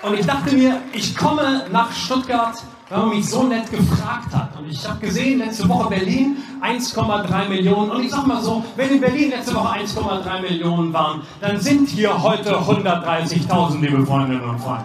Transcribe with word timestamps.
Und 0.00 0.16
ich 0.16 0.24
dachte 0.24 0.54
mir, 0.54 0.80
ich 0.92 1.16
komme 1.16 1.64
nach 1.72 1.92
Stuttgart, 1.92 2.54
weil 2.88 2.98
man 3.00 3.08
mich 3.10 3.28
so 3.28 3.42
nett 3.42 3.68
gefragt 3.68 4.32
hat. 4.32 4.56
Und 4.56 4.70
ich 4.70 4.88
habe 4.88 5.00
gesehen, 5.00 5.40
letzte 5.40 5.68
Woche 5.68 5.88
Berlin 5.88 6.36
1,3 6.62 7.48
Millionen. 7.48 7.90
Und 7.90 8.04
ich 8.04 8.10
sag 8.10 8.24
mal 8.24 8.40
so, 8.40 8.64
wenn 8.76 8.90
in 8.90 9.00
Berlin 9.00 9.30
letzte 9.30 9.56
Woche 9.56 9.80
1,3 9.80 10.40
Millionen 10.40 10.92
waren, 10.92 11.22
dann 11.40 11.60
sind 11.60 11.88
hier 11.88 12.22
heute 12.22 12.56
130.000, 12.56 13.80
liebe 13.80 14.06
Freundinnen 14.06 14.48
und 14.48 14.60
Freunde. 14.60 14.84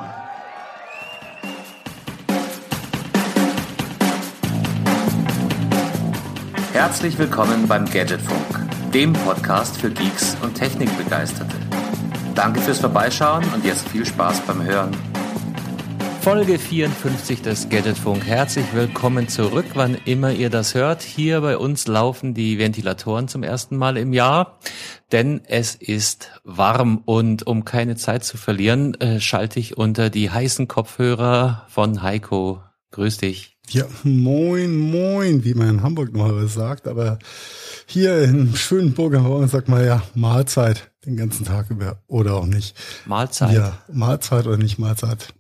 Herzlich 6.74 7.20
willkommen 7.20 7.68
beim 7.68 7.86
Gadgetfunk, 7.86 8.68
dem 8.92 9.14
Podcast 9.14 9.78
für 9.78 9.92
Geeks 9.92 10.36
und 10.42 10.56
Technikbegeisterte. 10.56 11.73
Danke 12.36 12.62
fürs 12.62 12.80
Vorbeischauen 12.80 13.44
und 13.54 13.64
jetzt 13.64 13.88
viel 13.90 14.06
Spaß 14.06 14.42
beim 14.48 14.64
Hören. 14.64 14.92
Folge 16.22 16.58
54 16.58 17.44
des 17.44 17.70
Gadgetfunk. 17.70 18.26
Herzlich 18.26 18.66
willkommen 18.74 19.28
zurück, 19.28 19.66
wann 19.76 19.98
immer 20.06 20.32
ihr 20.32 20.50
das 20.50 20.74
hört. 20.74 21.04
Hier 21.04 21.42
bei 21.42 21.58
uns 21.58 21.86
laufen 21.86 22.34
die 22.34 22.58
Ventilatoren 22.58 23.28
zum 23.28 23.44
ersten 23.44 23.78
Mal 23.78 23.98
im 23.98 24.14
Jahr, 24.14 24.58
denn 25.12 25.42
es 25.46 25.76
ist 25.76 26.42
warm 26.44 27.04
und 27.06 27.46
um 27.46 27.66
keine 27.66 27.98
Zeit 27.98 28.24
zu 28.24 28.38
verlieren, 28.38 28.96
äh, 28.96 29.20
schalte 29.20 29.60
ich 29.60 29.78
unter 29.78 30.10
die 30.10 30.32
heißen 30.32 30.68
Kopfhörer 30.68 31.68
von 31.68 32.02
Heiko. 32.02 32.64
Grüß 32.92 33.18
dich. 33.18 33.58
Ja, 33.70 33.86
moin, 34.04 34.76
moin, 34.76 35.44
wie 35.44 35.54
man 35.54 35.70
in 35.70 35.84
Hamburg 35.84 36.14
noch 36.14 36.48
sagt, 36.48 36.88
aber 36.88 37.20
hier 37.86 38.24
in 38.24 38.56
schönen 38.56 38.94
Burgenraum 38.94 39.48
sagt 39.48 39.68
man 39.68 39.86
ja 39.86 40.02
Mahlzeit 40.16 40.93
den 41.06 41.18
ganzen 41.18 41.46
Tag 41.46 41.70
über 41.70 41.98
oder 42.08 42.36
auch 42.36 42.46
nicht. 42.46 42.76
Mahlzeit. 43.06 43.54
Ja, 43.54 43.78
Mahlzeit 43.92 44.48
oder 44.48 44.58
nicht 44.58 44.80
Mahlzeit. 44.80 45.34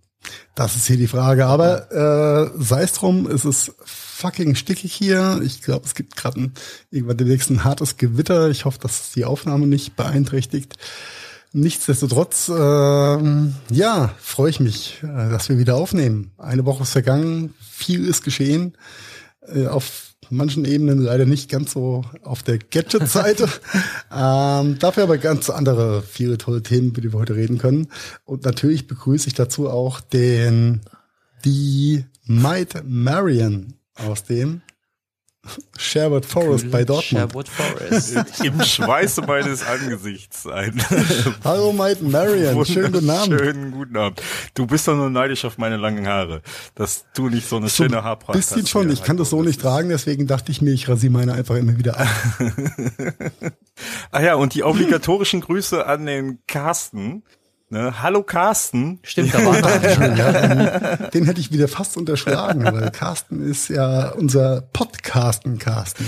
Das 0.55 0.75
ist 0.75 0.87
hier 0.87 0.97
die 0.97 1.07
Frage. 1.07 1.45
Aber 1.45 1.91
äh, 1.91 2.51
sei 2.57 2.83
es 2.83 2.93
drum, 2.93 3.27
es 3.27 3.45
ist 3.45 3.73
fucking 3.83 4.55
stickig 4.55 4.93
hier. 4.93 5.41
Ich 5.43 5.61
glaube, 5.61 5.85
es 5.85 5.95
gibt 5.95 6.15
gerade 6.15 6.51
irgendwann 6.91 7.17
demnächst 7.17 7.49
ein 7.49 7.63
hartes 7.63 7.97
Gewitter. 7.97 8.49
Ich 8.49 8.65
hoffe, 8.65 8.79
dass 8.79 9.01
es 9.01 9.11
die 9.11 9.25
Aufnahme 9.25 9.67
nicht 9.67 9.95
beeinträchtigt. 9.95 10.75
Nichtsdestotrotz, 11.51 12.49
äh, 12.49 12.53
ja, 12.53 14.15
freue 14.19 14.49
ich 14.49 14.59
mich, 14.59 15.03
äh, 15.03 15.29
dass 15.29 15.49
wir 15.49 15.57
wieder 15.57 15.75
aufnehmen. 15.75 16.31
Eine 16.37 16.65
Woche 16.65 16.83
ist 16.83 16.91
vergangen, 16.91 17.53
viel 17.59 18.07
ist 18.07 18.23
geschehen. 18.23 18.75
Äh, 19.41 19.67
auf 19.67 20.12
manchen 20.35 20.65
Ebenen 20.65 20.99
leider 20.99 21.25
nicht 21.25 21.49
ganz 21.49 21.73
so 21.73 22.03
auf 22.23 22.43
der 22.43 22.57
Gadget-Seite. 22.57 23.47
ähm, 24.15 24.77
dafür 24.79 25.03
aber 25.03 25.17
ganz 25.17 25.49
andere, 25.49 26.01
viele 26.01 26.37
tolle 26.37 26.63
Themen, 26.63 26.89
über 26.89 27.01
die 27.01 27.13
wir 27.13 27.19
heute 27.19 27.35
reden 27.35 27.57
können. 27.57 27.87
Und 28.25 28.45
natürlich 28.45 28.87
begrüße 28.87 29.27
ich 29.27 29.33
dazu 29.33 29.69
auch 29.69 30.01
den, 30.01 30.81
die 31.45 32.05
Might 32.25 32.83
Marion 32.85 33.75
aus 33.95 34.23
dem 34.23 34.61
Sherwood 35.77 36.25
Forest 36.25 36.71
bei 36.71 36.85
Dortmund. 36.85 37.03
Sherwood 37.31 37.49
Forest. 37.49 38.15
Im 38.43 38.61
Schweiße 38.63 39.21
meines 39.23 39.61
Angesichts 39.65 40.47
ein. 40.47 40.81
Hallo 41.43 41.73
Mike 41.73 42.03
Marion, 42.03 42.65
schönen 42.65 42.93
guten 42.93 43.09
Abend. 43.09 43.39
Schönen 43.39 43.71
guten 43.71 43.97
Abend. 43.97 44.21
Du 44.53 44.65
bist 44.65 44.87
doch 44.87 44.95
nur 44.95 45.09
neidisch 45.09 45.43
auf 45.43 45.57
meine 45.57 45.75
langen 45.75 46.07
Haare, 46.07 46.41
dass 46.75 47.05
du 47.13 47.27
nicht 47.27 47.49
so 47.49 47.57
eine 47.57 47.67
So 47.67 47.83
schöne 47.83 48.03
Haarpracht 48.03 48.37
hast. 48.37 48.53
bisschen 48.55 48.67
schon, 48.67 48.89
ich 48.89 49.03
kann 49.03 49.17
das 49.17 49.31
so 49.31 49.43
nicht 49.43 49.59
tragen, 49.59 49.89
deswegen 49.89 50.27
dachte 50.27 50.51
ich 50.51 50.61
mir, 50.61 50.71
ich 50.71 50.87
rasiere 50.87 51.11
meine 51.11 51.33
einfach 51.33 51.55
immer 51.55 51.77
wieder 51.77 51.99
ab. 51.99 52.07
Ah 54.11 54.21
ja, 54.21 54.35
und 54.35 54.53
die 54.53 54.61
obligatorischen 54.63 55.41
Grüße 55.41 55.87
an 55.87 56.05
den 56.05 56.39
Carsten. 56.47 57.23
Ne? 57.73 58.03
Hallo 58.03 58.21
Carsten. 58.21 58.99
Stimmt, 59.01 59.33
da 59.33 59.43
war 59.43 59.57
ja, 60.15 61.09
den, 61.09 61.25
hätte 61.25 61.41
ich 61.41 61.51
wieder 61.51 61.67
fast 61.67 61.97
unterschlagen, 61.97 62.63
weil 62.65 62.91
Carsten 62.91 63.41
ist 63.41 63.67
ja 63.69 64.09
unser 64.11 64.61
Podcasten 64.61 65.57
Carsten. 65.57 66.05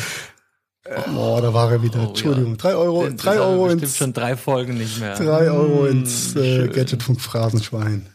Oh, 1.18 1.40
da 1.42 1.56
war 1.56 1.72
er 1.72 1.82
wieder. 1.82 2.04
Oh, 2.04 2.10
Entschuldigung, 2.10 2.52
ja. 2.52 2.58
drei 2.58 2.76
Euro, 2.76 3.06
Den- 3.06 3.18
drei 3.18 3.40
Euro 3.40 3.68
ins, 3.70 3.98
schon 3.98 4.14
drei 4.14 4.38
Folgen 4.38 4.78
nicht 4.78 5.00
mehr. 5.00 5.16
drei 5.16 5.50
Euro 5.50 5.88
Hm, 5.88 6.02
ins 6.04 6.36
äh, 6.36 6.58
schön. 6.58 6.72
Gadgetfunk 6.72 7.20
Phrasenschwein. 7.20 8.10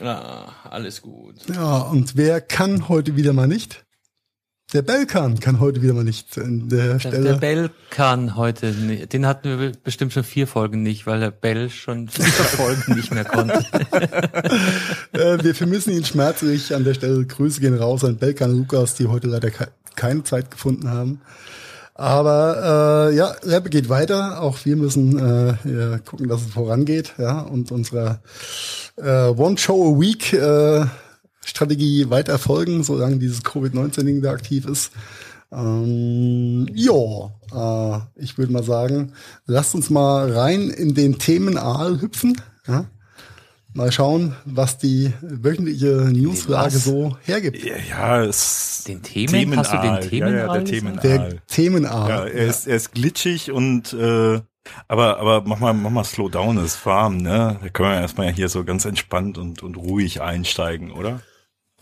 Ah, 0.00 0.46
alles 0.70 1.02
gut. 1.02 1.34
Ja, 1.54 1.80
und 1.80 2.16
wer 2.16 2.40
kann 2.40 2.88
heute 2.88 3.14
wieder 3.14 3.34
mal 3.34 3.46
nicht? 3.46 3.81
Der 4.72 4.80
Belkan 4.80 5.38
kann 5.38 5.60
heute 5.60 5.82
wieder 5.82 5.92
mal 5.92 6.02
nicht 6.04 6.38
an 6.38 6.70
der 6.70 6.92
Der, 6.94 6.98
Stelle. 6.98 7.22
der 7.24 7.34
Bell 7.34 7.70
kann 7.90 8.36
heute 8.36 8.68
nicht. 8.70 9.12
Den 9.12 9.26
hatten 9.26 9.58
wir 9.60 9.72
bestimmt 9.84 10.14
schon 10.14 10.24
vier 10.24 10.46
Folgen 10.46 10.82
nicht, 10.82 11.06
weil 11.06 11.20
der 11.20 11.30
Bell 11.30 11.68
schon 11.68 12.08
vier 12.08 12.24
Folgen 12.24 12.94
nicht 12.94 13.12
mehr 13.12 13.24
konnte. 13.26 13.62
Äh, 15.12 15.44
wir 15.44 15.54
vermissen 15.54 15.92
ihn 15.92 16.06
schmerzlich. 16.06 16.74
An 16.74 16.84
der 16.84 16.94
Stelle 16.94 17.26
Grüße 17.26 17.60
gehen 17.60 17.76
raus 17.76 18.02
an 18.02 18.16
Belkan 18.16 18.50
und 18.50 18.58
Lukas, 18.60 18.94
die 18.94 19.08
heute 19.08 19.26
leider 19.28 19.50
ke 19.50 19.68
keine 19.94 20.24
Zeit 20.24 20.50
gefunden 20.50 20.88
haben. 20.88 21.20
Aber 21.94 23.10
äh, 23.10 23.14
ja, 23.14 23.34
Rappe 23.44 23.68
geht 23.68 23.90
weiter. 23.90 24.40
Auch 24.40 24.64
wir 24.64 24.76
müssen 24.76 25.18
äh, 25.18 25.54
ja, 25.64 25.98
gucken, 25.98 26.28
dass 26.30 26.40
es 26.40 26.50
vorangeht. 26.52 27.12
Ja, 27.18 27.40
und 27.40 27.70
unsere 27.70 28.20
äh, 28.96 29.26
One 29.26 29.58
Show 29.58 29.94
a 29.94 30.00
Week 30.00 30.32
äh, 30.32 30.86
Strategie 31.44 32.08
weiter 32.10 32.38
folgen, 32.38 32.82
solange 32.84 33.16
dieses 33.16 33.42
Covid-19-Ding 33.42 34.22
da 34.22 34.32
aktiv 34.32 34.66
ist. 34.66 34.92
Ähm, 35.52 36.66
ja, 36.74 37.30
äh, 37.52 38.00
ich 38.16 38.38
würde 38.38 38.52
mal 38.52 38.62
sagen, 38.62 39.12
lasst 39.46 39.74
uns 39.74 39.90
mal 39.90 40.32
rein 40.32 40.70
in 40.70 40.94
den 40.94 41.18
Themenaal 41.18 42.00
hüpfen. 42.00 42.40
Ja? 42.66 42.86
Mal 43.74 43.90
schauen, 43.90 44.34
was 44.44 44.78
die 44.78 45.12
wöchentliche 45.20 46.08
Newslage 46.12 46.78
so 46.78 47.16
hergibt. 47.22 47.64
Ja, 47.64 47.76
ja, 47.88 48.22
es 48.22 48.84
Den 48.86 49.02
Themen? 49.02 49.56
Hast 49.56 49.72
du 49.72 49.76
den 49.76 49.84
Ja, 49.84 49.94
ja, 49.94 50.00
Themenaal 50.00 50.58
der? 50.58 50.64
Themenaal. 50.64 51.00
Der 51.02 51.46
Themenaal. 51.46 52.08
Ja, 52.08 52.24
er 52.26 52.46
ist, 52.46 52.66
er 52.66 52.76
ist 52.76 52.92
glitschig 52.92 53.50
und 53.50 53.92
äh, 53.94 54.40
aber 54.88 55.18
aber 55.18 55.42
mach 55.44 55.58
mal 55.58 55.72
mach 55.74 55.90
mal 55.90 56.04
slow 56.04 56.28
down, 56.30 56.56
es 56.58 56.76
ist 56.76 56.86
warm, 56.86 57.16
ne? 57.16 57.58
Da 57.62 57.68
können 57.70 57.90
wir 57.90 58.00
erstmal 58.00 58.32
hier 58.32 58.48
so 58.48 58.62
ganz 58.62 58.84
entspannt 58.84 59.36
und 59.38 59.62
und 59.62 59.76
ruhig 59.76 60.20
einsteigen, 60.20 60.92
oder? 60.92 61.20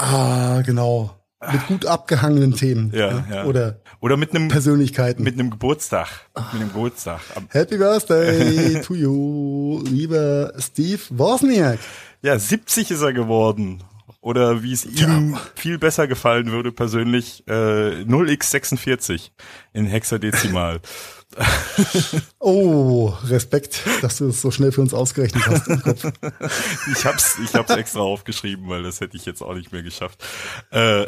Ah, 0.00 0.62
genau. 0.65 1.16
Mit 1.53 1.66
gut 1.69 1.87
abgehangenen 1.87 2.55
Themen. 2.55 2.93
Ja, 2.94 3.25
ja. 3.31 3.44
Oder 3.44 3.81
Oder 4.00 4.16
mit 4.19 4.34
einem 4.34 4.49
Persönlichkeiten. 4.49 5.22
mit 5.22 5.34
einem 5.34 5.50
Geburtstag, 5.50 6.09
mit 6.53 6.61
einem 6.61 6.69
Geburtstag. 6.69 7.21
Happy 7.49 7.78
Birthday 7.78 8.81
to 8.84 8.94
you, 8.94 9.83
lieber 9.84 10.53
Steve 10.59 11.00
Wozniak. 11.11 11.78
Ja, 12.22 12.38
70 12.38 12.91
ist 12.91 13.00
er 13.00 13.15
geworden. 13.15 13.83
Oder 14.22 14.62
wie 14.62 14.72
es 14.75 14.84
ihm 14.84 15.38
viel 15.55 15.78
besser 15.78 16.06
gefallen 16.06 16.50
würde 16.53 16.72
persönlich, 16.72 17.43
äh, 17.49 18.03
0x46 18.03 19.31
in 19.72 19.87
Hexadezimal. 19.87 20.81
Oh, 22.39 23.13
Respekt, 23.25 23.83
dass 24.01 24.19
du 24.19 24.29
es 24.29 24.41
so 24.41 24.51
schnell 24.51 24.73
für 24.73 24.81
uns 24.81 24.95
ausgerechnet 24.95 25.47
hast 25.47 25.69
im 25.69 25.83
Kopf. 25.83 26.05
Ich 26.93 27.05
hab's, 27.05 27.39
ich 27.43 27.55
hab's 27.55 27.71
extra 27.71 28.01
aufgeschrieben, 28.01 28.69
weil 28.69 28.83
das 28.83 29.01
hätte 29.01 29.17
ich 29.17 29.27
jetzt 29.27 29.43
auch 29.43 29.55
nicht 29.55 29.73
mehr 29.73 29.83
geschafft. 29.83 30.25
Äh, 30.71 31.07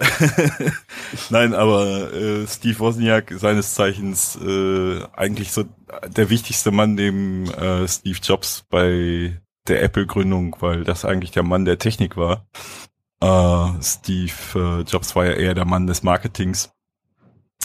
Nein, 1.31 1.55
aber 1.55 2.13
äh, 2.13 2.47
Steve 2.47 2.79
Wozniak, 2.79 3.33
seines 3.37 3.75
Zeichens 3.75 4.37
äh, 4.37 5.03
eigentlich 5.15 5.53
so 5.53 5.65
der 6.09 6.31
wichtigste 6.31 6.71
Mann 6.71 6.95
neben 6.95 7.51
äh, 7.51 7.89
Steve 7.89 8.19
Jobs 8.23 8.65
bei 8.69 9.41
der 9.69 9.83
Apple-Gründung, 9.83 10.57
weil 10.61 10.85
das 10.85 11.05
eigentlich 11.05 11.31
der 11.31 11.43
Mann 11.43 11.65
der 11.65 11.79
Technik 11.79 12.17
war. 12.17 12.47
Äh, 13.21 13.83
Steve 13.83 14.33
äh, 14.55 14.81
Jobs 14.83 15.17
war 15.17 15.25
ja 15.25 15.33
eher 15.33 15.55
der 15.55 15.65
Mann 15.65 15.87
des 15.87 16.03
Marketings. 16.03 16.71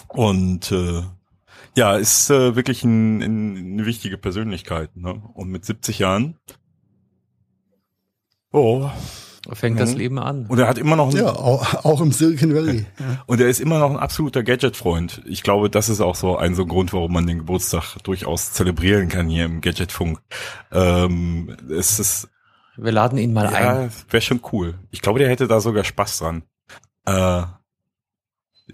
Und 0.08 0.72
äh, 0.72 1.04
ja, 1.78 1.96
ist 1.96 2.30
äh, 2.30 2.56
wirklich 2.58 2.84
ein, 2.84 3.22
ein, 3.22 3.58
eine 3.74 3.86
wichtige 3.86 4.18
Persönlichkeit. 4.18 4.96
Ne? 4.98 5.22
Und 5.34 5.50
mit 5.50 5.64
70 5.64 6.00
Jahren 6.00 6.36
Oh. 8.52 8.90
Fängt 9.54 9.80
das 9.80 9.92
Mhm. 9.94 9.98
Leben 9.98 10.20
an. 10.20 10.46
Und 10.48 10.60
er 10.60 10.68
hat 10.68 10.78
immer 10.78 10.98
noch, 10.98 11.10
ein, 11.10 11.16
Ja, 11.16 11.28
auch, 11.30 11.86
auch 11.86 12.02
im 12.02 12.12
Silicon 12.12 12.54
Valley. 12.54 12.86
Ja. 13.00 13.24
und 13.28 13.40
er 13.40 13.48
ist 13.48 13.62
immer 13.62 13.80
noch 13.80 13.90
ein 13.92 13.98
absoluter 13.98 14.44
Gadget-Freund. 14.44 15.22
Ich 15.26 15.42
glaube, 15.42 15.70
das 15.70 15.88
ist 15.88 16.02
auch 16.02 16.16
so 16.16 16.36
ein 16.38 16.54
so 16.54 16.64
ein 16.64 16.68
Grund, 16.68 16.92
warum 16.92 17.14
man 17.14 17.26
den 17.28 17.38
Geburtstag 17.40 17.96
durchaus 18.04 18.52
zelebrieren 18.52 19.08
kann 19.08 19.30
hier 19.30 19.46
im 19.46 19.62
Gadgetfunk. 19.62 20.20
Ähm, 20.72 21.56
es 21.70 21.98
ist, 22.00 22.28
Wir 22.76 22.92
laden 22.92 23.18
ihn 23.18 23.32
mal 23.32 23.48
ein. 23.48 23.64
ja, 23.64 23.90
wäre 24.10 24.22
schon 24.22 24.42
cool. 24.52 24.80
Ich 24.92 25.02
glaube, 25.02 25.20
der 25.20 25.30
hätte 25.30 25.48
da 25.48 25.62
sogar 25.62 25.86
Spaß 25.86 26.20
dran. 26.20 26.44
Äh, 27.06 27.44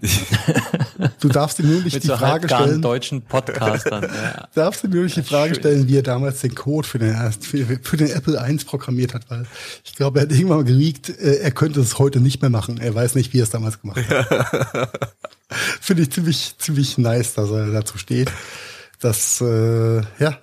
Du 1.20 1.28
darfst 1.28 1.58
ihm 1.58 1.70
nur 1.70 1.82
nicht 1.82 2.02
die 2.02 2.06
so 2.06 2.16
Frage 2.16 2.48
stellen. 2.48 2.82
deutschen 2.82 3.22
Podcastern. 3.22 4.02
ja. 4.02 4.48
Darfst 4.54 4.82
du 4.82 4.88
mir 4.88 4.96
nur 4.96 5.04
nicht 5.04 5.16
die 5.16 5.22
Frage 5.22 5.54
schön. 5.54 5.62
stellen, 5.62 5.88
wie 5.88 5.96
er 5.96 6.02
damals 6.02 6.40
den 6.40 6.54
Code 6.54 6.86
für 6.86 6.98
den, 6.98 7.14
für, 7.40 7.64
für 7.82 7.96
den 7.96 8.10
Apple 8.10 8.42
I 8.46 8.56
programmiert 8.64 9.14
hat, 9.14 9.30
weil 9.30 9.46
ich 9.84 9.94
glaube, 9.94 10.18
er 10.18 10.22
hat 10.22 10.32
irgendwann 10.32 10.58
mal 10.58 10.64
geleakt, 10.64 11.08
äh, 11.08 11.36
er 11.36 11.50
könnte 11.50 11.80
es 11.80 11.98
heute 11.98 12.20
nicht 12.20 12.42
mehr 12.42 12.50
machen. 12.50 12.78
Er 12.78 12.94
weiß 12.94 13.14
nicht, 13.14 13.32
wie 13.32 13.40
er 13.40 13.44
es 13.44 13.50
damals 13.50 13.80
gemacht 13.80 14.02
hat. 14.08 14.90
Finde 15.80 16.02
ich 16.02 16.10
ziemlich, 16.10 16.54
ziemlich 16.58 16.98
nice, 16.98 17.34
dass 17.34 17.50
er 17.50 17.70
dazu 17.70 17.98
steht. 17.98 18.30
Das, 19.00 19.40
äh, 19.40 20.00
ja, 20.18 20.38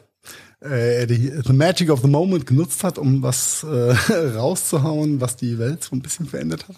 äh, 0.62 1.07
die 1.07 1.31
The 1.45 1.53
Magic 1.53 1.89
of 1.89 2.01
the 2.01 2.07
Moment 2.07 2.45
genutzt 2.45 2.83
hat, 2.83 2.98
um 2.98 3.21
was 3.24 3.63
äh, 3.63 3.94
rauszuhauen, 4.38 5.19
was 5.19 5.36
die 5.36 5.57
Welt 5.59 5.83
so 5.83 5.95
ein 5.95 6.01
bisschen 6.01 6.27
verändert 6.27 6.68
hat. 6.68 6.75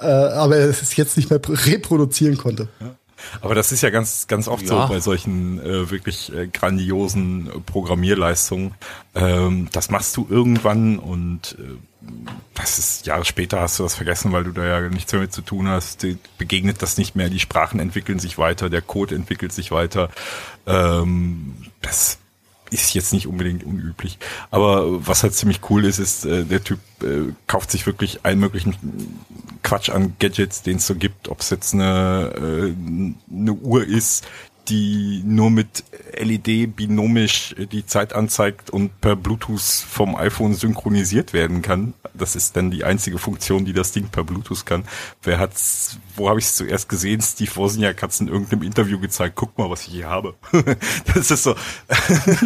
Äh, 0.00 0.06
aber 0.06 0.56
es 0.56 0.82
ist 0.82 0.96
jetzt 0.96 1.16
nicht 1.16 1.30
mehr 1.30 1.40
reproduzieren 1.46 2.36
konnte. 2.36 2.68
Ja. 2.80 2.94
Aber 3.40 3.54
das 3.54 3.72
ist 3.72 3.82
ja 3.82 3.90
ganz, 3.90 4.26
ganz 4.26 4.48
oft 4.48 4.62
ja. 4.62 4.68
so 4.68 4.88
bei 4.88 5.00
solchen 5.00 5.60
äh, 5.60 5.90
wirklich 5.90 6.34
äh, 6.34 6.46
grandiosen 6.46 7.48
äh, 7.48 7.60
Programmierleistungen. 7.60 8.74
Ähm, 9.14 9.68
das 9.72 9.90
machst 9.90 10.16
du 10.16 10.26
irgendwann 10.28 10.98
und 10.98 11.56
äh, 11.58 12.06
das 12.54 12.78
ist 12.78 13.06
Jahre 13.06 13.24
später 13.24 13.60
hast 13.60 13.78
du 13.78 13.82
das 13.82 13.94
vergessen, 13.94 14.32
weil 14.32 14.44
du 14.44 14.52
da 14.52 14.64
ja 14.64 14.88
nichts 14.88 15.12
mehr 15.12 15.22
mit 15.22 15.32
zu 15.32 15.42
tun 15.42 15.68
hast. 15.68 16.02
Die, 16.02 16.18
begegnet 16.38 16.82
das 16.82 16.96
nicht 16.96 17.14
mehr. 17.14 17.28
Die 17.28 17.40
Sprachen 17.40 17.78
entwickeln 17.78 18.18
sich 18.18 18.38
weiter, 18.38 18.70
der 18.70 18.82
Code 18.82 19.14
entwickelt 19.14 19.52
sich 19.52 19.70
weiter. 19.70 20.08
Ähm, 20.66 21.54
das 21.82 22.18
ist 22.70 22.94
jetzt 22.94 23.12
nicht 23.12 23.26
unbedingt 23.26 23.64
unüblich. 23.64 24.18
Aber 24.50 25.06
was 25.06 25.22
halt 25.22 25.34
ziemlich 25.34 25.60
cool 25.70 25.84
ist, 25.84 25.98
ist, 25.98 26.24
äh, 26.24 26.44
der 26.44 26.62
Typ 26.62 26.78
äh, 27.02 27.32
kauft 27.46 27.70
sich 27.70 27.86
wirklich 27.86 28.24
allen 28.24 28.38
möglichen 28.38 28.74
Quatsch 29.62 29.90
an 29.90 30.14
Gadgets, 30.18 30.62
den 30.62 30.76
es 30.76 30.86
so 30.86 30.94
gibt. 30.94 31.28
Ob 31.28 31.40
es 31.40 31.50
jetzt 31.50 31.74
eine, 31.74 32.32
äh, 32.36 32.74
eine 33.32 33.52
Uhr 33.52 33.84
ist, 33.84 34.26
die 34.70 35.22
nur 35.24 35.50
mit 35.50 35.84
LED 36.16 36.76
binomisch 36.76 37.54
die 37.72 37.84
Zeit 37.84 38.12
anzeigt 38.12 38.70
und 38.70 39.00
per 39.00 39.16
Bluetooth 39.16 39.60
vom 39.60 40.14
iPhone 40.14 40.54
synchronisiert 40.54 41.32
werden 41.32 41.62
kann. 41.62 41.94
Das 42.14 42.36
ist 42.36 42.56
dann 42.56 42.70
die 42.70 42.84
einzige 42.84 43.18
Funktion, 43.18 43.64
die 43.64 43.72
das 43.72 43.92
Ding 43.92 44.08
per 44.08 44.24
Bluetooth 44.24 44.64
kann. 44.64 44.84
Wer 45.22 45.38
hat's, 45.38 45.98
wo 46.16 46.28
habe 46.28 46.38
ich 46.38 46.46
es 46.46 46.54
zuerst 46.54 46.88
gesehen? 46.88 47.20
Steve 47.20 47.54
Wozniak 47.56 48.00
hat 48.02 48.12
es 48.12 48.20
in 48.20 48.28
irgendeinem 48.28 48.62
Interview 48.62 49.00
gezeigt. 49.00 49.34
Guck 49.36 49.58
mal, 49.58 49.68
was 49.68 49.86
ich 49.86 49.94
hier 49.94 50.08
habe. 50.08 50.34
das 51.14 51.30
ist 51.30 51.42
so. 51.42 51.54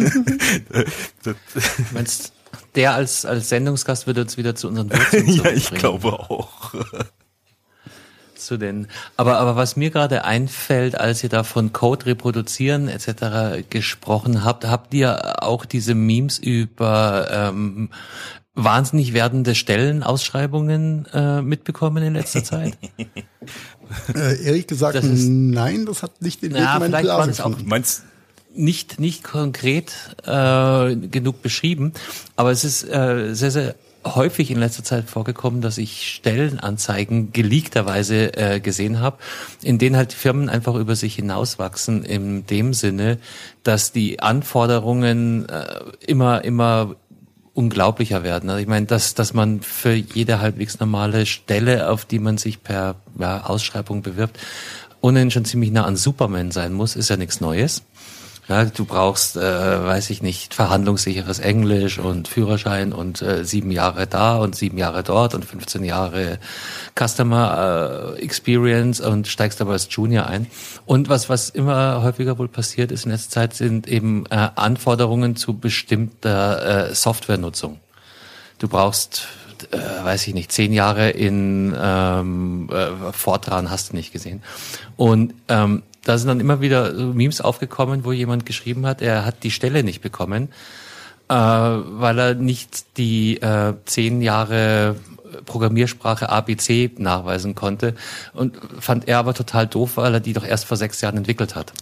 Meinst 1.93 2.33
der 2.75 2.93
als, 2.93 3.25
als 3.25 3.49
Sendungsgast 3.49 4.07
würde 4.07 4.21
uns 4.21 4.37
wieder 4.37 4.55
zu 4.55 4.67
unseren 4.67 4.89
Wurzeln 4.91 5.27
Ja, 5.27 5.51
ich 5.51 5.71
glaube 5.71 6.13
auch 6.13 6.73
zu 8.45 8.57
den. 8.57 8.87
Aber, 9.17 9.37
aber 9.37 9.55
was 9.55 9.75
mir 9.75 9.89
gerade 9.89 10.23
einfällt, 10.25 10.99
als 10.99 11.23
ihr 11.23 11.29
da 11.29 11.43
von 11.43 11.73
Code 11.73 12.05
reproduzieren 12.07 12.87
etc. 12.87 13.67
gesprochen 13.69 14.43
habt, 14.43 14.65
habt 14.65 14.93
ihr 14.93 15.43
auch 15.43 15.65
diese 15.65 15.95
Memes 15.95 16.37
über 16.37 17.27
ähm, 17.31 17.89
wahnsinnig 18.55 19.13
werdende 19.13 19.53
Stellenausschreibungen 19.53 21.07
äh, 21.13 21.41
mitbekommen 21.41 22.03
in 22.03 22.13
letzter 22.13 22.43
Zeit? 22.43 22.77
äh, 24.15 24.43
ehrlich 24.43 24.67
gesagt, 24.67 24.95
das 24.95 25.05
ist, 25.05 25.27
nein, 25.27 25.85
das 25.85 26.03
hat 26.03 26.21
nicht 26.21 26.41
den 26.41 26.53
Weg 26.53 26.61
ja, 26.61 26.79
vielleicht 26.79 27.07
war 27.07 27.27
das 27.27 27.41
auch 27.41 27.57
Meinst 27.63 28.03
nicht 28.57 28.99
nicht 28.99 29.23
konkret 29.23 29.93
äh, 30.25 30.95
genug 30.95 31.41
beschrieben, 31.41 31.91
aber 32.37 32.51
es 32.51 32.63
ist 32.63 32.83
äh, 32.83 33.33
sehr 33.33 33.51
sehr 33.51 33.75
häufig 34.05 34.51
in 34.51 34.59
letzter 34.59 34.83
Zeit 34.83 35.09
vorgekommen, 35.09 35.61
dass 35.61 35.77
ich 35.77 36.07
Stellenanzeigen 36.13 37.31
geleakterweise 37.31 38.37
äh, 38.37 38.59
gesehen 38.59 38.99
habe, 38.99 39.17
in 39.63 39.77
denen 39.79 39.97
halt 39.97 40.13
Firmen 40.13 40.47
einfach 40.47 40.75
über 40.75 40.95
sich 40.95 41.15
hinauswachsen, 41.15 42.03
in 42.03 42.45
dem 42.45 42.73
Sinne, 42.73 43.17
dass 43.63 43.91
die 43.91 44.19
Anforderungen 44.19 45.49
äh, 45.49 45.65
immer, 46.05 46.43
immer 46.43 46.95
unglaublicher 47.53 48.23
werden. 48.23 48.49
Also 48.49 48.61
ich 48.61 48.67
meine, 48.67 48.85
dass, 48.85 49.15
dass 49.15 49.33
man 49.33 49.61
für 49.61 49.93
jede 49.93 50.39
halbwegs 50.39 50.79
normale 50.79 51.25
Stelle, 51.25 51.89
auf 51.89 52.05
die 52.05 52.19
man 52.19 52.37
sich 52.37 52.61
per 52.61 52.95
ja, 53.17 53.45
Ausschreibung 53.45 54.01
bewirbt, 54.01 54.37
ohnehin 55.01 55.31
schon 55.31 55.45
ziemlich 55.45 55.71
nah 55.71 55.85
an 55.85 55.95
Superman 55.95 56.51
sein 56.51 56.73
muss, 56.73 56.95
ist 56.95 57.09
ja 57.09 57.17
nichts 57.17 57.41
Neues. 57.41 57.83
Ja, 58.47 58.63
du 58.63 58.85
brauchst, 58.85 59.37
äh, 59.37 59.41
weiß 59.41 60.11
ich 60.11 60.21
nicht, 60.21 60.53
verhandlungssicheres 60.53 61.39
Englisch 61.39 61.97
und 61.97 62.27
Führerschein 62.27 62.93
und 62.93 63.23
äh, 63.23 63.43
sieben 63.43 63.71
Jahre 63.71 64.05
da 64.05 64.37
und 64.37 64.55
sieben 64.55 64.77
Jahre 64.77 65.01
dort 65.01 65.33
und 65.33 65.43
15 65.43 65.83
Jahre 65.83 66.37
Customer 66.95 68.15
äh, 68.17 68.21
Experience 68.21 69.01
und 69.01 69.27
steigst 69.27 69.61
aber 69.61 69.71
als 69.71 69.87
Junior 69.89 70.27
ein. 70.27 70.45
Und 70.85 71.09
was, 71.09 71.27
was 71.27 71.49
immer 71.49 72.03
häufiger 72.03 72.37
wohl 72.37 72.47
passiert 72.47 72.91
ist 72.91 73.05
in 73.05 73.11
letzter 73.11 73.31
Zeit, 73.31 73.55
sind 73.55 73.87
eben 73.87 74.27
äh, 74.27 74.49
Anforderungen 74.55 75.35
zu 75.35 75.57
bestimmter 75.57 76.89
äh, 76.89 76.95
Softwarenutzung. 76.95 77.79
Du 78.59 78.67
brauchst 78.67 79.27
äh, 79.71 80.03
weiß 80.03 80.27
ich 80.27 80.33
nicht, 80.33 80.51
zehn 80.51 80.73
Jahre 80.73 81.09
in 81.09 81.75
ähm, 81.79 82.69
äh, 82.71 83.11
Fortran 83.11 83.71
hast 83.71 83.91
du 83.91 83.95
nicht 83.95 84.11
gesehen. 84.11 84.43
Und 84.97 85.33
ähm, 85.47 85.83
da 86.05 86.17
sind 86.17 86.29
dann 86.29 86.39
immer 86.39 86.61
wieder 86.61 86.93
Memes 86.93 87.41
aufgekommen, 87.41 88.05
wo 88.05 88.13
jemand 88.13 88.45
geschrieben 88.45 88.85
hat, 88.85 89.01
er 89.01 89.25
hat 89.25 89.43
die 89.43 89.51
Stelle 89.51 89.83
nicht 89.83 90.01
bekommen, 90.01 90.49
äh, 91.27 91.33
weil 91.33 92.17
er 92.17 92.35
nicht 92.35 92.97
die 92.97 93.41
äh, 93.41 93.73
zehn 93.85 94.21
Jahre 94.21 94.95
Programmiersprache 95.45 96.29
ABC 96.29 96.91
nachweisen 96.97 97.55
konnte 97.55 97.95
und 98.33 98.57
fand 98.79 99.07
er 99.07 99.19
aber 99.19 99.33
total 99.33 99.67
doof, 99.67 99.97
weil 99.97 100.13
er 100.13 100.19
die 100.19 100.33
doch 100.33 100.45
erst 100.45 100.65
vor 100.65 100.77
sechs 100.77 101.01
Jahren 101.01 101.17
entwickelt 101.17 101.55
hat. 101.55 101.73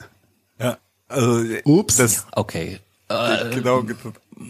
ja, 0.60 0.76
also 1.08 1.42
ups, 1.64 1.96
das, 1.96 2.26
okay. 2.32 2.78
Äh, 3.08 3.50
genau, 3.50 3.82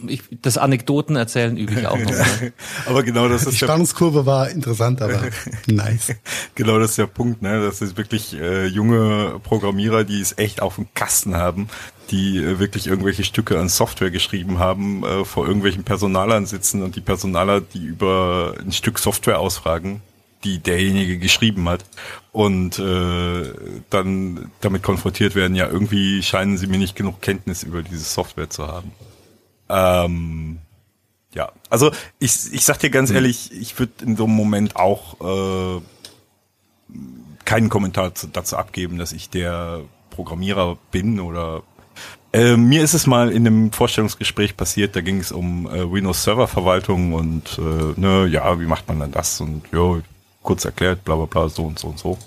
ich, 0.07 0.23
das 0.43 0.59
Anekdoten 0.59 1.17
erzählen 1.17 1.57
übe 1.57 1.73
ich 1.73 1.87
auch 1.87 1.99
noch. 1.99 2.11
Ne? 2.11 2.53
aber 2.87 3.03
genau 3.03 3.29
das 3.29 3.43
ist 3.43 3.53
Die 3.53 3.65
Spannungskurve 3.65 4.27
war 4.27 4.51
interessant, 4.51 5.03
aber 5.03 5.23
nice. 5.67 6.15
Genau 6.55 6.79
das 6.79 6.91
ist 6.91 6.99
der 6.99 7.07
Punkt, 7.07 7.43
ne? 7.43 7.63
Das 7.63 7.81
ist 7.83 7.97
wirklich 7.97 8.35
äh, 8.35 8.67
junge 8.67 9.41
Programmierer, 9.43 10.05
die 10.05 10.21
es 10.21 10.37
echt 10.39 10.63
auf 10.63 10.77
dem 10.77 10.87
Kasten 10.95 11.37
haben, 11.37 11.69
die 12.11 12.39
äh, 12.39 12.59
wirklich 12.59 12.87
irgendwelche 12.87 13.25
Stücke 13.25 13.59
an 13.59 13.69
Software 13.69 14.11
geschrieben 14.11 14.59
haben, 14.59 15.05
äh, 15.05 15.25
vor 15.25 15.47
irgendwelchen 15.47 15.85
Personalern 15.85 16.47
sitzen 16.47 16.83
und 16.83 16.97
die 16.97 17.01
Personaler, 17.01 17.61
die 17.61 17.85
über 17.85 18.55
ein 18.61 18.73
Stück 18.73 18.99
Software 18.99 19.39
ausfragen, 19.39 20.03
die 20.45 20.59
derjenige 20.59 21.19
geschrieben 21.19 21.69
hat 21.69 21.85
und 22.33 22.79
äh, 22.79 23.53
dann 23.91 24.51
damit 24.61 24.83
konfrontiert 24.83 25.35
werden, 25.35 25.55
ja, 25.55 25.69
irgendwie 25.69 26.23
scheinen 26.23 26.59
sie 26.59 26.67
mir 26.67 26.79
nicht 26.79 26.97
genug 26.97 27.21
Kenntnis 27.21 27.63
über 27.63 27.83
diese 27.83 28.05
Software 28.05 28.51
zu 28.51 28.67
haben. 28.67 28.93
Ähm, 29.73 30.59
ja, 31.35 31.51
also 31.71 31.91
ich, 32.19 32.53
ich 32.53 32.65
sag 32.65 32.79
dir 32.79 32.91
ganz 32.91 33.11
mhm. 33.11 33.17
ehrlich, 33.17 33.51
ich 33.53 33.79
würde 33.79 33.93
in 34.03 34.17
so 34.17 34.25
einem 34.25 34.35
Moment 34.35 34.77
auch 34.77 35.79
äh, 35.79 35.81
keinen 37.47 37.71
Kommentar 37.71 38.15
zu, 38.15 38.27
dazu 38.27 38.57
abgeben, 38.57 38.99
dass 38.99 39.13
ich 39.13 39.31
der 39.31 39.81
Programmierer 40.11 40.77
bin 40.91 41.21
oder 41.21 41.63
äh, 42.35 42.57
mir 42.57 42.83
ist 42.83 42.95
es 42.95 43.07
mal 43.07 43.31
in 43.31 43.47
einem 43.47 43.73
Vorstellungsgespräch 43.73 44.57
passiert, 44.57 44.95
da 44.95 45.01
ging 45.01 45.19
es 45.19 45.33
um 45.33 45.67
äh, 45.67 45.91
Windows 45.91 46.23
Server 46.23 46.49
Verwaltung 46.49 47.15
und 47.15 47.59
äh, 47.59 48.01
ne, 48.01 48.27
ja, 48.27 48.61
wie 48.61 48.67
macht 48.67 48.89
man 48.89 49.01
dann 49.01 49.13
das 49.13 49.41
und 49.41 49.63
ja, 49.73 50.01
kurz 50.43 50.65
erklärt, 50.65 51.05
bla 51.05 51.17
bla 51.17 51.27
bla, 51.27 51.49
so 51.49 51.65
und 51.65 51.79
so 51.79 51.89
und 51.89 51.99
so. 51.99 52.19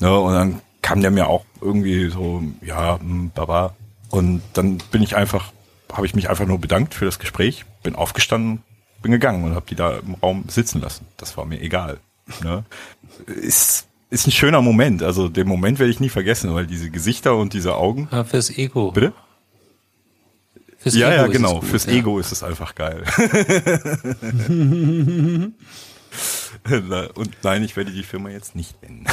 Ne, 0.00 0.18
und 0.18 0.32
dann 0.32 0.60
kam 0.82 1.00
der 1.00 1.10
mir 1.10 1.26
auch 1.26 1.44
irgendwie 1.60 2.08
so, 2.08 2.42
ja, 2.62 2.98
hm, 2.98 3.30
baba. 3.34 3.74
Und 4.10 4.42
dann 4.52 4.78
bin 4.90 5.02
ich 5.02 5.16
einfach 5.16 5.52
habe 5.96 6.06
ich 6.06 6.14
mich 6.14 6.30
einfach 6.30 6.46
nur 6.46 6.58
bedankt 6.58 6.94
für 6.94 7.04
das 7.04 7.18
Gespräch, 7.18 7.64
bin 7.82 7.94
aufgestanden, 7.94 8.62
bin 9.02 9.12
gegangen 9.12 9.44
und 9.44 9.54
habe 9.54 9.66
die 9.68 9.74
da 9.74 9.98
im 9.98 10.14
Raum 10.14 10.44
sitzen 10.48 10.80
lassen. 10.80 11.06
Das 11.16 11.36
war 11.36 11.44
mir 11.44 11.60
egal. 11.60 11.98
Ne? 12.42 12.64
Ist, 13.26 13.86
ist 14.10 14.26
ein 14.26 14.32
schöner 14.32 14.62
Moment. 14.62 15.02
Also 15.02 15.28
den 15.28 15.46
Moment 15.46 15.78
werde 15.78 15.90
ich 15.90 16.00
nie 16.00 16.08
vergessen, 16.08 16.54
weil 16.54 16.66
diese 16.66 16.90
Gesichter 16.90 17.36
und 17.36 17.52
diese 17.52 17.76
Augen. 17.76 18.08
Ja, 18.10 18.24
fürs 18.24 18.50
Ego. 18.50 18.92
Bitte? 18.92 19.12
Fürs 20.78 20.94
ja, 20.94 21.10
Ego 21.10 21.22
ja, 21.22 21.26
genau. 21.28 21.60
Gut, 21.60 21.68
fürs 21.68 21.86
ja. 21.86 21.92
Ego 21.92 22.18
ist 22.18 22.32
es 22.32 22.42
einfach 22.42 22.74
geil. 22.74 23.04
Und 27.14 27.30
nein, 27.42 27.62
ich 27.62 27.76
werde 27.76 27.92
die 27.92 28.02
Firma 28.02 28.30
jetzt 28.30 28.56
nicht 28.56 28.80
nennen. 28.82 29.06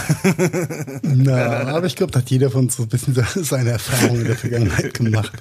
Na, 1.03 1.67
aber 1.75 1.85
ich 1.85 1.95
glaube, 1.95 2.11
da 2.11 2.19
hat 2.19 2.29
jeder 2.29 2.49
von 2.49 2.65
uns 2.65 2.77
so 2.77 2.83
ein 2.83 2.89
bisschen 2.89 3.13
seine 3.43 3.71
Erfahrungen 3.71 4.21
in 4.21 4.27
der 4.27 4.37
Vergangenheit 4.37 4.93
gemacht, 4.93 5.31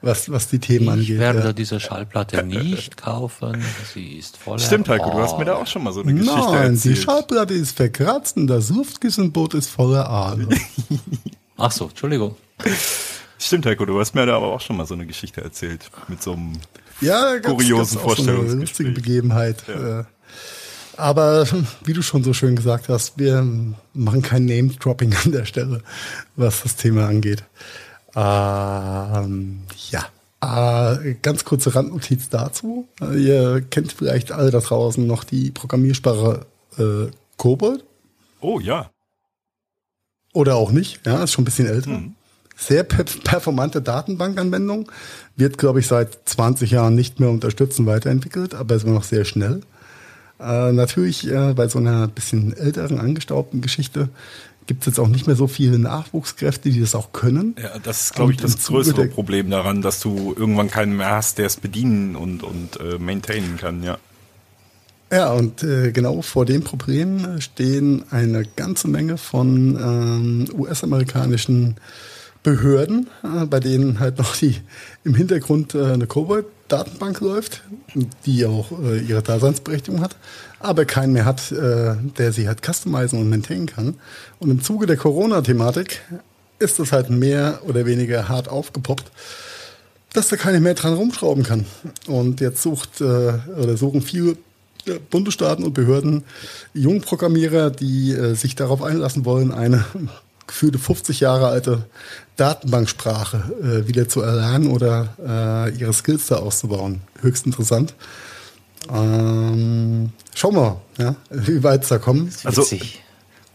was, 0.00 0.30
was 0.30 0.48
die 0.48 0.58
Themen 0.58 0.84
ich 0.84 0.90
angeht. 0.90 1.08
Ich 1.08 1.18
werde 1.18 1.40
ja. 1.40 1.52
diese 1.52 1.80
Schallplatte 1.80 2.44
nicht 2.44 2.96
kaufen. 2.96 3.62
Sie 3.92 4.18
ist 4.18 4.36
voller. 4.36 4.58
Stimmt, 4.58 4.88
Heiko, 4.88 5.10
du 5.10 5.18
hast 5.18 5.38
mir 5.38 5.44
da 5.44 5.56
auch 5.56 5.66
schon 5.66 5.82
mal 5.82 5.92
so 5.92 6.02
eine 6.02 6.14
Geschichte 6.14 6.38
nein, 6.38 6.72
erzählt. 6.74 6.96
die 6.96 7.00
Schallplatte 7.00 7.54
ist 7.54 7.76
verkratzt 7.76 8.36
und 8.36 8.46
das 8.46 8.70
Luftkissenboot 8.70 9.54
ist 9.54 9.70
voller 9.70 10.08
Aale. 10.08 10.48
Ach 11.56 11.72
so, 11.72 11.88
Entschuldigung. 11.88 12.36
Stimmt, 13.38 13.66
Heiko, 13.66 13.84
du 13.86 13.98
hast 13.98 14.14
mir 14.14 14.26
da 14.26 14.36
aber 14.36 14.48
auch 14.48 14.60
schon 14.60 14.76
mal 14.76 14.86
so 14.86 14.94
eine 14.94 15.06
Geschichte 15.06 15.40
erzählt 15.40 15.90
mit 16.08 16.22
so 16.22 16.32
einem 16.32 16.52
ja, 17.00 17.38
kuriosen 17.38 17.98
Vorstellungsgespräch. 18.00 18.48
So 18.48 18.52
eine 18.52 18.60
lustige 18.60 18.90
Begebenheit. 18.90 19.64
Ja. 19.68 20.00
Äh, 20.00 20.04
aber 20.98 21.46
wie 21.84 21.92
du 21.92 22.02
schon 22.02 22.24
so 22.24 22.32
schön 22.32 22.56
gesagt 22.56 22.88
hast, 22.88 23.18
wir 23.18 23.46
machen 23.94 24.22
kein 24.22 24.44
Name-Dropping 24.44 25.14
an 25.24 25.32
der 25.32 25.44
Stelle, 25.44 25.82
was 26.36 26.62
das 26.62 26.76
Thema 26.76 27.06
angeht. 27.06 27.44
Ähm, 28.14 29.60
ja. 29.90 30.06
Äh, 30.40 31.14
ganz 31.20 31.44
kurze 31.44 31.74
Randnotiz 31.74 32.28
dazu. 32.28 32.86
Ihr 33.00 33.60
kennt 33.70 33.92
vielleicht 33.92 34.30
alle 34.30 34.50
da 34.50 34.60
draußen 34.60 35.04
noch 35.04 35.24
die 35.24 35.50
Programmiersprache 35.50 36.46
äh, 36.78 37.10
Kobold. 37.36 37.84
Oh 38.40 38.60
ja. 38.60 38.90
Oder 40.32 40.56
auch 40.56 40.70
nicht, 40.70 41.04
ja, 41.06 41.24
ist 41.24 41.32
schon 41.32 41.42
ein 41.42 41.46
bisschen 41.46 41.66
älter. 41.66 41.90
Mhm. 41.90 42.14
sehr 42.56 42.84
performante 42.84 43.82
Datenbankanwendung. 43.82 44.90
Wird, 45.36 45.58
glaube 45.58 45.80
ich, 45.80 45.86
seit 45.86 46.28
20 46.28 46.70
Jahren 46.72 46.94
nicht 46.94 47.18
mehr 47.18 47.30
unterstützen, 47.30 47.86
weiterentwickelt, 47.86 48.54
aber 48.54 48.74
ist 48.74 48.84
immer 48.84 48.94
noch 48.94 49.04
sehr 49.04 49.24
schnell. 49.24 49.62
Äh, 50.40 50.72
natürlich 50.72 51.28
äh, 51.30 51.54
bei 51.54 51.68
so 51.68 51.78
einer 51.78 52.08
bisschen 52.08 52.56
älteren, 52.56 52.98
angestaubten 52.98 53.60
Geschichte 53.60 54.08
gibt 54.66 54.82
es 54.82 54.86
jetzt 54.86 55.00
auch 55.00 55.08
nicht 55.08 55.26
mehr 55.26 55.34
so 55.34 55.46
viele 55.46 55.78
Nachwuchskräfte, 55.78 56.70
die 56.70 56.80
das 56.80 56.94
auch 56.94 57.12
können. 57.12 57.56
Ja, 57.60 57.78
das 57.82 58.04
ist, 58.04 58.14
glaube 58.14 58.32
ich, 58.32 58.38
das 58.38 58.66
größere 58.66 59.06
Problem 59.06 59.50
daran, 59.50 59.80
dass 59.80 59.98
du 59.98 60.34
irgendwann 60.36 60.70
keinen 60.70 60.96
mehr 60.96 61.10
hast, 61.10 61.38
der 61.38 61.46
es 61.46 61.56
bedienen 61.56 62.14
und, 62.14 62.42
und 62.42 62.78
äh, 62.78 62.98
maintainen 62.98 63.56
kann, 63.56 63.82
ja. 63.82 63.98
Ja, 65.10 65.32
und 65.32 65.62
äh, 65.62 65.90
genau 65.90 66.20
vor 66.20 66.44
dem 66.44 66.62
Problem 66.62 67.40
stehen 67.40 68.04
eine 68.10 68.44
ganze 68.44 68.88
Menge 68.88 69.16
von 69.16 69.78
ähm, 69.80 70.48
US-amerikanischen 70.54 71.76
Behörden, 72.48 73.08
äh, 73.22 73.44
bei 73.44 73.60
denen 73.60 74.00
halt 74.00 74.16
noch 74.16 74.34
die 74.34 74.56
im 75.04 75.14
Hintergrund 75.14 75.74
äh, 75.74 75.84
eine 75.84 76.06
Cobalt-Datenbank 76.06 77.20
läuft, 77.20 77.62
die 78.24 78.46
auch 78.46 78.72
äh, 78.82 79.00
ihre 79.00 79.22
Daseinsberechtigung 79.22 80.00
hat, 80.00 80.16
aber 80.60 80.86
keinen 80.86 81.12
mehr 81.12 81.26
hat, 81.26 81.52
der 81.52 82.32
sie 82.32 82.48
halt 82.48 82.66
customizen 82.66 83.20
und 83.20 83.28
maintainen 83.28 83.66
kann. 83.66 83.94
Und 84.40 84.50
im 84.50 84.62
Zuge 84.62 84.86
der 84.86 84.96
Corona-Thematik 84.96 86.00
ist 86.58 86.80
das 86.80 86.90
halt 86.90 87.10
mehr 87.10 87.60
oder 87.64 87.86
weniger 87.86 88.28
hart 88.28 88.48
aufgepoppt, 88.48 89.12
dass 90.14 90.28
da 90.28 90.36
keiner 90.36 90.58
mehr 90.58 90.74
dran 90.74 90.94
rumschrauben 90.94 91.44
kann. 91.44 91.66
Und 92.08 92.40
jetzt 92.40 92.60
sucht 92.60 93.00
oder 93.00 93.76
suchen 93.76 94.02
viele 94.02 94.36
Bundesstaaten 95.10 95.64
und 95.64 95.74
Behörden 95.74 96.24
Jungprogrammierer, 96.74 97.70
die 97.70 98.16
sich 98.34 98.56
darauf 98.56 98.82
einlassen 98.82 99.24
wollen, 99.24 99.52
eine 99.52 99.84
gefühlte 100.48 100.80
50 100.80 101.20
Jahre 101.20 101.46
alte 101.46 101.86
Datenbanksprache 102.36 103.52
äh, 103.62 103.86
wieder 103.86 104.08
zu 104.08 104.22
erlernen 104.22 104.68
oder 104.68 105.14
äh, 105.24 105.78
ihre 105.78 105.92
Skills 105.92 106.26
da 106.26 106.36
auszubauen. 106.36 107.02
Höchst 107.20 107.46
interessant. 107.46 107.94
Ähm, 108.92 110.10
schauen 110.34 110.54
wir 110.54 110.60
mal, 110.60 110.80
ja, 110.98 111.14
wie 111.30 111.62
weit 111.62 111.84
es 111.84 111.88
da 111.88 111.98
kommt. 111.98 112.44
Also, 112.44 112.64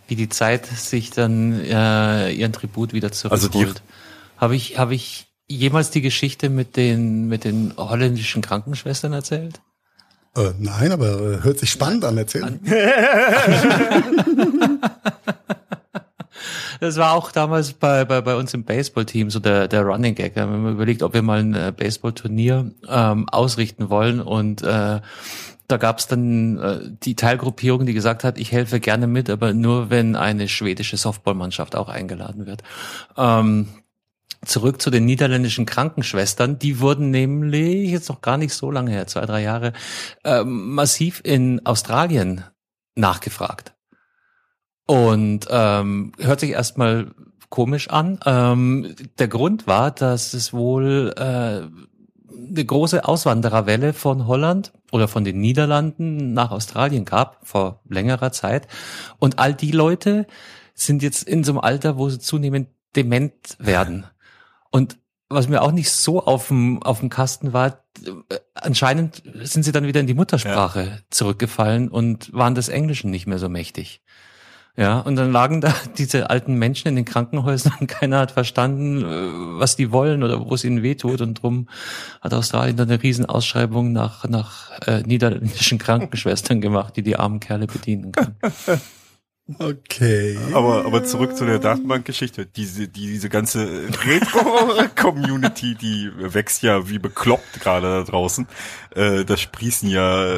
wie 0.07 0.15
die 0.15 0.29
Zeit 0.29 0.67
sich 0.67 1.11
dann 1.11 1.59
äh, 1.59 2.31
ihren 2.31 2.53
Tribut 2.53 2.93
wieder 2.93 3.11
zurückholt. 3.11 3.55
Also 3.55 3.73
habe 4.37 4.55
ich, 4.55 4.77
hab 4.77 4.91
ich 4.91 5.27
jemals 5.47 5.89
die 5.89 6.01
Geschichte 6.01 6.49
mit 6.49 6.77
den, 6.77 7.27
mit 7.27 7.45
den 7.45 7.73
holländischen 7.77 8.41
Krankenschwestern 8.41 9.13
erzählt? 9.13 9.61
Äh, 10.35 10.51
nein, 10.59 10.91
aber 10.91 11.07
äh, 11.07 11.43
hört 11.43 11.59
sich 11.59 11.69
spannend 11.69 12.05
an, 12.05 12.17
erzählen. 12.17 12.59
Das 16.83 16.97
war 16.97 17.13
auch 17.13 17.31
damals 17.31 17.71
bei, 17.71 18.03
bei, 18.03 18.19
bei 18.19 18.35
uns 18.35 18.53
im 18.53 18.65
Baseball-Team 18.65 19.29
so 19.29 19.39
der, 19.39 19.69
der 19.69 19.83
Running 19.83 20.15
Gag. 20.15 20.35
Wir 20.35 20.41
haben 20.41 20.69
überlegt, 20.69 21.01
ob 21.01 21.13
wir 21.13 21.21
mal 21.21 21.39
ein 21.39 21.55
äh, 21.55 21.71
Baseball-Turnier 21.73 22.71
ähm, 22.89 23.29
ausrichten 23.29 23.89
wollen 23.89 24.19
und 24.19 24.63
äh, 24.63 24.99
da 25.69 25.77
gab 25.77 25.99
es 25.99 26.07
dann 26.07 26.57
äh, 26.57 26.79
die 27.01 27.15
Teilgruppierung, 27.15 27.85
die 27.85 27.93
gesagt 27.93 28.25
hat, 28.25 28.37
ich 28.37 28.51
helfe 28.51 28.81
gerne 28.81 29.07
mit, 29.07 29.29
aber 29.29 29.53
nur 29.53 29.91
wenn 29.91 30.17
eine 30.17 30.49
schwedische 30.49 30.97
Softballmannschaft 30.97 31.77
auch 31.77 31.87
eingeladen 31.87 32.47
wird. 32.47 32.63
Ähm, 33.15 33.69
zurück 34.43 34.81
zu 34.81 34.89
den 34.89 35.05
niederländischen 35.05 35.65
Krankenschwestern. 35.65 36.59
Die 36.59 36.81
wurden 36.81 37.11
nämlich, 37.11 37.91
jetzt 37.91 38.09
noch 38.09 38.19
gar 38.19 38.35
nicht 38.37 38.53
so 38.53 38.71
lange 38.71 38.91
her, 38.91 39.07
zwei, 39.07 39.25
drei 39.25 39.41
Jahre, 39.41 39.71
äh, 40.25 40.43
massiv 40.43 41.21
in 41.23 41.65
Australien 41.65 42.43
nachgefragt. 42.95 43.73
Und 44.85 45.47
ähm, 45.49 46.11
hört 46.19 46.39
sich 46.39 46.51
erstmal 46.51 47.11
komisch 47.49 47.89
an. 47.89 48.19
Ähm, 48.25 48.95
der 49.19 49.27
Grund 49.27 49.67
war, 49.67 49.91
dass 49.91 50.33
es 50.33 50.53
wohl 50.53 51.13
äh, 51.15 51.21
eine 52.53 52.65
große 52.65 53.05
Auswandererwelle 53.05 53.93
von 53.93 54.27
Holland 54.27 54.73
oder 54.91 55.07
von 55.07 55.23
den 55.23 55.39
Niederlanden 55.39 56.33
nach 56.33 56.51
Australien 56.51 57.05
gab 57.05 57.47
vor 57.47 57.81
längerer 57.87 58.31
Zeit. 58.31 58.67
Und 59.19 59.39
all 59.39 59.53
die 59.53 59.71
Leute 59.71 60.27
sind 60.73 61.03
jetzt 61.03 61.23
in 61.23 61.43
so 61.43 61.51
einem 61.53 61.59
Alter, 61.59 61.97
wo 61.97 62.09
sie 62.09 62.19
zunehmend 62.19 62.69
dement 62.95 63.55
werden. 63.59 64.05
Und 64.71 64.97
was 65.29 65.47
mir 65.47 65.61
auch 65.61 65.71
nicht 65.71 65.91
so 65.91 66.23
auf 66.23 66.47
dem, 66.47 66.81
auf 66.83 66.99
dem 66.99 67.09
Kasten 67.09 67.53
war, 67.53 67.83
anscheinend 68.53 69.23
sind 69.43 69.63
sie 69.63 69.71
dann 69.71 69.85
wieder 69.85 69.99
in 69.99 70.07
die 70.07 70.13
Muttersprache 70.13 70.83
ja. 70.83 70.97
zurückgefallen 71.09 71.89
und 71.89 72.33
waren 72.33 72.55
des 72.55 72.69
Englischen 72.69 73.11
nicht 73.11 73.27
mehr 73.27 73.39
so 73.39 73.49
mächtig. 73.49 74.01
Ja, 74.75 74.99
und 75.01 75.15
dann 75.17 75.31
lagen 75.31 75.61
da 75.61 75.73
diese 75.97 76.31
alten 76.31 76.55
Menschen 76.55 76.87
in 76.87 76.95
den 76.95 77.05
Krankenhäusern 77.05 77.73
und 77.79 77.87
keiner 77.87 78.19
hat 78.19 78.31
verstanden, 78.31 79.03
äh, 79.03 79.59
was 79.59 79.75
die 79.75 79.91
wollen 79.91 80.23
oder 80.23 80.43
wo 80.43 80.55
es 80.55 80.63
ihnen 80.63 80.81
wehtut. 80.81 81.21
Und 81.21 81.35
drum 81.35 81.67
hat 82.21 82.33
Australien 82.33 82.75
dann 82.75 82.89
eine 82.89 83.01
Riesenausschreibung 83.01 83.91
nach, 83.91 84.27
nach 84.27 84.71
äh, 84.87 85.03
niederländischen 85.03 85.77
Krankenschwestern 85.79 86.59
gemacht, 86.59 86.95
die 86.95 87.03
die 87.03 87.17
armen 87.17 87.39
Kerle 87.39 87.67
bedienen 87.67 88.11
können. 88.11 88.35
Okay. 89.59 90.39
Aber, 90.53 90.85
aber 90.85 91.03
zurück 91.03 91.35
zu 91.35 91.45
der 91.45 91.59
Datenbankgeschichte. 91.59 92.45
Diese, 92.45 92.87
die, 92.87 93.07
diese 93.07 93.27
ganze 93.27 93.89
Retro-Community, 94.05 95.75
die 95.75 96.11
wächst 96.15 96.63
ja 96.63 96.87
wie 96.87 96.97
bekloppt 96.97 97.59
gerade 97.59 97.87
da 97.87 98.03
draußen. 98.03 98.47
Äh, 98.95 99.25
da 99.25 99.35
sprießen 99.35 99.89
ja 99.89 100.37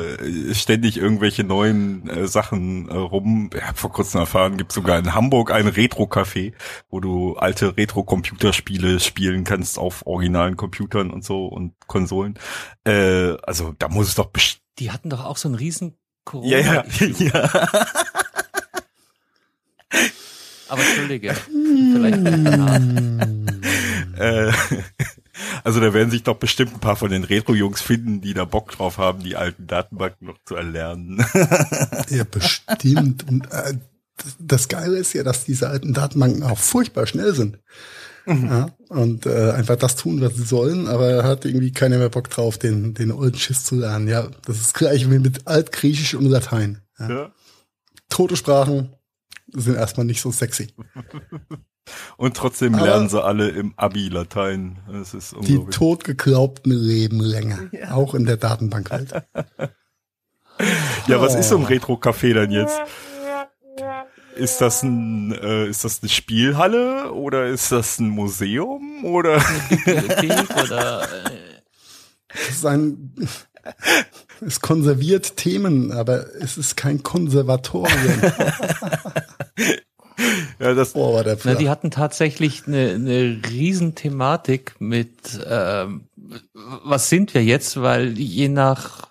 ständig 0.53 0.97
irgendwelche 0.97 1.43
neuen 1.43 2.09
äh, 2.09 2.27
Sachen 2.27 2.89
äh, 2.89 2.95
rum. 2.95 3.51
Ich 3.55 3.61
habe 3.61 3.77
vor 3.77 3.91
kurzem 3.91 4.21
erfahren, 4.21 4.57
gibt 4.57 4.71
sogar 4.71 4.97
in 4.97 5.13
Hamburg 5.13 5.51
ein 5.51 5.67
Retro-Café, 5.67 6.53
wo 6.89 6.99
du 6.99 7.35
alte 7.35 7.77
Retro-Computerspiele 7.77 8.99
spielen 8.99 9.43
kannst 9.43 9.77
auf 9.77 10.07
originalen 10.07 10.57
Computern 10.57 11.11
und 11.11 11.23
so 11.23 11.45
und 11.45 11.73
Konsolen. 11.85 12.39
Äh, 12.85 13.37
also 13.43 13.75
da 13.77 13.87
muss 13.87 14.07
es 14.07 14.15
doch 14.15 14.31
Die 14.79 14.89
hatten 14.89 15.11
doch 15.11 15.25
auch 15.25 15.37
so 15.37 15.47
einen 15.47 15.55
riesen 15.55 15.95
Corona. 16.23 16.57
Ja, 16.57 16.59
ja, 16.59 16.83
ja. 17.19 17.49
Aber 20.67 20.81
entschuldige, 20.81 21.33
vielleicht 21.93 22.25
äh, 24.17 24.51
Also 25.63 25.79
da 25.79 25.93
werden 25.93 26.11
sich 26.11 26.23
doch 26.23 26.37
bestimmt 26.37 26.75
ein 26.75 26.79
paar 26.79 26.95
von 26.95 27.09
den 27.09 27.23
Retro-Jungs 27.23 27.81
finden, 27.81 28.21
die 28.21 28.33
da 28.33 28.45
Bock 28.45 28.71
drauf 28.71 28.97
haben, 28.97 29.23
die 29.23 29.35
alten 29.35 29.67
Datenbanken 29.67 30.27
noch 30.27 30.37
zu 30.45 30.55
erlernen. 30.55 31.25
ja, 32.09 32.23
bestimmt. 32.23 33.27
Und 33.27 33.51
äh, 33.51 33.73
das 34.39 34.67
Geile 34.67 34.97
ist 34.97 35.13
ja, 35.13 35.23
dass 35.23 35.43
diese 35.43 35.67
alten 35.67 35.93
Datenbanken 35.93 36.43
auch 36.43 36.57
furchtbar 36.57 37.07
schnell 37.07 37.33
sind. 37.33 37.59
Mhm. 38.25 38.45
Ja, 38.45 38.69
und 38.89 39.25
äh, 39.25 39.51
einfach 39.51 39.75
das 39.75 39.95
tun, 39.95 40.21
was 40.21 40.35
sie 40.35 40.43
sollen, 40.43 40.87
aber 40.87 41.23
hat 41.23 41.45
irgendwie 41.45 41.71
keiner 41.71 41.97
mehr 41.97 42.09
Bock 42.09 42.29
drauf, 42.29 42.57
den, 42.57 42.93
den 42.93 43.11
alten 43.11 43.37
Schiss 43.37 43.63
zu 43.63 43.75
lernen. 43.75 44.07
Ja, 44.07 44.29
das 44.45 44.59
ist 44.59 44.73
gleich 44.73 45.09
wie 45.09 45.19
mit 45.19 45.47
Altgriechisch 45.47 46.15
und 46.15 46.25
Latein. 46.25 46.81
Ja. 46.97 47.09
ja. 47.09 47.31
Tote 48.09 48.35
Sprachen, 48.35 48.95
sind 49.55 49.75
erstmal 49.75 50.05
nicht 50.05 50.21
so 50.21 50.31
sexy. 50.31 50.67
Und 52.17 52.35
trotzdem 52.35 52.75
Aber 52.75 52.85
lernen 52.85 53.09
sie 53.09 53.23
alle 53.23 53.49
im 53.49 53.73
Abi 53.77 54.09
Latein. 54.09 54.79
Das 54.91 55.13
ist 55.13 55.35
die 55.41 55.63
totgeglaubten 55.69 56.71
leben 56.71 57.19
länger, 57.19 57.59
ja. 57.71 57.91
auch 57.91 58.15
in 58.15 58.25
der 58.25 58.37
Datenbankwelt. 58.37 59.11
ja, 61.07 61.21
was 61.21 61.35
ist 61.35 61.49
so 61.49 61.57
ein 61.57 61.65
Retro-Café 61.65 62.33
denn 62.33 62.51
jetzt? 62.51 62.79
Ist 64.35 64.61
das 64.61 64.83
ein 64.83 65.31
äh, 65.33 65.67
ist 65.67 65.85
das 65.85 66.01
eine 66.01 66.09
Spielhalle 66.09 67.13
oder 67.13 67.47
ist 67.47 67.71
das 67.71 67.99
ein 67.99 68.09
Museum 68.09 69.05
oder 69.05 69.41
oder 70.61 71.03
äh 71.03 71.29
das 72.27 72.49
ist 72.49 72.65
ein 72.65 73.13
es 74.45 74.59
konserviert 74.59 75.37
Themen, 75.37 75.91
aber 75.91 76.25
es 76.35 76.57
ist 76.57 76.75
kein 76.75 77.01
Konservatorium. 77.03 78.21
Ja, 80.59 80.73
das 80.73 80.95
oh, 80.95 81.21
Na, 81.43 81.55
die 81.55 81.69
hatten 81.69 81.91
tatsächlich 81.91 82.67
eine, 82.67 82.91
eine 82.91 83.41
Riesenthematik 83.49 84.75
mit, 84.79 85.39
ähm, 85.47 86.07
was 86.53 87.09
sind 87.09 87.33
wir 87.33 87.43
jetzt, 87.43 87.81
weil 87.81 88.17
je 88.17 88.49
nach 88.49 89.09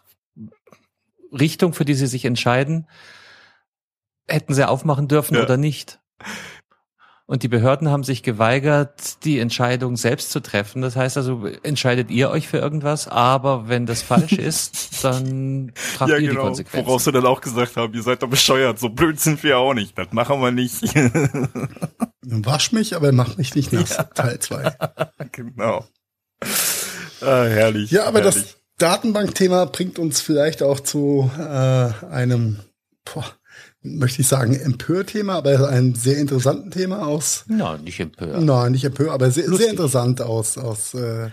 Richtung, 1.32 1.72
für 1.74 1.84
die 1.84 1.94
sie 1.94 2.06
sich 2.06 2.24
entscheiden, 2.24 2.86
hätten 4.26 4.54
sie 4.54 4.66
aufmachen 4.66 5.08
dürfen 5.08 5.34
ja. 5.34 5.42
oder 5.42 5.56
nicht. 5.56 6.00
Und 7.26 7.42
die 7.42 7.48
Behörden 7.48 7.88
haben 7.88 8.04
sich 8.04 8.22
geweigert, 8.22 9.24
die 9.24 9.38
Entscheidung 9.38 9.96
selbst 9.96 10.30
zu 10.30 10.40
treffen. 10.40 10.82
Das 10.82 10.94
heißt 10.94 11.16
also, 11.16 11.46
entscheidet 11.62 12.10
ihr 12.10 12.28
euch 12.28 12.48
für 12.48 12.58
irgendwas, 12.58 13.08
aber 13.08 13.66
wenn 13.66 13.86
das 13.86 14.02
falsch 14.02 14.32
ist, 14.38 15.02
dann 15.02 15.72
tragt 15.96 16.10
ja, 16.10 16.18
ihr 16.18 16.28
genau. 16.28 16.42
die 16.42 16.46
Konsequenzen. 16.48 16.86
Worauf 16.86 17.02
sie 17.02 17.12
dann 17.12 17.24
auch 17.24 17.40
gesagt 17.40 17.76
haben, 17.76 17.94
ihr 17.94 18.02
seid 18.02 18.22
doch 18.22 18.28
bescheuert, 18.28 18.78
so 18.78 18.90
blöd 18.90 19.18
sind 19.20 19.42
wir 19.42 19.56
auch 19.56 19.72
nicht. 19.72 19.96
Das 19.96 20.12
machen 20.12 20.38
wir 20.40 20.50
nicht. 20.50 20.82
Wasch 22.22 22.72
mich, 22.72 22.94
aber 22.94 23.10
mach 23.12 23.38
mich 23.38 23.54
nicht 23.54 23.72
nass. 23.72 23.96
Ja. 23.96 24.02
Teil 24.04 24.38
2. 24.38 24.76
genau. 25.32 25.86
Ah, 27.22 27.44
herrlich. 27.44 27.90
Ja, 27.90 28.04
aber 28.04 28.20
herrlich. 28.20 28.34
das 28.34 28.56
Datenbankthema 28.76 29.64
bringt 29.64 29.98
uns 29.98 30.20
vielleicht 30.20 30.62
auch 30.62 30.80
zu 30.80 31.30
äh, 31.38 31.42
einem 31.42 32.60
boah, 33.04 33.24
möchte 33.84 34.22
ich 34.22 34.28
sagen, 34.28 34.54
Empörthema, 34.54 35.34
aber 35.34 35.68
ein 35.68 35.94
sehr 35.94 36.18
interessanten 36.18 36.70
Thema 36.70 37.06
aus. 37.06 37.44
Na, 37.46 37.76
nicht 37.76 38.00
empört. 38.00 38.42
Nein, 38.42 38.72
nicht 38.72 38.84
empör, 38.84 39.12
aber 39.12 39.30
sehr, 39.30 39.48
sehr 39.50 39.70
interessant 39.70 40.20
aus, 40.22 40.58
aus 40.58 40.94
äh, 40.94 41.30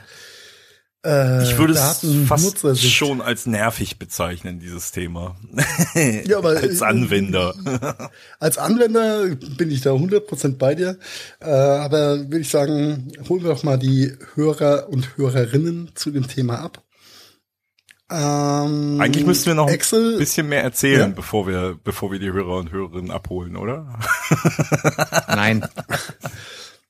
äh, 1.03 1.43
Ich 1.43 1.57
würde 1.57 1.73
es 1.73 2.05
fast 2.27 2.77
schon 2.77 3.21
als 3.21 3.47
nervig 3.47 3.97
bezeichnen, 3.97 4.59
dieses 4.59 4.91
Thema. 4.91 5.35
Ja, 6.25 6.37
aber 6.37 6.49
als 6.61 6.81
Anwender. 6.81 7.53
Als 8.39 8.57
Anwender 8.57 9.35
bin 9.57 9.71
ich 9.71 9.81
da 9.81 9.91
100% 9.91 10.57
bei 10.57 10.75
dir. 10.75 10.97
Äh, 11.39 11.49
aber 11.49 12.19
würde 12.19 12.39
ich 12.39 12.49
sagen, 12.49 13.11
holen 13.27 13.43
wir 13.43 13.51
doch 13.51 13.63
mal 13.63 13.77
die 13.77 14.13
Hörer 14.35 14.89
und 14.89 15.17
Hörerinnen 15.17 15.91
zu 15.95 16.11
dem 16.11 16.27
Thema 16.27 16.59
ab. 16.59 16.83
Ähm, 18.11 18.99
Eigentlich 18.99 19.25
müssten 19.25 19.45
wir 19.47 19.55
noch 19.55 19.67
ein 19.67 19.73
Excel, 19.73 20.17
bisschen 20.17 20.49
mehr 20.49 20.63
erzählen, 20.63 20.99
Ja. 21.11 21.15
bevor 21.15 21.47
wir, 21.47 21.79
bevor 21.81 22.11
wir 22.11 22.19
die 22.19 22.31
Hörer 22.31 22.57
und 22.57 22.71
Hörerinnen 22.71 23.09
abholen, 23.09 23.55
oder? 23.55 23.97
Nein, 25.27 25.65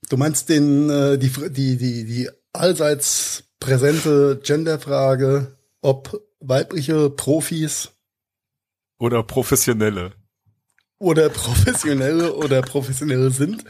du 0.10 0.18
meinst 0.18 0.50
den, 0.50 0.90
äh, 0.90 1.18
die, 1.20 1.30
die, 1.30 1.78
die, 1.78 2.06
die 2.06 2.30
allseits 2.54 3.44
präsente 3.60 4.40
Genderfrage, 4.44 5.58
ob 5.82 6.20
weibliche 6.40 7.12
Profis 7.12 7.92
Oder 8.98 9.22
Professionelle. 9.22 10.13
oder 10.98 11.30
Professionelle 11.30 12.34
oder 12.34 12.62
Professionelle 12.63 13.30
sind. 13.30 13.63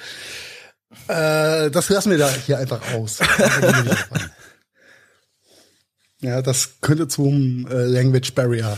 Äh, 1.10 1.70
das 1.70 1.90
lassen 1.90 2.12
wir 2.12 2.18
da 2.18 2.30
hier 2.30 2.58
einfach 2.60 2.94
aus. 2.94 3.18
Da 3.38 3.60
gehen 3.60 3.86
wir 3.86 3.92
nicht 3.94 4.10
drauf 4.10 4.12
ein. 4.22 4.32
Ja, 6.22 6.42
das 6.42 6.82
könnte 6.82 7.08
zum 7.08 7.68
äh, 7.68 7.86
Language 7.86 8.34
Barrier 8.34 8.78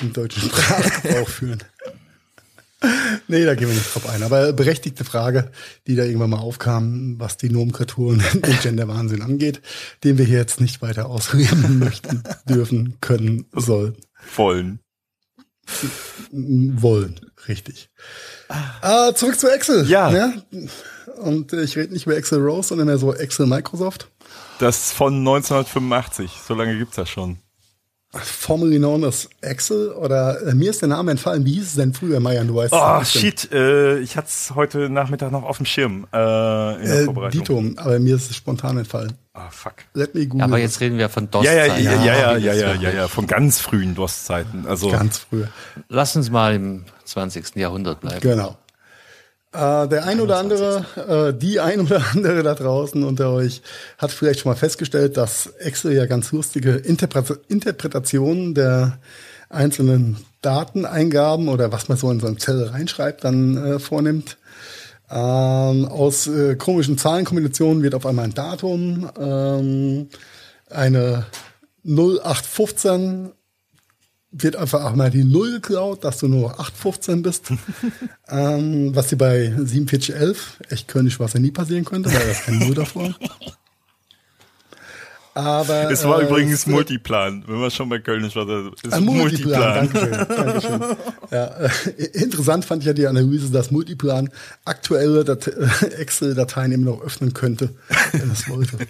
im 0.00 0.12
deutschen 0.12 0.42
Sprachgebrauch 0.48 1.28
führen. 1.28 1.62
Nee, 3.26 3.44
da 3.44 3.54
gehen 3.54 3.68
wir 3.68 3.74
nicht 3.74 3.92
drauf 3.92 4.08
ein. 4.08 4.22
Aber 4.22 4.52
berechtigte 4.52 5.04
Frage, 5.04 5.50
die 5.86 5.96
da 5.96 6.04
irgendwann 6.04 6.30
mal 6.30 6.38
aufkam, 6.38 7.18
was 7.18 7.36
die 7.36 7.50
Nomenklatur 7.50 8.08
und 8.12 8.46
den 8.46 8.58
Genderwahnsinn 8.60 9.22
angeht, 9.22 9.60
den 10.04 10.16
wir 10.16 10.24
hier 10.24 10.38
jetzt 10.38 10.60
nicht 10.60 10.80
weiter 10.80 11.06
ausreden 11.06 11.78
möchten, 11.80 12.22
dürfen, 12.48 12.96
können, 13.00 13.46
sollen. 13.52 13.96
Vollen. 14.14 14.80
wollen, 16.30 17.20
richtig. 17.48 17.90
Ah, 18.48 19.12
zurück 19.14 19.38
zu 19.38 19.48
Excel. 19.48 19.86
Ja. 19.88 20.10
Ne? 20.10 20.42
Und 21.20 21.52
ich 21.52 21.76
rede 21.76 21.92
nicht 21.92 22.06
über 22.06 22.16
Excel 22.16 22.40
Rose, 22.40 22.68
sondern 22.68 22.86
mehr 22.86 22.98
so 22.98 23.14
Excel 23.14 23.46
Microsoft. 23.46 24.08
Das 24.58 24.92
von 24.92 25.14
1985. 25.18 26.30
So 26.46 26.54
lange 26.54 26.76
gibt's 26.76 26.96
das 26.96 27.08
schon. 27.08 27.38
Formerly 28.10 28.78
known 28.78 29.04
as 29.04 29.28
Excel 29.42 29.90
oder 29.92 30.40
äh, 30.48 30.54
mir 30.54 30.70
ist 30.70 30.80
der 30.80 30.88
Name 30.88 31.10
entfallen. 31.10 31.44
Wie 31.44 31.52
hieß 31.52 31.66
es 31.66 31.74
denn 31.74 31.92
früher, 31.92 32.20
Marian? 32.20 32.48
Du 32.48 32.54
weißt 32.54 32.72
Oh, 32.74 33.04
shit. 33.04 33.52
Äh, 33.52 33.98
ich 33.98 34.16
hatte 34.16 34.28
es 34.28 34.52
heute 34.54 34.88
Nachmittag 34.88 35.30
noch 35.30 35.42
auf 35.42 35.58
dem 35.58 35.66
Schirm 35.66 36.06
äh, 36.10 36.16
in 36.80 36.88
der 36.88 37.00
Äh, 37.00 37.04
Vorbereitung. 37.04 37.68
Dito, 37.68 37.80
aber 37.82 37.98
mir 38.00 38.16
ist 38.16 38.30
es 38.30 38.36
spontan 38.36 38.78
entfallen. 38.78 39.12
Ah, 39.34 39.50
fuck. 39.50 39.74
Let 39.92 40.14
me 40.14 40.26
google. 40.26 40.42
aber 40.42 40.58
jetzt 40.58 40.80
reden 40.80 40.96
wir 40.96 41.10
von 41.10 41.30
DOS. 41.30 41.44
Ja, 41.44 41.52
ja, 41.52 41.66
ja, 41.66 41.76
ja, 41.76 41.96
ja, 42.02 42.36
ja, 42.38 42.54
ja, 42.54 42.74
ja, 42.74 42.90
ja, 42.90 43.08
von 43.08 43.26
ganz 43.26 43.60
frühen 43.60 43.94
DOS-Zeiten. 43.94 44.64
Also 44.66 44.90
ganz 44.90 45.18
früher. 45.18 45.48
Lass 45.90 46.16
uns 46.16 46.30
mal 46.30 46.54
im 46.54 46.86
20. 47.04 47.56
Jahrhundert 47.56 48.00
bleiben. 48.00 48.20
Genau. 48.20 48.56
Äh, 49.58 49.88
der 49.88 50.06
ein 50.06 50.20
oder 50.20 50.36
andere, 50.36 50.84
äh, 51.08 51.36
die 51.36 51.58
ein 51.58 51.80
oder 51.80 52.00
andere 52.12 52.44
da 52.44 52.54
draußen 52.54 53.02
unter 53.02 53.32
euch 53.32 53.60
hat 53.98 54.12
vielleicht 54.12 54.40
schon 54.40 54.52
mal 54.52 54.56
festgestellt, 54.56 55.16
dass 55.16 55.48
Excel 55.58 55.94
ja 55.94 56.06
ganz 56.06 56.30
lustige 56.30 56.76
Interpre 56.76 57.40
Interpretationen 57.48 58.54
der 58.54 58.98
einzelnen 59.48 60.18
Dateneingaben 60.42 61.48
oder 61.48 61.72
was 61.72 61.88
man 61.88 61.98
so 61.98 62.08
in 62.08 62.20
so 62.20 62.28
eine 62.28 62.36
Zelle 62.36 62.72
reinschreibt, 62.72 63.24
dann 63.24 63.56
äh, 63.56 63.78
vornimmt. 63.80 64.38
Ähm, 65.10 65.86
aus 65.86 66.28
äh, 66.28 66.54
komischen 66.54 66.96
Zahlenkombinationen 66.96 67.82
wird 67.82 67.96
auf 67.96 68.06
einmal 68.06 68.26
ein 68.26 68.34
Datum, 68.34 69.10
ähm, 69.18 70.08
eine 70.70 71.26
0815 71.84 73.32
wird 74.30 74.56
einfach 74.56 74.84
auch 74.84 74.94
mal 74.94 75.10
die 75.10 75.24
Null 75.24 75.52
geklaut, 75.52 76.04
dass 76.04 76.18
du 76.18 76.28
nur 76.28 76.60
815 76.60 77.22
bist. 77.22 77.50
ähm, 78.28 78.94
was 78.94 79.08
dir 79.08 79.16
bei 79.16 79.52
4711 79.52 80.60
echt 80.68 80.88
König 80.88 81.18
was 81.18 81.32
ja 81.32 81.40
nie 81.40 81.50
passieren 81.50 81.84
könnte, 81.84 82.12
weil 82.12 82.20
da 82.20 82.30
ist 82.30 82.44
kein 82.44 82.58
Null 82.58 82.74
davor. 82.74 83.14
Aber 85.38 85.88
es 85.88 86.04
war 86.04 86.20
äh, 86.20 86.26
übrigens 86.26 86.66
Multiplan. 86.66 87.44
Wenn 87.46 87.60
wir 87.60 87.70
schon 87.70 87.88
bei 87.88 88.00
Kölnisch 88.00 88.34
war, 88.34 88.44
das 88.44 88.72
ist 88.82 88.92
ein 88.92 89.04
Multiplan, 89.04 89.84
Multiplan. 89.84 90.10
Dankeschön, 90.10 90.36
Dankeschön. 90.36 90.96
Ja, 91.30 91.44
äh, 91.44 91.70
interessant 92.14 92.64
fand 92.64 92.82
ich 92.82 92.88
ja 92.88 92.92
die 92.92 93.06
Analyse, 93.06 93.52
dass 93.52 93.70
Multiplan 93.70 94.30
aktuelle 94.64 95.24
Dat 95.24 95.46
Excel-Dateien 95.46 96.72
immer 96.72 96.90
noch 96.90 97.02
öffnen 97.02 97.34
könnte, 97.34 97.74
wenn 98.12 98.30
es 98.32 98.48
wollte. 98.48 98.78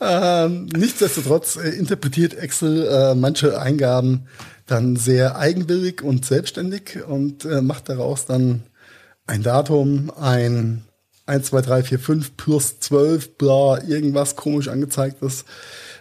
ähm, 0.00 0.66
nichtsdestotrotz 0.66 1.56
äh, 1.56 1.70
interpretiert 1.70 2.34
Excel 2.34 2.86
äh, 2.86 3.14
manche 3.14 3.60
Eingaben 3.60 4.26
dann 4.66 4.96
sehr 4.96 5.36
eigenwillig 5.36 6.02
und 6.02 6.24
selbstständig 6.24 7.04
und 7.06 7.44
äh, 7.44 7.62
macht 7.62 7.88
daraus 7.88 8.26
dann 8.26 8.62
ein 9.26 9.42
Datum, 9.42 10.10
ein 10.18 10.84
1, 11.26 11.46
2, 11.46 11.60
3, 11.62 11.82
4, 11.84 11.98
5 11.98 12.36
plus 12.36 12.80
12, 12.80 13.36
bla, 13.36 13.82
irgendwas 13.86 14.36
komisch 14.36 14.68
angezeigtes. 14.68 15.44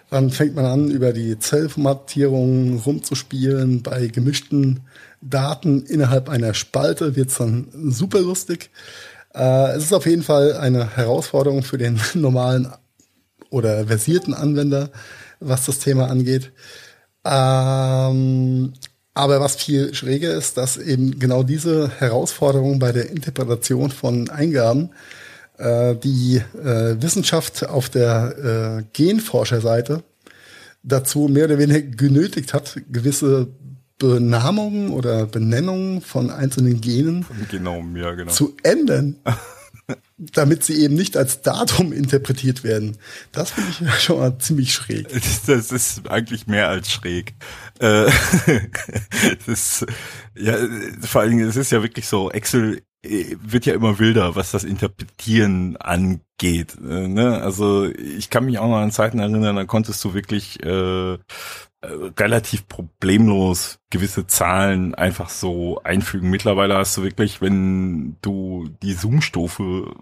Dann 0.09 0.29
fängt 0.29 0.55
man 0.55 0.65
an, 0.65 0.91
über 0.91 1.13
die 1.13 1.39
Zellformatierung 1.39 2.79
rumzuspielen. 2.79 3.81
Bei 3.81 4.07
gemischten 4.07 4.81
Daten 5.21 5.85
innerhalb 5.85 6.27
einer 6.27 6.53
Spalte 6.53 7.15
wird's 7.15 7.37
dann 7.37 7.67
super 7.73 8.19
lustig. 8.19 8.71
Äh, 9.33 9.71
es 9.77 9.85
ist 9.85 9.93
auf 9.93 10.05
jeden 10.05 10.23
Fall 10.23 10.53
eine 10.57 10.97
Herausforderung 10.97 11.63
für 11.63 11.77
den 11.77 11.99
normalen 12.13 12.73
oder 13.51 13.85
versierten 13.85 14.33
Anwender, 14.33 14.89
was 15.39 15.67
das 15.67 15.77
Thema 15.77 16.07
angeht. 16.09 16.51
Ähm, 17.23 18.73
aber 19.13 19.39
was 19.41 19.55
viel 19.55 19.93
schräger 19.93 20.33
ist, 20.33 20.57
dass 20.57 20.77
eben 20.77 21.19
genau 21.19 21.43
diese 21.43 21.91
Herausforderung 21.99 22.79
bei 22.79 22.91
der 22.91 23.09
Interpretation 23.09 23.91
von 23.91 24.29
Eingaben 24.29 24.91
äh, 25.57 25.95
die 25.95 26.41
äh, 26.57 27.01
Wissenschaft 27.01 27.67
auf 27.67 27.89
der 27.89 28.79
äh, 28.79 28.83
Genforscherseite 28.93 30.03
dazu 30.81 31.27
mehr 31.27 31.45
oder 31.45 31.59
weniger 31.59 31.81
genötigt 31.81 32.53
hat, 32.53 32.81
gewisse 32.89 33.49
Benamungen 33.99 34.89
oder 34.91 35.27
Benennungen 35.27 36.01
von 36.01 36.31
einzelnen 36.31 36.81
Genen 36.81 37.25
Genau, 37.51 37.83
ja, 37.93 38.13
genau. 38.13 38.31
zu 38.31 38.55
ändern, 38.63 39.17
damit 40.17 40.63
sie 40.63 40.81
eben 40.83 40.93
nicht 40.93 41.17
als 41.17 41.41
Datum 41.41 41.93
interpretiert 41.93 42.63
werden. 42.63 42.97
Das 43.31 43.51
finde 43.51 43.71
ich 43.71 43.99
schon 44.01 44.19
mal 44.19 44.37
ziemlich 44.39 44.73
schräg. 44.73 45.07
Das, 45.47 45.71
ist 45.71 46.07
eigentlich 46.09 46.47
mehr 46.47 46.69
als 46.69 46.91
schräg. 46.91 47.33
Äh, 47.79 48.09
das 49.45 49.85
ja, 50.35 50.57
vor 51.01 51.21
allen 51.21 51.31
Dingen, 51.31 51.49
es 51.49 51.55
ist 51.55 51.71
ja 51.71 51.81
wirklich 51.81 52.07
so, 52.07 52.31
Excel 52.31 52.81
wird 53.03 53.65
ja 53.65 53.73
immer 53.73 53.99
wilder, 53.99 54.35
was 54.35 54.51
das 54.51 54.63
Interpretieren 54.63 55.75
angeht. 55.77 56.77
Äh, 56.79 57.07
ne? 57.07 57.41
Also 57.41 57.85
ich 57.85 58.29
kann 58.29 58.45
mich 58.45 58.59
auch 58.59 58.67
noch 58.67 58.77
an 58.77 58.91
Zeiten 58.91 59.19
erinnern, 59.19 59.55
da 59.55 59.65
konntest 59.65 60.03
du 60.03 60.13
wirklich 60.13 60.63
äh, 60.63 61.13
äh, 61.13 61.17
relativ 62.19 62.67
problemlos 62.67 63.79
gewisse 63.89 64.27
Zahlen 64.27 64.93
einfach 64.93 65.29
so 65.29 65.81
einfügen. 65.83 66.29
Mittlerweile 66.29 66.77
hast 66.77 66.95
du 66.97 67.03
wirklich, 67.03 67.41
wenn 67.41 68.17
du 68.21 68.69
die 68.83 68.93
Zoom-Stufe 68.93 69.95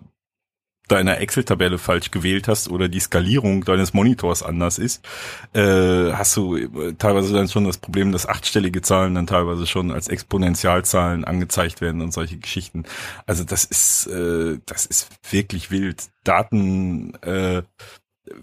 deiner 0.91 1.19
Excel-Tabelle 1.19 1.77
falsch 1.77 2.11
gewählt 2.11 2.47
hast 2.47 2.69
oder 2.69 2.89
die 2.89 2.99
Skalierung 2.99 3.63
deines 3.63 3.93
Monitors 3.93 4.43
anders 4.43 4.77
ist, 4.77 5.05
äh, 5.53 6.11
hast 6.11 6.35
du 6.35 6.57
äh, 6.57 6.93
teilweise 6.97 7.33
dann 7.33 7.47
schon 7.47 7.65
das 7.65 7.77
Problem, 7.77 8.11
dass 8.11 8.27
achtstellige 8.27 8.81
Zahlen 8.81 9.15
dann 9.15 9.27
teilweise 9.27 9.67
schon 9.67 9.91
als 9.91 10.07
Exponentialzahlen 10.07 11.23
angezeigt 11.23 11.81
werden 11.81 12.01
und 12.01 12.11
solche 12.11 12.37
Geschichten. 12.37 12.83
Also 13.25 13.43
das 13.43 13.63
ist, 13.63 14.07
äh, 14.07 14.59
das 14.65 14.85
ist 14.85 15.09
wirklich 15.29 15.71
wild. 15.71 16.09
Daten, 16.23 17.13
äh, 17.21 17.63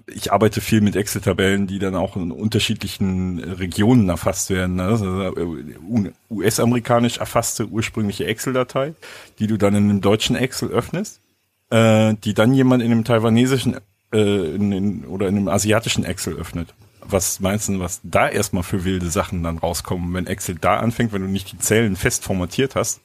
ich 0.06 0.32
arbeite 0.32 0.60
viel 0.60 0.80
mit 0.80 0.96
Excel-Tabellen, 0.96 1.66
die 1.66 1.78
dann 1.78 1.94
auch 1.94 2.16
in 2.16 2.32
unterschiedlichen 2.32 3.38
Regionen 3.38 4.08
erfasst 4.08 4.50
werden. 4.50 4.76
ne? 4.76 4.84
Also 4.84 5.22
äh, 5.22 6.12
US-amerikanisch 6.30 7.18
erfasste 7.18 7.66
ursprüngliche 7.66 8.26
Excel-Datei, 8.26 8.94
die 9.38 9.46
du 9.46 9.56
dann 9.56 9.74
in 9.74 9.90
einem 9.90 10.00
deutschen 10.00 10.36
Excel 10.36 10.70
öffnest 10.70 11.20
äh, 11.70 12.14
die 12.14 12.34
dann 12.34 12.54
jemand 12.54 12.82
in 12.82 12.92
einem 12.92 13.04
taiwanesischen 13.04 13.76
äh, 14.12 14.54
in, 14.54 14.72
in, 14.72 15.04
oder 15.04 15.28
in 15.28 15.36
einem 15.36 15.48
asiatischen 15.48 16.04
Excel 16.04 16.34
öffnet. 16.34 16.74
Was 17.08 17.38
meinst 17.38 17.68
du, 17.68 17.78
was 17.78 18.00
da 18.02 18.28
erstmal 18.28 18.64
für 18.64 18.84
wilde 18.84 19.10
Sachen 19.10 19.44
dann 19.44 19.58
rauskommen, 19.58 20.12
wenn 20.14 20.26
Excel 20.26 20.56
da 20.60 20.78
anfängt, 20.78 21.12
wenn 21.12 21.22
du 21.22 21.28
nicht 21.28 21.52
die 21.52 21.58
Zellen 21.58 21.94
fest 21.94 22.24
formatiert 22.24 22.74
hast, 22.74 23.00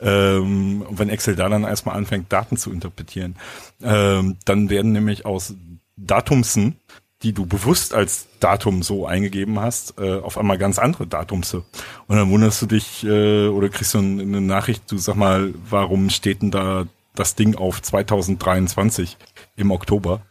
ähm, 0.00 0.82
und 0.82 0.98
wenn 0.98 1.08
Excel 1.08 1.36
da 1.36 1.48
dann 1.48 1.64
erstmal 1.64 1.96
anfängt, 1.96 2.30
Daten 2.30 2.58
zu 2.58 2.70
interpretieren, 2.70 3.36
ähm, 3.82 4.36
dann 4.44 4.68
werden 4.68 4.92
nämlich 4.92 5.24
aus 5.24 5.54
Datumsen 5.96 6.76
die 7.22 7.32
du 7.32 7.46
bewusst 7.46 7.94
als 7.94 8.28
Datum 8.40 8.82
so 8.82 9.06
eingegeben 9.06 9.58
hast, 9.58 9.98
äh, 9.98 10.20
auf 10.20 10.36
einmal 10.36 10.58
ganz 10.58 10.78
andere 10.78 11.06
Datumse. 11.06 11.64
Und 12.06 12.16
dann 12.16 12.30
wunderst 12.30 12.60
du 12.60 12.66
dich 12.66 13.04
äh, 13.04 13.48
oder 13.48 13.68
kriegst 13.68 13.94
du 13.94 13.98
eine 13.98 14.40
Nachricht, 14.40 14.90
du 14.92 14.98
sag 14.98 15.16
mal, 15.16 15.54
warum 15.68 16.10
steht 16.10 16.42
denn 16.42 16.50
da 16.50 16.86
das 17.18 17.34
Ding 17.34 17.56
auf 17.56 17.82
2023 17.82 19.16
im 19.56 19.70
Oktober? 19.70 20.22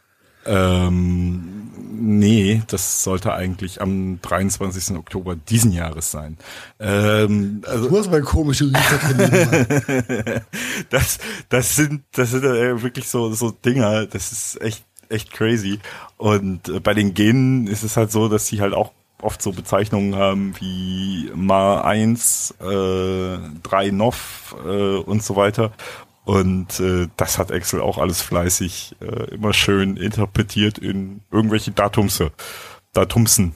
Ähm, 0.46 1.72
nee, 1.92 2.62
das 2.68 3.04
sollte 3.04 3.34
eigentlich 3.34 3.82
am 3.82 4.20
23. 4.22 4.96
Oktober 4.96 5.36
diesen 5.36 5.72
Jahres 5.72 6.12
sein. 6.12 6.38
Ähm, 6.80 7.64
also, 7.66 7.90
du 7.90 7.98
hast 7.98 8.12
mal 8.12 8.22
komische 8.22 8.72
das, 10.90 11.18
das 11.50 11.76
sind, 11.76 12.04
das 12.12 12.30
sind 12.32 12.44
äh, 12.44 12.84
wirklich 12.84 13.10
so, 13.10 13.34
so 13.34 13.50
Dinger, 13.50 14.06
das 14.06 14.32
ist 14.32 14.62
echt, 14.62 14.86
echt 15.10 15.32
crazy. 15.32 15.80
Und 16.18 16.70
äh, 16.70 16.80
bei 16.80 16.94
den 16.94 17.16
Genen 17.16 17.66
ist 17.66 17.84
es 17.84 17.98
halt 17.98 18.12
so, 18.12 18.30
dass 18.30 18.46
sie 18.48 18.62
halt 18.62 18.76
auch 18.76 18.92
oft 19.22 19.42
so 19.42 19.52
Bezeichnungen 19.52 20.16
haben 20.16 20.54
wie 20.60 21.32
Ma 21.34 21.82
1, 21.82 22.56
äh, 22.62 23.38
3 23.64 23.90
Nov 23.92 24.56
äh, 24.64 24.98
und 24.98 25.24
so 25.24 25.36
weiter. 25.36 25.72
Und 26.26 26.80
äh, 26.80 27.08
das 27.18 27.38
hat 27.38 27.52
Excel 27.52 27.82
auch 27.82 28.00
alles 28.00 28.22
fleißig 28.22 28.96
äh, 29.00 29.36
immer 29.36 29.54
schön 29.54 29.96
interpretiert 29.96 30.80
in 30.80 31.22
irgendwelche 31.32 31.72
Datumse, 31.72 32.32
Datumsen. 32.94 33.56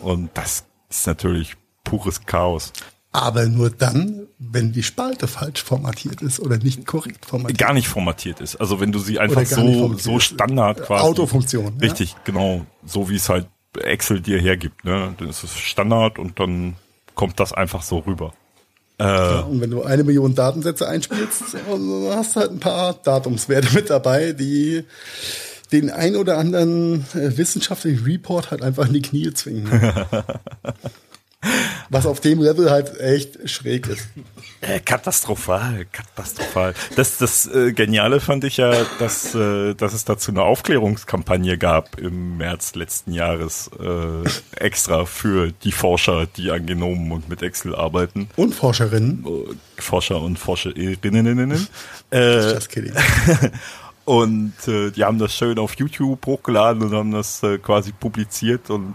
Und 0.00 0.30
das 0.34 0.64
ist 0.88 1.06
natürlich 1.08 1.56
pures 1.82 2.24
Chaos. 2.24 2.72
Aber 3.10 3.46
nur 3.46 3.70
dann, 3.70 4.26
wenn 4.38 4.72
die 4.72 4.82
Spalte 4.82 5.26
falsch 5.28 5.62
formatiert 5.62 6.22
ist 6.22 6.40
oder 6.40 6.56
nicht 6.58 6.86
korrekt 6.86 7.26
formatiert. 7.26 7.58
Gar 7.58 7.74
nicht 7.74 7.88
formatiert 7.88 8.40
ist. 8.40 8.56
Also 8.56 8.80
wenn 8.80 8.92
du 8.92 8.98
sie 8.98 9.18
einfach 9.18 9.44
so, 9.44 9.94
so 9.94 10.18
Standard 10.18 10.82
quasi. 10.82 11.04
Autofunktion. 11.04 11.78
Richtig, 11.80 12.12
ja? 12.12 12.18
genau. 12.24 12.66
So 12.84 13.08
wie 13.08 13.16
es 13.16 13.28
halt 13.28 13.48
Excel 13.80 14.20
dir 14.20 14.40
hergibt. 14.40 14.84
Ne? 14.84 15.14
Dann 15.16 15.28
ist 15.28 15.42
es 15.42 15.56
Standard 15.56 16.18
und 16.18 16.38
dann 16.38 16.74
kommt 17.14 17.40
das 17.40 17.52
einfach 17.52 17.82
so 17.82 17.98
rüber. 17.98 18.32
Äh, 18.98 19.04
ja, 19.04 19.40
und 19.40 19.60
wenn 19.60 19.70
du 19.70 19.82
eine 19.82 20.04
Million 20.04 20.34
Datensätze 20.34 20.88
einspielst, 20.88 21.42
hast 22.10 22.36
du 22.36 22.40
halt 22.40 22.50
ein 22.52 22.60
paar 22.60 22.94
Datumswerte 22.94 23.74
mit 23.74 23.90
dabei, 23.90 24.32
die 24.32 24.84
den 25.72 25.90
ein 25.90 26.14
oder 26.14 26.38
anderen 26.38 27.04
äh, 27.14 27.36
wissenschaftlichen 27.36 28.04
Report 28.04 28.50
halt 28.50 28.62
einfach 28.62 28.86
in 28.86 28.92
die 28.92 29.02
Knie 29.02 29.32
zwingen. 29.32 29.68
Was 31.90 32.06
auf 32.06 32.20
dem 32.20 32.40
Level 32.40 32.70
halt 32.70 32.98
echt 33.00 33.48
schräg 33.48 33.86
ist. 33.88 34.08
Äh, 34.60 34.80
katastrophal, 34.80 35.86
katastrophal. 35.92 36.74
Das, 36.96 37.18
das 37.18 37.46
äh, 37.46 37.72
Geniale 37.72 38.20
fand 38.20 38.44
ich 38.44 38.56
ja, 38.56 38.72
dass, 38.98 39.34
äh, 39.34 39.74
dass 39.74 39.92
es 39.92 40.04
dazu 40.04 40.30
eine 40.30 40.42
Aufklärungskampagne 40.42 41.58
gab 41.58 41.98
im 41.98 42.38
März 42.38 42.74
letzten 42.74 43.12
Jahres 43.12 43.70
äh, 43.78 44.28
extra 44.56 45.04
für 45.04 45.52
die 45.52 45.72
Forscher, 45.72 46.26
die 46.26 46.50
an 46.50 46.64
Genomen 46.66 47.12
und 47.12 47.28
mit 47.28 47.42
Excel 47.42 47.74
arbeiten. 47.74 48.28
Und 48.36 48.54
Forscherinnen. 48.54 49.24
Äh, 49.26 49.82
Forscher 49.82 50.20
und 50.22 50.38
Forscherinnen. 50.38 51.68
Äh, 52.10 52.52
Just 52.52 52.70
kidding. 52.70 52.94
und 54.04 54.54
äh, 54.66 54.90
die 54.90 55.04
haben 55.04 55.18
das 55.18 55.34
schön 55.34 55.58
auf 55.58 55.74
YouTube 55.74 56.24
hochgeladen 56.24 56.82
und 56.82 56.92
haben 56.92 57.12
das 57.12 57.42
äh, 57.42 57.58
quasi 57.58 57.92
publiziert 57.92 58.70
und 58.70 58.94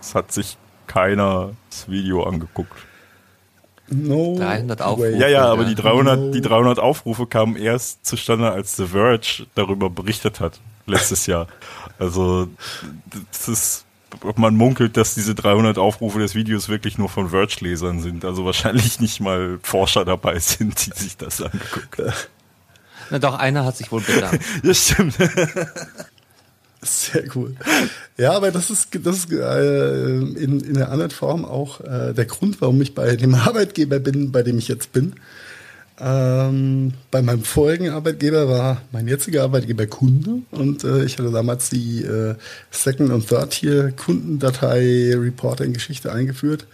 es 0.00 0.14
hat 0.14 0.32
sich 0.32 0.56
keiner 0.86 1.52
das 1.70 1.88
Video 1.88 2.24
angeguckt. 2.24 2.76
No 3.88 4.36
300 4.38 4.80
Aufrufe. 4.80 5.16
Ja, 5.16 5.28
ja, 5.28 5.44
aber 5.44 5.64
die 5.64 5.74
300, 5.74 6.18
no. 6.18 6.30
die 6.30 6.40
300 6.40 6.78
Aufrufe 6.78 7.26
kamen 7.26 7.56
erst 7.56 8.06
zustande, 8.06 8.50
als 8.50 8.76
The 8.76 8.86
Verge 8.86 9.46
darüber 9.54 9.90
berichtet 9.90 10.40
hat, 10.40 10.60
letztes 10.86 11.26
Jahr. 11.28 11.48
Also, 11.98 12.48
das 13.30 13.48
ist, 13.48 13.84
man 14.36 14.56
munkelt, 14.56 14.96
dass 14.96 15.14
diese 15.14 15.34
300 15.34 15.76
Aufrufe 15.78 16.18
des 16.18 16.34
Videos 16.34 16.68
wirklich 16.68 16.96
nur 16.98 17.08
von 17.08 17.30
Verge-Lesern 17.30 18.00
sind. 18.00 18.24
Also 18.24 18.44
wahrscheinlich 18.44 19.00
nicht 19.00 19.20
mal 19.20 19.58
Forscher 19.62 20.04
dabei 20.04 20.38
sind, 20.38 20.86
die 20.86 20.98
sich 20.98 21.16
das 21.16 21.42
angeguckt 21.42 21.98
haben. 21.98 22.12
Na 23.10 23.18
doch, 23.18 23.38
einer 23.38 23.64
hat 23.64 23.76
sich 23.76 23.92
wohl 23.92 24.00
bedankt. 24.00 24.42
ja, 24.62 24.74
stimmt. 24.74 25.16
Sehr 26.84 27.24
cool. 27.34 27.54
Ja, 28.16 28.32
aber 28.32 28.50
das 28.50 28.70
ist, 28.70 28.88
das 29.02 29.18
ist 29.18 29.32
äh, 29.32 30.18
in, 30.18 30.60
in 30.60 30.76
einer 30.76 30.90
anderen 30.90 31.10
Form 31.10 31.44
auch 31.44 31.80
äh, 31.80 32.12
der 32.12 32.26
Grund, 32.26 32.60
warum 32.60 32.80
ich 32.82 32.94
bei 32.94 33.16
dem 33.16 33.34
Arbeitgeber 33.34 33.98
bin, 33.98 34.30
bei 34.32 34.42
dem 34.42 34.58
ich 34.58 34.68
jetzt 34.68 34.92
bin. 34.92 35.14
Ähm, 35.98 36.92
bei 37.12 37.22
meinem 37.22 37.44
vorigen 37.44 37.90
Arbeitgeber 37.90 38.48
war 38.48 38.82
mein 38.90 39.06
jetziger 39.06 39.44
Arbeitgeber 39.44 39.86
Kunde 39.86 40.40
und 40.50 40.82
äh, 40.82 41.04
ich 41.04 41.18
hatte 41.18 41.30
damals 41.30 41.70
die 41.70 42.02
äh, 42.02 42.34
Second- 42.72 43.12
und 43.12 43.28
Third-Tier-Kundendatei-Reporting-Geschichte 43.28 46.10
eingeführt. 46.12 46.66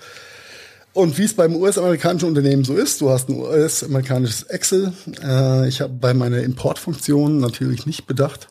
Und 0.93 1.19
wie 1.19 1.25
es 1.25 1.35
beim 1.35 1.55
US-amerikanischen 1.55 2.29
Unternehmen 2.29 2.65
so 2.65 2.75
ist, 2.75 3.03
du 3.03 3.11
hast 3.11 3.29
ein 3.29 3.37
US-amerikanisches 3.37 4.45
Excel. 4.45 4.95
Äh, 5.23 5.69
ich 5.69 5.83
habe 5.83 5.93
bei 5.93 6.15
meiner 6.15 6.39
Importfunktion 6.39 7.37
natürlich 7.39 7.85
nicht 7.85 8.07
bedacht, 8.07 8.49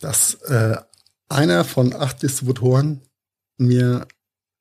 dass 0.00 0.34
äh, 0.34 0.76
einer 1.30 1.64
von 1.64 1.94
acht 1.94 2.22
Distributoren 2.22 3.00
mir 3.56 4.06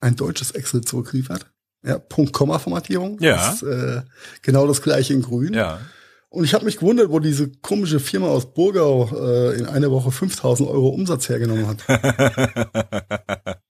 ein 0.02 0.16
deutsches 0.16 0.52
Excel 0.52 0.82
zurückliefert. 0.82 1.46
Ja, 1.86 1.98
Punkt-Komma-Formatierung. 1.98 3.18
Ja. 3.22 3.36
Das, 3.36 3.64
äh, 3.64 4.02
genau 4.42 4.68
das 4.68 4.82
gleiche 4.82 5.14
in 5.14 5.22
grün. 5.22 5.54
Ja. 5.54 5.80
Und 6.30 6.44
ich 6.44 6.54
habe 6.54 6.66
mich 6.66 6.78
gewundert, 6.78 7.10
wo 7.10 7.20
diese 7.20 7.50
komische 7.50 8.00
Firma 8.00 8.28
aus 8.28 8.54
Burgau 8.54 9.10
äh, 9.16 9.58
in 9.58 9.66
einer 9.66 9.90
Woche 9.90 10.12
5000 10.12 10.70
Euro 10.70 10.90
Umsatz 10.90 11.28
hergenommen 11.30 11.68
hat. 11.68 11.84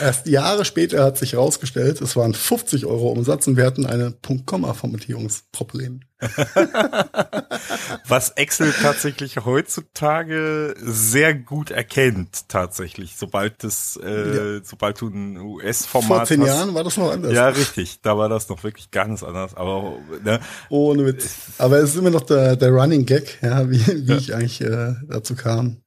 Erst 0.00 0.26
Jahre 0.26 0.64
später 0.64 1.04
hat 1.04 1.18
sich 1.18 1.34
herausgestellt, 1.34 2.00
es 2.00 2.16
waren 2.16 2.32
50 2.32 2.86
Euro 2.86 3.08
Umsatz 3.08 3.46
und 3.46 3.58
wir 3.58 3.66
hatten 3.66 3.84
eine 3.84 4.12
Punkt-Komma-Formatierungsproblem. 4.12 6.00
Was 8.08 8.30
Excel 8.30 8.72
tatsächlich 8.72 9.44
heutzutage 9.44 10.74
sehr 10.80 11.34
gut 11.34 11.70
erkennt, 11.70 12.48
tatsächlich, 12.48 13.16
sobald 13.16 13.62
es, 13.62 14.00
äh, 14.02 14.56
ja. 14.56 14.60
sobald 14.64 15.00
du 15.00 15.08
ein 15.08 15.36
US-Format 15.36 16.20
hast. 16.22 16.28
Vor 16.28 16.36
zehn 16.38 16.46
Jahren 16.46 16.74
war 16.74 16.82
das 16.82 16.96
noch 16.96 17.12
anders. 17.12 17.32
Ja, 17.32 17.48
richtig, 17.48 18.00
da 18.00 18.16
war 18.16 18.30
das 18.30 18.48
noch 18.48 18.64
wirklich 18.64 18.90
ganz 18.90 19.22
anders, 19.22 19.54
aber 19.54 19.98
ne? 20.24 20.40
Ohne 20.70 21.04
Witz. 21.04 21.28
Aber 21.58 21.76
es 21.76 21.90
ist 21.90 21.96
immer 21.96 22.10
noch 22.10 22.22
der, 22.22 22.56
der 22.56 22.70
Running 22.70 23.04
Gag, 23.04 23.38
ja, 23.42 23.70
wie, 23.70 23.86
wie 23.86 24.12
ja. 24.12 24.16
ich 24.16 24.34
eigentlich 24.34 24.62
äh, 24.62 24.94
dazu 25.08 25.36
kam, 25.36 25.82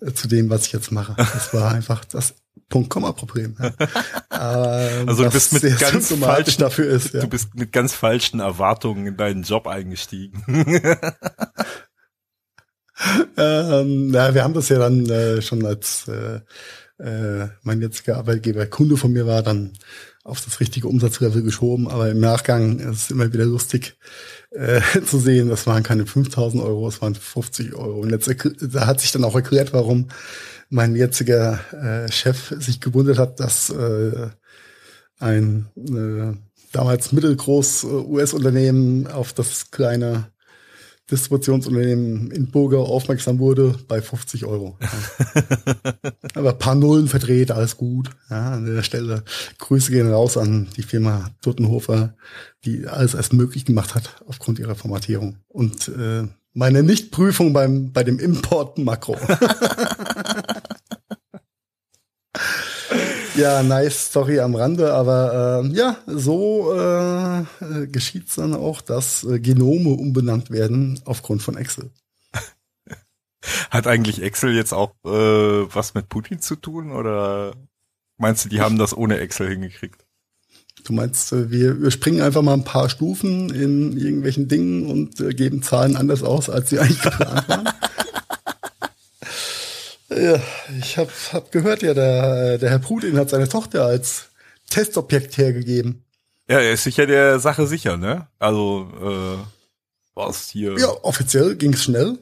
äh, 0.00 0.12
zu 0.12 0.26
dem, 0.26 0.48
was 0.50 0.66
ich 0.66 0.72
jetzt 0.72 0.90
mache. 0.90 1.14
Das 1.16 1.52
war 1.52 1.70
einfach 1.74 2.04
das 2.06 2.34
Punkt-Komma-Problem. 2.68 3.56
Ja. 3.58 3.66
ähm, 5.00 5.08
also 5.08 5.24
du 5.24 5.30
bist 5.30 5.52
mit 5.52 5.78
ganz 5.78 6.12
falschen, 6.12 6.60
dafür 6.60 6.86
ist, 6.86 7.14
ja. 7.14 7.20
du 7.20 7.28
bist 7.28 7.54
mit 7.54 7.72
ganz 7.72 7.94
falschen 7.94 8.40
Erwartungen 8.40 9.06
in 9.06 9.16
deinen 9.16 9.42
Job 9.42 9.66
eingestiegen. 9.66 10.42
ähm, 13.36 14.10
na, 14.10 14.34
wir 14.34 14.42
haben 14.44 14.54
das 14.54 14.68
ja 14.68 14.78
dann 14.78 15.08
äh, 15.08 15.42
schon 15.42 15.64
als 15.64 16.08
äh, 16.08 16.40
äh, 16.98 17.48
mein 17.62 17.80
jetziger 17.80 18.16
Arbeitgeber 18.16 18.66
Kunde 18.66 18.96
von 18.96 19.12
mir 19.12 19.26
war, 19.26 19.42
dann 19.42 19.72
auf 20.22 20.40
das 20.40 20.60
richtige 20.60 20.88
Umsatzlevel 20.88 21.42
geschoben. 21.42 21.88
Aber 21.88 22.08
im 22.08 22.20
Nachgang 22.20 22.78
ist 22.78 23.04
es 23.04 23.10
immer 23.10 23.32
wieder 23.32 23.44
lustig 23.44 23.98
äh, 24.50 24.80
zu 25.06 25.18
sehen, 25.18 25.48
das 25.48 25.66
waren 25.66 25.82
keine 25.82 26.06
5000 26.06 26.62
Euro, 26.62 26.88
es 26.88 27.02
waren 27.02 27.14
50 27.14 27.74
Euro. 27.74 28.00
Und 28.00 28.10
jetzt, 28.10 28.34
da 28.60 28.86
hat 28.86 29.00
sich 29.00 29.12
dann 29.12 29.24
auch 29.24 29.34
erklärt, 29.34 29.72
warum 29.72 30.08
mein 30.68 30.96
jetziger 30.96 31.60
äh, 31.72 32.10
Chef 32.10 32.54
sich 32.58 32.80
gewundert 32.80 33.18
hat, 33.18 33.40
dass 33.40 33.70
äh, 33.70 34.28
ein 35.18 35.66
äh, 35.76 36.36
damals 36.72 37.12
mittelgroß 37.12 37.84
äh, 37.84 37.86
US-Unternehmen 37.86 39.06
auf 39.06 39.32
das 39.32 39.70
kleine 39.70 40.28
Distributionsunternehmen 41.10 42.30
in 42.30 42.50
Burgau 42.50 42.84
aufmerksam 42.84 43.38
wurde 43.38 43.74
bei 43.88 44.00
50 44.00 44.46
Euro. 44.46 44.78
Ja. 46.04 46.12
Aber 46.34 46.54
paar 46.54 46.74
Nullen 46.74 47.08
verdreht, 47.08 47.50
alles 47.50 47.76
gut. 47.76 48.10
Ja, 48.28 48.52
an 48.52 48.66
der 48.66 48.82
Stelle 48.82 49.22
Grüße 49.58 49.92
gehen 49.92 50.10
raus 50.10 50.36
an 50.36 50.68
die 50.76 50.82
Firma 50.82 51.30
Duttenhofer, 51.42 52.16
die 52.64 52.86
alles 52.86 53.14
erst 53.14 53.32
möglich 53.32 53.64
gemacht 53.64 53.94
hat 53.94 54.22
aufgrund 54.26 54.58
ihrer 54.58 54.74
Formatierung. 54.74 55.36
Und 55.48 55.88
äh, 55.88 56.24
meine 56.52 56.82
Nichtprüfung 56.82 57.52
beim 57.52 57.92
bei 57.92 58.02
dem 58.02 58.18
Import 58.18 58.78
Makro. 58.78 59.16
Ja, 63.34 63.64
nice 63.64 64.06
Story 64.10 64.38
am 64.38 64.54
Rande, 64.54 64.92
aber 64.92 65.64
äh, 65.64 65.68
ja, 65.74 65.96
so 66.06 66.72
äh, 66.72 67.40
äh, 67.40 67.86
geschieht 67.88 68.28
es 68.28 68.36
dann 68.36 68.54
auch, 68.54 68.80
dass 68.80 69.24
äh, 69.24 69.40
Genome 69.40 69.90
umbenannt 69.90 70.50
werden 70.50 71.00
aufgrund 71.04 71.42
von 71.42 71.56
Excel. 71.56 71.90
Hat 73.70 73.88
eigentlich 73.88 74.22
Excel 74.22 74.54
jetzt 74.54 74.72
auch 74.72 74.92
äh, 75.04 75.08
was 75.10 75.94
mit 75.94 76.08
Putin 76.08 76.40
zu 76.40 76.54
tun 76.54 76.92
oder 76.92 77.54
meinst 78.18 78.44
du, 78.44 78.48
die 78.48 78.60
haben 78.60 78.78
das 78.78 78.96
ohne 78.96 79.18
Excel 79.18 79.48
hingekriegt? 79.48 80.04
Du 80.84 80.92
meinst, 80.92 81.32
äh, 81.32 81.50
wir, 81.50 81.82
wir 81.82 81.90
springen 81.90 82.20
einfach 82.20 82.42
mal 82.42 82.54
ein 82.54 82.64
paar 82.64 82.88
Stufen 82.88 83.50
in 83.52 83.96
irgendwelchen 83.96 84.46
Dingen 84.46 84.86
und 84.86 85.18
äh, 85.20 85.34
geben 85.34 85.62
Zahlen 85.62 85.96
anders 85.96 86.22
aus, 86.22 86.48
als 86.48 86.70
sie 86.70 86.78
eigentlich 86.80 87.02
geplant 87.02 87.48
waren? 87.48 87.68
Ja, 90.16 90.40
ich 90.78 90.96
habe 90.98 91.10
hab 91.32 91.50
gehört, 91.52 91.82
ja, 91.82 91.94
der, 91.94 92.58
der 92.58 92.70
Herr 92.70 92.78
Putin 92.78 93.16
hat 93.16 93.30
seine 93.30 93.48
Tochter 93.48 93.84
als 93.84 94.28
Testobjekt 94.70 95.36
hergegeben. 95.36 96.04
Ja, 96.48 96.60
er 96.60 96.72
ist 96.72 96.84
sicher 96.84 97.06
der 97.06 97.40
Sache 97.40 97.66
sicher, 97.66 97.96
ne? 97.96 98.28
Also, 98.38 98.88
äh, 99.02 99.38
was 100.14 100.48
hier. 100.48 100.78
Ja, 100.78 100.88
offiziell 101.02 101.56
ging 101.56 101.72
es 101.72 101.84
schnell. 101.84 102.18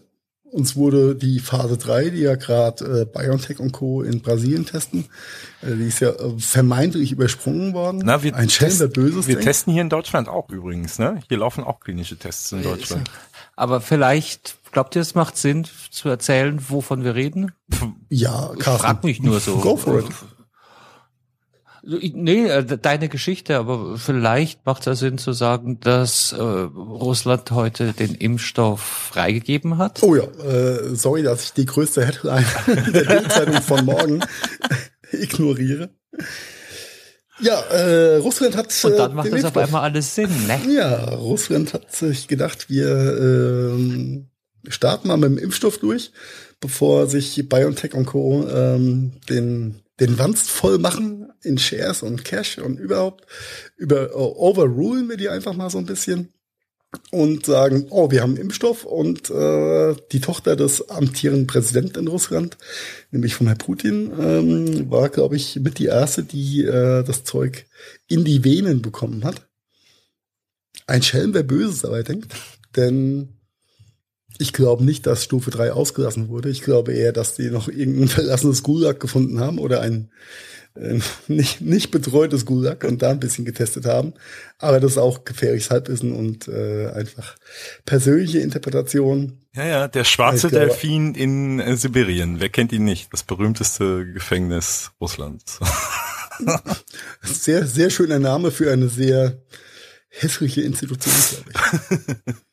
Uns 0.52 0.76
wurde 0.76 1.14
die 1.14 1.38
Phase 1.40 1.78
3, 1.78 2.10
die 2.10 2.20
ja 2.20 2.34
gerade 2.36 3.02
äh, 3.02 3.04
BioNTech 3.06 3.58
und 3.58 3.72
Co. 3.72 4.02
in 4.02 4.20
Brasilien 4.20 4.66
testen, 4.66 5.06
äh, 5.62 5.74
die 5.74 5.86
ist 5.86 6.00
ja 6.00 6.10
äh, 6.10 6.38
vermeintlich 6.38 7.10
übersprungen 7.10 7.72
worden. 7.72 8.02
Na, 8.04 8.22
wir 8.22 8.36
Ein 8.36 8.48
testen, 8.48 8.90
Böses 8.92 9.26
Wir 9.26 9.36
denkt. 9.36 9.46
testen 9.48 9.72
hier 9.72 9.80
in 9.82 9.88
Deutschland 9.88 10.28
auch 10.28 10.50
übrigens, 10.50 10.98
ne? 10.98 11.20
Hier 11.28 11.38
laufen 11.38 11.64
auch 11.64 11.80
klinische 11.80 12.16
Tests 12.18 12.52
in 12.52 12.62
Deutschland. 12.62 13.10
Aber 13.56 13.80
vielleicht, 13.80 14.58
glaubt 14.72 14.94
ihr, 14.94 15.00
es 15.02 15.14
macht 15.14 15.38
Sinn 15.38 15.66
zu 15.90 16.08
erzählen, 16.10 16.58
wovon 16.68 17.02
wir 17.02 17.14
reden? 17.14 17.52
Ja, 18.10 18.50
Ich 18.52 18.60
Carsten. 18.60 18.82
frag 18.86 19.04
mich 19.04 19.22
nur 19.22 19.40
so. 19.40 19.56
Go 19.56 19.76
for 19.76 20.00
it. 20.00 20.06
Nee, 21.84 22.46
äh, 22.46 22.64
deine 22.64 23.08
Geschichte, 23.08 23.56
aber 23.56 23.96
vielleicht 23.98 24.64
macht 24.64 24.82
es 24.82 24.86
ja 24.86 24.94
Sinn 24.94 25.18
zu 25.18 25.32
sagen, 25.32 25.80
dass 25.80 26.32
äh, 26.32 26.40
Russland 26.40 27.50
heute 27.50 27.92
den 27.92 28.14
Impfstoff 28.14 28.80
freigegeben 28.80 29.78
hat. 29.78 30.00
Oh 30.02 30.14
ja, 30.14 30.22
äh, 30.22 30.94
sorry, 30.94 31.24
dass 31.24 31.42
ich 31.42 31.52
die 31.54 31.66
größte 31.66 32.06
Headline 32.06 32.44
der 32.66 33.04
Bildzeitung 33.04 33.62
von 33.62 33.84
morgen 33.84 34.20
ignoriere. 35.10 35.90
Ja, 37.40 37.60
äh, 37.62 38.16
Russland 38.18 38.56
hat 38.56 38.72
Und 38.84 38.96
dann 38.96 39.10
äh, 39.10 39.14
macht 39.14 39.32
das 39.32 39.44
auf 39.44 39.56
einmal 39.56 39.82
alles 39.82 40.14
Sinn, 40.14 40.30
ne? 40.46 40.60
Ja, 40.72 41.04
Russland 41.14 41.74
hat 41.74 41.92
sich 41.92 42.28
gedacht, 42.28 42.70
wir 42.70 42.86
ähm, 42.86 44.28
starten 44.68 45.08
mal 45.08 45.16
mit 45.16 45.30
dem 45.30 45.38
Impfstoff 45.38 45.78
durch, 45.78 46.12
bevor 46.60 47.08
sich 47.08 47.48
BioNTech 47.48 47.94
und 47.94 48.06
Co. 48.06 48.46
Ähm, 48.48 49.14
den 49.28 49.81
den 50.00 50.18
Wanst 50.18 50.50
voll 50.50 50.78
machen 50.78 51.33
in 51.42 51.59
Shares 51.59 52.02
und 52.02 52.24
Cash 52.24 52.59
und 52.59 52.78
überhaupt 52.78 53.26
über 53.76 54.14
overrulen 54.16 55.09
wir 55.09 55.16
die 55.16 55.28
einfach 55.28 55.55
mal 55.55 55.70
so 55.70 55.78
ein 55.78 55.87
bisschen 55.87 56.33
und 57.11 57.46
sagen, 57.46 57.87
oh, 57.90 58.11
wir 58.11 58.22
haben 58.22 58.37
Impfstoff 58.37 58.85
und 58.85 59.31
äh, 59.31 59.94
die 60.12 60.20
Tochter 60.20 60.57
des 60.57 60.90
amtierenden 60.90 61.46
Präsidenten 61.46 62.00
in 62.00 62.09
Russland, 62.09 62.59
nämlich 63.11 63.35
von 63.35 63.46
Herrn 63.46 63.59
Putin, 63.59 64.12
ähm, 64.18 64.90
war, 64.90 65.09
glaube 65.09 65.37
ich, 65.37 65.57
mit 65.57 65.78
die 65.78 65.87
erste, 65.87 66.22
die 66.22 66.64
äh, 66.64 67.02
das 67.02 67.24
Zeug 67.24 67.66
in 68.09 68.24
die 68.24 68.44
Venen 68.44 68.83
bekommen 68.83 69.24
hat. 69.24 69.48
Ein 70.87 71.02
Schelm, 71.02 71.33
wer 71.33 71.42
Böses 71.42 71.83
dabei 71.83 72.02
denkt, 72.02 72.35
denn 72.76 73.38
ich 74.38 74.52
glaube 74.52 74.84
nicht, 74.84 75.06
dass 75.06 75.24
Stufe 75.24 75.50
3 75.50 75.72
ausgelassen 75.72 76.28
wurde. 76.28 76.48
Ich 76.48 76.62
glaube 76.62 76.92
eher, 76.92 77.12
dass 77.12 77.34
die 77.34 77.50
noch 77.50 77.68
irgendein 77.68 78.08
verlassenes 78.08 78.62
Gulag 78.62 79.00
gefunden 79.00 79.40
haben 79.40 79.58
oder 79.58 79.80
ein 79.80 80.10
äh, 80.74 80.98
nicht, 81.28 81.60
nicht 81.60 81.90
betreutes 81.90 82.46
Gulag 82.46 82.84
und 82.84 83.02
da 83.02 83.10
ein 83.10 83.20
bisschen 83.20 83.44
getestet 83.44 83.84
haben. 83.86 84.14
Aber 84.58 84.80
das 84.80 84.92
ist 84.92 84.98
auch 84.98 85.24
gefährliches 85.24 85.70
Halbwissen 85.70 86.12
und 86.12 86.48
äh, 86.48 86.88
einfach 86.90 87.36
persönliche 87.84 88.38
Interpretation. 88.40 89.38
Ja, 89.54 89.66
ja, 89.66 89.88
der 89.88 90.04
schwarze 90.04 90.48
glaube- 90.48 90.66
Delfin 90.66 91.14
in 91.14 91.60
äh, 91.60 91.76
Sibirien. 91.76 92.40
Wer 92.40 92.48
kennt 92.48 92.72
ihn 92.72 92.84
nicht? 92.84 93.12
Das 93.12 93.22
berühmteste 93.22 94.06
Gefängnis 94.12 94.92
Russlands. 95.00 95.60
Sehr, 97.22 97.66
sehr 97.66 97.90
schöner 97.90 98.18
Name 98.18 98.50
für 98.50 98.72
eine 98.72 98.88
sehr 98.88 99.42
hässliche 100.08 100.62
Institution, 100.62 101.12
glaube 101.30 101.50
ich. 102.26 102.34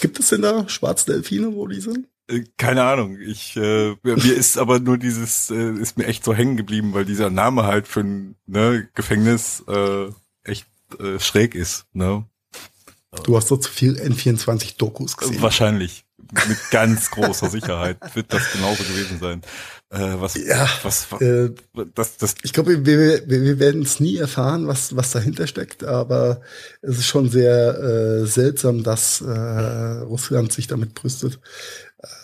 Gibt 0.00 0.20
es 0.20 0.28
denn 0.28 0.42
da 0.42 0.68
schwarze 0.68 1.12
Delfine, 1.12 1.54
wo 1.54 1.66
die 1.66 1.80
sind? 1.80 2.08
Äh, 2.28 2.44
Keine 2.56 2.84
Ahnung. 2.84 3.18
Ich 3.20 3.56
äh, 3.56 3.94
mir 4.02 4.34
ist 4.34 4.58
aber 4.58 4.80
nur 4.80 4.98
dieses 4.98 5.50
äh, 5.50 5.72
ist 5.72 5.98
mir 5.98 6.06
echt 6.06 6.24
so 6.24 6.34
hängen 6.34 6.56
geblieben, 6.56 6.94
weil 6.94 7.04
dieser 7.04 7.30
Name 7.30 7.64
halt 7.64 7.88
für 7.88 8.00
ein 8.00 8.36
ne, 8.46 8.88
Gefängnis 8.94 9.64
äh, 9.68 10.10
echt 10.42 10.66
äh, 10.98 11.18
schräg 11.18 11.54
ist. 11.54 11.86
Ne? 11.92 12.24
Du 13.22 13.36
hast 13.36 13.50
doch 13.50 13.58
zu 13.58 13.70
viel 13.70 13.94
N24-Dokus 13.94 15.16
gesehen. 15.16 15.40
Wahrscheinlich 15.40 16.04
mit 16.48 16.58
ganz 16.70 17.10
großer 17.10 17.48
Sicherheit 17.48 17.98
wird 18.14 18.32
das 18.32 18.52
genauso 18.52 18.82
gewesen 18.82 19.18
sein. 19.20 19.42
Äh, 19.94 20.20
was, 20.20 20.34
Ja, 20.34 20.68
was, 20.82 21.06
was 21.12 21.20
Äh, 21.20 21.50
das, 21.94 22.16
das 22.16 22.34
Ich 22.42 22.52
glaube, 22.52 22.84
wir, 22.84 22.98
wir, 23.28 23.42
wir 23.44 23.58
werden 23.60 23.82
es 23.82 24.00
nie 24.00 24.16
erfahren, 24.16 24.66
was, 24.66 24.96
was 24.96 25.12
dahinter 25.12 25.46
steckt, 25.46 25.84
aber 25.84 26.40
es 26.82 26.98
ist 26.98 27.06
schon 27.06 27.30
sehr 27.30 27.78
äh, 27.78 28.26
seltsam, 28.26 28.82
dass 28.82 29.20
äh, 29.20 29.28
Russland 29.30 30.52
sich 30.52 30.66
damit 30.66 30.94
brüstet, 30.94 31.38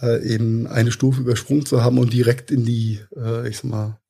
äh, 0.03 0.21
eben 0.35 0.67
eine 0.67 0.91
Stufe 0.91 1.21
übersprungen 1.21 1.65
zu 1.65 1.85
haben 1.85 1.99
und 1.99 2.13
direkt 2.13 2.51
in 2.51 2.65
die, 2.65 3.01
äh, 3.17 3.49
ich 3.49 3.59
sag 3.59 3.65
mal, 3.65 4.01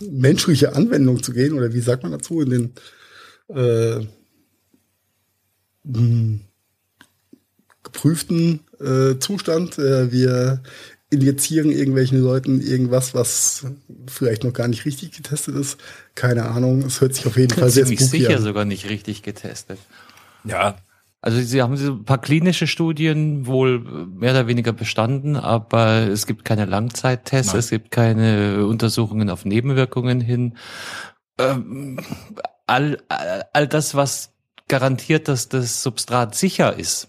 menschliche 0.00 0.74
Anwendung 0.74 1.22
zu 1.22 1.32
gehen, 1.32 1.54
oder 1.54 1.72
wie 1.72 1.80
sagt 1.80 2.02
man 2.02 2.12
dazu, 2.12 2.40
in 2.40 2.50
den 2.50 2.74
äh, 3.48 4.04
mh, 5.84 6.40
geprüften 7.82 8.60
äh, 8.80 9.18
Zustand. 9.18 9.78
Äh, 9.78 10.12
wir 10.12 10.62
injizieren 11.10 11.70
irgendwelchen 11.70 12.20
Leuten 12.20 12.60
irgendwas, 12.60 13.14
was 13.14 13.66
vielleicht 14.08 14.44
noch 14.44 14.52
gar 14.52 14.68
nicht 14.68 14.84
richtig 14.84 15.12
getestet 15.12 15.54
ist. 15.54 15.78
Keine 16.14 16.46
Ahnung. 16.46 16.82
Es 16.82 17.00
hört 17.00 17.14
sich 17.14 17.26
auf 17.26 17.36
jeden 17.36 17.54
Fall 17.54 17.70
sehr 17.70 17.84
Ziemlich 17.84 18.00
spooky 18.00 18.22
sicher 18.24 18.36
an. 18.36 18.42
sogar 18.42 18.64
nicht 18.64 18.88
richtig 18.88 19.22
getestet. 19.22 19.78
ja 20.44 20.76
Also 21.20 21.40
sie 21.40 21.62
haben 21.62 21.76
so 21.76 21.92
ein 21.92 22.04
paar 22.04 22.20
klinische 22.20 22.66
Studien 22.66 23.46
wohl 23.46 23.78
mehr 23.80 24.32
oder 24.32 24.46
weniger 24.48 24.72
bestanden, 24.72 25.36
aber 25.36 26.08
es 26.08 26.26
gibt 26.26 26.44
keine 26.44 26.64
Langzeittests, 26.64 27.52
Nein. 27.52 27.60
es 27.60 27.70
gibt 27.70 27.90
keine 27.92 28.66
Untersuchungen 28.66 29.30
auf 29.30 29.44
Nebenwirkungen 29.44 30.20
hin. 30.20 30.56
Ähm, 31.38 32.00
all, 32.66 32.98
all, 33.08 33.44
all 33.52 33.68
das, 33.68 33.94
was 33.94 34.32
garantiert, 34.68 35.28
dass 35.28 35.48
das 35.48 35.82
Substrat 35.84 36.34
sicher 36.34 36.76
ist, 36.76 37.08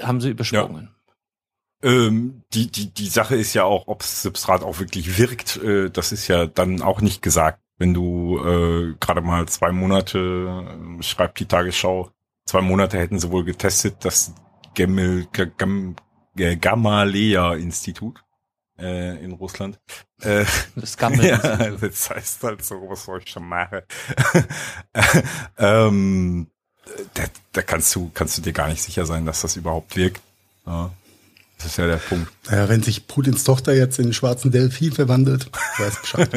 haben 0.00 0.20
sie 0.22 0.30
übersprungen. 0.30 0.88
Ähm, 1.82 2.42
die, 2.52 2.70
die, 2.70 2.92
die 2.92 3.08
Sache 3.08 3.36
ist 3.36 3.54
ja 3.54 3.64
auch, 3.64 3.86
ob 3.86 4.02
Substrat 4.02 4.62
auch 4.62 4.80
wirklich 4.80 5.18
wirkt, 5.18 5.56
äh, 5.58 5.90
das 5.90 6.10
ist 6.12 6.26
ja 6.28 6.46
dann 6.46 6.82
auch 6.82 7.00
nicht 7.00 7.22
gesagt. 7.22 7.60
Wenn 7.78 7.94
du 7.94 8.38
äh, 8.44 8.94
gerade 8.98 9.20
mal 9.20 9.46
zwei 9.46 9.70
Monate, 9.70 10.18
äh, 10.98 11.02
schreibt 11.02 11.38
die 11.38 11.46
Tagesschau, 11.46 12.10
zwei 12.46 12.60
Monate 12.60 12.98
hätten 12.98 13.20
sie 13.20 13.30
wohl 13.30 13.44
getestet, 13.44 13.96
das 14.04 14.34
Gemel, 14.74 15.26
G- 15.32 15.50
Gam, 15.56 15.94
Gamaleya-Institut 16.34 18.24
äh, 18.80 19.22
in 19.24 19.32
Russland. 19.32 19.78
Äh, 20.22 20.44
Das 20.74 20.96
Gammel. 20.96 21.24
ja, 21.28 21.38
das 21.70 22.10
heißt 22.10 22.42
halt 22.42 22.64
so, 22.64 22.74
was 22.88 23.04
soll 23.04 23.20
ich 23.22 23.30
schon 23.30 23.46
machen? 23.48 23.82
ähm, 25.58 26.48
da, 27.14 27.24
da 27.52 27.62
kannst 27.62 27.94
du, 27.94 28.10
kannst 28.14 28.38
du 28.38 28.42
dir 28.42 28.52
gar 28.52 28.68
nicht 28.68 28.82
sicher 28.82 29.06
sein, 29.06 29.26
dass 29.26 29.42
das 29.42 29.56
überhaupt 29.56 29.96
wirkt. 29.96 30.20
Ja, 30.66 30.90
das 31.58 31.66
ist 31.66 31.76
ja 31.76 31.86
der 31.86 31.96
Punkt. 31.96 32.30
Naja, 32.50 32.68
wenn 32.68 32.82
sich 32.82 33.06
Putins 33.06 33.44
Tochter 33.44 33.74
jetzt 33.74 33.98
in 33.98 34.06
den 34.06 34.12
schwarzen 34.14 34.50
Delfin 34.50 34.92
verwandelt, 34.92 35.50
weiß 35.78 36.00
Bescheid. 36.00 36.30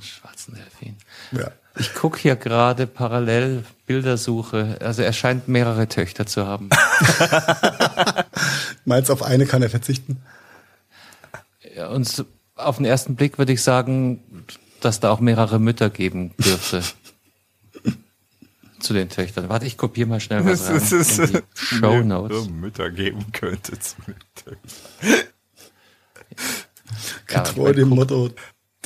Schwarzen 0.00 0.54
Delfin. 0.54 0.96
ja. 1.32 1.50
Ich 1.80 1.94
gucke 1.94 2.18
hier 2.18 2.34
gerade 2.34 2.88
parallel 2.88 3.64
Bildersuche. 3.86 4.78
Also 4.80 5.02
er 5.02 5.12
scheint 5.12 5.46
mehrere 5.46 5.86
Töchter 5.86 6.26
zu 6.26 6.44
haben. 6.44 6.70
Meinst 8.84 9.12
auf 9.12 9.22
eine 9.22 9.46
kann 9.46 9.62
er 9.62 9.70
verzichten? 9.70 10.20
Ja, 11.76 11.86
Und 11.88 12.24
auf 12.56 12.78
den 12.78 12.84
ersten 12.84 13.14
Blick 13.14 13.38
würde 13.38 13.52
ich 13.52 13.62
sagen, 13.62 14.44
dass 14.80 14.98
da 14.98 15.10
auch 15.10 15.20
mehrere 15.20 15.60
Mütter 15.60 15.88
geben 15.88 16.34
dürfte. 16.38 16.82
Zu 18.80 18.94
den 18.94 19.08
Töchtern. 19.08 19.48
Warte, 19.48 19.66
ich 19.66 19.76
kopiere 19.76 20.08
mal 20.08 20.20
schnell 20.20 20.44
was 20.44 20.66
rein 20.68 20.74
Das 20.74 20.92
ist, 20.92 21.18
in 21.18 21.32
die 21.32 21.40
Show 21.54 22.00
Notes. 22.02 22.48
Mütter 22.48 22.90
geben 22.90 23.26
könnte. 23.32 23.78
zu 23.78 23.96
Mütter. 24.06 24.56
Ja, 27.30 27.42
Getreu 27.42 27.72
dem 27.72 27.90
guck- 27.90 27.98
Motto 27.98 28.30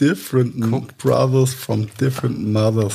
Different 0.00 0.60
Guckt. 0.70 0.96
Brothers 0.98 1.52
from 1.54 1.86
different 2.00 2.42
mothers. 2.52 2.94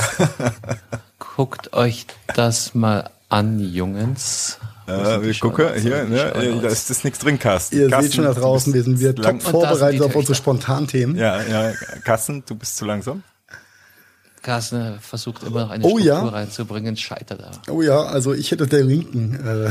Guckt 1.20 1.72
euch 1.74 2.08
das 2.36 2.74
mal 2.74 3.10
an, 3.30 3.60
Jungens. 3.60 4.58
Ja, 4.88 5.18
die 5.18 5.26
wir 5.28 5.34
gucken, 5.36 5.70
hier, 5.80 6.06
ne, 6.06 6.34
äh, 6.34 6.62
da 6.62 6.70
ist 6.70 6.90
das 6.90 7.04
nichts 7.04 7.20
drin, 7.20 7.38
Carsten. 7.38 7.78
Ihr 7.78 7.90
Carsten, 7.90 8.04
seht 8.12 8.16
schon 8.16 8.24
da 8.26 8.34
draußen, 8.34 8.74
wir 8.74 8.84
sind 8.84 9.00
wir 9.00 9.14
top 9.16 9.42
vorbereitet 9.44 10.02
auf 10.02 10.16
unsere. 10.16 10.34
Spontanthemen. 10.34 11.18
Ja, 11.18 11.42
ja, 11.44 11.74
Carsten, 12.04 12.44
du 12.48 12.56
bist 12.56 12.78
zu 12.78 12.86
langsam. 12.86 13.22
Carsten 14.48 14.98
versucht 15.02 15.44
immer 15.44 15.66
noch 15.66 15.72
eine 15.72 15.84
Oh, 15.84 15.98
ja. 15.98 16.16
Struktur 16.16 16.34
reinzubringen, 16.40 16.96
scheitert 16.96 17.44
aber. 17.44 17.62
Oh 17.70 17.82
ja, 17.82 18.04
also 18.04 18.34
ich 18.34 18.50
hätte 18.50 18.66
der 18.66 18.82
Linken 18.82 19.36
äh, 19.46 19.70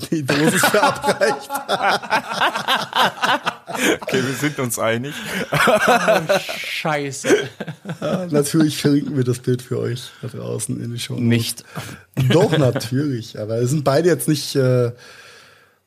die 0.10 0.24
Dosis 0.24 0.60
verabreicht. 0.60 1.48
Okay, 4.00 4.22
wir 4.26 4.34
sind 4.34 4.58
uns 4.58 4.80
einig. 4.80 5.14
Scheiße. 6.66 7.48
Ja, 8.00 8.26
natürlich 8.26 8.76
verlinken 8.76 9.16
wir 9.16 9.22
das 9.22 9.38
Bild 9.38 9.62
für 9.62 9.78
euch 9.78 10.10
da 10.20 10.26
draußen 10.26 10.82
in 10.82 10.92
die 10.92 10.98
Show. 10.98 11.14
Nicht. 11.14 11.62
Doch, 12.28 12.58
natürlich. 12.58 13.38
Aber 13.38 13.60
wir 13.60 13.68
sind 13.68 13.84
beide 13.84 14.08
jetzt 14.08 14.26
nicht 14.26 14.56
äh, 14.56 14.86
äh, 14.86 14.90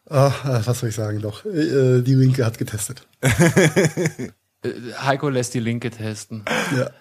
was 0.07 0.79
soll 0.79 0.87
ich 0.87 0.95
sagen? 0.95 1.19
Doch, 1.19 1.43
äh, 1.43 2.01
die 2.01 2.15
Linke 2.15 2.45
hat 2.45 2.57
getestet. 2.57 3.05
Äh, 3.19 4.71
Heiko 5.01 5.27
lässt 5.27 5.53
die 5.53 5.59
Linke 5.59 5.91
testen. 5.91 6.45
Ja. 6.77 6.91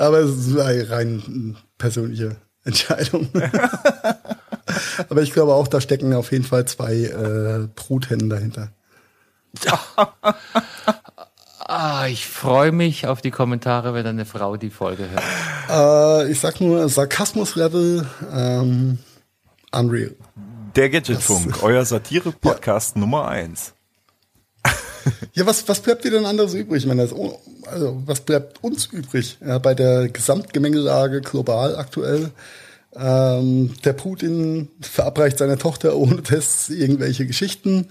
Aber 0.00 0.20
es 0.20 0.46
ist 0.46 0.58
eine 0.58 0.88
rein 0.88 1.56
persönliche 1.76 2.36
Entscheidung. 2.64 3.28
Aber 5.10 5.22
ich 5.22 5.32
glaube 5.32 5.52
auch, 5.52 5.68
da 5.68 5.80
stecken 5.80 6.14
auf 6.14 6.32
jeden 6.32 6.44
Fall 6.44 6.64
zwei 6.64 6.94
äh, 6.94 7.68
Bruthennen 7.74 8.30
dahinter. 8.30 8.72
Ah, 11.72 12.08
ich 12.08 12.26
freue 12.26 12.72
mich 12.72 13.06
auf 13.06 13.20
die 13.20 13.30
Kommentare, 13.30 13.94
wenn 13.94 14.04
eine 14.04 14.24
Frau 14.24 14.56
die 14.56 14.70
Folge 14.70 15.08
hört. 15.08 15.22
Äh, 16.26 16.32
ich 16.32 16.40
sag 16.40 16.60
nur 16.60 16.88
Sarkasmus-Level 16.88 18.08
ähm, 18.34 18.98
unreal. 19.70 20.16
Der 20.74 20.90
Gadgetfunk, 20.90 21.62
euer 21.62 21.84
Satire-Podcast 21.84 22.96
Nummer 22.96 23.28
eins. 23.28 23.74
Ja, 25.32 25.46
was, 25.46 25.68
was 25.68 25.80
bleibt 25.80 26.04
dir 26.04 26.10
denn 26.10 26.26
anderes 26.26 26.54
übrig? 26.54 26.82
Ich 26.82 26.86
meine, 26.86 27.02
das, 27.02 27.14
also, 27.70 28.02
was 28.06 28.20
bleibt 28.20 28.62
uns 28.62 28.86
übrig 28.86 29.38
ja, 29.44 29.58
bei 29.58 29.74
der 29.74 30.08
Gesamtgemengelage 30.08 31.20
global 31.20 31.76
aktuell? 31.76 32.30
Ähm, 32.94 33.74
der 33.84 33.92
Putin 33.92 34.68
verabreicht 34.80 35.38
seiner 35.38 35.58
Tochter 35.58 35.96
ohne 35.96 36.22
Tests 36.22 36.68
irgendwelche 36.70 37.26
Geschichten. 37.26 37.88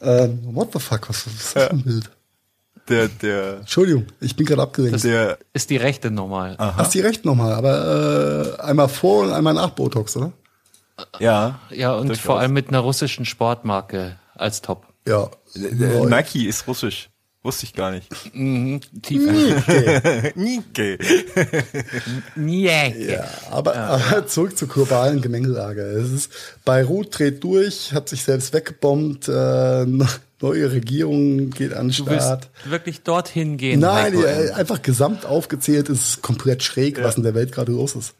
Ähm, 0.00 0.40
what 0.54 0.72
the 0.72 0.78
fuck, 0.78 1.08
was, 1.08 1.26
was 1.26 1.32
ist 1.34 1.56
das 1.56 1.62
für 1.64 1.70
ein 1.70 1.82
Bild? 1.82 2.10
Der, 2.88 3.08
der, 3.08 3.56
Entschuldigung, 3.60 4.06
ich 4.20 4.34
bin 4.34 4.44
gerade 4.44 4.62
abgelenkt. 4.62 5.04
der, 5.04 5.38
Ist 5.52 5.70
die 5.70 5.76
Rechte 5.76 6.10
normal? 6.10 6.56
Hast 6.58 6.94
die 6.94 7.00
recht 7.00 7.24
nochmal, 7.24 7.52
aber 7.52 8.56
äh, 8.58 8.62
einmal 8.62 8.88
vor 8.88 9.24
und 9.24 9.32
einmal 9.32 9.54
nach 9.54 9.70
Botox, 9.70 10.16
oder? 10.16 10.32
ja. 11.20 11.60
Ja, 11.70 11.94
und 11.94 12.08
Durchaus. 12.08 12.24
vor 12.24 12.40
allem 12.40 12.52
mit 12.52 12.68
einer 12.68 12.80
russischen 12.80 13.24
Sportmarke 13.24 14.18
als 14.34 14.62
Top. 14.62 14.86
Ja. 15.06 15.30
Nike 15.54 16.46
ist 16.46 16.66
russisch. 16.66 17.08
Wusste 17.44 17.66
ich 17.66 17.74
gar 17.74 17.90
nicht. 17.90 18.08
Tief. 19.02 19.22
Nike. 20.36 20.98
Yeah. 22.36 22.88
Ja, 22.96 23.24
aber, 23.50 23.74
aber 23.76 24.26
zurück 24.28 24.56
zur 24.56 24.68
globalen 24.68 25.20
Gemengelage. 25.20 25.82
Es 25.82 26.10
ist, 26.12 26.30
Beirut 26.64 27.18
dreht 27.18 27.42
durch, 27.42 27.92
hat 27.92 28.08
sich 28.08 28.22
selbst 28.22 28.52
weggebombt, 28.52 29.28
äh, 29.28 29.84
neue 30.40 30.72
Regierung 30.72 31.50
geht 31.50 31.72
an 31.74 31.88
den 31.88 31.96
Du 31.96 32.06
willst 32.06 32.26
Start. 32.26 32.50
wirklich 32.64 33.02
dorthin 33.02 33.56
gehen. 33.56 33.80
Nein, 33.80 34.14
äh, 34.14 34.50
einfach 34.52 34.80
gesamt 34.82 35.26
aufgezählt 35.26 35.88
ist 35.88 36.08
es 36.08 36.22
komplett 36.22 36.62
schräg, 36.62 37.02
was 37.02 37.16
in 37.16 37.22
der 37.24 37.34
Welt 37.34 37.52
gerade 37.52 37.72
los 37.72 37.96
ist. 37.96 38.14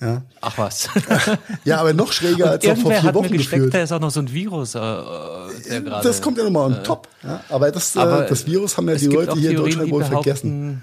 Ja, 0.00 0.22
Ach 0.40 0.58
was. 0.58 0.88
ja 1.64 1.78
aber 1.78 1.92
noch 1.92 2.12
schräger 2.12 2.50
als 2.50 2.64
noch 2.64 2.76
vor 2.76 2.90
vier 2.90 3.02
hat 3.02 3.14
mir 3.14 3.20
Wochen 3.20 3.32
gesteckt, 3.32 3.50
gefühlt. 3.52 3.74
da 3.74 3.82
ist 3.82 3.92
auch 3.92 4.00
noch 4.00 4.10
so 4.10 4.20
ein 4.20 4.32
Virus, 4.32 4.74
äh, 4.74 4.80
äh. 4.80 5.80
Das 6.02 6.20
kommt 6.20 6.38
ja 6.38 6.44
nochmal 6.44 6.66
on 6.66 6.82
top. 6.82 7.06
Ja, 7.22 7.40
aber 7.48 7.70
das, 7.70 7.96
Aber 7.96 8.24
äh, 8.24 8.28
das 8.28 8.46
Virus 8.46 8.76
haben 8.76 8.88
ja 8.88 8.96
die 8.96 9.06
Leute 9.06 9.34
hier 9.34 9.50
in 9.50 9.56
Theorien, 9.56 9.78
Deutschland 9.78 9.86
die 9.86 9.92
wohl 9.92 10.04
vergessen. 10.04 10.82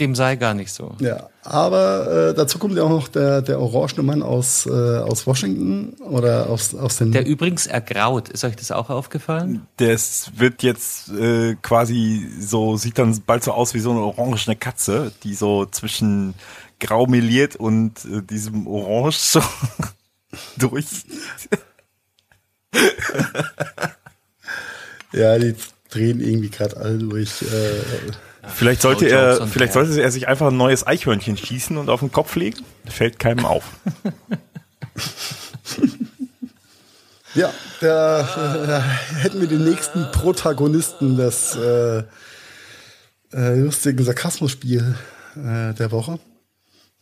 Dem 0.00 0.16
sei 0.16 0.34
gar 0.34 0.54
nicht 0.54 0.72
so. 0.72 0.96
Ja, 0.98 1.28
aber 1.44 2.30
äh, 2.30 2.34
dazu 2.34 2.58
kommt 2.58 2.76
ja 2.76 2.82
auch 2.82 2.90
noch 2.90 3.06
der, 3.06 3.42
der 3.42 3.60
orangene 3.60 4.02
Mann 4.02 4.22
aus, 4.24 4.66
äh, 4.66 4.70
aus 4.70 5.24
Washington 5.24 5.94
oder 6.00 6.48
aus, 6.50 6.74
aus 6.74 6.96
den 6.96 7.12
Der 7.12 7.24
übrigens 7.24 7.68
ergraut. 7.68 8.28
Ist 8.28 8.42
euch 8.42 8.56
das 8.56 8.72
auch 8.72 8.90
aufgefallen? 8.90 9.68
Das 9.76 10.32
wird 10.36 10.64
jetzt 10.64 11.10
äh, 11.10 11.54
quasi 11.62 12.26
so, 12.40 12.76
sieht 12.76 12.98
dann 12.98 13.22
bald 13.24 13.44
so 13.44 13.52
aus 13.52 13.72
wie 13.72 13.78
so 13.78 13.92
eine 13.92 14.00
orangene 14.00 14.56
Katze, 14.56 15.12
die 15.22 15.34
so 15.34 15.64
zwischen 15.66 16.34
grau 16.80 17.06
meliert 17.06 17.56
und 17.56 18.04
äh, 18.04 18.22
diesem 18.22 18.66
Orange 18.66 19.18
so 19.18 19.42
durch. 20.56 20.86
Ja, 25.12 25.38
die 25.38 25.54
drehen 25.90 26.20
irgendwie 26.20 26.50
gerade 26.50 26.76
alle 26.76 26.98
durch. 26.98 27.42
Äh, 27.42 28.12
Vielleicht 28.54 28.82
sollte 28.82 29.06
er, 29.08 29.46
vielleicht 29.46 29.72
sollte 29.74 30.00
er 30.00 30.10
sich 30.10 30.26
einfach 30.28 30.48
ein 30.48 30.56
neues 30.56 30.86
Eichhörnchen 30.86 31.36
schießen 31.36 31.76
und 31.76 31.90
auf 31.90 32.00
den 32.00 32.12
Kopf 32.12 32.34
legen. 32.34 32.64
Fällt 32.86 33.18
keinem 33.18 33.44
auf. 33.44 33.64
ja, 37.34 37.52
da 37.80 38.20
äh, 38.78 39.16
hätten 39.16 39.40
wir 39.40 39.48
den 39.48 39.64
nächsten 39.64 40.10
Protagonisten 40.12 41.16
des 41.16 41.56
äh, 41.56 42.04
äh, 43.32 43.54
lustigen 43.54 44.02
Sarkasmus-Spiel 44.02 44.94
äh, 45.36 45.74
der 45.74 45.92
Woche. 45.92 46.18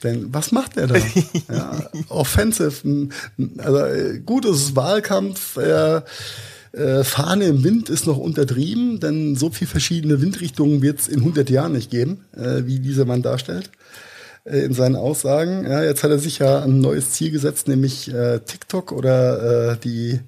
Denn 0.03 0.33
was 0.33 0.53
macht 0.53 0.77
er 0.77 0.87
da? 0.89 0.97
ja, 1.53 1.91
offensive. 2.09 3.09
Also 3.59 3.79
äh, 3.79 4.19
gut, 4.25 4.45
es 4.45 4.57
ist 4.59 4.77
Wahlkampf. 4.77 5.57
Äh, 5.57 6.03
äh, 6.73 7.05
Fahne 7.05 7.47
im 7.47 7.65
Wind 7.65 7.89
ist 7.89 8.07
noch 8.07 8.19
untertrieben, 8.19 9.01
denn 9.01 9.35
so 9.35 9.51
viel 9.51 9.67
verschiedene 9.67 10.21
Windrichtungen 10.21 10.83
wird 10.83 11.01
es 11.01 11.09
in 11.09 11.21
100 11.21 11.49
Jahren 11.49 11.73
nicht 11.73 11.91
geben, 11.91 12.27
äh, 12.37 12.67
wie 12.67 12.81
dieser 12.81 13.07
Mann 13.07 13.23
darstellt 13.23 13.71
äh, 14.45 14.59
in 14.59 14.75
seinen 14.75 14.97
Aussagen. 14.97 15.65
Ja, 15.65 15.83
jetzt 15.83 16.05
hat 16.05 16.11
er 16.11 16.19
sich 16.19 16.41
ja 16.41 16.63
ein 16.63 16.81
neues 16.81 17.13
Ziel 17.13 17.31
gesetzt, 17.31 17.67
nämlich 17.67 18.13
äh, 18.13 18.41
TikTok 18.41 18.93
oder 18.93 19.73
äh, 19.73 19.77
die 19.79 20.21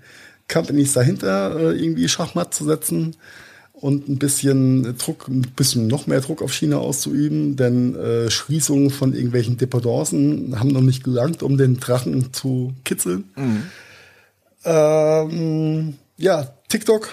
Companies 0.50 0.94
dahinter 0.94 1.74
irgendwie 1.74 2.08
Schachmatt 2.08 2.54
zu 2.54 2.64
setzen 2.64 3.16
und 3.80 4.08
ein 4.08 4.18
bisschen 4.18 4.96
Druck, 4.98 5.28
ein 5.28 5.42
bisschen 5.54 5.86
noch 5.86 6.06
mehr 6.06 6.20
Druck 6.20 6.42
auf 6.42 6.52
China 6.52 6.78
auszuüben, 6.78 7.56
denn 7.56 7.94
äh, 7.94 8.30
Schließungen 8.30 8.90
von 8.90 9.14
irgendwelchen 9.14 9.56
Dependancen 9.56 10.58
haben 10.58 10.70
noch 10.70 10.80
nicht 10.80 11.04
gelangt, 11.04 11.42
um 11.42 11.56
den 11.56 11.78
Drachen 11.78 12.32
zu 12.32 12.74
kitzeln. 12.84 13.24
Ähm, 14.64 15.94
ja, 16.16 16.52
TikTok, 16.68 17.08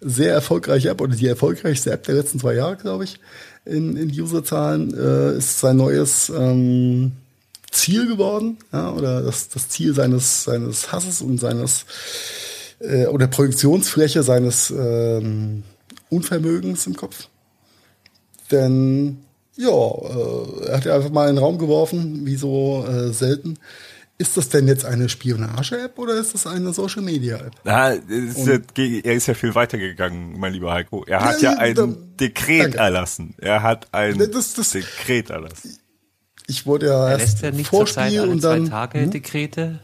sehr 0.00 0.34
erfolgreiche 0.34 0.90
App 0.90 1.00
oder 1.00 1.16
die 1.16 1.26
erfolgreichste 1.26 1.90
App 1.90 2.04
der 2.04 2.16
letzten 2.16 2.38
zwei 2.38 2.54
Jahre, 2.54 2.76
glaube 2.76 3.04
ich, 3.04 3.18
in, 3.64 3.96
in 3.96 4.10
Userzahlen, 4.10 4.94
äh, 4.94 5.38
ist 5.38 5.60
sein 5.60 5.78
neues 5.78 6.28
ähm, 6.28 7.12
Ziel 7.70 8.06
geworden, 8.06 8.58
ja, 8.72 8.92
oder 8.92 9.22
das, 9.22 9.48
das 9.48 9.68
Ziel 9.70 9.94
seines, 9.94 10.44
seines 10.44 10.92
Hasses 10.92 11.22
und 11.22 11.38
seines 11.40 11.86
äh, 12.80 13.06
oder 13.06 13.26
Projektionsfläche 13.26 14.22
seines 14.22 14.70
ähm, 14.70 15.62
Unvermögens 16.10 16.86
im 16.86 16.96
Kopf. 16.96 17.28
Denn 18.50 19.18
ja, 19.56 19.68
äh, 19.68 20.66
er 20.68 20.76
hat 20.76 20.84
ja 20.84 20.94
einfach 20.96 21.10
mal 21.10 21.28
in 21.28 21.36
den 21.36 21.42
Raum 21.44 21.58
geworfen, 21.58 22.26
wie 22.26 22.36
so 22.36 22.84
äh, 22.88 23.12
selten. 23.12 23.58
Ist 24.18 24.36
das 24.38 24.48
denn 24.48 24.66
jetzt 24.66 24.86
eine 24.86 25.10
Spionage-App 25.10 25.98
oder 25.98 26.14
ist 26.14 26.32
das 26.32 26.46
eine 26.46 26.72
Social-Media-App? 26.72 27.52
Ja, 27.64 27.90
er 27.92 29.12
ist 29.14 29.26
ja 29.26 29.34
viel 29.34 29.54
weiter 29.54 29.76
gegangen, 29.76 30.36
mein 30.38 30.54
lieber 30.54 30.72
Heiko. 30.72 31.04
Er 31.06 31.22
hat 31.22 31.42
Ja, 31.42 31.52
ja 31.52 31.58
ein 31.58 31.74
da- 31.74 31.88
Dekret 32.20 32.62
danke. 32.64 32.78
erlassen. 32.78 33.34
Er 33.38 33.62
hat 33.62 33.88
ein 33.92 34.16
Das- 34.32 34.54
das- 34.54 34.70
Dekret 34.70 35.28
erlassen. 35.28 35.76
Ich 36.46 36.64
wurde 36.64 36.86
ja 36.86 37.06
Er 37.08 37.18
erst 37.18 37.20
lässt 37.32 37.42
ja 37.42 37.50
nicht 37.50 37.68
zur 37.68 37.84
Zeit 37.86 37.94
Vorspiel 38.04 38.20
alle 38.20 38.30
und 38.30 38.40
zwei 38.40 38.48
dann 38.56 38.70
Tage 38.70 39.00
hm? 39.00 39.10
Dekrete 39.10 39.80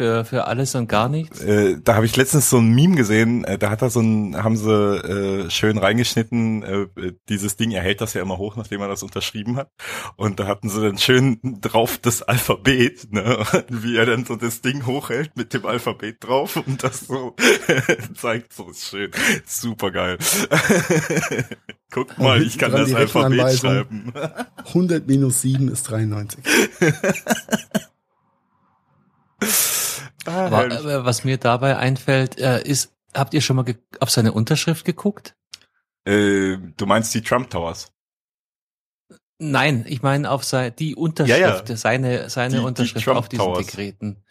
für, 0.00 0.24
für 0.24 0.46
alles 0.46 0.74
und 0.74 0.88
gar 0.88 1.10
nichts. 1.10 1.42
Äh, 1.42 1.76
da 1.84 1.94
habe 1.94 2.06
ich 2.06 2.16
letztens 2.16 2.48
so 2.48 2.56
ein 2.56 2.70
Meme 2.70 2.96
gesehen, 2.96 3.44
äh, 3.44 3.58
da 3.58 3.68
hat 3.68 3.82
er 3.82 3.90
so 3.90 4.00
ein, 4.00 4.34
haben 4.42 4.56
sie 4.56 4.72
äh, 4.72 5.50
schön 5.50 5.76
reingeschnitten, 5.76 6.62
äh, 6.62 6.80
äh, 6.98 7.12
dieses 7.28 7.56
Ding, 7.56 7.70
er 7.70 7.82
hält 7.82 8.00
das 8.00 8.14
ja 8.14 8.22
immer 8.22 8.38
hoch, 8.38 8.56
nachdem 8.56 8.80
er 8.80 8.88
das 8.88 9.02
unterschrieben 9.02 9.58
hat. 9.58 9.68
Und 10.16 10.40
da 10.40 10.46
hatten 10.46 10.70
sie 10.70 10.80
dann 10.80 10.96
schön 10.96 11.38
drauf 11.60 11.98
das 11.98 12.22
Alphabet, 12.22 13.12
ne? 13.12 13.44
wie 13.68 13.98
er 13.98 14.06
dann 14.06 14.24
so 14.24 14.36
das 14.36 14.62
Ding 14.62 14.86
hochhält 14.86 15.36
mit 15.36 15.52
dem 15.52 15.66
Alphabet 15.66 16.16
drauf 16.20 16.56
und 16.56 16.82
das 16.82 17.00
so 17.00 17.36
zeigt, 18.14 18.54
so 18.54 18.70
ist 18.70 18.86
schön. 18.86 19.10
Super 19.44 19.90
geil. 19.90 20.16
Guckt 21.90 22.18
mal, 22.18 22.40
ich 22.40 22.56
kann 22.56 22.72
das 22.72 22.94
Alphabet 22.94 23.58
schreiben. 23.58 24.14
100 24.64 25.06
minus 25.06 25.42
7 25.42 25.68
ist 25.68 25.82
93. 25.90 26.42
Ah, 30.26 30.46
Aber, 30.46 30.64
aber 30.76 31.04
was 31.04 31.24
mir 31.24 31.38
dabei 31.38 31.76
einfällt, 31.76 32.38
äh, 32.38 32.62
ist, 32.62 32.92
habt 33.14 33.32
ihr 33.34 33.40
schon 33.40 33.56
mal 33.56 33.64
auf 34.00 34.10
seine 34.10 34.32
Unterschrift 34.32 34.84
geguckt? 34.84 35.34
äh, 36.06 36.56
du 36.76 36.86
meinst 36.86 37.12
die 37.14 37.22
Trump 37.22 37.50
Towers? 37.50 37.92
Nein, 39.38 39.84
ich 39.88 40.02
meine 40.02 40.30
auf 40.30 40.44
sei, 40.44 40.70
die 40.70 40.94
Unterschrift, 40.94 41.40
Ja, 41.40 41.64
ja. 41.64 41.76
seine, 41.76 42.28
seine 42.28 42.56
Die- 42.56 42.60
die 42.60 42.66
Unterschrift 42.66 43.04
Trump 43.06 43.18
auf 43.18 43.28
diesen 43.28 43.44
Towers. 43.44 43.66
Dekreten. 43.66 44.22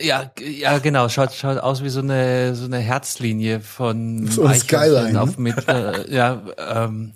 Ja, 0.00 0.30
ja, 0.38 0.78
genau. 0.78 1.08
Schaut, 1.08 1.32
schaut 1.32 1.58
aus 1.58 1.82
wie 1.82 1.88
so 1.88 2.00
eine 2.00 2.54
so 2.54 2.66
eine 2.66 2.78
Herzlinie 2.78 3.60
von 3.60 4.26
So 4.26 4.46
Skyline, 4.52 5.12
ne? 5.12 5.20
auf 5.22 5.38
mit, 5.38 5.66
äh, 5.68 6.10
ja, 6.14 6.42
ähm, 6.58 7.14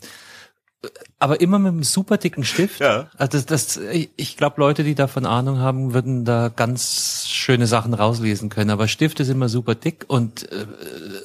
aber 1.18 1.40
immer 1.42 1.58
mit 1.58 1.68
einem 1.72 1.82
super 1.82 2.16
dicken 2.16 2.44
Stift. 2.44 2.80
Ja. 2.80 3.10
Also 3.18 3.38
das, 3.38 3.76
das 3.76 3.76
ich- 4.16 4.36
glaube, 4.36 4.60
Leute, 4.60 4.82
die 4.84 4.94
davon 4.94 5.26
Ahnung 5.26 5.58
haben, 5.58 5.92
würden 5.92 6.24
da 6.24 6.48
ganz 6.48 7.26
schöne 7.28 7.66
Sachen 7.66 7.92
rauslesen 7.92 8.48
können. 8.48 8.70
Aber 8.70 8.88
Stift 8.88 9.20
ist 9.20 9.28
immer 9.28 9.48
super 9.50 9.74
dick 9.74 10.04
und 10.08 10.50
äh, 10.50 10.64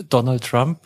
Donald 0.09 0.43
Trump 0.43 0.79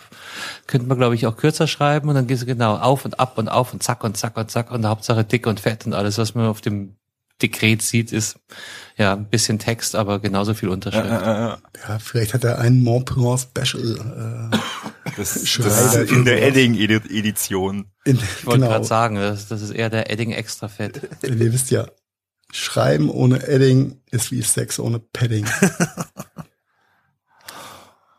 könnte 0.68 0.88
man, 0.88 0.98
glaube 1.00 1.16
ich, 1.16 1.26
auch 1.26 1.36
kürzer 1.36 1.66
schreiben 1.68 2.10
und 2.10 2.16
dann 2.16 2.28
gehst 2.28 2.44
du 2.44 2.46
genau 2.46 2.76
auf 2.78 3.06
und 3.06 3.20
ab 3.20 3.38
und 3.40 3.50
auf 3.50 3.74
und 3.74 3.82
zack 3.82 4.04
und 4.04 4.16
zack 4.18 4.38
und 4.38 4.52
zack 4.52 4.70
und 4.72 4.86
Hauptsache 4.86 5.24
dick 5.24 5.48
und 5.48 5.60
fett 5.60 5.88
und 5.88 5.94
alles, 5.94 6.18
was 6.20 6.36
man 6.36 6.46
auf 6.46 6.62
dem 6.62 6.96
Dekret 7.42 7.82
sieht, 7.82 8.12
ist 8.12 8.38
ja 8.98 9.14
ein 9.14 9.30
bisschen 9.30 9.60
Text, 9.60 9.96
aber 9.96 10.20
genauso 10.20 10.54
viel 10.54 10.68
Unterschrift. 10.70 11.06
Äh, 11.06 11.54
äh, 11.54 11.56
Ja, 11.88 12.00
vielleicht 12.00 12.34
hat 12.34 12.44
er 12.44 12.60
einen 12.60 12.84
Montpellier 12.84 13.38
Special. 13.38 14.50
Äh, 14.52 14.58
das, 15.20 15.34
das 15.58 15.96
ist 15.96 16.12
in 16.12 16.26
der. 16.26 16.42
Edding-Edition. 16.42 17.92
in, 18.06 18.16
Ich 18.18 18.46
wollte 18.46 18.60
genau. 18.62 18.72
gerade 18.72 18.86
sagen, 18.86 19.16
das, 19.16 19.48
das 19.48 19.62
ist 19.62 19.72
eher 19.72 19.90
der 19.90 20.10
Edding 20.12 20.32
extra 20.32 20.68
fett. 20.68 21.02
Denn 21.22 21.40
ihr 21.40 21.54
wisst 21.54 21.70
ja, 21.72 21.88
Schreiben 22.52 23.10
ohne 23.12 23.48
Edding 23.48 24.02
ist 24.10 24.32
wie 24.32 24.42
Sex 24.42 24.80
ohne 24.80 25.00
Padding. 25.00 25.46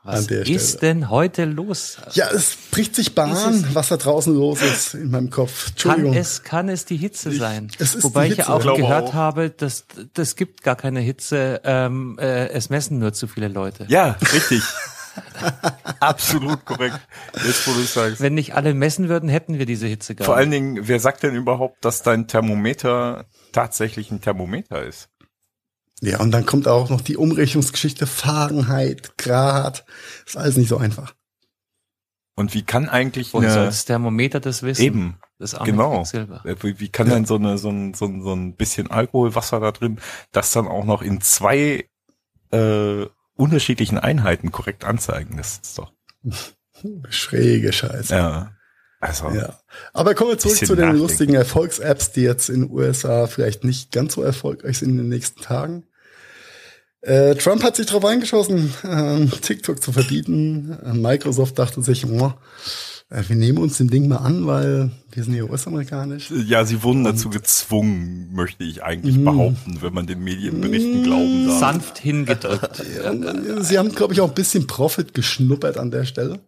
Was 0.03 0.29
ist 0.29 0.79
Stelle. 0.79 0.81
denn 0.81 1.11
heute 1.11 1.45
los? 1.45 1.99
Ja, 2.15 2.31
es 2.31 2.57
bricht 2.71 2.97
sich 2.97 3.15
Bahn, 3.15 3.67
was 3.75 3.89
da 3.89 3.99
draußen 3.99 4.35
los 4.35 4.63
ist 4.63 4.95
in 4.95 5.11
meinem 5.11 5.29
Kopf. 5.29 5.65
Kann 5.65 5.73
Entschuldigung. 5.73 6.15
es, 6.15 6.43
kann 6.43 6.69
es 6.71 6.87
die 6.87 6.97
Hitze 6.97 7.31
sein? 7.33 7.71
es 7.79 7.95
ist 7.95 8.05
Wobei 8.05 8.27
die 8.27 8.33
ich 8.33 8.39
ja 8.39 8.45
Hitze. 8.45 8.55
auch 8.55 8.59
Ich 8.61 8.63
glaube 8.63 8.81
gehört 8.81 9.09
auch. 9.09 9.15
habe, 9.15 9.51
dass 9.51 9.85
das 10.15 10.37
gibt 10.37 10.63
gar 10.63 10.75
keine 10.77 11.01
Hitze. 11.01 11.61
Ähm, 11.65 12.19
äh, 12.19 12.49
es 12.49 12.71
messen 12.71 12.99
nur 12.99 13.13
zu 13.13 13.27
viele 13.29 13.49
Leute. 13.49 13.85
Ja, 13.89 14.17
richtig. 14.33 14.63
Absolut 16.01 16.65
korrekt. 16.65 16.99
Jetzt, 17.35 17.67
wo 17.67 17.73
du 17.73 17.81
sagst. 17.83 18.21
Wenn 18.21 18.35
nicht 18.35 18.55
alle 18.55 18.75
messen 18.75 19.09
würden, 19.09 19.29
hätten 19.29 19.59
wir 19.59 19.67
diese 19.67 19.87
Hitze 19.87 20.15
gar 20.15 20.25
Vor 20.25 20.35
nicht. 20.35 20.41
allen 20.41 20.51
Dingen, 20.51 20.89
wer 20.89 21.01
sagt 21.01 21.23
denn 21.23 21.35
überhaupt, 21.35 21.85
dass 21.85 22.03
dein 22.03 22.27
Thermometer 22.27 23.27
tatsächlich 23.53 24.11
ein 24.11 24.21
Thermometer 24.21 24.83
ist? 24.85 25.09
Ja, 26.01 26.21
und 26.21 26.31
dann 26.31 26.47
kommt 26.47 26.67
auch 26.67 26.89
noch 26.89 27.03
die 27.03 27.17
Umrechnungsgeschichte 27.17 28.07
Fahrenheit, 28.07 29.19
Grad. 29.19 29.85
Ist 30.27 30.37
alles 30.37 30.57
nicht 30.57 30.69
so 30.69 30.79
einfach. 30.79 31.15
Und 32.37 32.55
wie 32.55 32.63
kann 32.63 32.89
eigentlich 32.89 33.29
soll 33.31 33.45
eine, 33.45 33.67
das 33.67 33.85
Thermometer 33.85 34.41
das 34.41 34.63
wissen? 34.63 34.81
eben, 34.83 35.19
Das 35.39 35.55
arme 35.55 35.71
genau. 35.73 35.97
Quecksilber. 35.97 36.43
Äh, 36.47 36.57
Wie, 36.63 36.81
wie 36.81 36.89
kann 36.89 37.11
denn 37.11 37.27
so 37.27 37.35
eine, 37.35 37.59
so 37.59 37.69
ein, 37.69 37.93
so 37.93 38.07
ein, 38.07 38.23
so 38.23 38.33
ein 38.33 38.55
bisschen 38.57 38.91
Alkoholwasser 38.91 39.61
da 39.61 39.73
drin, 39.73 40.01
das 40.33 40.53
dann 40.53 40.67
auch 40.67 40.85
noch 40.85 41.03
in 41.03 41.21
zwei, 41.21 41.87
äh, 42.51 43.07
unterschiedlichen 43.41 43.99
Einheiten 43.99 44.53
korrekt 44.53 44.85
anzeigen? 44.85 45.37
Das 45.37 45.61
ist 45.63 45.79
doch, 45.79 45.93
Schräge 47.09 47.73
Scheiße. 47.73 48.15
ja. 48.15 48.53
Also, 49.01 49.31
Ja. 49.31 49.59
Aber 49.95 50.15
kommen 50.15 50.33
wir 50.33 50.39
zurück 50.39 50.59
zu 50.59 50.75
den 50.75 50.85
nachdenken. 50.85 50.99
lustigen 50.99 51.35
Erfolgs-Apps, 51.35 52.13
die 52.13 52.21
jetzt 52.21 52.51
in 52.51 52.63
den 52.63 52.71
USA 52.71 53.27
vielleicht 53.27 53.65
nicht 53.65 53.93
ganz 53.93 54.13
so 54.15 54.23
erfolgreich 54.23 54.79
sind 54.79 54.91
in 54.91 54.99
den 54.99 55.09
nächsten 55.09 55.41
Tagen. 55.41 55.87
Äh, 57.01 57.35
Trump 57.37 57.63
hat 57.63 57.77
sich 57.77 57.87
darauf 57.87 58.05
eingeschossen, 58.05 58.75
ähm, 58.85 59.31
TikTok 59.41 59.83
zu 59.83 59.93
verbieten. 59.93 60.79
Äh, 60.85 60.93
Microsoft 60.93 61.59
dachte 61.59 61.83
sich, 61.83 62.05
oh, 62.05 62.27
äh, 62.27 62.33
wir 63.11 63.35
nehmen 63.37 63.59
uns 63.59 63.79
dem 63.79 63.91
Ding 63.91 64.07
mal 64.07 64.19
an, 64.19 64.47
weil 64.47 64.91
wir 65.11 65.25
sind 65.25 65.35
ja 65.35 65.43
US-amerikanisch. 65.43 66.31
Ja, 66.31 66.65
sie 66.65 66.83
wurden 66.85 67.03
dazu 67.03 67.29
gezwungen, 67.29 68.31
möchte 68.33 68.63
ich 68.63 68.85
eigentlich 68.85 69.17
Mhm. 69.17 69.25
behaupten, 69.25 69.79
wenn 69.83 69.93
man 69.93 70.07
den 70.07 70.23
Medienberichten 70.23 71.03
glauben 71.03 71.49
darf. 71.49 71.59
Sanft 71.59 71.99
hingedrückt. 71.99 72.81
Äh, 73.05 73.63
Sie 73.63 73.79
haben, 73.79 73.93
glaube 73.95 74.15
ich, 74.15 74.21
auch 74.21 74.29
ein 74.29 74.35
bisschen 74.35 74.67
Profit 74.69 75.13
geschnuppert 75.15 75.77
an 75.77 75.91
der 75.91 76.05
Stelle. 76.05 76.39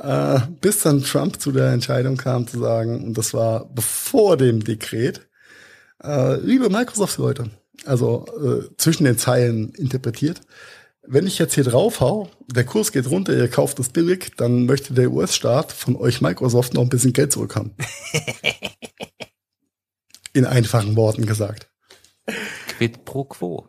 Äh, 0.00 0.38
bis 0.60 0.80
dann 0.82 1.02
Trump 1.02 1.40
zu 1.40 1.50
der 1.50 1.72
Entscheidung 1.72 2.16
kam 2.16 2.46
zu 2.46 2.60
sagen, 2.60 3.02
und 3.04 3.18
das 3.18 3.34
war 3.34 3.68
bevor 3.74 4.36
dem 4.36 4.62
Dekret, 4.62 5.26
äh, 6.04 6.36
liebe 6.40 6.70
Microsoft-Leute, 6.70 7.50
also 7.84 8.24
äh, 8.40 8.68
zwischen 8.76 9.04
den 9.04 9.18
Zeilen 9.18 9.70
interpretiert, 9.74 10.40
wenn 11.10 11.26
ich 11.26 11.38
jetzt 11.38 11.54
hier 11.54 11.64
drauf 11.64 12.00
hau, 12.00 12.30
der 12.46 12.64
Kurs 12.64 12.92
geht 12.92 13.10
runter, 13.10 13.34
ihr 13.34 13.48
kauft 13.48 13.78
es 13.78 13.88
billig, 13.88 14.32
dann 14.36 14.66
möchte 14.66 14.94
der 14.94 15.10
US-Staat 15.10 15.72
von 15.72 15.96
euch 15.96 16.20
Microsoft 16.20 16.74
noch 16.74 16.82
ein 16.82 16.88
bisschen 16.88 17.12
Geld 17.12 17.32
zurückhaben. 17.32 17.74
In 20.34 20.44
einfachen 20.44 20.96
Worten 20.96 21.26
gesagt. 21.26 21.70
Quid 22.68 23.04
pro 23.04 23.24
quo. 23.24 23.68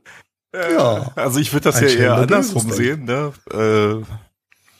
Ja. 0.53 1.11
Also 1.15 1.39
ich 1.39 1.53
würde 1.53 1.65
das 1.65 1.77
Ein 1.77 1.87
ja 1.87 1.89
eher 1.89 2.13
andersrum 2.15 2.69
sehen, 2.71 3.05
ne? 3.05 3.33
Äh, 3.51 4.03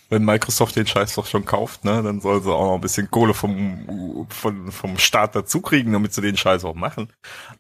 wenn 0.10 0.26
Microsoft 0.26 0.76
den 0.76 0.88
Scheiß 0.88 1.16
doch 1.16 1.28
schon 1.28 1.46
kauft, 1.46 1.86
ne, 1.86 2.02
dann 2.04 2.20
soll 2.20 2.42
sie 2.42 2.52
auch 2.52 2.66
noch 2.66 2.76
ein 2.76 2.82
bisschen 2.82 3.10
Kohle 3.12 3.34
vom, 3.34 4.26
vom, 4.30 4.72
vom 4.72 4.98
Staat 4.98 5.36
dazu 5.36 5.62
kriegen, 5.62 5.94
damit 5.94 6.14
sie 6.14 6.22
den 6.22 6.36
Scheiß 6.36 6.66
auch 6.66 6.76
machen. 6.76 7.10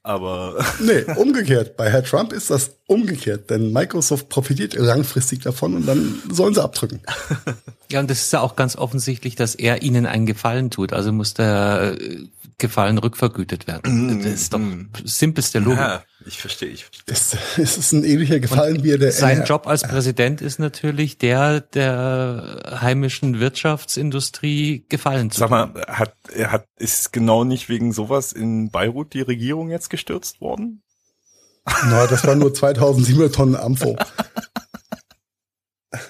Aber 0.04 0.66
Nee, 0.80 1.04
umgekehrt. 1.16 1.78
Bei 1.78 1.90
Herr 1.90 2.04
Trump 2.04 2.34
ist 2.34 2.50
das 2.50 2.72
umgekehrt, 2.88 3.50
denn 3.50 3.72
Microsoft 3.72 4.30
profitiert 4.30 4.74
langfristig 4.74 5.42
davon 5.42 5.76
und 5.76 5.86
dann 5.86 6.22
sollen 6.32 6.54
sie 6.56 6.64
abdrücken. 6.64 7.02
Ja, 7.92 8.00
und 8.00 8.10
das 8.10 8.22
ist 8.22 8.34
ja 8.34 8.42
auch 8.42 8.56
ganz 8.56 8.76
offensichtlich, 8.76 9.36
dass 9.36 9.56
er 9.56 9.82
ihnen 9.82 10.06
einen 10.06 10.26
Gefallen 10.26 10.70
tut. 10.70 10.94
Also 10.94 11.12
muss 11.12 11.34
der 11.34 11.96
äh, 12.00 12.28
Gefallen 12.60 12.98
rückvergütet 12.98 13.68
werden. 13.68 14.22
Das 14.22 14.34
ist 14.34 14.54
doch 14.54 14.62
simpelste 15.04 15.60
Logik. 15.60 15.80
ja, 15.80 16.04
ich 16.26 16.38
verstehe, 16.38 16.70
ich 16.70 16.86
verstehe. 16.86 17.04
Es, 17.08 17.36
es 17.58 17.78
ist 17.78 17.92
ein 17.94 18.04
ähnlicher 18.04 18.40
Gefallen, 18.40 18.84
wie 18.84 18.92
er 18.92 18.98
der 18.98 19.12
Sein 19.12 19.46
Job 19.46 19.66
als 19.66 19.82
Präsident 19.82 20.42
ist 20.42 20.60
natürlich 20.60 21.18
der 21.18 21.62
der 21.62 22.80
heimischen 22.82 23.40
Wirtschaftsindustrie 23.40 24.86
Gefallen 24.90 25.32
zu 25.32 25.40
Sag 25.40 25.50
mal, 25.50 25.74
hat, 25.88 26.14
er 26.34 26.52
hat, 26.52 26.66
ist 26.78 27.12
genau 27.14 27.44
nicht 27.44 27.70
wegen 27.70 27.94
sowas 27.94 28.32
in 28.32 28.70
Beirut 28.70 29.14
die 29.14 29.22
Regierung 29.22 29.70
jetzt 29.70 29.90
gestürzt 29.90 30.42
worden? 30.42 30.84
Na, 31.86 32.08
das 32.08 32.26
war 32.26 32.36
nur 32.36 32.54
2700 32.54 33.34
Tonnen 33.34 33.56
Ampho. 33.56 33.98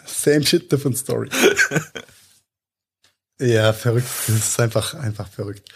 Same 0.06 0.46
shit, 0.46 0.72
different 0.72 0.98
story. 0.98 1.30
Ja, 3.42 3.72
verrückt. 3.72 4.08
Das 4.28 4.36
ist 4.36 4.60
einfach, 4.60 4.94
einfach 4.96 5.28
verrückt. 5.28 5.70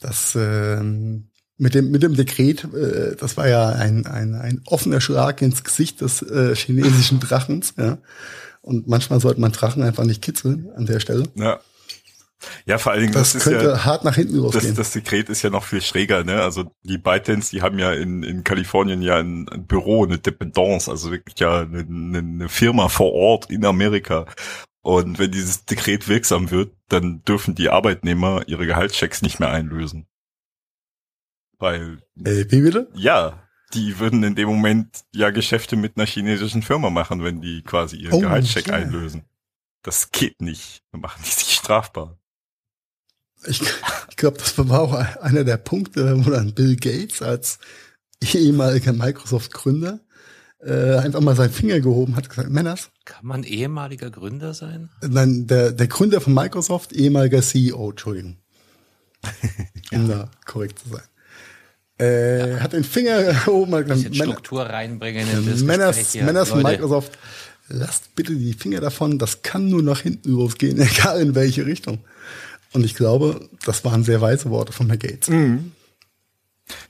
Das 0.00 0.36
ähm, 0.36 1.30
mit 1.56 1.74
dem 1.74 1.90
mit 1.90 2.02
dem 2.02 2.14
Dekret, 2.14 2.64
äh, 2.74 3.16
das 3.16 3.36
war 3.36 3.48
ja 3.48 3.68
ein, 3.68 4.06
ein, 4.06 4.34
ein 4.34 4.62
offener 4.66 5.00
Schlag 5.00 5.42
ins 5.42 5.62
Gesicht 5.62 6.00
des 6.00 6.22
äh, 6.22 6.54
chinesischen 6.54 7.20
Drachens. 7.20 7.74
Ja. 7.76 7.98
Und 8.62 8.88
manchmal 8.88 9.20
sollte 9.20 9.40
man 9.40 9.52
Drachen 9.52 9.82
einfach 9.82 10.04
nicht 10.04 10.22
kitzeln 10.22 10.70
an 10.76 10.86
der 10.86 11.00
Stelle. 11.00 11.24
Ja. 11.34 11.60
Ja, 12.64 12.78
vor 12.78 12.92
allen 12.92 13.02
Dingen, 13.02 13.12
Das, 13.12 13.34
das, 13.34 13.46
ist 13.46 13.52
könnte 13.52 13.66
ja, 13.66 13.84
hart 13.84 14.04
nach 14.04 14.14
hinten 14.14 14.34
das, 14.34 14.54
losgehen. 14.54 14.74
das 14.74 14.92
Dekret 14.92 15.28
ist 15.28 15.42
ja 15.42 15.50
noch 15.50 15.64
viel 15.64 15.82
schräger, 15.82 16.24
ne? 16.24 16.42
Also 16.42 16.72
die 16.82 16.96
ByteDance, 16.96 17.50
die 17.50 17.60
haben 17.60 17.78
ja 17.78 17.92
in, 17.92 18.22
in 18.22 18.44
Kalifornien 18.44 19.02
ja 19.02 19.18
ein, 19.18 19.46
ein 19.50 19.66
Büro, 19.66 20.04
eine 20.04 20.18
Dependance, 20.18 20.90
also 20.90 21.10
wirklich 21.10 21.38
ja 21.38 21.60
eine, 21.60 21.80
eine, 21.80 22.18
eine 22.18 22.48
Firma 22.48 22.88
vor 22.88 23.12
Ort 23.12 23.50
in 23.50 23.64
Amerika. 23.64 24.26
Und 24.82 25.18
wenn 25.18 25.30
dieses 25.30 25.66
Dekret 25.66 26.08
wirksam 26.08 26.50
wird, 26.50 26.74
dann 26.88 27.22
dürfen 27.24 27.54
die 27.54 27.68
Arbeitnehmer 27.68 28.48
ihre 28.48 28.66
Gehaltschecks 28.66 29.20
nicht 29.22 29.38
mehr 29.38 29.50
einlösen. 29.50 30.06
Weil, 31.58 32.02
äh, 32.24 32.46
wie 32.48 32.62
bitte? 32.62 32.88
ja, 32.94 33.46
die 33.74 33.98
würden 33.98 34.24
in 34.24 34.34
dem 34.34 34.48
Moment 34.48 35.04
ja 35.14 35.30
Geschäfte 35.30 35.76
mit 35.76 35.96
einer 35.96 36.06
chinesischen 36.06 36.62
Firma 36.62 36.90
machen, 36.90 37.22
wenn 37.22 37.40
die 37.40 37.62
quasi 37.62 37.96
ihren 37.96 38.14
Oh, 38.14 38.20
Gehaltscheck 38.20 38.66
ja. 38.68 38.74
einlösen. 38.74 39.24
Das 39.82 40.10
geht 40.10 40.40
nicht. 40.40 40.82
Dann 40.90 41.02
machen 41.02 41.22
die 41.24 41.30
sich 41.30 41.54
strafbar. 41.54 42.18
Ich, 43.46 43.62
ich 44.10 44.16
glaube, 44.16 44.38
das 44.38 44.58
war 44.58 44.80
auch 44.80 44.92
einer 44.92 45.44
der 45.44 45.56
Punkte, 45.56 46.24
wo 46.24 46.30
dann 46.30 46.54
Bill 46.54 46.76
Gates 46.76 47.22
als 47.22 47.58
ehemaliger 48.20 48.92
Microsoft-Gründer 48.92 50.00
äh, 50.64 50.96
einfach 50.96 51.20
mal 51.20 51.34
seinen 51.36 51.52
Finger 51.52 51.80
gehoben 51.80 52.16
hat, 52.16 52.28
gesagt, 52.28 52.50
Männers, 52.50 52.90
Kann 53.04 53.26
man 53.26 53.44
ehemaliger 53.44 54.10
Gründer 54.10 54.54
sein? 54.54 54.90
nein, 55.06 55.46
der, 55.46 55.72
der 55.72 55.86
Gründer 55.86 56.20
von 56.20 56.34
Microsoft, 56.34 56.92
ehemaliger 56.92 57.42
CEO, 57.42 57.90
Entschuldigung. 57.90 58.36
Um 59.92 60.08
da 60.08 60.30
korrekt 60.46 60.78
zu 60.78 60.88
sein. 60.88 61.02
Äh, 62.06 62.60
Hat 62.60 62.72
den 62.72 62.84
Finger 62.84 63.22
gehoben, 63.24 63.74
hat 63.74 63.88
gesagt, 63.88 64.10
Männer, 64.10 64.32
Struktur 64.32 64.62
reinbringen 64.62 65.28
in 65.30 65.50
das 65.50 65.62
Männers. 65.62 66.14
Männers 66.14 66.48
von 66.48 66.62
Microsoft, 66.62 67.18
lasst 67.68 68.14
bitte 68.14 68.34
die 68.34 68.52
Finger 68.54 68.80
davon, 68.80 69.18
das 69.18 69.42
kann 69.42 69.68
nur 69.68 69.82
nach 69.82 70.00
hinten 70.00 70.30
losgehen, 70.30 70.80
egal 70.80 71.20
in 71.20 71.34
welche 71.34 71.66
Richtung. 71.66 71.98
Und 72.72 72.84
ich 72.84 72.94
glaube, 72.94 73.48
das 73.64 73.84
waren 73.84 74.04
sehr 74.04 74.20
weise 74.20 74.48
Worte 74.50 74.72
von 74.72 74.86
Herrn 74.86 74.98
Gates. 75.00 75.28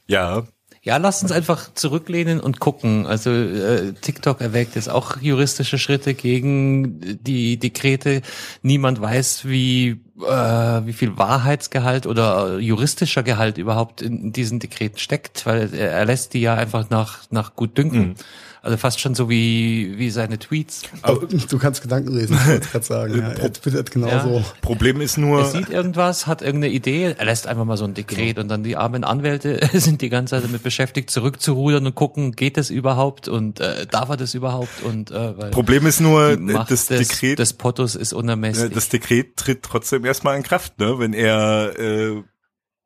Ja, 0.06 0.46
Ja, 0.82 0.96
lasst 0.96 1.22
uns 1.22 1.30
einfach 1.30 1.74
zurücklehnen 1.74 2.40
und 2.40 2.58
gucken. 2.58 3.06
Also 3.06 3.30
äh, 3.30 3.92
TikTok 3.92 4.40
erwägt 4.40 4.76
jetzt 4.76 4.88
auch 4.88 5.20
juristische 5.20 5.76
Schritte 5.76 6.14
gegen 6.14 7.18
die 7.22 7.58
Dekrete. 7.58 8.22
Niemand 8.62 8.98
weiß, 8.98 9.46
wie 9.46 10.00
äh, 10.22 10.86
wie 10.86 10.92
viel 10.92 11.16
Wahrheitsgehalt 11.16 12.06
oder 12.06 12.58
juristischer 12.58 13.22
Gehalt 13.22 13.58
überhaupt 13.58 14.02
in 14.02 14.32
diesen 14.32 14.58
Dekreten 14.58 14.98
steckt, 14.98 15.46
weil 15.46 15.72
er, 15.74 15.92
er 15.92 16.04
lässt 16.04 16.34
die 16.34 16.40
ja 16.40 16.54
einfach 16.54 16.90
nach 16.90 17.20
nach 17.30 17.54
gut 17.54 17.76
dünken. 17.76 18.16
Also 18.62 18.76
fast 18.76 19.00
schon 19.00 19.14
so 19.14 19.30
wie 19.30 19.94
wie 19.96 20.10
seine 20.10 20.38
Tweets. 20.38 20.82
Aber 21.00 21.26
du 21.26 21.58
kannst 21.58 21.80
Gedanken 21.80 22.14
lesen, 22.14 22.36
ich 22.38 22.46
wollte 22.46 22.68
gerade 22.68 22.84
sagen. 22.84 23.18
Ja, 23.18 23.28
er 23.30 23.52
twittert 23.52 23.90
genauso. 23.90 24.44
Problem 24.60 25.00
ist 25.00 25.16
Er 25.16 25.22
nur, 25.22 25.44
sieht 25.46 25.70
irgendwas, 25.70 26.26
hat 26.26 26.42
irgendeine 26.42 26.74
Idee, 26.74 27.14
er 27.16 27.24
lässt 27.24 27.46
einfach 27.46 27.64
mal 27.64 27.78
so 27.78 27.86
ein 27.86 27.94
Dekret 27.94 28.38
und 28.38 28.48
dann 28.48 28.62
die 28.62 28.76
armen 28.76 29.02
Anwälte 29.02 29.60
sind 29.72 30.02
die 30.02 30.10
ganze 30.10 30.36
Zeit 30.36 30.44
damit 30.44 30.62
beschäftigt, 30.62 31.10
zurückzurudern 31.10 31.86
und 31.86 31.94
gucken, 31.94 32.32
geht 32.32 32.58
das 32.58 32.68
überhaupt 32.68 33.28
und 33.28 33.60
äh, 33.60 33.86
darf 33.86 34.10
er 34.10 34.18
das 34.18 34.34
überhaupt 34.34 34.82
und 34.82 35.10
äh, 35.10 35.38
weil 35.38 35.50
Problem 35.50 35.86
ist 35.86 36.00
nur, 36.00 36.36
das 36.68 36.86
Dekret, 36.86 37.38
des 37.38 37.54
Pottos 37.54 37.94
ist 37.94 38.12
äh, 38.12 38.16
unermesslich. 38.16 38.74
das 38.74 38.90
Dekret 38.90 39.36
tritt 39.36 39.62
trotzdem 39.62 40.04
erstmal 40.10 40.36
in 40.36 40.42
Kraft, 40.42 40.78
ne? 40.78 40.98
Wenn 40.98 41.12
er, 41.14 41.78
äh, 41.78 42.22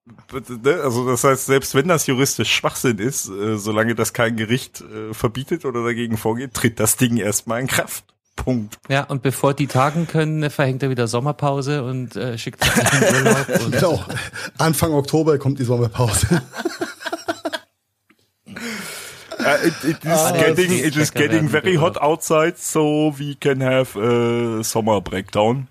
Ne, 0.07 0.81
also 0.83 1.09
das 1.09 1.25
heißt, 1.25 1.47
selbst 1.47 1.75
wenn 1.75 1.89
das 1.89 2.07
juristisch 2.07 2.53
Schwachsinn 2.53 2.99
ist, 2.99 3.27
äh, 3.31 3.57
solange 3.57 3.95
das 3.95 4.13
kein 4.13 4.37
Gericht 4.37 4.83
äh, 4.83 5.15
verbietet 5.15 5.65
oder 5.65 5.83
dagegen 5.83 6.19
vorgeht, 6.19 6.53
tritt 6.53 6.79
das 6.79 6.99
Ding 6.99 7.17
erstmal 7.17 7.63
in 7.63 7.69
Kraft. 7.69 8.05
Punkt. 8.37 8.79
Ja, 8.91 9.05
und 9.05 9.23
bevor 9.23 9.55
die 9.55 9.67
tagen 9.67 10.07
können, 10.07 10.51
verhängt 10.51 10.83
er 10.83 10.91
wieder 10.91 11.07
Sommerpause 11.09 11.85
und 11.85 12.17
äh, 12.17 12.37
schickt 12.37 12.63
sich 12.63 12.75
in 12.77 13.01
den 13.01 13.15
Urlaub. 13.27 13.49
Und 13.65 13.73
Genau. 13.73 14.05
Anfang 14.59 14.93
Oktober 14.93 15.39
kommt 15.39 15.59
die 15.59 15.65
Sommerpause. 15.65 16.43
Uh, 18.47 18.53
it, 19.67 19.85
it 19.85 20.05
is 20.05 20.11
Ah, 20.21 20.33
getting, 20.33 20.73
it 20.73 20.97
is 20.97 21.11
getting 21.13 21.49
very 21.49 21.73
bitte. 21.73 21.81
hot 21.81 21.97
outside, 22.01 22.59
so 22.59 23.15
we 23.19 23.35
can 23.37 23.61
have 23.63 23.97
a 23.97 24.63
summer 24.63 25.01
breakdown. 25.01 25.69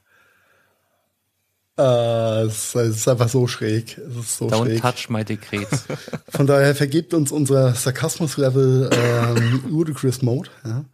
Äh, 1.78 2.44
es 2.46 2.76
ist 2.76 3.08
einfach 3.08 3.30
so 3.30 3.48
schräg. 3.48 3.98
Es 3.98 4.16
ist 4.16 4.38
so 4.38 4.48
Don't 4.48 4.66
schräg. 4.66 4.82
touch 4.82 5.10
my 5.10 5.24
Dekret. 5.26 5.68
Von 6.30 6.46
daher 6.48 6.76
vergebt 6.76 7.14
uns 7.14 7.32
unser 7.32 7.74
Sarkasmus-Level 7.74 8.90
ähm, 8.94 9.64
Ludicrous 9.70 10.22
Mode. 10.22 10.50
Ja, 10.64 10.86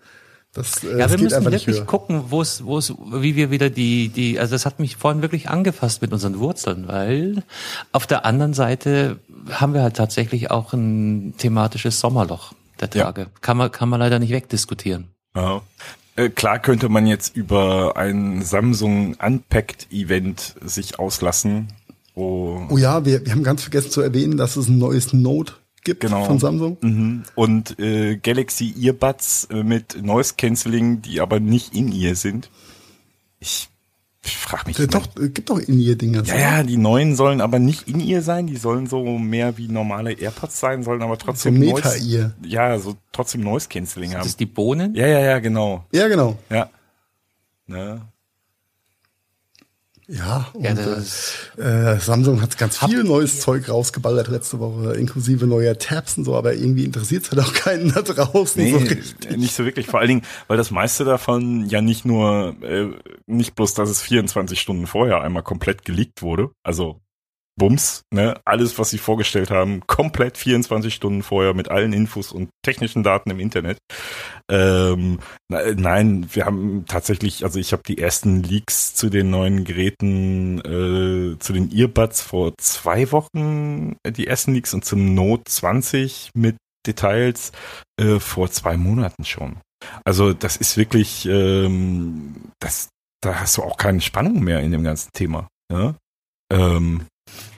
das, 0.53 0.83
äh, 0.83 0.91
Ja, 0.91 0.97
das 0.99 1.11
wir 1.11 1.19
müssen 1.19 1.43
wirklich 1.43 1.67
höher. 1.67 1.85
gucken, 1.85 2.23
wo 2.29 2.41
es, 2.41 2.63
wo 2.63 2.77
es, 2.77 2.93
wie 2.97 3.35
wir 3.35 3.51
wieder 3.51 3.69
die, 3.69 4.07
die, 4.09 4.39
also 4.39 4.55
das 4.55 4.65
hat 4.65 4.79
mich 4.79 4.95
vorhin 4.95 5.21
wirklich 5.21 5.49
angefasst 5.49 6.01
mit 6.01 6.13
unseren 6.13 6.39
Wurzeln, 6.39 6.87
weil 6.87 7.43
auf 7.91 8.07
der 8.07 8.25
anderen 8.25 8.53
Seite 8.53 9.19
haben 9.51 9.73
wir 9.73 9.81
halt 9.83 9.97
tatsächlich 9.97 10.49
auch 10.49 10.71
ein 10.73 11.33
thematisches 11.37 11.99
Sommerloch 11.99 12.53
der 12.79 12.89
Ja. 12.93 13.03
Tage. 13.05 13.27
Kann 13.41 13.57
man, 13.57 13.69
kann 13.71 13.89
man 13.89 13.99
leider 13.99 14.17
nicht 14.19 14.31
wegdiskutieren. 14.31 15.09
Ja. 15.35 15.61
Äh, 16.19 16.29
klar 16.29 16.59
könnte 16.59 16.89
man 16.89 17.07
jetzt 17.07 17.37
über 17.37 17.95
ein 17.95 18.41
Samsung 18.41 19.15
Unpacked 19.25 19.87
Event 19.89 20.55
sich 20.61 20.99
auslassen, 20.99 21.69
wo 22.13 22.67
Oh 22.69 22.77
ja, 22.77 23.05
wir, 23.05 23.25
wir 23.25 23.31
haben 23.31 23.43
ganz 23.43 23.61
vergessen 23.61 23.89
zu 23.89 24.01
erwähnen, 24.01 24.35
dass 24.35 24.57
es 24.57 24.67
ein 24.67 24.79
neues 24.79 25.13
Note 25.13 25.53
gibt 25.85 26.01
Genau. 26.01 26.25
von 26.25 26.37
Samsung. 26.37 26.77
Mhm. 26.81 27.23
Und 27.35 27.79
äh, 27.79 28.17
Galaxy 28.17 28.75
Earbuds 28.77 29.45
äh, 29.49 29.63
mit 29.63 30.03
Noise 30.03 30.33
Cancelling, 30.37 31.01
die 31.01 31.21
aber 31.21 31.39
nicht 31.39 31.73
in 31.73 31.89
ihr 31.89 32.15
sind. 32.17 32.49
Ich, 33.39 33.68
ich 34.23 34.37
frage 34.37 34.63
mich. 34.67 34.79
Äh, 34.79 34.87
Doch, 34.87 35.07
äh, 35.17 35.29
gibt 35.29 35.49
doch 35.49 35.59
in 35.59 35.79
ihr 35.79 35.95
Dinge. 35.97 36.23
Ja, 36.25 36.35
ja, 36.37 36.63
die 36.63 36.77
neuen 36.77 37.15
sollen 37.15 37.39
aber 37.41 37.59
nicht 37.59 37.87
in 37.87 37.99
ihr 37.99 38.21
sein, 38.21 38.47
die 38.47 38.57
sollen 38.57 38.87
so 38.87 39.03
mehr 39.17 39.57
wie 39.57 39.67
normale 39.67 40.11
AirPods 40.13 40.59
sein, 40.59 40.83
sollen 40.83 41.01
aber 41.01 41.13
So 41.17 41.25
trotzdem 41.27 41.57
Meta-Ear. 41.59 42.33
Ja, 42.45 42.77
so 42.79 42.95
trotzdem 43.11 43.41
Noise 43.41 43.69
Cancelling 43.69 44.11
Das 44.11 44.19
haben. 44.19 44.27
ist 44.27 44.39
die 44.39 44.45
Bohnen. 44.45 44.93
Ja, 44.95 45.07
ja, 45.07 45.19
ja, 45.19 45.39
genau. 45.39 45.85
Ja, 45.91 46.07
genau. 46.07 46.37
Ja. 46.49 46.69
Ne? 47.67 48.01
Ja, 50.09 50.47
und, 50.53 50.63
Ja, 50.63 50.73
das 50.73 51.51
äh, 51.57 51.99
Samsung 51.99 52.41
hat 52.41 52.57
ganz 52.57 52.79
viel 52.79 53.03
neues 53.03 53.41
Zeug 53.41 53.69
rausgeballert 53.69 54.27
letzte 54.27 54.59
Woche, 54.59 54.95
inklusive 54.95 55.45
neuer 55.45 55.77
Tabs 55.77 56.17
und 56.17 56.25
so, 56.25 56.35
aber 56.35 56.55
irgendwie 56.55 56.83
interessiert 56.83 57.23
es 57.23 57.31
halt 57.31 57.41
auch 57.41 57.53
keinen 57.53 57.93
da 57.93 58.01
draußen 58.01 58.61
Nee, 58.61 58.71
so 58.71 58.77
richtig. 58.77 59.37
nicht 59.37 59.53
so 59.53 59.65
wirklich. 59.65 59.85
Vor 59.85 59.99
allen 59.99 60.09
Dingen, 60.09 60.21
weil 60.47 60.57
das 60.57 60.71
meiste 60.71 61.05
davon 61.05 61.67
ja 61.69 61.81
nicht 61.81 62.05
nur, 62.05 62.55
äh, 62.63 62.87
nicht 63.27 63.53
bloß, 63.53 63.75
dass 63.75 63.89
es 63.89 64.01
24 64.01 64.59
Stunden 64.59 64.87
vorher 64.87 65.21
einmal 65.21 65.43
komplett 65.43 65.85
geleakt 65.85 66.23
wurde, 66.23 66.49
also 66.63 67.01
Bums, 67.59 68.01
ne, 68.11 68.41
alles, 68.45 68.79
was 68.79 68.89
sie 68.89 68.97
vorgestellt 68.97 69.51
haben, 69.51 69.81
komplett 69.85 70.35
24 70.37 70.91
Stunden 70.91 71.21
vorher 71.21 71.53
mit 71.53 71.69
allen 71.69 71.93
Infos 71.93 72.31
und 72.31 72.49
technischen 72.63 73.03
Daten 73.03 73.29
im 73.29 73.39
Internet. 73.39 73.77
Ähm, 74.49 75.19
nein, 75.47 76.27
wir 76.33 76.45
haben 76.45 76.85
tatsächlich, 76.87 77.43
also 77.43 77.59
ich 77.59 77.71
habe 77.71 77.83
die 77.83 77.99
ersten 77.99 78.41
Leaks 78.41 78.95
zu 78.95 79.11
den 79.11 79.29
neuen 79.29 79.63
Geräten, 79.63 80.57
äh, 80.59 81.37
zu 81.37 81.53
den 81.53 81.71
Earbuds 81.71 82.21
vor 82.21 82.53
zwei 82.57 83.11
Wochen, 83.11 83.95
äh, 84.03 84.11
die 84.11 84.25
ersten 84.25 84.55
Leaks 84.55 84.73
und 84.73 84.83
zum 84.83 85.13
Note 85.13 85.43
20 85.45 86.31
mit 86.33 86.55
Details 86.87 87.51
äh, 88.01 88.19
vor 88.19 88.49
zwei 88.49 88.77
Monaten 88.77 89.23
schon. 89.25 89.57
Also 90.03 90.33
das 90.33 90.57
ist 90.57 90.77
wirklich, 90.77 91.25
ähm, 91.25 92.51
das, 92.59 92.89
da 93.21 93.39
hast 93.39 93.57
du 93.57 93.63
auch 93.63 93.77
keine 93.77 94.01
Spannung 94.01 94.43
mehr 94.43 94.61
in 94.61 94.71
dem 94.71 94.83
ganzen 94.83 95.11
Thema. 95.13 95.47
Ja? 95.71 95.95
Ähm, 96.51 97.05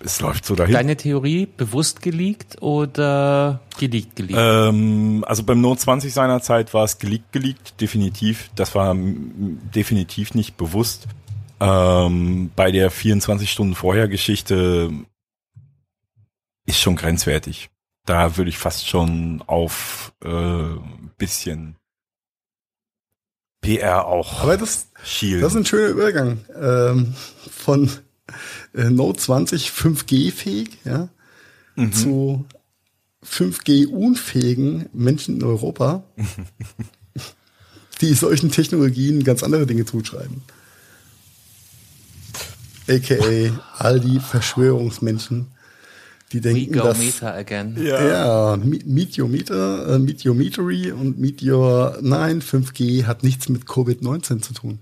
es 0.04 0.20
läuft 0.22 0.46
so 0.46 0.56
dahin. 0.56 0.74
Deine 0.74 0.96
Theorie 0.98 1.46
bewusst 1.46 2.02
geleakt 2.02 2.62
oder 2.62 3.62
geleakt 3.80 4.16
geleakt? 4.16 4.40
Ähm, 4.40 5.24
also 5.28 5.44
beim 5.44 5.62
Note 5.62 5.80
20 5.82 6.14
seinerzeit 6.14 6.74
war 6.74 6.84
es 6.84 6.98
geleakt, 6.98 7.32
geleakt, 7.32 7.80
definitiv. 7.80 8.50
Das 8.56 8.76
war 8.76 8.96
definitiv 8.96 10.34
nicht 10.34 10.58
bewusst. 10.58 11.08
Ähm, 11.60 12.52
bei 12.56 12.72
der 12.72 12.90
24 12.90 13.52
Stunden 13.52 13.76
vorher 13.76 14.08
Geschichte 14.08 14.92
ist 16.66 16.80
schon 16.80 16.96
grenzwertig. 16.96 17.70
Da 18.06 18.38
würde 18.38 18.50
ich 18.50 18.58
fast 18.58 18.88
schon 18.88 19.44
auf 19.46 20.14
äh, 20.24 20.64
bisschen 21.18 21.76
PR 23.62 24.06
auch 24.08 24.42
Aber 24.42 24.58
das, 24.58 24.88
schielen. 25.04 25.42
das 25.42 25.54
ist 25.54 25.60
ein 25.60 25.66
schöner 25.66 25.90
Übergang 25.90 26.40
ähm, 26.60 27.14
von 27.52 27.92
Note 28.74 29.20
20 29.20 29.70
5G-fähig 29.72 30.78
ja, 30.86 31.10
Mhm. 31.76 31.94
zu 31.94 32.46
5G-unfähigen 33.24 34.88
Menschen 34.94 35.36
in 35.38 35.44
Europa, 35.44 36.04
die 38.02 38.14
solchen 38.14 38.52
Technologien 38.52 39.24
ganz 39.24 39.44
andere 39.44 39.66
Dinge 39.66 39.86
zuschreiben. 39.86 40.42
AKA 42.90 43.60
all 43.78 44.00
die 44.00 44.20
Verschwörungsmenschen, 44.20 45.48
die 46.32 46.38
We 46.38 46.42
denken, 46.42 46.74
go 46.74 46.80
dass 46.84 46.98
Meta 46.98 47.32
again. 47.34 47.78
ja, 47.82 48.58
Mi- 48.58 48.84
Meet 48.86 49.18
Your 49.20 49.30
Meter, 49.30 49.96
äh, 49.96 50.00
Meet 50.00 50.26
Your 50.26 50.36
Metery 50.36 50.92
und 50.92 51.20
Meet 51.20 51.44
Your, 51.44 52.00
nein, 52.02 52.42
5G 52.42 53.06
hat 53.06 53.24
nichts 53.24 53.50
mit 53.50 53.66
Covid-19 53.66 54.42
zu 54.42 54.54
tun. 54.54 54.80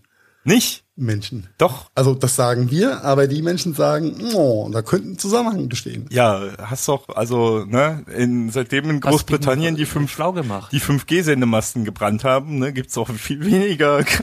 Nicht? 0.50 0.84
Menschen. 0.96 1.48
Doch. 1.60 1.92
Also 1.94 2.16
das 2.16 2.36
sagen 2.36 2.72
wir, 2.72 3.04
aber 3.04 3.28
die 3.28 3.44
Menschen 3.44 3.76
sagen, 3.76 4.16
oh, 4.34 4.68
da 4.74 4.82
könnte 4.82 5.12
ein 5.12 5.18
Zusammenhang 5.20 5.70
bestehen. 5.70 6.08
Ja, 6.10 6.42
hast 6.58 6.88
doch, 6.88 7.08
also, 7.10 7.66
ne, 7.66 8.04
in, 8.14 8.50
seitdem 8.50 8.90
in 8.90 9.00
Großbritannien 9.00 9.76
die 9.76 9.86
fünf 9.86 10.12
schlau 10.12 10.34
gemacht. 10.34 10.72
die 10.72 10.82
5G-Sendemasten 10.82 11.86
gebrannt 11.86 12.24
haben, 12.24 12.58
ne, 12.58 12.74
gibt's 12.74 12.98
auch 12.98 13.10
viel 13.10 13.46
weniger. 13.46 14.04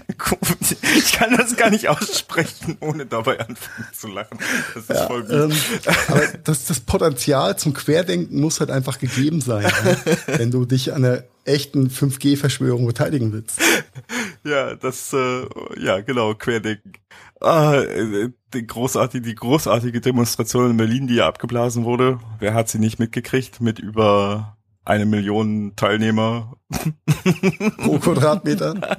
Ich 0.97 1.13
kann 1.13 1.37
das 1.37 1.57
gar 1.57 1.71
nicht 1.71 1.89
aussprechen, 1.89 2.77
ohne 2.81 3.07
dabei 3.07 3.39
anfangen 3.39 3.87
zu 3.93 4.09
lachen. 4.09 4.39
Das 4.75 4.85
ist 4.85 5.07
voll 5.07 5.23
gut. 5.23 5.31
Ähm, 5.31 5.53
aber 6.09 6.23
das, 6.43 6.65
das 6.65 6.81
Potenzial 6.81 7.57
zum 7.57 7.73
Querdenken 7.73 8.41
muss 8.41 8.59
halt 8.59 8.71
einfach 8.71 8.99
gegeben 8.99 9.41
sein, 9.41 9.71
ne? 9.85 9.97
wenn 10.39 10.51
du 10.51 10.65
dich 10.65 10.93
an 10.93 11.05
einer 11.05 11.23
echten 11.47 11.89
5G-Verschwörung 11.89 12.87
beteiligen 12.87 13.33
willst. 13.33 13.61
Ja, 14.45 14.77
das, 14.77 15.13
äh, 15.13 15.47
ja, 15.77 16.01
genau, 16.03 16.33
Querdenken. 16.35 16.93
Ah, 17.41 17.81
äh, 17.81 18.31
die 18.55 18.65
großartige, 18.65 19.27
die 19.27 19.35
großartige 19.35 20.01
Demonstration 20.01 20.71
in 20.71 20.77
Berlin, 20.77 21.09
die 21.09 21.17
ja 21.17 21.27
abgeblasen 21.27 21.85
wurde. 21.85 22.21
Wer 22.39 22.55
hat 22.55 22.69
sie 22.69 22.79
nicht 22.79 23.01
mitgekriegt? 23.01 23.61
Mit 23.61 23.81
über 23.81 24.57
eine 24.85 25.05
Million 25.05 25.75
Teilnehmer. 25.75 26.57
Pro 27.79 27.99
Quadratmeter. 27.99 28.75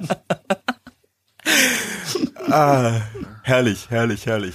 Ah, 2.50 3.02
herrlich, 3.42 3.90
herrlich, 3.90 4.24
herrlich. 4.24 4.54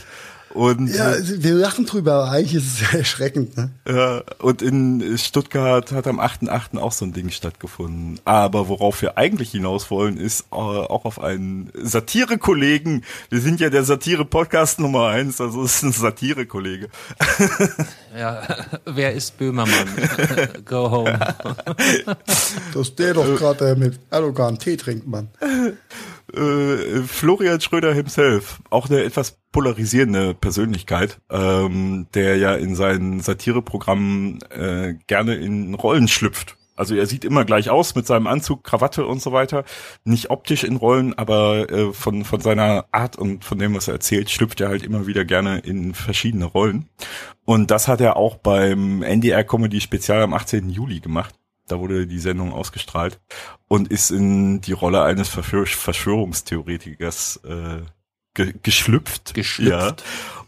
Und 0.53 0.87
Ja, 0.87 1.15
wir 1.19 1.53
lachen 1.53 1.85
drüber, 1.85 2.13
aber 2.13 2.31
eigentlich 2.31 2.55
ist 2.55 2.73
es 2.73 2.81
ja 2.91 2.99
erschreckend. 2.99 3.57
Ne? 3.57 3.71
Ja, 3.87 4.21
und 4.39 4.61
in 4.61 5.17
Stuttgart 5.17 5.91
hat 5.91 6.05
am 6.07 6.19
8.8. 6.19 6.77
auch 6.77 6.91
so 6.91 7.05
ein 7.05 7.13
Ding 7.13 7.31
stattgefunden. 7.31 8.19
Aber 8.23 8.67
worauf 8.67 9.01
wir 9.01 9.17
eigentlich 9.17 9.51
hinaus 9.51 9.89
wollen, 9.89 10.17
ist 10.17 10.41
äh, 10.51 10.55
auch 10.55 11.05
auf 11.05 11.19
einen 11.19 11.71
Satire-Kollegen. 11.73 13.03
Wir 13.29 13.41
sind 13.41 13.59
ja 13.59 13.69
der 13.69 13.83
Satire-Podcast 13.83 14.79
Nummer 14.79 15.07
eins, 15.07 15.41
also 15.41 15.63
es 15.63 15.77
ist 15.77 15.83
ein 15.83 15.91
Satire-Kollege. 15.91 16.89
Ja, 18.15 18.43
wer 18.85 19.13
ist 19.13 19.39
Böhmermann? 19.39 19.87
Go 20.65 20.91
home. 20.91 21.17
Das 22.71 22.87
ist 22.87 22.99
der 22.99 23.15
doch 23.15 23.25
gerade 23.35 23.65
der 23.65 23.75
mit 23.75 23.99
Erdogan 24.11 24.59
Tee 24.59 24.77
trinkt, 24.77 25.07
Mann. 25.07 25.29
Äh, 26.35 27.03
Florian 27.03 27.61
Schröder 27.61 27.93
himself, 27.93 28.59
auch 28.69 28.89
eine 28.89 29.03
etwas 29.03 29.37
polarisierende 29.51 30.33
Persönlichkeit, 30.33 31.19
ähm, 31.29 32.07
der 32.13 32.37
ja 32.37 32.55
in 32.55 32.75
seinen 32.75 33.19
Satireprogrammen 33.19 34.41
äh, 34.49 34.95
gerne 35.07 35.35
in 35.35 35.75
Rollen 35.75 36.07
schlüpft. 36.07 36.57
Also 36.75 36.95
er 36.95 37.05
sieht 37.05 37.23
immer 37.23 37.45
gleich 37.45 37.69
aus 37.69 37.93
mit 37.93 38.07
seinem 38.07 38.25
Anzug, 38.25 38.63
Krawatte 38.63 39.05
und 39.05 39.21
so 39.21 39.31
weiter. 39.31 39.63
Nicht 40.05 40.31
optisch 40.31 40.63
in 40.63 40.75
Rollen, 40.75 41.15
aber 41.15 41.69
äh, 41.69 41.93
von, 41.93 42.25
von 42.25 42.41
seiner 42.41 42.85
Art 42.91 43.15
und 43.15 43.45
von 43.45 43.59
dem, 43.59 43.75
was 43.75 43.87
er 43.87 43.95
erzählt, 43.95 44.31
schlüpft 44.31 44.59
er 44.59 44.69
halt 44.69 44.81
immer 44.81 45.05
wieder 45.05 45.23
gerne 45.23 45.59
in 45.59 45.93
verschiedene 45.93 46.45
Rollen. 46.45 46.89
Und 47.45 47.69
das 47.69 47.87
hat 47.87 48.01
er 48.01 48.17
auch 48.17 48.37
beim 48.37 49.03
NDR 49.03 49.43
Comedy 49.43 49.81
Spezial 49.81 50.23
am 50.23 50.33
18. 50.33 50.69
Juli 50.69 50.99
gemacht. 50.99 51.35
Da 51.67 51.79
wurde 51.79 52.07
die 52.07 52.19
Sendung 52.19 52.51
ausgestrahlt 52.51 53.19
und 53.67 53.89
ist 53.89 54.11
in 54.11 54.61
die 54.61 54.73
Rolle 54.73 55.03
eines 55.03 55.29
Verschwör 55.29 55.65
Verschwörungstheoretikers 55.65 57.37
äh, 57.45 57.81
ge 58.33 58.53
geschlüpft. 58.61 59.33
Geschlüpft. 59.33 59.71
Ja, 59.71 59.95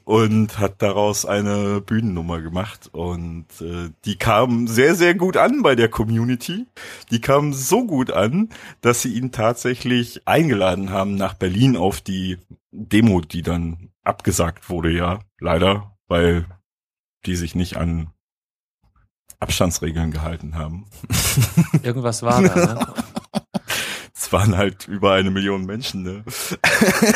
und 0.06 0.60
hat 0.60 0.82
daraus 0.84 1.26
eine 1.26 1.82
Bühnennummer 1.82 2.42
gemacht. 2.42 2.90
Und 2.92 3.48
äh, 3.60 3.90
die 4.06 4.16
kam 4.16 4.68
sehr, 4.68 4.96
sehr 4.96 5.16
gut 5.16 5.36
an 5.36 5.64
bei 5.64 5.76
der 5.76 5.90
Community. 5.90 6.68
Die 7.10 7.20
kam 7.20 7.54
so 7.54 7.86
gut 7.86 8.12
an, 8.12 8.50
dass 8.82 9.02
sie 9.02 9.14
ihn 9.14 9.32
tatsächlich 9.32 10.28
eingeladen 10.28 10.92
haben 10.92 11.16
nach 11.16 11.34
Berlin 11.34 11.76
auf 11.76 12.02
die 12.02 12.38
Demo, 12.72 13.22
die 13.22 13.42
dann 13.42 13.90
abgesagt 14.04 14.70
wurde, 14.70 14.92
ja, 14.92 15.20
leider, 15.40 15.98
weil 16.08 16.46
die 17.26 17.36
sich 17.36 17.56
nicht 17.56 17.78
an 17.78 18.12
Abstandsregeln 19.40 20.12
gehalten 20.12 20.56
haben. 20.56 20.86
Irgendwas 21.84 22.22
war 22.22 22.42
da, 22.42 22.56
ne? 22.56 22.88
Es 24.18 24.32
waren 24.32 24.56
halt 24.58 24.88
über 24.88 25.12
eine 25.14 25.30
Million 25.30 25.66
Menschen, 25.66 26.02
ne? 26.04 26.24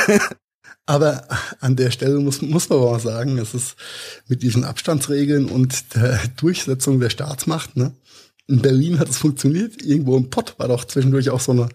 Aber 0.85 1.27
an 1.59 1.75
der 1.75 1.91
Stelle 1.91 2.19
muss, 2.19 2.41
muss 2.41 2.69
man 2.69 2.79
aber 2.79 2.99
sagen, 2.99 3.37
es 3.37 3.53
ist 3.53 3.75
mit 4.27 4.41
diesen 4.43 4.63
Abstandsregeln 4.63 5.47
und 5.49 5.95
der 5.95 6.19
Durchsetzung 6.37 6.99
der 6.99 7.09
Staatsmacht, 7.09 7.77
ne? 7.77 7.93
In 8.47 8.61
Berlin 8.61 8.99
hat 8.99 9.09
es 9.09 9.17
funktioniert. 9.19 9.81
Irgendwo 9.81 10.17
im 10.17 10.29
Pott 10.31 10.55
war 10.57 10.67
doch 10.67 10.85
zwischendurch 10.85 11.29
auch 11.29 11.39
so 11.39 11.51
eine 11.51 11.69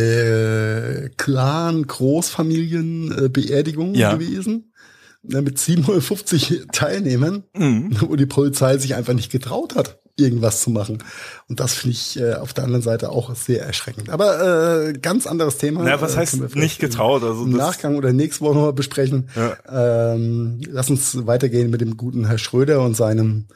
äh, 0.00 1.08
Clan-Großfamilien-Beerdigung 1.16 3.94
Ja. 3.94 4.14
gewesen. 4.14 4.72
Ne, 5.28 5.42
mit 5.42 5.58
750 5.58 6.66
Teilnehmern, 6.72 7.42
Mhm. 7.56 7.96
wo 8.00 8.14
die 8.16 8.26
Polizei 8.26 8.78
sich 8.78 8.94
einfach 8.94 9.12
nicht 9.14 9.32
getraut 9.32 9.74
hat, 9.74 9.98
irgendwas 10.16 10.60
zu 10.62 10.70
machen. 10.70 11.02
Und 11.48 11.58
das 11.60 11.74
finde 11.74 11.92
ich 11.96 12.18
äh, 12.20 12.34
auf 12.34 12.54
der 12.54 12.62
anderen 12.64 12.82
Seite 12.82 13.10
auch 13.10 13.34
sehr 13.34 13.62
erschreckend. 13.66 14.08
Aber 14.08 14.86
äh, 14.88 14.92
ganz 14.92 15.26
anderes 15.26 15.58
Thema. 15.58 15.82
Na, 15.82 16.00
was 16.00 16.14
Äh, 16.14 16.18
heißt 16.18 16.36
vielleicht 16.36 16.54
nicht 16.56 16.78
getraut? 16.78 17.22
Also 17.24 17.42
Im 17.44 17.50
das- 17.52 17.58
Nachgang 17.58 17.96
oder 17.96 18.12
nächste 18.12 18.42
Woche 18.44 18.54
nochmal 18.54 18.72
besprechen. 18.72 19.28
Ähm, 19.68 20.60
lass 20.70 20.90
uns 20.90 21.26
weitergehen 21.26 21.70
mit 21.70 21.80
dem 21.80 21.96
guten 21.96 22.26
Herr 22.26 22.38
Schröder 22.38 22.80
und 22.82 22.96
seinem, 22.96 23.46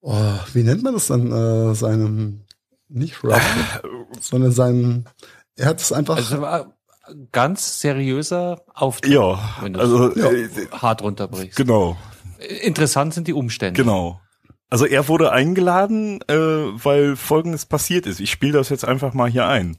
oh, 0.00 0.14
wie 0.52 0.62
nennt 0.62 0.82
man 0.82 0.94
das 0.94 1.08
dann, 1.08 1.32
äh, 1.32 1.74
seinem, 1.74 2.42
nicht 2.88 3.24
Rap, 3.24 3.40
sondern 4.20 4.52
seinem, 4.52 5.04
er 5.56 5.66
hat 5.66 5.80
es 5.80 5.92
einfach, 5.92 6.16
Also 6.16 6.36
ganz 7.32 7.80
seriöser 7.80 8.62
Auftritt, 8.74 9.12
Ja, 9.12 9.38
also 9.74 10.12
Ja. 10.14 10.30
äh, 10.30 10.48
hart 10.72 11.02
runterbrichst. 11.02 11.56
genau, 11.56 11.96
Interessant 12.62 13.14
sind 13.14 13.28
die 13.28 13.32
Umstände. 13.32 13.82
genau. 13.82 14.20
Also 14.68 14.84
er 14.84 15.06
wurde 15.08 15.30
eingeladen, 15.32 16.20
äh, 16.28 16.34
weil 16.36 17.14
Folgendes 17.16 17.66
passiert 17.66 18.04
ist. 18.06 18.18
Ich 18.20 18.30
spiele 18.30 18.52
das 18.52 18.68
jetzt 18.68 18.84
einfach 18.84 19.14
mal 19.14 19.30
hier 19.30 19.46
ein. 19.46 19.76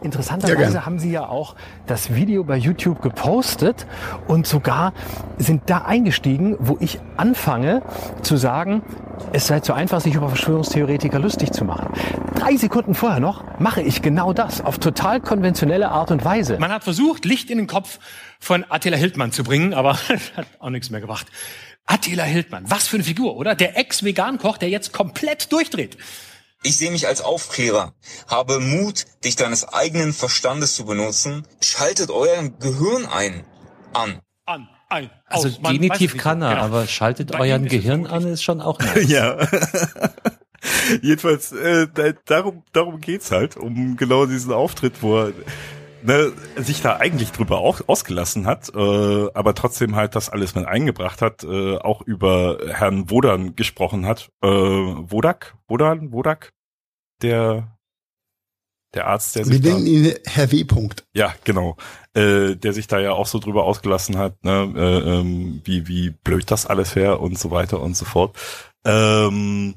Ja, 0.00 0.04
Interessanterweise 0.04 0.72
gerne. 0.72 0.86
haben 0.86 0.98
Sie 0.98 1.10
ja 1.10 1.28
auch 1.28 1.54
das 1.86 2.14
Video 2.14 2.44
bei 2.44 2.56
YouTube 2.56 3.02
gepostet 3.02 3.86
und 4.26 4.46
sogar 4.46 4.92
sind 5.38 5.62
da 5.66 5.82
eingestiegen, 5.82 6.56
wo 6.58 6.78
ich 6.80 6.98
anfange 7.16 7.82
zu 8.22 8.36
sagen, 8.36 8.82
es 9.32 9.46
sei 9.46 9.60
zu 9.60 9.74
einfach, 9.74 10.00
sich 10.00 10.14
über 10.14 10.28
Verschwörungstheoretiker 10.28 11.18
lustig 11.18 11.52
zu 11.52 11.64
machen. 11.64 11.92
Drei 12.34 12.56
Sekunden 12.56 12.94
vorher 12.94 13.20
noch 13.20 13.44
mache 13.58 13.82
ich 13.82 14.02
genau 14.02 14.32
das 14.32 14.64
auf 14.64 14.78
total 14.78 15.20
konventionelle 15.20 15.90
Art 15.90 16.10
und 16.10 16.24
Weise. 16.24 16.58
Man 16.58 16.72
hat 16.72 16.84
versucht, 16.84 17.24
Licht 17.24 17.50
in 17.50 17.58
den 17.58 17.66
Kopf 17.66 17.98
von 18.38 18.64
Attila 18.68 18.96
Hildmann 18.96 19.32
zu 19.32 19.44
bringen, 19.44 19.74
aber 19.74 19.94
hat 20.36 20.46
auch 20.58 20.70
nichts 20.70 20.90
mehr 20.90 21.00
gebracht. 21.00 21.26
Attila 21.86 22.22
Hildmann, 22.22 22.64
was 22.68 22.88
für 22.88 22.96
eine 22.96 23.04
Figur, 23.04 23.36
oder? 23.36 23.54
Der 23.54 23.76
Ex-Vegan-Koch, 23.76 24.58
der 24.58 24.70
jetzt 24.70 24.92
komplett 24.92 25.52
durchdreht. 25.52 25.96
Ich 26.62 26.76
sehe 26.76 26.90
mich 26.90 27.06
als 27.06 27.22
Aufklärer, 27.22 27.94
habe 28.28 28.60
Mut, 28.60 29.06
dich 29.24 29.34
deines 29.36 29.66
eigenen 29.72 30.12
Verstandes 30.12 30.74
zu 30.74 30.84
benutzen. 30.84 31.46
Schaltet 31.62 32.10
euer 32.10 32.42
Gehirn 32.58 33.06
ein, 33.06 33.44
an. 33.94 34.20
An, 34.44 34.68
ein, 34.90 35.10
Also 35.26 35.48
weiß 35.48 35.72
genitiv 35.72 36.18
kann 36.18 36.42
er, 36.42 36.50
Genau. 36.50 36.62
aber 36.64 36.86
schaltet 36.86 37.32
Bei 37.32 37.50
euren 37.50 37.64
Gehirn 37.66 38.06
an, 38.06 38.26
ist 38.26 38.42
schon 38.42 38.60
auch 38.60 38.78
nice. 38.94 39.08
Ja. 39.08 39.38
Jedenfalls, 41.00 41.52
äh, 41.52 41.86
da, 41.94 42.12
darum, 42.26 42.62
darum 42.72 43.00
geht's 43.00 43.30
halt, 43.30 43.56
um 43.56 43.96
genau 43.96 44.26
diesen 44.26 44.52
Auftritt, 44.52 45.02
wo 45.02 45.18
er 45.18 45.32
ne, 46.02 46.32
sich 46.56 46.82
da 46.82 46.96
eigentlich 46.96 47.32
drüber 47.32 47.58
auch 47.58 47.80
ausgelassen 47.88 48.46
hat, 48.46 48.72
äh, 48.74 49.28
aber 49.34 49.54
trotzdem 49.54 49.96
halt 49.96 50.14
das 50.14 50.28
alles 50.28 50.54
mit 50.54 50.66
eingebracht 50.66 51.22
hat, 51.22 51.44
äh, 51.44 51.76
auch 51.76 52.02
über 52.02 52.58
Herrn 52.68 53.10
Wodan 53.10 53.56
gesprochen 53.56 54.06
hat. 54.06 54.30
Äh, 54.42 54.48
Wodak? 54.48 55.56
Wodan? 55.68 56.12
Wodak? 56.12 56.52
Der, 57.22 57.76
der 58.94 59.06
Arzt, 59.06 59.36
der 59.36 59.46
wir 59.46 59.52
sich 59.52 59.62
da, 59.62 59.70
nennen 59.70 59.86
ihn 59.86 60.14
Herr 60.24 60.50
W. 60.50 60.64
Punkt. 60.64 61.04
ja, 61.12 61.34
genau, 61.44 61.76
äh, 62.14 62.56
der 62.56 62.72
sich 62.72 62.86
da 62.86 62.98
ja 62.98 63.12
auch 63.12 63.26
so 63.26 63.38
drüber 63.38 63.64
ausgelassen 63.64 64.18
hat, 64.18 64.42
ne, 64.44 64.72
äh, 64.74 65.18
ähm, 65.18 65.60
wie, 65.64 65.86
wie 65.86 66.10
blöd 66.10 66.50
das 66.50 66.66
alles 66.66 66.96
wäre 66.96 67.18
und 67.18 67.38
so 67.38 67.50
weiter 67.50 67.80
und 67.80 67.96
so 67.96 68.04
fort. 68.04 68.36
Ähm, 68.84 69.74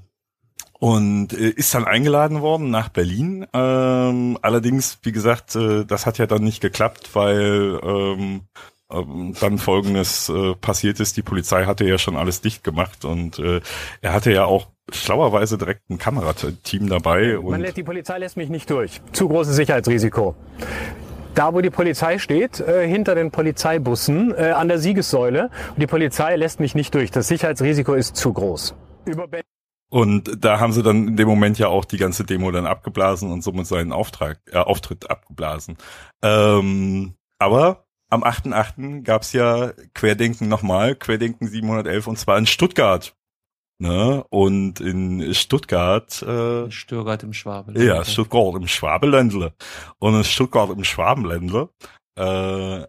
und 0.84 1.32
äh, 1.32 1.48
ist 1.48 1.74
dann 1.74 1.86
eingeladen 1.86 2.42
worden 2.42 2.70
nach 2.70 2.90
Berlin. 2.90 3.48
Ähm, 3.54 4.38
allerdings, 4.42 5.00
wie 5.04 5.14
gesagt, 5.14 5.56
äh, 5.56 5.86
das 5.86 6.06
hat 6.06 6.18
ja 6.18 6.28
dann 6.28 6.44
nicht 6.44 6.60
geklappt, 6.60 7.12
weil 7.14 7.80
ähm, 7.82 8.42
ähm, 8.92 9.34
dann 9.40 9.60
folgendes 9.60 10.28
äh, 10.28 10.56
passiert 10.56 11.00
ist. 11.00 11.16
Die 11.16 11.22
Polizei 11.22 11.64
hatte 11.64 11.86
ja 11.86 11.98
schon 11.98 12.18
alles 12.18 12.42
dicht 12.42 12.66
gemacht 12.66 13.06
und 13.06 13.40
äh, 13.40 13.62
er 14.02 14.12
hatte 14.12 14.34
ja 14.34 14.44
auch 14.44 14.68
schlauerweise 14.92 15.58
direkt 15.58 15.90
ein 15.90 16.00
Kamerateam 16.00 16.90
dabei. 16.90 17.40
Man 17.42 17.62
lässt, 17.62 17.78
die 17.78 17.84
Polizei 17.84 18.18
lässt 18.18 18.36
mich 18.36 18.50
nicht 18.50 18.70
durch. 18.70 19.00
Zu 19.14 19.30
großes 19.30 19.56
Sicherheitsrisiko. 19.56 20.36
Da, 21.34 21.54
wo 21.54 21.62
die 21.62 21.70
Polizei 21.70 22.20
steht, 22.20 22.60
äh, 22.60 22.86
hinter 22.86 23.16
den 23.16 23.32
Polizeibussen 23.32 24.36
äh, 24.36 24.50
an 24.50 24.68
der 24.68 24.80
Siegessäule. 24.80 25.50
Und 25.70 25.82
die 25.82 25.88
Polizei 25.88 26.36
lässt 26.36 26.60
mich 26.60 26.76
nicht 26.76 26.94
durch. 26.94 27.10
Das 27.10 27.30
Sicherheitsrisiko 27.30 27.94
ist 27.94 28.18
zu 28.18 28.34
groß. 28.34 28.76
Über 29.06 29.30
Berlin 29.30 29.53
Und 29.94 30.44
da 30.44 30.60
haben 30.60 30.74
sie 30.74 30.82
dann 30.82 31.10
in 31.10 31.18
dem 31.18 31.28
Moment 31.28 31.60
ja 31.60 31.68
auch 31.68 31.86
die 31.86 31.98
ganze 31.98 32.24
Demo 32.24 32.50
dann 32.50 32.66
abgeblasen 32.66 33.32
und 33.32 33.44
somit 33.44 33.68
seinen 33.68 33.92
Auftrag, 33.92 34.40
äh, 34.52 34.58
Auftritt 34.58 35.12
abgeblasen. 35.12 35.78
Ähm, 36.24 37.14
aber 37.38 37.86
am 38.10 38.24
8.8. 38.24 39.04
gab's 39.04 39.34
ja 39.34 39.72
Querdenken 39.94 40.48
nochmal, 40.48 40.96
Querdenken 40.96 41.48
711 41.48 42.08
und 42.08 42.18
zwar 42.18 42.40
in 42.40 42.48
Stuttgart. 42.48 43.16
Ne? 43.78 44.26
Und 44.32 44.80
in 44.80 45.32
Stuttgart, 45.36 46.24
äh, 46.24 46.72
Stuttgart 46.72 47.22
im 47.22 47.34
Schwabel. 47.34 47.80
ja, 47.80 48.04
Stuttgart 48.04 48.56
im 48.56 48.68
Schwabeländle. 48.68 49.54
Und 50.00 50.16
in 50.16 50.24
Stuttgart 50.24 50.72
im 50.72 50.84
Schwabenländle 50.84 51.70
äh, 52.16 52.84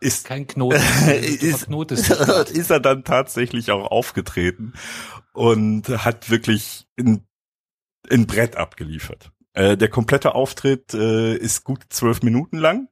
ist 0.00 0.26
Kein 0.26 0.46
Knoten. 0.46 0.76
Ist, 1.08 1.60
verknotest. 1.60 2.10
ist 2.50 2.70
er 2.70 2.80
dann 2.80 3.04
tatsächlich 3.04 3.70
auch 3.70 3.90
aufgetreten 3.90 4.74
und 5.32 5.88
hat 5.88 6.30
wirklich 6.30 6.86
ein, 6.98 7.26
ein 8.10 8.26
Brett 8.26 8.56
abgeliefert. 8.56 9.32
Äh, 9.52 9.76
der 9.76 9.88
komplette 9.88 10.34
Auftritt 10.34 10.94
äh, 10.94 11.36
ist 11.36 11.64
gut 11.64 11.84
zwölf 11.88 12.22
Minuten 12.22 12.58
lang. 12.58 12.88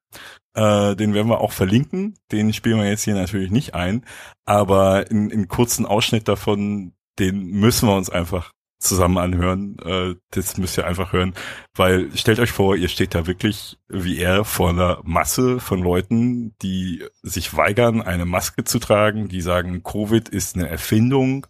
Äh, 0.55 0.97
den 0.97 1.15
werden 1.15 1.29
wir 1.29 1.41
auch 1.41 1.53
verlinken. 1.53 2.19
Den 2.33 2.53
spielen 2.53 2.79
wir 2.79 2.89
jetzt 2.89 3.05
hier 3.05 3.15
natürlich 3.15 3.51
nicht 3.51 3.75
ein. 3.75 4.05
Aber 4.45 5.11
in, 5.11 5.31
in 5.31 5.49
kurzen 5.49 5.87
Ausschnitt 5.87 6.27
davon, 6.29 6.95
den 7.19 7.47
müssen 7.47 7.89
wir 7.89 7.97
uns 7.97 8.11
einfach 8.11 8.53
zusammen 8.79 9.19
anhören. 9.19 9.77
Äh, 9.85 10.15
das 10.31 10.57
müsst 10.57 10.79
ihr 10.79 10.87
einfach 10.87 11.13
hören, 11.13 11.35
weil 11.75 12.17
stellt 12.17 12.39
euch 12.39 12.53
vor, 12.53 12.77
ihr 12.77 12.89
steht 12.89 13.15
da 13.15 13.27
wirklich 13.27 13.79
wie 13.89 14.19
er 14.19 14.45
vor 14.45 14.71
einer 14.71 15.01
Masse 15.05 15.61
von 15.61 15.81
Leuten, 15.81 16.55
die 16.63 17.05
sich 17.23 17.57
weigern, 17.57 18.03
eine 18.03 18.27
Maske 18.27 18.65
zu 18.65 18.79
tragen, 18.79 19.29
die 19.29 19.41
sagen, 19.41 19.83
Covid 19.83 20.29
ist 20.29 20.57
eine 20.57 20.69
Erfindung. 20.69 21.47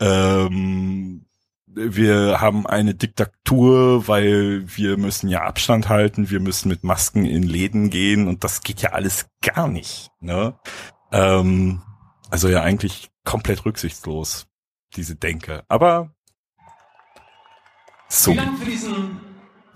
Ähm, 0.00 1.26
wir 1.74 2.40
haben 2.40 2.66
eine 2.66 2.94
Diktatur, 2.94 4.06
weil 4.06 4.64
wir 4.76 4.96
müssen 4.98 5.28
ja 5.28 5.42
Abstand 5.42 5.88
halten, 5.88 6.30
wir 6.30 6.40
müssen 6.40 6.68
mit 6.68 6.84
Masken 6.84 7.24
in 7.24 7.42
Läden 7.42 7.90
gehen 7.90 8.28
und 8.28 8.44
das 8.44 8.62
geht 8.62 8.82
ja 8.82 8.90
alles 8.90 9.26
gar 9.40 9.68
nicht. 9.68 10.10
Ne? 10.20 10.58
Ähm, 11.12 11.82
also 12.30 12.48
ja 12.48 12.62
eigentlich 12.62 13.10
komplett 13.24 13.64
rücksichtslos, 13.64 14.46
diese 14.96 15.16
Denke. 15.16 15.64
Aber. 15.68 16.14
Vielen 18.14 18.36
Dank 18.36 18.58
für 18.58 18.66
diesen 18.66 19.20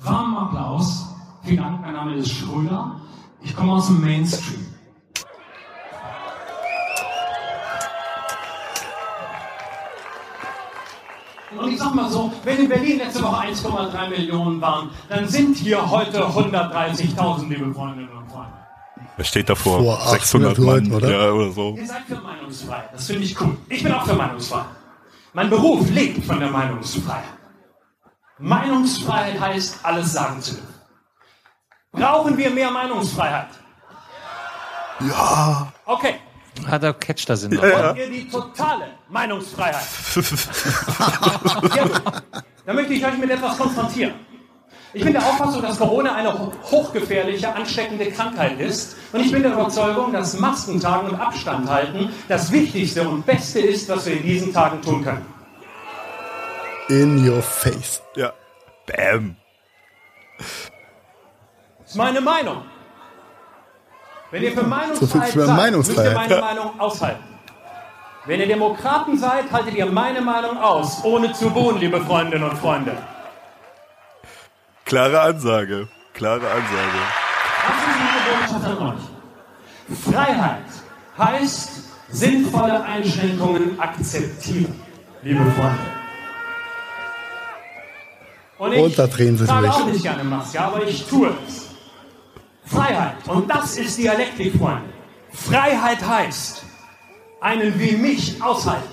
warmen 0.00 0.36
Applaus. 0.36 1.06
Vielen 1.42 1.56
Dank, 1.56 1.80
mein 1.80 1.94
Name 1.94 2.16
ist 2.16 2.30
Schröder. 2.30 3.00
Ich 3.42 3.56
komme 3.56 3.72
aus 3.72 3.86
dem 3.86 4.02
Mainstream. 4.02 4.66
Und 11.58 11.70
ich 11.72 11.78
sag 11.78 11.94
mal 11.94 12.10
so, 12.10 12.30
wenn 12.44 12.58
in 12.58 12.68
Berlin 12.68 12.98
letzte 12.98 13.22
Woche 13.22 13.46
1,3 13.46 14.10
Millionen 14.10 14.60
waren, 14.60 14.90
dann 15.08 15.26
sind 15.26 15.56
hier 15.56 15.90
heute 15.90 16.22
130.000, 16.22 17.48
liebe 17.48 17.72
Freundinnen 17.72 18.10
und 18.10 18.30
Freunde. 18.30 18.52
Wer 19.16 19.24
steht 19.24 19.48
davor? 19.48 19.82
Vor 19.82 19.98
600 20.10 20.52
800 20.52 20.58
Leuten, 20.58 20.88
Mann, 20.88 20.96
oder? 20.96 21.10
Ja, 21.10 21.32
oder 21.32 21.52
so. 21.52 21.74
Ihr 21.74 21.86
seid 21.86 22.02
für 22.06 22.16
Meinungsfreiheit, 22.16 22.92
das 22.92 23.06
finde 23.06 23.22
ich 23.22 23.40
cool. 23.40 23.56
Ich 23.70 23.82
bin 23.82 23.92
auch 23.94 24.04
für 24.04 24.14
Meinungsfreiheit. 24.14 24.66
Mein 25.32 25.48
Beruf 25.48 25.88
lebt 25.90 26.22
von 26.26 26.38
der 26.38 26.50
Meinungsfreiheit. 26.50 27.35
Meinungsfreiheit 28.38 29.40
heißt, 29.40 29.78
alles 29.82 30.12
sagen 30.12 30.40
zu 30.42 30.54
dürfen. 30.54 30.74
Brauchen 31.92 32.36
wir 32.36 32.50
mehr 32.50 32.70
Meinungsfreiheit? 32.70 33.48
Ja. 35.00 35.72
Okay. 35.84 36.16
Hat 36.66 36.82
er 36.82 36.94
catcht 36.94 37.28
da 37.28 37.36
Sinn. 37.36 37.52
noch. 37.52 37.62
Wollt 37.62 37.96
ihr 37.98 38.10
die 38.10 38.28
totale 38.28 38.88
Meinungsfreiheit? 39.08 39.84
Gut. 40.14 42.02
Dann 42.66 42.76
möchte 42.76 42.94
ich 42.94 43.04
euch 43.04 43.18
mit 43.18 43.30
etwas 43.30 43.56
konfrontieren. 43.58 44.14
Ich 44.92 45.04
bin 45.04 45.12
der 45.12 45.22
Auffassung, 45.22 45.60
dass 45.60 45.78
Corona 45.78 46.14
eine 46.14 46.32
hochgefährliche, 46.62 47.54
ansteckende 47.54 48.10
Krankheit 48.10 48.58
ist. 48.58 48.96
Und 49.12 49.20
ich 49.20 49.30
bin 49.30 49.42
der 49.42 49.52
Überzeugung, 49.52 50.12
dass 50.12 50.38
Masken 50.38 50.80
tragen 50.80 51.10
und 51.10 51.20
Abstand 51.20 51.68
halten 51.68 52.10
das 52.28 52.50
Wichtigste 52.50 53.06
und 53.06 53.26
Beste 53.26 53.60
ist, 53.60 53.88
was 53.90 54.06
wir 54.06 54.16
in 54.16 54.22
diesen 54.22 54.54
Tagen 54.54 54.80
tun 54.80 55.04
können. 55.04 55.35
In 56.88 57.28
your 57.28 57.42
face. 57.42 58.00
Ja. 58.14 58.32
Bam. 58.86 59.36
Das 60.38 61.90
ist 61.90 61.96
meine 61.96 62.20
Meinung. 62.20 62.62
Wenn 64.30 64.42
ihr 64.42 64.52
für 64.52 64.62
Meinungsfreiheit 64.62 65.32
So 65.32 65.40
seid, 65.46 65.56
Meinungsfreiheit. 65.56 66.16
müsst 66.18 66.30
ihr 66.30 66.36
meine 66.40 66.54
Meinung 66.54 66.80
aushalten. 66.80 67.24
Wenn 68.26 68.40
ihr 68.40 68.48
Demokraten 68.48 69.18
seid, 69.18 69.50
haltet 69.52 69.74
ihr 69.74 69.86
meine 69.86 70.20
Meinung 70.20 70.58
aus, 70.58 71.04
ohne 71.04 71.32
zu 71.32 71.48
buhen, 71.50 71.78
liebe 71.78 72.00
Freundinnen 72.00 72.48
und 72.50 72.58
Freunde. 72.58 72.96
Klare 74.84 75.20
Ansage. 75.20 75.88
Klare 76.12 76.48
Ansage. 76.50 77.00
Das 77.66 77.76
ist 77.82 77.98
meine 78.00 78.60
Botschaft 78.62 78.80
an 78.80 78.94
euch. 78.94 80.02
Freiheit 80.12 80.64
heißt 81.18 81.70
sinnvolle 82.10 82.82
Einschränkungen 82.82 83.78
akzeptieren, 83.80 84.80
liebe 85.22 85.44
Freunde. 85.52 85.95
Und 88.58 88.72
ich 88.72 88.82
Und 88.82 88.98
da 88.98 89.06
drehen 89.06 89.36
sie 89.36 89.44
trage 89.46 89.66
durch. 89.66 89.76
auch 89.76 89.86
nicht 89.86 90.02
gerne 90.02 90.24
Maske, 90.24 90.60
aber 90.60 90.86
ich 90.86 91.06
tue 91.06 91.32
es. 91.46 91.66
Freiheit, 92.64 93.16
und 93.28 93.48
das 93.48 93.76
ist 93.76 93.96
Dialektik, 93.98 94.56
Freunde. 94.56 94.88
Freiheit 95.30 96.04
heißt, 96.04 96.64
einen 97.40 97.78
wie 97.78 97.96
mich 97.96 98.42
aushalten. 98.42 98.88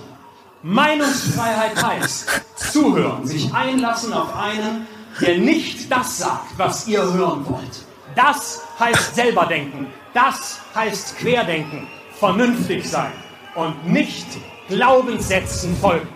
Meinungsfreiheit 0.62 1.82
heißt, 1.82 2.42
zuhören, 2.56 3.26
sich 3.26 3.54
einlassen 3.54 4.14
auf 4.14 4.36
einen, 4.36 4.88
der 5.20 5.38
nicht 5.38 5.92
das 5.92 6.20
sagt, 6.20 6.58
was 6.58 6.88
ihr 6.88 7.02
hören 7.02 7.46
wollt. 7.48 7.86
Das 8.16 8.62
heißt 8.80 9.16
selber 9.16 9.46
denken. 9.46 9.88
Das 10.14 10.60
heißt 10.76 11.18
querdenken, 11.18 11.88
vernünftig 12.20 12.88
sein 12.90 13.12
und 13.56 13.88
nicht 13.88 14.28
Glaubenssätzen 14.68 15.76
folgen. 15.78 16.08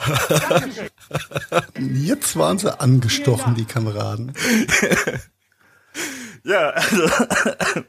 Jetzt 1.94 2.36
waren 2.36 2.58
sie 2.58 2.78
angestochen, 2.80 3.54
die 3.54 3.64
Kameraden. 3.64 4.32
Ja, 6.42 6.70
also, 6.70 7.02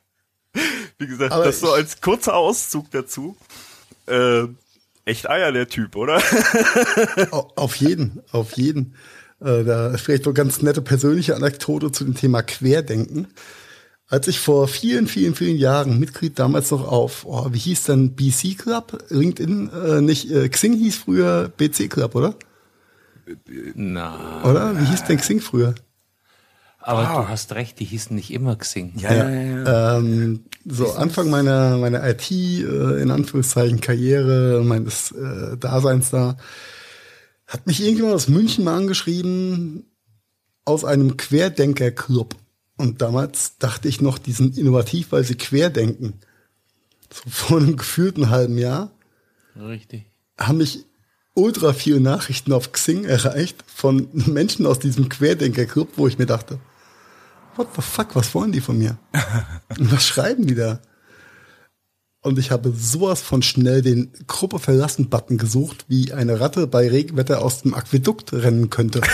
wie 0.98 1.08
gesagt, 1.08 1.32
Aber 1.32 1.46
das 1.46 1.62
so 1.62 1.72
als 1.72 2.02
kurzer 2.02 2.36
Auszug 2.36 2.92
dazu. 2.92 3.38
Äh, 4.08 4.44
echt 5.06 5.30
Eier, 5.30 5.54
der 5.54 5.70
Typ, 5.70 5.96
oder? 5.96 6.22
Au- 7.32 7.50
Auf 7.56 7.78
jeden, 7.78 8.22
auf 8.34 8.52
jeden. 8.58 8.96
Äh, 9.40 9.64
da 9.64 9.88
ist 9.92 10.02
vielleicht 10.02 10.26
noch 10.26 10.34
ganz 10.34 10.62
nette 10.62 10.82
persönliche 10.82 11.38
Anekdote 11.38 11.94
zu 11.94 12.04
dem 12.04 12.14
Thema 12.16 12.42
Querdenken. 12.44 13.28
Als 14.12 14.28
ich 14.28 14.42
vor 14.42 14.68
vielen, 14.68 15.08
vielen, 15.08 15.36
vielen 15.36 15.56
Jahren 15.56 15.98
Mitglied 15.98 16.38
damals 16.38 16.70
noch 16.72 16.86
auf, 16.86 17.26
oh, 17.26 17.48
wie 17.54 17.58
hieß 17.58 17.86
denn 17.86 18.14
BC 18.14 18.58
Club? 18.58 19.02
LinkedIn, 19.08 19.70
äh, 19.70 20.02
nicht, 20.02 20.30
äh, 20.30 20.50
Xing 20.50 20.74
hieß 20.74 20.98
früher 20.98 21.48
BC 21.56 21.88
Club, 21.90 22.14
oder? 22.16 22.36
Na, 23.74 24.44
Oder? 24.44 24.78
Wie 24.78 24.84
hieß 24.84 25.06
denn 25.06 25.18
Xing 25.18 25.40
früher? 25.40 25.76
aber 26.84 27.08
Ah. 27.08 27.22
du 27.22 27.30
hast 27.30 27.54
recht, 27.54 27.80
die 27.80 27.86
hießen 27.86 28.14
nicht 28.14 28.34
immer 28.34 28.58
Xing. 28.58 28.94
Ähm, 29.66 30.44
so 30.66 30.92
Anfang 30.92 31.30
meiner, 31.30 31.78
meiner 31.78 32.06
IT, 32.06 32.30
äh, 32.32 33.02
in 33.02 33.12
Anführungszeichen 33.12 33.80
Karriere, 33.80 34.62
meines 34.66 35.12
äh, 35.12 35.56
Daseins 35.58 36.10
da, 36.10 36.36
hat 37.48 37.66
mich 37.66 37.82
irgendjemand 37.82 38.16
aus 38.16 38.28
München 38.28 38.66
mal 38.66 38.76
angeschrieben, 38.76 39.86
aus 40.66 40.84
einem 40.84 41.16
Querdenker-Club. 41.16 42.36
Und 42.82 43.00
damals 43.04 43.60
dachte 43.60 43.88
ich 43.88 44.02
noch, 44.02 44.18
die 44.18 44.32
sind 44.32 44.58
innovativ, 44.58 45.12
weil 45.12 45.24
sie 45.24 45.36
querdenken. 45.36 46.14
So 47.14 47.30
vor 47.30 47.58
einem 47.58 47.78
gefühlten 47.78 48.32
halben 48.32 48.58
Jahr 48.58 48.90
Richtig. 49.56 50.08
haben 50.40 50.58
mich 50.58 50.86
ultra 51.36 51.74
viele 51.74 52.00
Nachrichten 52.00 52.52
auf 52.54 52.72
Xing 52.72 53.04
erreicht 53.06 53.64
von 53.68 54.08
Menschen 54.14 54.66
aus 54.66 54.80
diesem 54.80 55.10
Querdenker-Club, 55.10 55.90
wo 55.98 56.08
ich 56.08 56.18
mir 56.18 56.26
dachte, 56.26 56.60
what 57.56 57.68
the 57.76 57.84
fuck, 57.84 58.16
was 58.16 58.34
wollen 58.34 58.52
die 58.52 58.62
von 58.62 58.80
mir? 58.80 58.98
Und 59.78 59.92
was 59.92 60.04
schreiben 60.04 60.48
die 60.48 60.56
da? 60.56 60.80
Und 62.22 62.40
ich 62.40 62.50
habe 62.50 62.74
sowas 62.76 63.22
von 63.22 63.44
schnell 63.44 63.84
den 63.84 64.12
Gruppe 64.26 64.58
verlassen 64.58 65.10
Button 65.10 65.38
gesucht, 65.38 65.86
wie 65.88 66.14
eine 66.14 66.40
Ratte 66.40 66.66
bei 66.66 66.90
Regenwetter 66.90 67.44
aus 67.44 67.62
dem 67.62 67.76
Aquädukt 67.76 68.34
rennen 68.34 68.72
könnte. 68.72 69.02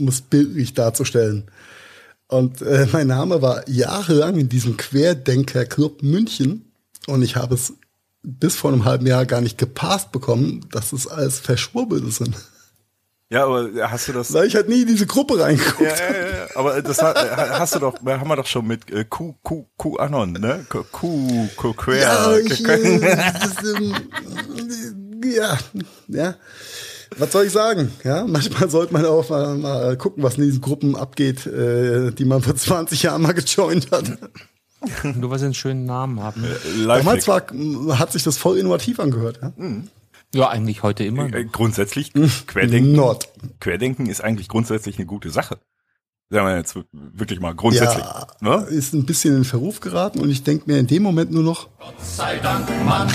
um 0.00 0.08
es 0.08 0.20
bildlich 0.22 0.74
darzustellen. 0.74 1.44
Und 2.28 2.62
äh, 2.62 2.86
mein 2.92 3.06
Name 3.08 3.42
war 3.42 3.68
jahrelang 3.68 4.36
in 4.36 4.48
diesem 4.48 4.76
Querdenker-Club 4.76 6.02
München 6.02 6.72
und 7.06 7.22
ich 7.22 7.36
habe 7.36 7.54
es 7.54 7.74
bis 8.22 8.54
vor 8.54 8.72
einem 8.72 8.84
halben 8.84 9.06
Jahr 9.06 9.26
gar 9.26 9.40
nicht 9.40 9.58
gepasst 9.58 10.12
bekommen, 10.12 10.66
dass 10.72 10.92
es 10.92 11.06
alles 11.08 11.38
Verschwurbelte 11.38 12.10
sind. 12.10 12.36
Ja, 13.30 13.44
aber 13.46 13.70
hast 13.88 14.08
du 14.08 14.12
das? 14.12 14.32
Weil 14.32 14.48
ich 14.48 14.56
halt 14.56 14.68
nie 14.68 14.82
in 14.82 14.88
diese 14.88 15.06
Gruppe 15.06 15.38
reingeguckt 15.38 15.80
Ja, 15.88 16.12
ja, 16.12 16.36
ja, 16.38 16.46
aber 16.56 16.82
das 16.82 17.00
ha- 17.00 17.58
hast 17.60 17.76
du 17.76 17.78
doch, 17.78 17.94
haben 18.04 18.28
wir 18.28 18.36
doch 18.36 18.46
schon 18.46 18.66
mit 18.66 18.90
äh, 18.90 19.04
Q, 19.04 19.34
Q, 19.42 19.66
Q 19.76 19.96
Anon, 19.98 20.32
ne? 20.32 20.66
Q, 20.68 20.82
Q, 20.90 21.48
Q 21.56 21.72
queer. 21.74 22.00
Ja, 22.02 22.36
ich, 22.36 22.64
äh, 22.68 23.00
das, 23.00 23.64
ähm, 23.64 23.94
ja, 25.24 25.58
ja. 26.08 26.34
Was 27.18 27.32
soll 27.32 27.46
ich 27.46 27.52
sagen? 27.52 27.92
Ja, 28.04 28.24
manchmal 28.26 28.70
sollte 28.70 28.92
man 28.92 29.04
auch 29.04 29.28
mal, 29.30 29.56
mal 29.56 29.96
gucken, 29.96 30.22
was 30.22 30.36
in 30.38 30.44
diesen 30.44 30.60
Gruppen 30.60 30.96
abgeht, 30.96 31.46
äh, 31.46 32.12
die 32.12 32.24
man 32.24 32.42
vor 32.42 32.54
20 32.54 33.02
Jahren 33.02 33.22
mal 33.22 33.32
gejoint 33.32 33.90
hat. 33.90 34.18
Nur 35.16 35.30
weil 35.30 35.38
sie 35.38 35.44
einen 35.46 35.54
schönen 35.54 35.84
Namen 35.84 36.22
haben. 36.22 36.44
Damals 36.86 37.28
war, 37.28 37.42
hat 37.98 38.12
sich 38.12 38.22
das 38.22 38.38
voll 38.38 38.58
innovativ 38.58 38.98
angehört. 39.00 39.40
Ja? 39.42 39.52
Ja, 40.34 40.48
eigentlich 40.48 40.82
heute 40.82 41.04
immer. 41.04 41.24
äh, 41.34 41.44
grundsätzlich 41.44 42.12
Querdenken. 42.46 42.92
Not. 42.92 43.28
Querdenken 43.58 44.06
ist 44.06 44.22
eigentlich 44.22 44.48
grundsätzlich 44.48 44.96
eine 44.96 45.06
gute 45.06 45.30
Sache. 45.30 45.58
Sagen 46.32 46.46
wir 46.46 46.56
jetzt 46.56 46.76
wirklich 46.92 47.40
mal 47.40 47.54
grundsätzlich. 47.56 48.04
Ja, 48.04 48.26
Ne? 48.40 48.64
ist 48.70 48.94
ein 48.94 49.04
bisschen 49.04 49.34
in 49.36 49.44
Verruf 49.44 49.80
geraten 49.80 50.20
und 50.20 50.30
ich 50.30 50.44
denke 50.44 50.70
mir 50.70 50.78
in 50.78 50.86
dem 50.86 51.02
Moment 51.02 51.32
nur 51.32 51.42
noch, 51.42 51.68
sei 52.00 52.38
Dank, 52.38 52.68
Mann, 52.86 53.08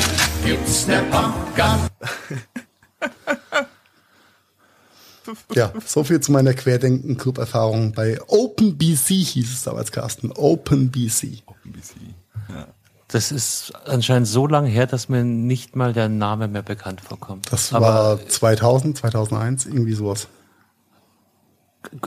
gibt's 0.46 0.86
ne 0.86 1.02
Pumpgun. 1.10 1.88
Ja, 5.53 5.73
so 5.86 6.03
viel 6.03 6.19
zu 6.19 6.32
meiner 6.32 6.53
Querdenken-Club-Erfahrung 6.53 7.91
bei 7.93 8.19
OpenBC 8.28 9.07
hieß 9.07 9.51
es 9.51 9.63
damals, 9.63 9.91
Carsten. 9.91 10.32
OpenBC. 10.32 11.43
Das 13.07 13.32
ist 13.32 13.71
anscheinend 13.86 14.28
so 14.28 14.47
lange 14.47 14.67
her, 14.67 14.88
dass 14.88 15.09
mir 15.09 15.23
nicht 15.23 15.76
mal 15.76 15.93
der 15.93 16.09
Name 16.09 16.47
mehr 16.47 16.63
bekannt 16.63 17.01
vorkommt. 17.01 17.51
Das 17.51 17.71
Aber 17.71 17.86
war 17.86 18.28
2000, 18.28 18.97
2001, 18.97 19.65
irgendwie 19.67 19.93
sowas. 19.93 20.28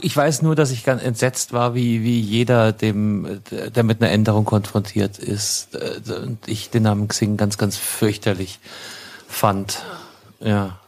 ich 0.03 0.17
weiß 0.17 0.43
nur, 0.43 0.57
dass 0.57 0.71
ich 0.71 0.85
ganz 0.85 1.03
entsetzt 1.03 1.53
war, 1.53 1.75
wie, 1.75 2.03
wie 2.03 2.21
jeder, 2.21 2.73
dem, 2.73 3.41
der 3.51 3.83
mit 3.85 4.03
einer 4.03 4.11
Änderung 4.11 4.45
konfrontiert 4.45 5.19
ist, 5.19 5.75
äh, 5.75 6.01
und 6.13 6.47
ich 6.47 6.71
den 6.71 6.83
Namen 6.83 7.09
Xing 7.09 7.37
ganz, 7.37 7.59
ganz 7.59 7.77
fürchterlich 7.77 8.59
fand. 9.29 9.83
Ja. 10.41 10.79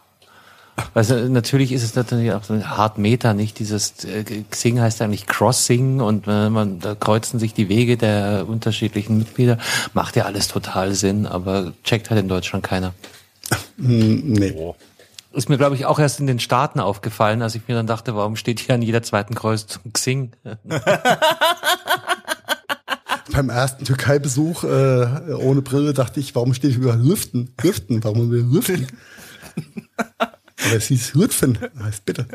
Also 0.95 1.15
natürlich 1.29 1.73
ist 1.73 1.83
es 1.83 1.95
natürlich 1.95 2.33
auch 2.33 2.45
so 2.45 2.55
ein 2.55 2.77
Hard 2.77 2.99
Meta, 2.99 3.35
nicht? 3.35 3.59
Dieses 3.59 4.05
äh, 4.05 4.25
Xing 4.51 4.81
heißt 4.81 5.03
eigentlich 5.03 5.27
Crossing 5.27 6.01
und 6.01 6.27
äh, 6.27 6.51
man 6.51 6.81
da 6.81 6.95
kreuzen 6.95 7.39
sich 7.39 7.55
die 7.55 7.69
Wege 7.69 7.97
der 7.97 8.47
unterschiedlichen 8.49 9.19
Mitglieder. 9.19 9.59
Macht 9.95 10.17
ja 10.17 10.25
alles 10.25 10.49
total 10.49 10.95
Sinn, 10.95 11.27
aber 11.27 11.73
checkt 11.85 12.11
halt 12.11 12.21
in 12.21 12.29
Deutschland 12.29 12.65
keiner. 12.65 12.93
Hm, 13.79 14.33
nee. 14.33 14.55
Ist 15.33 15.49
mir, 15.49 15.59
glaube 15.59 15.77
ich, 15.77 15.87
auch 15.87 16.01
erst 16.01 16.19
in 16.19 16.27
den 16.27 16.41
Staaten 16.41 16.81
aufgefallen, 16.81 17.41
als 17.43 17.55
ich 17.55 17.69
mir 17.69 17.77
dann 17.77 17.87
dachte, 17.87 18.17
warum 18.17 18.35
steht 18.35 18.59
hier 18.59 18.75
an 18.75 18.83
jeder 18.83 19.03
zweiten 19.03 19.37
Kreuzung 19.37 19.93
Xing? 19.93 20.33
Beim 23.33 23.49
ersten 23.49 23.85
Türkei-Besuch 23.85 24.65
äh, 24.65 25.07
ohne 25.35 25.63
Brille 25.63 25.95
dachte 25.95 26.19
ich, 26.19 26.35
warum 26.35 26.53
steht 26.53 26.73
hier 26.73 26.83
über 26.83 26.97
Lüften? 26.97 27.55
Lüften, 27.63 28.03
warum 28.03 28.33
will 28.33 28.43
Lüften? 28.43 28.89
Aber 30.67 30.77
es 30.77 30.87
hieß 30.87 31.15
Lütfen, 31.15 31.59
heißt 31.83 32.05
bitte. 32.05 32.27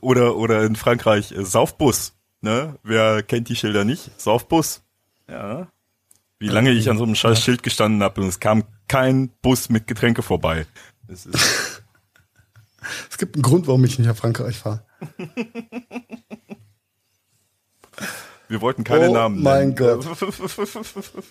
Oder, 0.00 0.36
oder 0.36 0.64
in 0.64 0.76
Frankreich 0.76 1.32
äh, 1.32 1.44
Saufbus. 1.44 2.12
Ne? 2.40 2.78
Wer 2.82 3.22
kennt 3.22 3.48
die 3.48 3.56
Schilder 3.56 3.84
nicht? 3.84 4.10
Saufbus. 4.20 4.82
Ja. 5.28 5.68
Wie 6.38 6.48
lange 6.48 6.70
ich 6.72 6.90
an 6.90 6.98
so 6.98 7.04
einem 7.04 7.14
scheiß 7.14 7.40
Schild 7.40 7.62
gestanden 7.62 8.02
habe 8.02 8.20
und 8.20 8.28
es 8.28 8.40
kam 8.40 8.64
kein 8.88 9.30
Bus 9.40 9.70
mit 9.70 9.86
Getränke 9.86 10.22
vorbei. 10.22 10.66
Ist, 11.08 11.28
Es 13.10 13.18
gibt 13.18 13.36
einen 13.36 13.42
Grund, 13.42 13.66
warum 13.66 13.84
ich 13.84 13.98
nicht 13.98 14.06
nach 14.08 14.16
Frankreich 14.16 14.56
fahre. 14.58 14.84
wir 18.48 18.60
wollten 18.60 18.84
keine 18.84 19.08
Oh 19.10 19.14
Namen 19.14 19.42
mein 19.42 19.70
nennen. 19.70 20.02
Gott. 20.02 20.06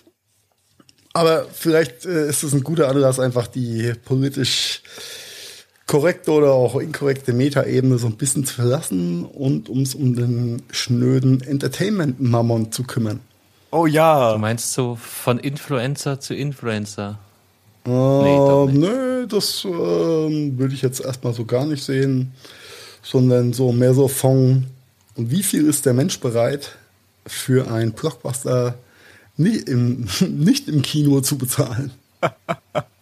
Aber 1.12 1.44
vielleicht 1.44 2.06
äh, 2.06 2.28
ist 2.28 2.42
es 2.42 2.52
ein 2.54 2.64
guter 2.64 2.88
Anlass, 2.88 3.20
einfach 3.20 3.46
die 3.46 3.92
politisch 4.04 4.82
korrekte 5.86 6.30
oder 6.32 6.52
auch 6.52 6.76
inkorrekte 6.76 7.32
Metaebene 7.32 7.98
so 7.98 8.06
ein 8.06 8.16
bisschen 8.16 8.44
zu 8.44 8.54
verlassen 8.54 9.24
und 9.24 9.68
uns 9.68 9.94
um 9.94 10.14
den 10.16 10.62
schnöden 10.70 11.40
Entertainment-Mammon 11.42 12.72
zu 12.72 12.84
kümmern. 12.84 13.20
Oh 13.70 13.86
ja. 13.86 14.32
Du 14.32 14.38
meinst 14.38 14.72
so 14.72 14.96
von 14.96 15.38
Influencer 15.38 16.20
zu 16.20 16.34
Influencer? 16.34 17.18
Äh, 17.84 17.90
doch 17.90 18.66
nicht. 18.66 18.78
nö, 18.78 19.26
das 19.26 19.64
ähm, 19.64 20.58
würde 20.58 20.74
ich 20.74 20.82
jetzt 20.82 21.00
erstmal 21.00 21.34
so 21.34 21.44
gar 21.44 21.66
nicht 21.66 21.84
sehen, 21.84 22.32
sondern 23.02 23.52
so 23.52 23.72
mehr 23.72 23.92
so 23.92 24.08
von, 24.08 24.66
wie 25.16 25.42
viel 25.42 25.66
ist 25.66 25.84
der 25.84 25.92
Mensch 25.92 26.18
bereit 26.20 26.76
für 27.26 27.70
ein 27.70 27.92
Blockbuster 27.92 28.78
nicht 29.36 29.68
im, 29.68 30.06
nicht 30.20 30.68
im 30.68 30.80
Kino 30.80 31.20
zu 31.20 31.36
bezahlen? 31.36 31.90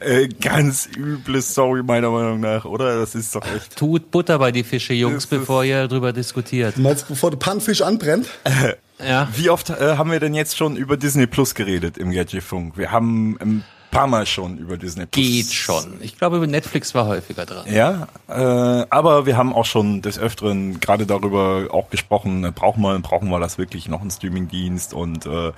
Äh, 0.00 0.28
ganz 0.28 0.88
üble 0.96 1.42
Story 1.42 1.82
meiner 1.82 2.10
Meinung 2.10 2.40
nach, 2.40 2.64
oder? 2.64 2.98
Das 2.98 3.14
ist 3.14 3.34
doch 3.34 3.44
echt. 3.54 3.76
Tut 3.76 4.10
Butter 4.10 4.38
bei 4.38 4.52
die 4.52 4.64
Fische, 4.64 4.94
Jungs, 4.94 5.28
Das 5.28 5.38
bevor 5.38 5.64
ihr 5.64 5.88
darüber 5.88 6.12
diskutiert. 6.12 6.76
Du 6.76 6.82
meinst, 6.82 7.08
bevor 7.08 7.30
der 7.30 7.38
Pannfisch 7.38 7.82
anbrennt? 7.82 8.28
Ja. 9.02 9.28
Wie 9.34 9.48
oft 9.48 9.70
äh, 9.70 9.96
haben 9.96 10.10
wir 10.10 10.20
denn 10.20 10.34
jetzt 10.34 10.58
schon 10.58 10.76
über 10.76 10.98
Disney 10.98 11.26
Plus 11.26 11.54
geredet 11.54 11.96
im 11.96 12.10
Gadgetfunk? 12.10 12.76
Wir 12.76 12.92
haben 12.92 13.38
ein 13.40 13.64
paar 13.90 14.06
Mal 14.06 14.26
schon 14.26 14.58
über 14.58 14.76
Disney 14.76 15.06
Plus. 15.06 15.26
Geht 15.26 15.52
schon. 15.52 15.94
Ich 16.00 16.16
glaube, 16.18 16.36
über 16.36 16.46
Netflix 16.46 16.94
war 16.94 17.06
häufiger 17.06 17.46
dran. 17.46 17.64
Ja, 17.72 18.08
äh, 18.28 18.86
aber 18.90 19.26
wir 19.26 19.36
haben 19.36 19.52
auch 19.52 19.64
schon 19.64 20.02
des 20.02 20.18
Öfteren 20.18 20.80
gerade 20.80 21.06
darüber 21.06 21.68
auch 21.70 21.90
gesprochen, 21.90 22.44
äh, 22.44 22.52
brauchen 22.52 22.82
wir, 22.82 22.98
brauchen 23.00 23.28
wir 23.30 23.40
das 23.40 23.58
wirklich 23.58 23.88
noch 23.88 24.00
einen 24.00 24.10
Streamingdienst 24.10 24.94
und 24.94 25.26
äh, 25.26 25.52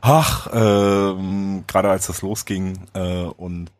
ach, 0.00 0.48
ähm, 0.52 1.64
gerade 1.66 1.90
als 1.90 2.06
das 2.06 2.22
losging 2.22 2.78
äh, 2.94 3.22
und 3.24 3.70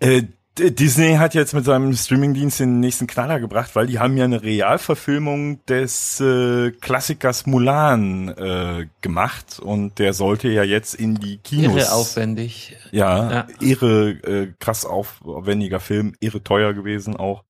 äh, 0.00 0.22
Disney 0.60 1.14
hat 1.14 1.34
jetzt 1.34 1.54
mit 1.54 1.64
seinem 1.64 1.94
Streamingdienst 1.94 2.58
den 2.58 2.80
nächsten 2.80 3.06
Knaller 3.06 3.38
gebracht, 3.38 3.76
weil 3.76 3.86
die 3.86 4.00
haben 4.00 4.16
ja 4.16 4.24
eine 4.24 4.42
Realverfilmung 4.42 5.64
des 5.66 6.20
äh, 6.20 6.72
Klassikers 6.72 7.46
Mulan 7.46 8.28
äh, 8.30 8.88
gemacht 9.00 9.60
und 9.60 10.00
der 10.00 10.14
sollte 10.14 10.48
ja 10.48 10.64
jetzt 10.64 10.94
in 10.94 11.14
die 11.14 11.38
Kinos. 11.38 11.76
Irre 11.76 11.92
aufwendig. 11.92 12.76
Ja, 12.90 13.30
Ja. 13.30 13.46
irre, 13.60 14.10
äh, 14.10 14.52
krass 14.58 14.84
aufwendiger 14.84 15.78
Film, 15.78 16.14
irre 16.18 16.42
teuer 16.42 16.74
gewesen 16.74 17.14
auch. 17.16 17.44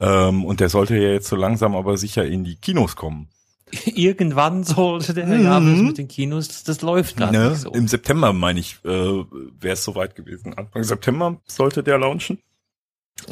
Ähm, 0.00 0.44
und 0.44 0.58
der 0.58 0.68
sollte 0.68 0.96
ja 0.96 1.10
jetzt 1.10 1.28
so 1.28 1.36
langsam 1.36 1.76
aber 1.76 1.96
sicher 1.96 2.24
in 2.26 2.42
die 2.42 2.56
Kinos 2.56 2.96
kommen. 2.96 3.28
Irgendwann 3.84 4.64
sollte 4.64 5.14
der 5.14 5.28
ja, 5.38 5.56
aber 5.56 5.70
das 5.70 5.80
mit 5.80 5.98
den 5.98 6.08
Kinos, 6.08 6.64
das, 6.64 6.82
läuft 6.82 7.16
gerade 7.16 7.32
Ne? 7.32 7.54
so. 7.54 7.70
Im 7.70 7.88
September, 7.88 8.32
meine 8.32 8.60
ich, 8.60 8.78
äh, 8.84 8.88
wäre 8.88 9.74
es 9.74 9.84
soweit 9.84 10.14
gewesen. 10.14 10.54
Anfang 10.54 10.82
September 10.84 11.40
sollte 11.46 11.82
der 11.82 11.98
launchen. 11.98 12.38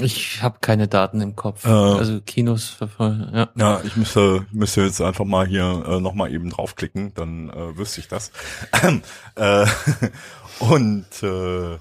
Ich 0.01 0.43
habe 0.43 0.59
keine 0.61 0.89
Daten 0.89 1.21
im 1.21 1.37
Kopf. 1.37 1.65
Äh. 1.65 1.69
also 1.69 2.21
Kinos, 2.21 2.77
ja. 2.99 3.49
Ja, 3.55 3.81
ich 3.85 3.97
müsste, 3.97 4.47
müsste 4.51 4.83
jetzt 4.83 5.01
einfach 5.01 5.25
mal 5.25 5.47
hier 5.47 5.85
äh, 5.87 6.01
nochmal 6.01 6.33
eben 6.33 6.51
draufklicken, 6.51 7.15
dann 7.15 7.51
äh, 7.51 7.79
wüsste 7.79 8.01
ich 8.01 8.09
das. 8.09 8.33
äh, 9.37 9.67
und 10.59 11.07
äh, 11.23 11.79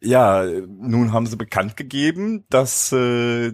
ja, 0.00 0.44
nun 0.44 1.12
haben 1.12 1.26
sie 1.26 1.36
bekannt 1.36 1.76
gegeben, 1.76 2.44
dass 2.50 2.92
äh, 2.92 3.52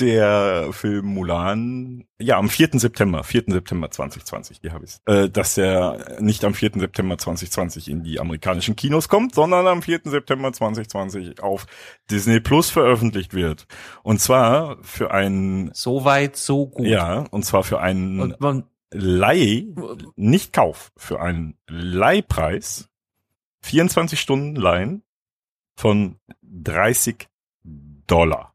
der 0.00 0.68
Film 0.72 1.06
Mulan, 1.06 2.04
ja, 2.18 2.38
am 2.38 2.48
4. 2.48 2.70
September, 2.74 3.24
4. 3.24 3.44
September 3.48 3.90
2020, 3.90 4.58
hier 4.60 4.72
habe 4.72 4.84
ich 4.84 4.96
äh, 5.06 5.28
dass 5.28 5.54
der 5.54 6.16
nicht 6.20 6.44
am 6.44 6.54
4. 6.54 6.72
September 6.76 7.18
2020 7.18 7.88
in 7.88 8.02
die 8.02 8.18
amerikanischen 8.18 8.74
Kinos 8.74 9.08
kommt, 9.08 9.34
sondern 9.34 9.66
am 9.66 9.82
4. 9.82 10.00
September 10.04 10.52
2020 10.52 11.42
auf 11.42 11.66
Disney 12.10 12.40
Plus 12.40 12.70
veröffentlicht 12.70 13.34
wird. 13.34 13.66
Und 14.02 14.20
zwar 14.20 14.78
für 14.82 15.10
einen 15.10 15.70
So 15.74 16.04
weit, 16.04 16.36
so 16.36 16.66
gut. 16.66 16.86
ja, 16.86 17.24
und 17.30 17.44
zwar 17.44 17.62
für 17.62 17.80
einen 17.80 18.34
Leih, 18.90 19.68
nicht 20.16 20.52
Kauf, 20.52 20.92
für 20.96 21.20
einen 21.20 21.56
Leihpreis, 21.68 22.88
24 23.62 24.20
Stunden 24.20 24.56
Leihen 24.56 25.02
von 25.76 26.16
30 26.42 27.28
Dollar. 27.62 28.51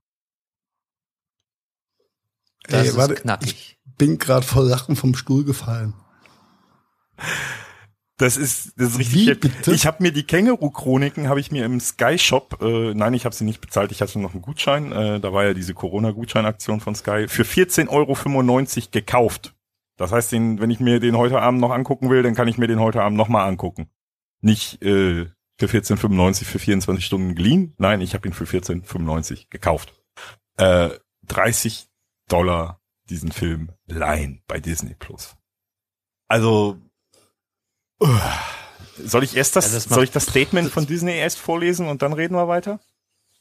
Das 2.70 2.90
Ey, 2.90 2.98
warte, 2.98 3.14
ist 3.14 3.22
knackig. 3.22 3.78
Bin 3.98 4.18
gerade 4.18 4.46
voll 4.46 4.68
Lachen 4.68 4.96
vom 4.96 5.16
Stuhl 5.16 5.44
gefallen. 5.44 5.94
Das 8.18 8.36
ist, 8.36 8.74
das 8.78 8.94
ist 8.94 9.00
richtig. 9.00 9.28
Wie 9.28 9.34
bitte? 9.36 9.72
Ich 9.74 9.86
habe 9.86 10.02
mir 10.02 10.12
die 10.12 10.24
Känguru-Chroniken 10.24 11.30
habe 11.30 11.40
ich 11.40 11.52
mir 11.52 11.66
im 11.66 11.80
Sky 11.80 12.18
Shop, 12.18 12.60
äh, 12.62 12.96
nein, 12.96 13.14
ich 13.14 13.26
habe 13.26 13.36
sie 13.36 13.44
nicht 13.44 13.62
bezahlt, 13.62 13.92
ich 13.92 14.02
hatte 14.02 14.20
noch 14.20 14.34
einen 14.34 14.42
Gutschein, 14.42 14.92
äh, 14.92 15.20
da 15.20 15.34
war 15.34 15.46
ja 15.46 15.54
diese 15.54 15.76
Corona-Gutscheinaktion 15.76 16.80
von 16.80 16.96
Sky, 16.96 17.28
für 17.28 17.44
14,95 17.44 17.90
Euro 17.90 18.88
gekauft. 18.92 19.54
Das 19.98 20.12
heißt, 20.12 20.32
den, 20.32 20.60
wenn 20.60 20.72
ich 20.72 20.80
mir 20.80 21.00
den 21.00 21.16
heute 21.16 21.40
Abend 21.42 21.60
noch 21.60 21.72
angucken 21.72 22.10
will, 22.10 22.24
dann 22.24 22.34
kann 22.34 22.48
ich 22.48 22.58
mir 22.58 22.68
den 22.68 22.80
heute 22.80 23.04
Abend 23.04 23.18
nochmal 23.18 23.48
angucken. 23.48 23.88
Nicht 24.42 24.82
äh, 24.82 25.28
für 25.60 25.66
14,95 25.66 26.46
für 26.46 26.60
24 26.60 27.06
Stunden 27.06 27.36
geliehen, 27.36 27.76
nein, 27.78 28.02
ich 28.02 28.16
habe 28.16 28.28
ihn 28.28 28.34
für 28.34 28.46
14,95 28.46 29.46
gekauft. 29.52 29.94
Äh, 30.58 30.90
30 31.28 31.87
Dollar 32.28 32.82
diesen 33.10 33.32
Film 33.32 33.72
leihen 33.86 34.44
bei 34.48 34.60
Disney 34.60 34.96
Plus. 34.96 35.36
Also 36.28 36.78
Uah. 38.00 38.40
soll 38.98 39.24
ich 39.24 39.36
erst 39.36 39.56
das, 39.56 39.68
Ja, 39.68 39.74
das 39.74 39.84
soll 39.86 40.04
ich 40.04 40.12
das 40.12 40.24
Statement 40.24 40.70
von 40.72 40.86
Disney 40.86 41.18
erst 41.18 41.40
vorlesen 41.40 41.88
und 41.88 42.02
dann 42.02 42.14
reden 42.14 42.36
wir 42.36 42.48
weiter? 42.48 42.80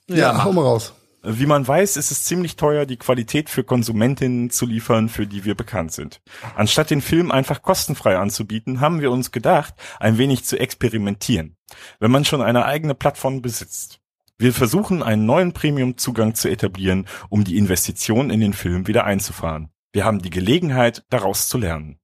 Ja, 0.09 0.45
hau 0.45 0.53
mal 0.53 0.63
raus. 0.63 0.95
Wie 1.29 1.47
man 1.47 1.67
weiß, 1.67 1.97
ist 1.97 2.13
es 2.13 2.23
ziemlich 2.23 2.55
teuer, 2.55 2.87
die 2.87 2.99
Qualität 2.99 3.51
für 3.51 3.65
Konsumentinnen 3.65 4.51
zu 4.51 4.65
liefern, 4.65 5.09
für 5.09 5.27
die 5.27 5.45
wir 5.45 5.57
bekannt 5.57 5.91
sind. 5.91 6.21
Anstatt 6.55 6.91
den 6.91 7.01
Film 7.01 7.33
einfach 7.33 7.63
kostenfrei 7.63 8.17
anzubieten, 8.17 8.81
haben 8.81 9.01
wir 9.01 9.11
uns 9.11 9.33
gedacht, 9.33 9.75
ein 9.99 10.19
wenig 10.19 10.45
zu 10.45 10.57
experimentieren. 10.57 11.57
Wenn 11.99 12.13
man 12.13 12.25
schon 12.25 12.43
eine 12.43 12.65
eigene 12.65 12.95
Plattform 12.95 13.43
besitzt. 13.43 13.99
Wir 14.39 14.53
versuchen, 14.53 15.03
einen 15.03 15.25
neuen 15.25 15.53
Premium-Zugang 15.53 16.35
zu 16.35 16.49
etablieren, 16.51 17.07
um 17.31 17.45
die 17.45 17.57
Investition 17.57 18.29
in 18.31 18.41
den 18.41 18.53
Film 18.53 18.87
wieder 18.87 19.05
einzufahren. 19.05 19.71
Wir 19.93 20.05
haben 20.05 20.21
die 20.21 20.31
Gelegenheit, 20.31 21.05
daraus 21.09 21.49
zu 21.49 21.57
lernen. 21.57 21.99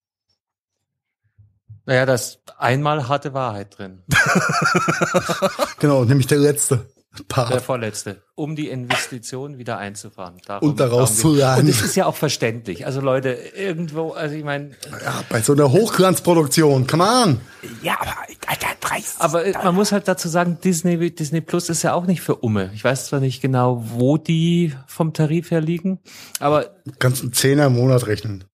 Naja, 1.85 2.07
das 2.07 2.41
einmal 2.57 3.09
harte 3.09 3.35
Wahrheit 3.35 3.76
drin. 3.76 4.03
Genau, 5.78 6.05
nämlich 6.05 6.28
der 6.28 6.39
letzte 6.39 6.87
Der 7.18 7.24
Part. 7.24 7.62
vorletzte. 7.62 8.22
Um 8.34 8.56
die 8.56 8.68
Investition 8.68 9.58
wieder 9.58 9.76
einzufahren. 9.76 10.36
Darum, 10.46 10.70
Und 10.70 10.80
daraus 10.80 11.18
zu 11.18 11.34
lernen. 11.34 11.62
Und 11.64 11.68
es 11.68 11.82
ist 11.82 11.94
ja 11.94 12.06
auch 12.06 12.16
verständlich. 12.16 12.86
Also 12.86 13.00
Leute, 13.02 13.30
irgendwo, 13.54 14.12
also 14.12 14.34
ich 14.34 14.44
meine, 14.44 14.70
Ja, 15.04 15.22
bei 15.28 15.42
so 15.42 15.52
einer 15.52 15.70
Hochglanzproduktion, 15.70 16.86
come 16.86 17.04
on. 17.04 17.40
Ja, 17.82 17.98
aber 18.00 18.14
Alter, 18.46 18.66
30. 18.80 19.20
aber 19.20 19.44
äh, 19.44 19.52
man 19.62 19.74
muss 19.74 19.92
halt 19.92 20.08
dazu 20.08 20.28
sagen, 20.28 20.58
Disney, 20.64 21.14
Disney 21.14 21.42
Plus 21.42 21.68
ist 21.68 21.82
ja 21.82 21.92
auch 21.92 22.06
nicht 22.06 22.22
für 22.22 22.36
Umme. 22.36 22.70
Ich 22.74 22.82
weiß 22.82 23.06
zwar 23.06 23.20
nicht 23.20 23.42
genau, 23.42 23.84
wo 23.88 24.16
die 24.16 24.72
vom 24.86 25.12
Tarif 25.12 25.50
her 25.50 25.60
liegen, 25.60 26.00
aber 26.40 26.76
Kannst 26.98 27.22
einen 27.22 27.32
Zehner 27.34 27.66
im 27.66 27.74
Monat 27.74 28.06
rechnen. 28.06 28.44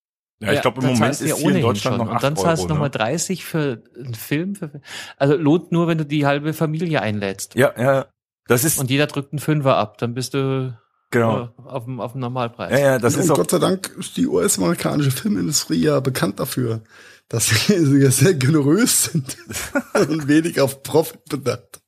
Ja, 0.41 0.53
ich 0.53 0.61
glaube, 0.61 0.81
im 0.81 0.93
Moment 0.93 1.11
ist 1.11 1.21
ja 1.21 1.35
hier 1.35 1.55
in 1.55 1.61
Deutschland 1.61 1.97
schon. 1.97 2.07
noch 2.07 2.13
8 2.13 2.15
Und 2.15 2.23
dann 2.23 2.35
zahlst 2.37 2.63
du 2.63 2.67
nochmal 2.69 2.87
ne? 2.87 2.91
30 2.97 3.43
für 3.43 3.83
einen 3.97 4.15
Film. 4.15 4.55
Für, 4.55 4.81
also 5.17 5.35
lohnt 5.35 5.71
nur, 5.73 5.87
wenn 5.87 5.97
du 5.97 6.05
die 6.05 6.25
halbe 6.25 6.53
Familie 6.53 7.01
einlädst. 7.01 7.55
Ja, 7.55 7.73
ja, 7.77 8.05
das 8.49 8.63
ist, 8.63 8.79
Und 8.79 8.89
jeder 8.89 9.05
drückt 9.05 9.31
einen 9.31 9.39
Fünfer 9.39 9.77
ab, 9.77 9.99
dann 9.99 10.15
bist 10.15 10.33
du 10.33 10.75
genau. 11.11 11.49
auf 11.65 11.85
dem, 11.85 11.99
auf 11.99 12.13
dem 12.13 12.21
Normalpreis. 12.21 12.71
Ja, 12.71 12.79
ja, 12.79 12.97
das 12.97 13.15
und 13.15 13.21
ist 13.21 13.29
Gott 13.29 13.51
sei 13.51 13.59
Dank 13.59 13.95
ist 13.99 14.17
die 14.17 14.25
US-amerikanische 14.25 15.11
Filmindustrie 15.11 15.83
ja 15.83 15.99
bekannt 15.99 16.39
dafür, 16.39 16.81
dass 17.27 17.47
sie 17.67 17.85
sie 17.85 18.09
sehr 18.09 18.33
generös 18.33 19.03
sind 19.03 19.37
und 20.09 20.27
wenig 20.27 20.59
auf 20.59 20.81
Profit 20.81 21.23
bedacht. 21.29 21.79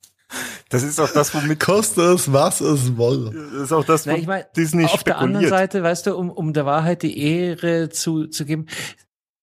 das 0.69 0.83
ist 0.83 0.99
auch 0.99 1.09
das, 1.09 1.33
womit, 1.33 1.59
Koste 1.59 2.03
es, 2.13 2.31
was 2.31 2.61
es 2.61 2.95
wolle. 2.95 3.31
das 3.53 3.63
ist 3.63 3.73
auch 3.73 3.83
das, 3.83 4.05
Na, 4.05 4.13
wo 4.13 4.17
ich 4.17 4.27
mein, 4.27 4.43
Disney 4.55 4.85
auf 4.85 5.03
der 5.03 5.17
anderen 5.17 5.45
spekuliert. 5.45 5.71
Seite, 5.71 5.83
weißt 5.83 6.05
du, 6.05 6.15
um, 6.15 6.29
um 6.29 6.53
der 6.53 6.67
Wahrheit 6.67 7.01
die 7.01 7.17
Ehre 7.17 7.89
zu, 7.89 8.27
zu 8.27 8.45
geben, 8.45 8.67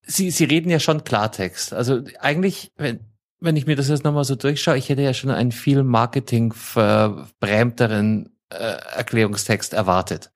sie, 0.06 0.30
sie 0.30 0.44
reden 0.44 0.70
ja 0.70 0.78
schon 0.78 1.02
Klartext. 1.02 1.72
Also 1.72 2.02
eigentlich, 2.20 2.70
wenn, 2.76 3.00
wenn 3.40 3.56
ich 3.56 3.66
mir 3.66 3.76
das 3.76 3.88
jetzt 3.88 4.04
nochmal 4.04 4.24
so 4.24 4.34
durchschaue, 4.34 4.76
ich 4.76 4.88
hätte 4.88 5.02
ja 5.02 5.14
schon 5.14 5.30
einen 5.30 5.52
viel 5.52 5.82
Marketing 5.82 6.52
verbrämteren 6.52 8.30
äh, 8.50 8.76
Erklärungstext 8.96 9.74
erwartet. 9.74 10.30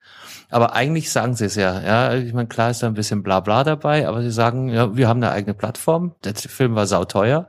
Aber 0.49 0.73
eigentlich 0.73 1.11
sagen 1.11 1.35
sie 1.35 1.45
es 1.45 1.55
ja. 1.55 1.81
Ja, 1.81 2.13
ich 2.13 2.33
meine, 2.33 2.47
klar 2.47 2.69
ist 2.69 2.83
da 2.83 2.87
ein 2.87 2.93
bisschen 2.93 3.23
Blabla 3.23 3.63
dabei, 3.63 4.07
aber 4.07 4.21
sie 4.21 4.31
sagen, 4.31 4.69
ja, 4.69 4.95
wir 4.95 5.07
haben 5.07 5.23
eine 5.23 5.31
eigene 5.31 5.55
Plattform. 5.55 6.15
Der 6.23 6.35
Film 6.35 6.75
war 6.75 6.85
sauteuer. 6.85 7.47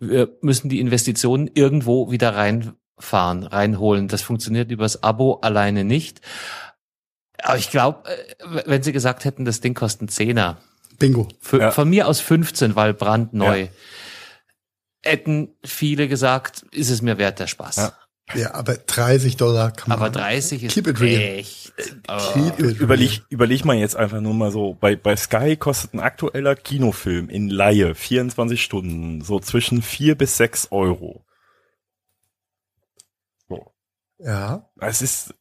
Wir 0.00 0.28
müssen 0.40 0.68
die 0.68 0.80
Investitionen 0.80 1.48
irgendwo 1.54 2.10
wieder 2.10 2.34
reinfahren, 2.34 3.44
reinholen. 3.44 4.08
Das 4.08 4.22
funktioniert 4.22 4.70
übers 4.70 5.02
Abo 5.02 5.34
alleine 5.42 5.84
nicht. 5.84 6.20
Aber 7.40 7.56
ich 7.56 7.70
glaube, 7.70 8.02
wenn 8.66 8.82
sie 8.82 8.92
gesagt 8.92 9.24
hätten, 9.24 9.44
das 9.44 9.60
Ding 9.60 9.74
kostet 9.74 10.02
einen 10.02 10.08
Zehner, 10.08 10.58
Bingo. 10.98 11.28
Für, 11.40 11.60
Ja. 11.60 11.70
Von 11.70 11.88
mir 11.88 12.08
aus 12.08 12.20
15, 12.20 12.74
weil 12.74 12.94
brandneu. 12.94 13.60
Ja. 13.60 13.68
Hätten 15.02 15.54
viele 15.64 16.08
gesagt, 16.08 16.62
ist 16.72 16.90
es 16.90 17.02
mir 17.02 17.18
wert 17.18 17.38
der 17.38 17.46
Spaß. 17.46 17.76
Ja. 17.76 17.92
Ja, 18.34 18.52
aber 18.52 18.74
30 18.76 19.38
Dollar 19.38 19.70
kann 19.70 19.88
man. 19.88 19.98
Aber 19.98 20.10
30 20.10 20.62
ist 20.64 20.72
Keep 20.74 20.86
it 20.88 21.00
real. 21.00 21.18
echt. 21.38 21.72
Keep 22.34 22.58
it 22.60 22.76
Überleg, 22.78 23.22
überleg 23.30 23.64
mal 23.64 23.74
jetzt 23.76 23.96
einfach 23.96 24.20
nur 24.20 24.34
mal 24.34 24.50
so, 24.52 24.74
bei, 24.74 24.96
bei 24.96 25.16
Sky 25.16 25.56
kostet 25.56 25.94
ein 25.94 26.00
aktueller 26.00 26.54
Kinofilm 26.54 27.30
in 27.30 27.48
Laie 27.48 27.94
24 27.94 28.62
Stunden 28.62 29.22
so 29.22 29.40
zwischen 29.40 29.80
4 29.80 30.14
bis 30.14 30.36
6 30.36 30.68
Euro. 30.72 31.24
So. 33.48 33.72
Ja. 34.18 34.68
Es 34.78 35.00
ist 35.00 35.32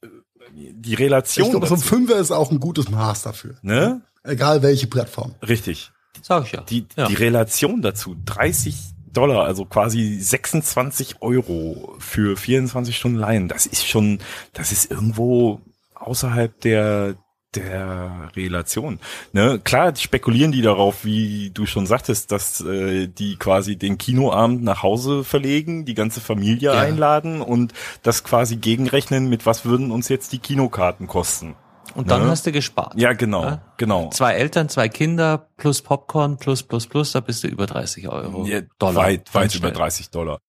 die 0.53 0.93
Ich 0.93 0.99
Relation. 0.99 1.49
glaube, 1.51 1.67
so 1.67 1.73
ein 1.75 1.81
Fünfer 1.81 2.15
ist 2.17 2.31
auch 2.31 2.51
ein 2.51 2.59
gutes 2.61 2.89
Maß 2.89 3.23
dafür. 3.23 3.57
ne? 3.63 4.01
Egal 4.23 4.61
welche 4.61 4.87
Plattform. 4.87 5.35
Richtig. 5.45 5.91
Sag 6.21 6.45
ich 6.45 6.51
ja. 6.53 6.61
Die, 6.61 6.85
ja. 6.95 7.07
die 7.07 7.15
Relation 7.15 7.81
dazu, 7.81 8.15
30 8.25 8.75
Dollar, 9.17 9.45
also 9.45 9.65
quasi 9.65 10.19
26 10.19 11.21
Euro 11.21 11.95
für 11.99 12.37
24 12.37 12.95
Stunden 12.95 13.17
Leihen, 13.17 13.47
das 13.47 13.65
ist 13.65 13.87
schon, 13.87 14.19
das 14.53 14.71
ist 14.71 14.91
irgendwo 14.91 15.59
außerhalb 15.95 16.61
der, 16.61 17.15
der 17.55 18.29
Relation. 18.35 18.99
Ne? 19.33 19.59
Klar 19.63 19.95
spekulieren 19.95 20.51
die 20.51 20.61
darauf, 20.61 21.03
wie 21.03 21.49
du 21.51 21.65
schon 21.65 21.87
sagtest, 21.87 22.31
dass 22.31 22.61
äh, 22.61 23.07
die 23.07 23.37
quasi 23.37 23.75
den 23.77 23.97
Kinoabend 23.97 24.63
nach 24.63 24.83
Hause 24.83 25.23
verlegen, 25.23 25.85
die 25.85 25.95
ganze 25.95 26.21
Familie 26.21 26.73
Ja. 26.73 26.79
einladen 26.79 27.41
und 27.41 27.73
das 28.03 28.23
quasi 28.23 28.57
gegenrechnen, 28.57 29.29
mit 29.29 29.45
was 29.47 29.65
würden 29.65 29.91
uns 29.91 30.09
jetzt 30.09 30.31
die 30.33 30.39
Kinokarten 30.39 31.07
kosten. 31.07 31.55
Und 31.97 32.11
dann 32.11 32.23
ne? 32.23 32.29
hast 32.29 32.45
du 32.45 32.51
gespart. 32.51 32.93
Ja, 32.95 33.13
genau, 33.13 33.43
Ja? 33.43 33.73
genau. 33.77 34.09
Zwei 34.11 34.33
Eltern, 34.33 34.69
zwei 34.69 34.87
Kinder, 34.87 35.49
plus 35.57 35.81
Popcorn, 35.81 36.37
plus, 36.37 36.61
plus, 36.61 36.85
plus, 36.87 37.11
da 37.13 37.21
bist 37.21 37.43
du 37.43 37.47
über 37.47 37.65
30 37.65 38.07
Euro. 38.07 38.45
Ja, 38.45 38.61
Dollar. 38.77 39.03
Weit, 39.05 39.33
weit 39.33 39.55
über 39.55 39.69
schnell. 39.69 39.73
30 39.73 40.09
Dollar. 40.11 40.39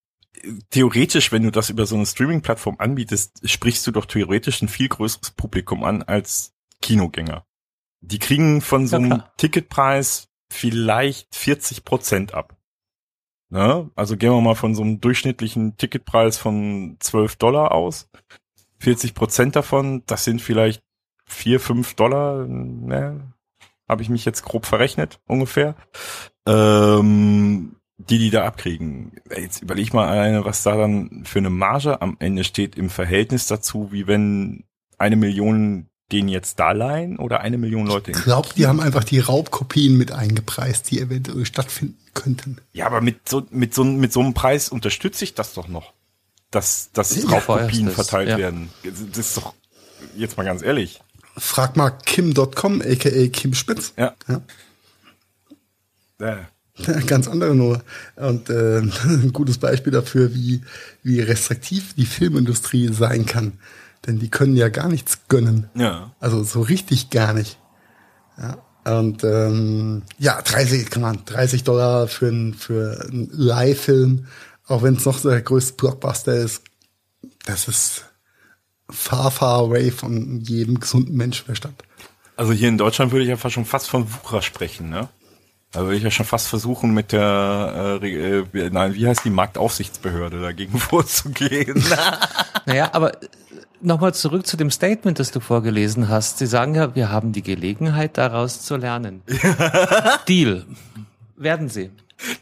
Theoretisch, 0.70 1.32
wenn 1.32 1.42
du 1.42 1.50
das 1.50 1.70
über 1.70 1.86
so 1.86 1.96
eine 1.96 2.04
Streaming-Plattform 2.06 2.76
anbietest, 2.78 3.48
sprichst 3.48 3.86
du 3.86 3.90
doch 3.92 4.04
theoretisch 4.04 4.60
ein 4.62 4.68
viel 4.68 4.88
größeres 4.88 5.30
Publikum 5.32 5.84
an 5.84 6.02
als 6.02 6.52
Kinogänger. 6.82 7.44
Die 8.00 8.18
kriegen 8.18 8.60
von 8.60 8.86
so 8.86 8.96
Ja, 8.96 8.98
einem 9.02 9.10
klar. 9.10 9.32
Ticketpreis 9.38 10.28
vielleicht 10.52 11.34
40 11.34 11.84
Prozent 11.84 12.34
ab. 12.34 12.56
Ne? 13.50 13.90
Also 13.96 14.16
gehen 14.18 14.30
wir 14.32 14.40
mal 14.42 14.54
von 14.54 14.74
so 14.74 14.82
einem 14.82 15.00
durchschnittlichen 15.00 15.76
Ticketpreis 15.78 16.36
von 16.36 16.98
12 17.00 17.36
Dollar 17.36 17.72
aus. 17.72 18.10
40 18.80 19.14
Prozent 19.14 19.56
davon, 19.56 20.02
das 20.06 20.24
sind 20.24 20.40
vielleicht 20.42 20.82
4, 21.28 21.60
5 21.60 21.94
Dollar, 21.94 22.46
ne? 22.46 23.32
Habe 23.88 24.02
ich 24.02 24.10
mich 24.10 24.24
jetzt 24.24 24.42
grob 24.42 24.66
verrechnet, 24.66 25.20
ungefähr. 25.26 25.74
Ähm, 26.46 27.76
die, 27.98 28.18
die 28.18 28.30
da 28.30 28.44
abkriegen. 28.44 29.12
Jetzt 29.34 29.62
überleg 29.62 29.92
mal 29.92 30.08
alleine, 30.08 30.44
was 30.44 30.62
da 30.62 30.76
dann 30.76 31.24
für 31.24 31.38
eine 31.38 31.50
Marge 31.50 32.00
am 32.00 32.16
Ende 32.20 32.44
steht 32.44 32.76
im 32.76 32.90
Verhältnis 32.90 33.46
dazu, 33.46 33.92
wie 33.92 34.06
wenn 34.06 34.64
eine 34.98 35.16
Million 35.16 35.88
den 36.12 36.28
jetzt 36.28 36.58
da 36.58 36.72
leihen 36.72 37.18
oder 37.18 37.40
eine 37.40 37.58
Million 37.58 37.86
Leute. 37.86 38.12
Ich 38.12 38.22
glaube, 38.22 38.48
die 38.56 38.66
haben 38.66 38.80
einfach 38.80 39.04
die 39.04 39.18
Raubkopien 39.18 39.98
mit 39.98 40.12
eingepreist, 40.12 40.90
die 40.90 41.00
eventuell 41.00 41.44
stattfinden 41.44 41.98
könnten. 42.14 42.58
Ja, 42.72 42.86
aber 42.86 43.02
mit 43.02 43.28
so, 43.28 43.46
mit 43.50 43.74
so, 43.74 43.84
mit 43.84 44.12
so 44.12 44.20
einem 44.20 44.32
Preis 44.32 44.70
unterstütze 44.70 45.24
ich 45.24 45.34
das 45.34 45.52
doch 45.52 45.68
noch. 45.68 45.92
Dass, 46.50 46.90
dass 46.92 47.14
Ja, 47.14 47.28
Raubkopien 47.28 47.88
es, 47.88 47.94
verteilt 47.94 48.30
ja. 48.30 48.38
werden. 48.38 48.70
Das 48.84 49.18
ist 49.18 49.36
doch, 49.36 49.52
jetzt 50.16 50.38
mal 50.38 50.44
ganz 50.44 50.62
ehrlich. 50.62 51.02
Frag 51.38 51.76
mal 51.76 51.90
Kim.com, 51.90 52.82
aka 52.82 53.28
Kim 53.28 53.54
Spitz. 53.54 53.92
Ja. 53.96 54.14
Ja. 54.28 54.42
Ja, 56.20 56.46
Ganz 57.06 57.28
andere 57.28 57.54
nur. 57.54 57.82
Und 58.16 58.50
äh, 58.50 58.78
ein 59.04 59.32
gutes 59.32 59.58
Beispiel 59.58 59.92
dafür, 59.92 60.34
wie, 60.34 60.62
wie 61.02 61.20
restriktiv 61.20 61.94
die 61.94 62.06
Filmindustrie 62.06 62.92
sein 62.92 63.26
kann. 63.26 63.54
Denn 64.06 64.18
die 64.18 64.30
können 64.30 64.56
ja 64.56 64.68
gar 64.68 64.88
nichts 64.88 65.20
gönnen. 65.28 65.68
Ja. 65.74 66.12
Also 66.20 66.42
so 66.44 66.60
richtig 66.60 67.10
gar 67.10 67.34
nicht. 67.34 67.58
Ja. 68.38 68.58
Und 68.84 69.24
ähm, 69.24 70.02
ja, 70.18 70.40
30, 70.40 70.88
kann 70.88 71.02
man, 71.02 71.24
30 71.26 71.64
Dollar 71.64 72.08
für 72.08 72.28
einen 72.28 72.54
für 72.54 73.06
einen 73.10 73.28
Leihfilm, 73.32 74.26
auch 74.66 74.82
wenn 74.82 74.94
es 74.94 75.04
noch 75.04 75.18
so 75.18 75.28
der 75.28 75.42
größte 75.42 75.74
Blockbuster 75.74 76.34
ist, 76.36 76.62
das 77.44 77.68
ist 77.68 78.04
far, 78.90 79.30
far 79.30 79.58
away 79.60 79.90
von 79.90 80.40
jedem 80.40 80.80
gesunden 80.80 81.16
Menschenverstand. 81.16 81.82
Also 82.36 82.52
hier 82.52 82.68
in 82.68 82.78
Deutschland 82.78 83.12
würde 83.12 83.24
ich 83.24 83.30
einfach 83.30 83.50
schon 83.50 83.64
fast 83.64 83.88
von 83.88 84.06
Wucher 84.22 84.42
sprechen, 84.42 84.90
ne? 84.90 85.08
Da 85.72 85.82
würde 85.82 85.96
ich 85.96 86.02
ja 86.02 86.10
schon 86.10 86.24
fast 86.24 86.48
versuchen, 86.48 86.94
mit 86.94 87.12
der, 87.12 88.00
äh, 88.02 88.40
äh, 88.40 88.70
nein, 88.70 88.94
wie 88.94 89.06
heißt 89.06 89.24
die 89.24 89.30
Marktaufsichtsbehörde 89.30 90.40
dagegen 90.40 90.78
vorzugehen. 90.78 91.82
Naja, 92.66 92.90
aber 92.92 93.12
nochmal 93.80 94.12
zurück 94.12 94.46
zu 94.46 94.58
dem 94.58 94.70
Statement, 94.70 95.18
das 95.18 95.30
du 95.30 95.40
vorgelesen 95.40 96.10
hast. 96.10 96.36
Sie 96.36 96.44
sagen 96.46 96.74
ja, 96.74 96.94
wir 96.94 97.10
haben 97.10 97.32
die 97.32 97.42
Gelegenheit, 97.42 98.18
daraus 98.18 98.60
zu 98.60 98.76
lernen. 98.76 99.22
Deal. 100.28 100.66
Werden 101.36 101.70
sie. 101.70 101.90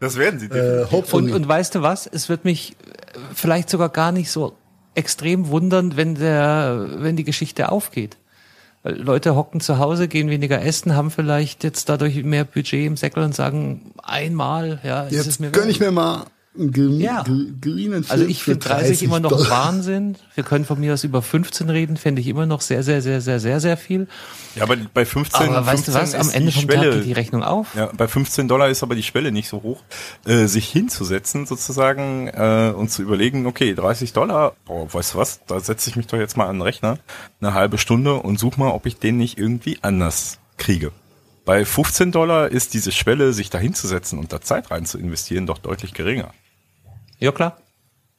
Das 0.01 0.17
werden 0.17 0.41
sie. 0.41 0.47
Äh, 0.47 0.83
Und, 0.83 0.91
hopefully. 0.91 1.33
und 1.33 1.47
weißt 1.47 1.77
du 1.77 1.83
was? 1.83 2.09
Es 2.09 2.29
wird 2.29 2.45
mich 2.45 2.73
äh, 2.73 3.19
vielleicht 3.35 3.71
sogar 3.71 3.89
gar 3.89 4.11
nicht 4.11 4.31
so 4.33 4.57
extrem 4.97 5.49
wundern, 5.49 5.97
wenn 5.97 6.15
der, 6.15 6.89
wenn 6.99 7.17
die 7.17 7.25
Geschichte 7.25 7.71
aufgeht. 7.71 8.17
Weil 8.83 8.97
Leute 9.01 9.35
hocken 9.35 9.61
zu 9.61 9.79
Hause, 9.79 10.09
gehen 10.09 10.31
weniger 10.31 10.63
essen, 10.63 10.95
haben 10.95 11.11
vielleicht 11.11 11.65
jetzt 11.65 11.89
dadurch 11.89 12.23
mehr 12.23 12.45
Budget 12.45 12.87
im 12.87 12.97
Säckel 12.97 13.25
und 13.25 13.35
sagen, 13.35 13.93
einmal, 14.03 14.81
ja, 14.85 15.03
ist 15.05 15.19
es 15.19 15.27
Jetzt 15.27 15.41
mir 15.41 15.51
gönn 15.51 15.69
ich 15.69 15.81
mir 15.81 15.91
mal 15.91 16.27
green, 16.57 17.01
Ja. 17.01 17.23
grünen 17.23 18.05
Film 18.05 18.07
Also 18.09 18.25
ich 18.25 18.43
für 18.43 18.53
finde 18.53 18.67
30 18.69 19.03
immer 19.03 19.21
noch 19.21 19.31
Dollar. 19.31 19.51
Wahnsinn. 19.51 20.17
Wir 20.35 20.45
können 20.45 20.65
von 20.65 20.81
mir 20.81 20.95
aus 20.95 21.05
über 21.05 21.23
15 21.23 21.71
reden, 21.71 21.97
finde 21.97 22.21
ich 22.21 22.29
immer 22.29 22.47
noch 22.47 22.61
sehr, 22.61 22.83
sehr, 22.83 23.03
sehr, 23.03 23.21
sehr, 23.21 23.41
sehr, 23.41 23.61
sehr 23.61 23.77
viel. 23.77 24.09
Ja, 24.55 24.63
aber 24.63 24.77
bei 24.95 25.05
15, 25.05 25.49
Aber 25.49 25.67
weißt 25.67 25.89
du 25.89 25.93
15 25.93 25.95
was? 25.95 26.15
Am 26.15 26.21
ist 26.29 26.35
Ende 26.35 26.51
die 26.51 26.55
vom 26.55 26.63
Schwelle, 26.63 26.91
Tag 26.91 26.99
geht 26.99 27.05
die 27.07 27.13
Rechnung 27.13 27.43
auf. 27.43 27.75
Ja, 27.75 27.91
bei 27.97 28.09
15 28.09 28.49
Dollar 28.49 28.69
ist 28.69 28.83
aber 28.83 28.95
die 28.95 29.03
Schwelle 29.03 29.33
nicht 29.33 29.49
so 29.49 29.63
hoch, 29.63 29.83
äh, 30.27 30.47
sich 30.47 30.69
hinzusetzen 30.69 31.47
sozusagen 31.47 32.29
äh, 32.29 32.73
und 32.75 32.91
zu 32.91 33.03
überlegen, 33.03 33.47
okay, 33.47 33.75
30 33.75 34.13
Dollar, 34.13 34.55
oh, 34.69 34.89
weißt 34.91 35.15
du 35.15 35.19
was, 35.19 35.41
da 35.47 35.61
setze 35.61 35.91
ich 35.91 35.97
mich 35.97 36.07
doch 36.07 36.19
jetzt 36.19 36.37
mal 36.37 36.47
an 36.47 36.57
den 36.57 36.63
Rechner, 36.63 36.99
eine 37.41 37.55
halbe 37.55 37.79
Stunde 37.79 38.15
und 38.15 38.39
such 38.39 38.57
mal, 38.57 38.71
ob 38.71 38.87
ich 38.87 38.99
den 38.99 39.17
nicht 39.19 39.39
irgendwie 39.39 39.79
anders 39.83 40.39
kriege. 40.57 40.93
Bei 41.45 41.65
15 41.65 42.11
Dollar 42.11 42.49
ist 42.51 42.75
diese 42.75 42.91
Schwelle, 42.91 43.33
sich 43.33 43.51
da 43.51 43.59
hinzusetzen 43.59 44.19
und 44.19 44.33
da 44.33 44.41
Zeit 44.41 44.73
rein 44.73 44.85
zu 44.85 44.99
investieren, 44.99 45.47
doch 45.47 45.59
deutlich 45.59 45.95
geringer. 45.95 46.33
Ja, 47.19 47.33
klar. 47.33 47.59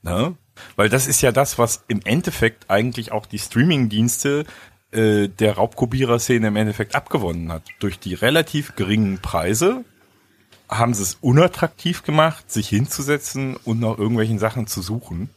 Ne? 0.01 0.35
Weil 0.75 0.89
das 0.89 1.07
ist 1.07 1.21
ja 1.21 1.31
das, 1.31 1.57
was 1.57 1.83
im 1.87 2.01
Endeffekt 2.03 2.69
eigentlich 2.69 3.11
auch 3.11 3.25
die 3.25 3.39
Streaming-Dienste 3.39 4.45
äh, 4.91 5.27
der 5.27 5.53
Raubkopierer-Szene 5.53 6.47
im 6.47 6.55
Endeffekt 6.55 6.95
abgewonnen 6.95 7.51
hat. 7.51 7.63
Durch 7.79 7.99
die 7.99 8.13
relativ 8.13 8.75
geringen 8.75 9.19
Preise 9.19 9.83
haben 10.69 10.93
sie 10.93 11.03
es 11.03 11.17
unattraktiv 11.21 12.03
gemacht, 12.03 12.51
sich 12.51 12.69
hinzusetzen 12.69 13.55
und 13.55 13.79
nach 13.79 13.97
irgendwelchen 13.97 14.39
Sachen 14.39 14.67
zu 14.67 14.81
suchen. 14.81 15.29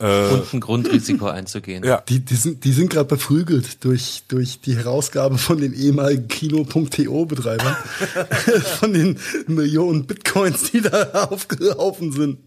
Und 0.00 0.54
ein 0.54 0.60
Grundrisiko 0.60 1.26
einzugehen. 1.26 1.84
Ja, 1.84 2.02
Die, 2.08 2.24
die 2.24 2.36
sind, 2.36 2.62
die 2.62 2.72
sind 2.72 2.90
gerade 2.90 3.08
beflügelt 3.08 3.84
durch, 3.84 4.22
durch 4.28 4.60
die 4.60 4.76
Herausgabe 4.76 5.38
von 5.38 5.58
den 5.58 5.74
ehemaligen 5.74 6.28
Kino.to-Betreibern. 6.28 7.76
von 8.78 8.92
den 8.92 9.18
Millionen 9.48 10.06
Bitcoins, 10.06 10.70
die 10.70 10.82
da 10.82 11.26
aufgelaufen 11.30 12.12
sind. 12.12 12.38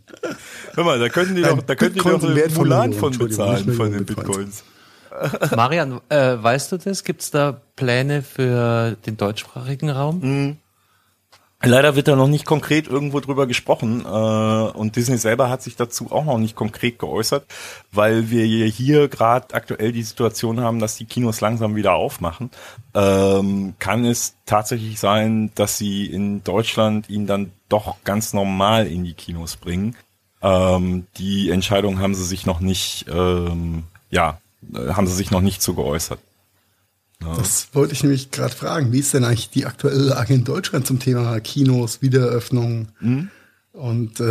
hör 0.76 0.84
mal, 0.86 0.97
da 0.97 1.10
könnten 1.10 1.36
die 1.36 1.43
Ein 1.43 1.58
doch, 1.58 1.64
da 1.64 1.76
könnten 1.76 1.95
die 1.95 1.99
doch 1.99 2.24
einen 2.24 2.36
Wert 2.36 2.54
von 2.54 2.70
Mulan 2.70 2.91
bezahlen 2.91 3.74
von 3.74 3.91
den 3.91 4.06
Bitcoins. 4.06 4.64
Bitcoins. 5.10 5.52
Marian, 5.56 5.99
äh, 6.08 6.38
weißt 6.41 6.72
du 6.72 6.78
das? 6.78 7.04
Gibt 7.04 7.22
es 7.22 7.32
da 7.32 7.62
Pläne 7.76 8.24
für 8.24 8.95
den 9.06 9.18
deutschsprachigen 9.18 9.89
Raum? 9.89 10.58
Leider 11.64 11.95
wird 11.95 12.07
da 12.07 12.16
noch 12.16 12.28
nicht 12.28 12.45
konkret 12.45 12.88
irgendwo 12.88 13.20
drüber 13.20 13.45
gesprochen 13.45 14.03
äh, 14.03 14.07
und 14.07 14.95
Disney 14.95 15.18
selber 15.18 15.49
hat 15.49 15.62
sich 15.62 15.76
dazu 15.76 16.12
auch 16.12 16.26
noch 16.26 16.39
nicht 16.39 16.55
konkret 16.55 16.97
geäußert, 16.97 17.45
weil 17.91 18.32
wir 18.32 18.66
hier 18.66 19.07
gerade 19.09 19.53
aktuell 19.53 19.91
die 19.91 20.01
Situation 20.01 20.59
haben, 20.59 20.80
dass 20.80 20.95
die 20.95 21.05
Kinos 21.05 21.39
langsam 21.39 21.76
wieder 21.76 21.93
aufmachen. 21.93 22.49
Ähm, 22.95 23.76
kann 23.78 24.05
es 24.05 24.36
tatsächlich 24.47 24.99
sein, 24.99 25.51
dass 25.53 25.78
sie 25.78 26.07
in 26.07 26.43
Deutschland 26.43 27.09
ihn 27.12 27.28
dann 27.28 27.51
doch 27.70 27.97
ganz 28.03 28.34
normal 28.34 28.88
in 28.88 29.03
die 29.03 29.14
Kinos 29.14 29.55
bringen. 29.55 29.95
Ähm, 30.41 31.05
die 31.18 31.51
Entscheidung 31.51 31.99
haben 31.99 32.16
sie 32.16 32.26
sich 32.26 32.47
noch 32.47 32.59
nicht, 32.59 33.05
ähm, 33.07 33.84
ja, 34.09 34.39
äh, 34.74 34.93
haben 34.93 35.05
sie 35.05 35.14
sich 35.14 35.30
noch 35.30 35.41
nicht 35.41 35.62
zu 35.62 35.76
geäußert. 35.76 36.20
Das 37.24 37.69
wollte 37.74 37.93
ich 37.93 38.03
nämlich 38.03 38.32
gerade 38.32 38.53
fragen. 38.55 38.91
Wie 38.91 38.99
ist 38.99 39.13
denn 39.13 39.24
eigentlich 39.24 39.49
die 39.49 39.65
aktuelle 39.65 39.99
Lage 40.01 40.34
in 40.34 40.43
Deutschland 40.43 40.88
zum 40.88 40.99
Thema 40.99 41.39
Kinos, 41.39 42.01
Wiedereröffnung? 42.01 42.89
und 43.74 44.19
äh, 44.19 44.24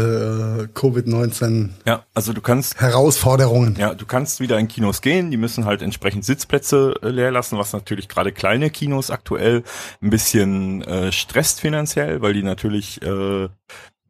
Covid-19 0.75 1.71
Ja, 1.87 2.05
also 2.13 2.35
du 2.35 2.43
kannst 2.43 2.79
Herausforderungen. 2.79 3.75
Ja, 3.79 3.95
du 3.95 4.05
kannst 4.05 4.39
wieder 4.41 4.59
in 4.59 4.69
Kinos 4.69 5.01
gehen, 5.01 5.31
die 5.31 5.39
müssen 5.39 5.65
halt 5.65 5.81
entsprechend 5.81 6.27
Sitzplätze 6.27 6.95
äh, 7.03 7.09
leer 7.09 7.31
lassen, 7.31 7.57
was 7.57 7.73
natürlich 7.73 8.09
gerade 8.09 8.33
kleine 8.33 8.69
Kinos 8.69 9.11
aktuell 9.11 9.63
ein 10.03 10.11
bisschen 10.11 10.83
äh, 10.83 11.11
stresst 11.11 11.61
finanziell, 11.61 12.21
weil 12.21 12.35
die 12.35 12.43
natürlich 12.43 13.01
äh, 13.03 13.49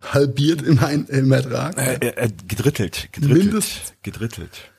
Halbiert 0.02 0.62
im, 0.62 0.78
Ein 0.80 1.04
im 1.06 1.30
Ertrag. 1.30 1.76
äh, 1.78 1.94
äh, 2.08 2.28
gedrittelt, 2.48 3.10
gedrittelt, 3.12 3.44
Mindest- 3.52 3.94
gedrittelt. 4.02 4.72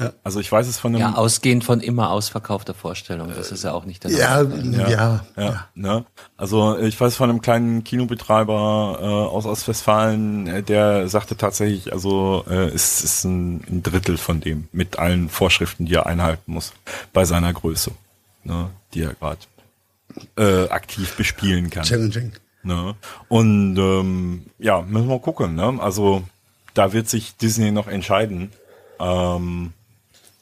Ja. 0.00 0.12
Also 0.24 0.40
ich 0.40 0.50
weiß 0.50 0.66
es 0.66 0.78
von 0.78 0.94
einem 0.94 1.00
Ja, 1.02 1.14
ausgehend 1.14 1.62
von 1.62 1.80
immer 1.80 2.10
ausverkaufter 2.10 2.72
Vorstellung. 2.72 3.28
Das 3.36 3.52
ist 3.52 3.64
ja 3.64 3.72
auch 3.72 3.84
nicht 3.84 4.02
der 4.02 4.10
ja, 4.10 4.42
ja, 4.42 4.88
ja, 4.88 5.22
Ja, 5.36 5.68
ne? 5.74 6.06
Also 6.38 6.78
ich 6.78 6.98
weiß 6.98 7.16
von 7.16 7.28
einem 7.28 7.42
kleinen 7.42 7.84
Kinobetreiber 7.84 8.98
äh, 9.00 9.04
aus 9.04 9.44
Ostwestfalen, 9.44 10.46
äh, 10.46 10.62
der 10.62 11.08
sagte 11.08 11.36
tatsächlich, 11.36 11.92
also 11.92 12.44
äh, 12.48 12.68
es 12.68 13.04
ist 13.04 13.24
ein, 13.24 13.62
ein 13.68 13.82
Drittel 13.82 14.16
von 14.16 14.40
dem 14.40 14.68
mit 14.72 14.98
allen 14.98 15.28
Vorschriften, 15.28 15.84
die 15.84 15.94
er 15.94 16.06
einhalten 16.06 16.52
muss 16.52 16.72
bei 17.12 17.26
seiner 17.26 17.52
Größe, 17.52 17.90
ne? 18.44 18.70
die 18.94 19.02
er 19.02 19.14
gerade 19.14 19.40
äh, 20.38 20.68
aktiv 20.70 21.14
bespielen 21.16 21.68
kann. 21.68 21.84
Challenging. 21.84 22.32
Ne? 22.62 22.94
Und 23.28 23.76
ähm, 23.76 24.46
ja, 24.58 24.80
müssen 24.80 25.08
wir 25.08 25.18
gucken. 25.18 25.54
Ne? 25.54 25.78
Also 25.78 26.22
da 26.72 26.94
wird 26.94 27.08
sich 27.08 27.36
Disney 27.36 27.70
noch 27.70 27.86
entscheiden. 27.86 28.50
Ähm, 28.98 29.72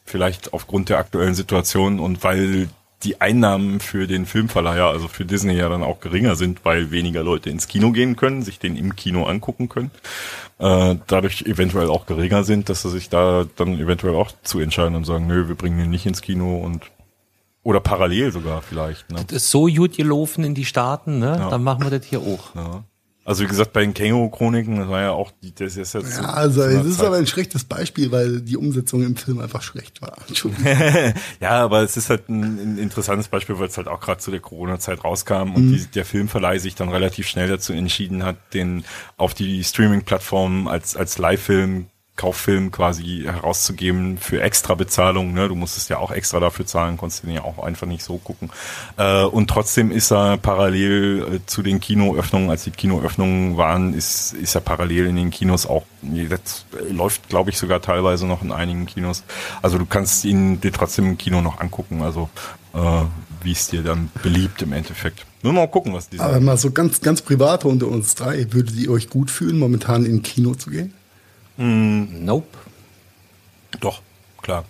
vielleicht 0.09 0.53
aufgrund 0.53 0.89
der 0.89 0.97
aktuellen 0.97 1.35
Situation 1.35 1.99
und 1.99 2.23
weil 2.23 2.69
die 3.03 3.21
Einnahmen 3.21 3.79
für 3.79 4.07
den 4.07 4.25
Filmverleiher, 4.25 4.87
also 4.87 5.07
für 5.07 5.23
Disney 5.23 5.53
ja 5.53 5.69
dann 5.69 5.83
auch 5.83 6.01
geringer 6.01 6.35
sind, 6.35 6.65
weil 6.65 6.91
weniger 6.91 7.23
Leute 7.23 7.49
ins 7.49 7.67
Kino 7.67 7.91
gehen 7.91 8.17
können, 8.17 8.41
sich 8.41 8.59
den 8.59 8.75
im 8.75 8.95
Kino 8.95 9.23
angucken 9.23 9.69
können, 9.69 9.91
äh, 10.57 10.95
dadurch 11.07 11.43
eventuell 11.43 11.89
auch 11.89 12.05
geringer 12.05 12.43
sind, 12.43 12.67
dass 12.67 12.81
sie 12.81 12.89
sich 12.89 13.07
da 13.07 13.45
dann 13.55 13.79
eventuell 13.79 14.15
auch 14.15 14.31
zu 14.43 14.59
entscheiden 14.59 14.95
und 14.95 15.05
sagen, 15.05 15.27
nö, 15.27 15.47
wir 15.47 15.55
bringen 15.55 15.79
ihn 15.79 15.89
nicht 15.89 16.05
ins 16.05 16.21
Kino 16.21 16.57
und 16.57 16.91
oder 17.63 17.79
parallel 17.79 18.31
sogar 18.31 18.61
vielleicht. 18.61 19.09
Ne? 19.11 19.23
Das 19.27 19.43
ist 19.43 19.51
so 19.51 19.67
gut 19.67 19.95
gelaufen 19.95 20.43
in 20.43 20.55
die 20.55 20.65
Staaten, 20.65 21.19
ne? 21.19 21.37
Ja. 21.37 21.49
Dann 21.49 21.63
machen 21.63 21.83
wir 21.83 21.97
das 21.97 22.05
hier 22.05 22.19
auch. 22.19 22.55
Ja. 22.55 22.83
Also 23.29 23.43
wie 23.43 23.47
gesagt, 23.47 23.73
bei 23.73 23.81
den 23.81 23.93
Känguru-Chroniken, 23.93 24.77
das 24.79 24.89
war 24.89 25.01
ja 25.01 25.11
auch, 25.11 25.29
die, 25.43 25.53
das 25.53 25.77
ist 25.77 25.93
jetzt 25.93 26.17
Ja, 26.17 26.33
also 26.33 26.63
es 26.63 26.83
ist 26.83 26.97
Zeit- 26.97 27.05
aber 27.05 27.17
ein 27.17 27.27
schlechtes 27.27 27.63
Beispiel, 27.63 28.11
weil 28.11 28.41
die 28.41 28.57
Umsetzung 28.57 29.03
im 29.03 29.15
Film 29.15 29.39
einfach 29.39 29.61
schlecht 29.61 30.01
war. 30.01 30.17
Ja, 31.39 31.51
aber 31.63 31.83
es 31.83 31.95
ist 31.95 32.09
halt 32.09 32.27
ein, 32.27 32.41
ein 32.73 32.77
interessantes 32.79 33.27
Beispiel, 33.27 33.59
weil 33.59 33.67
es 33.67 33.77
halt 33.77 33.87
auch 33.87 33.99
gerade 33.99 34.19
zu 34.19 34.31
der 34.31 34.39
Corona-Zeit 34.39 35.03
rauskam 35.03 35.53
und 35.53 35.73
die, 35.73 35.85
der 35.85 36.05
Filmverleih 36.05 36.57
sich 36.57 36.73
dann 36.73 36.89
relativ 36.89 37.27
schnell 37.27 37.47
dazu 37.47 37.71
entschieden 37.71 38.23
hat, 38.23 38.37
den 38.55 38.83
auf 39.15 39.35
die 39.35 39.63
Streaming-Plattformen 39.63 40.67
als, 40.67 40.95
als 40.95 41.19
Live-Film 41.19 41.85
Kauffilm 42.19 42.69
quasi 42.69 43.21
herauszugeben 43.23 44.17
für 44.17 44.41
extra 44.41 44.75
Bezahlung. 44.75 45.33
Ne? 45.33 45.47
Du 45.47 45.55
musstest 45.55 45.89
ja 45.89 45.99
auch 45.99 46.11
extra 46.11 46.41
dafür 46.41 46.65
zahlen, 46.65 46.97
konntest 46.97 47.23
den 47.23 47.31
ja 47.31 47.45
auch 47.45 47.63
einfach 47.63 47.87
nicht 47.87 48.03
so 48.03 48.17
gucken. 48.17 48.49
Äh, 48.97 49.23
und 49.23 49.49
trotzdem 49.49 49.89
ist 49.89 50.11
er 50.11 50.35
parallel 50.35 51.35
äh, 51.35 51.39
zu 51.45 51.63
den 51.63 51.79
Kinoöffnungen, 51.79 52.49
als 52.49 52.65
die 52.65 52.71
Kinoöffnungen 52.71 53.55
waren, 53.55 53.93
ist, 53.93 54.33
ist 54.33 54.53
er 54.53 54.59
parallel 54.59 55.07
in 55.07 55.15
den 55.15 55.31
Kinos 55.31 55.65
auch, 55.65 55.85
das 56.01 56.65
läuft 56.91 57.29
glaube 57.29 57.51
ich 57.51 57.57
sogar 57.57 57.81
teilweise 57.81 58.27
noch 58.27 58.41
in 58.41 58.51
einigen 58.51 58.85
Kinos. 58.85 59.23
Also 59.61 59.77
du 59.77 59.85
kannst 59.85 60.25
ihn 60.25 60.59
dir 60.59 60.73
trotzdem 60.73 61.05
im 61.05 61.17
Kino 61.17 61.41
noch 61.41 61.61
angucken, 61.61 62.01
also 62.01 62.29
äh, 62.73 62.79
wie 63.41 63.53
es 63.53 63.67
dir 63.69 63.81
dann 63.81 64.11
beliebt 64.21 64.61
im 64.61 64.73
Endeffekt. 64.73 65.25
Nur 65.41 65.53
mal 65.53 65.67
gucken, 65.67 65.93
was 65.93 66.09
die 66.09 66.19
Aber 66.19 66.33
sagen. 66.33 66.45
mal 66.45 66.57
so 66.57 66.71
ganz, 66.71 66.99
ganz 66.99 67.21
private 67.21 67.69
unter 67.69 67.87
uns 67.87 68.15
drei, 68.15 68.51
würdet 68.51 68.75
ihr 68.75 68.91
euch 68.91 69.09
gut 69.09 69.31
fühlen, 69.31 69.57
momentan 69.57 70.05
in 70.05 70.21
Kino 70.21 70.53
zu 70.55 70.69
gehen? 70.69 70.93
Nope. 71.59 72.57
Doch, 73.81 74.01
klar. 74.41 74.63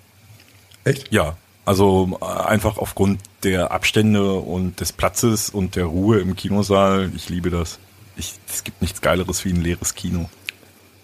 Echt? 0.84 1.12
Ja, 1.12 1.38
also 1.66 2.18
äh, 2.20 2.26
einfach 2.26 2.80
aufgrund 2.80 3.22
der 3.44 3.72
Abstände 3.72 4.34
und 4.34 4.80
des 4.80 4.92
Platzes 4.92 5.52
und 5.52 5.76
der 5.76 5.86
Ruhe 5.86 6.20
im 6.20 6.36
Kinosaal. 6.36 7.12
Ich 7.16 7.30
liebe 7.30 7.52
das. 7.52 7.78
Ich, 8.16 8.34
es 8.52 8.64
gibt 8.64 8.82
nichts 8.82 9.02
Geileres 9.02 9.46
wie 9.46 9.54
ein 9.54 9.62
leeres 9.62 9.94
Kino. 9.94 10.30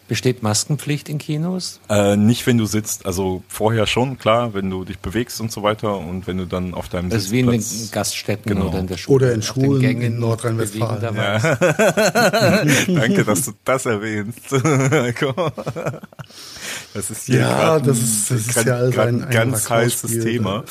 Besteht 0.08 0.44
Maskenpflicht 0.44 1.10
in 1.10 1.18
Kinos? 1.18 1.80
Äh, 1.90 2.16
nicht, 2.16 2.46
wenn 2.46 2.60
du 2.60 2.68
sitzt. 2.68 3.08
Also 3.08 3.42
vorher 3.48 3.88
schon, 3.88 4.20
klar, 4.20 4.54
wenn 4.54 4.70
du 4.70 4.86
dich 4.86 5.00
bewegst 5.00 5.42
und 5.42 5.52
so 5.52 5.64
weiter 5.64 5.98
und 5.98 6.28
wenn 6.28 6.38
du 6.38 6.46
dann 6.46 6.76
auf 6.76 6.90
deinem 6.90 7.10
Das 7.10 7.24
ist 7.24 7.32
wie 7.32 7.40
in 7.40 7.48
den 7.50 7.60
Sitzplatz... 7.60 7.92
Gaststätten 7.92 8.54
Genau. 8.54 8.68
oder 8.68 8.80
in 8.80 8.86
der 8.88 8.98
Schule. 8.98 9.26
Oder 9.26 9.34
in 9.34 9.42
Schulen 9.42 9.82
Gängen 9.82 10.02
in 10.04 10.20
Nordrhein-Westfalen. 10.20 11.00
bewegenderweise. 11.02 12.86
Danke, 13.00 13.26
dass 13.26 13.46
du 13.46 13.54
das 13.64 13.86
erwähnst. 13.88 14.52
das 16.94 17.10
ist 17.10 17.26
hier 17.26 17.40
Ja, 17.40 17.80
das 17.80 17.98
ein- 17.98 18.04
ist- 18.04 18.30
das 18.32 18.40
ist 18.42 18.54
grad- 18.54 18.66
ja 18.68 18.90
grad 18.92 19.08
ein- 19.08 19.24
ein 19.24 19.30
ganz 19.32 19.70
heißes 19.72 20.20
Thema. 20.20 20.64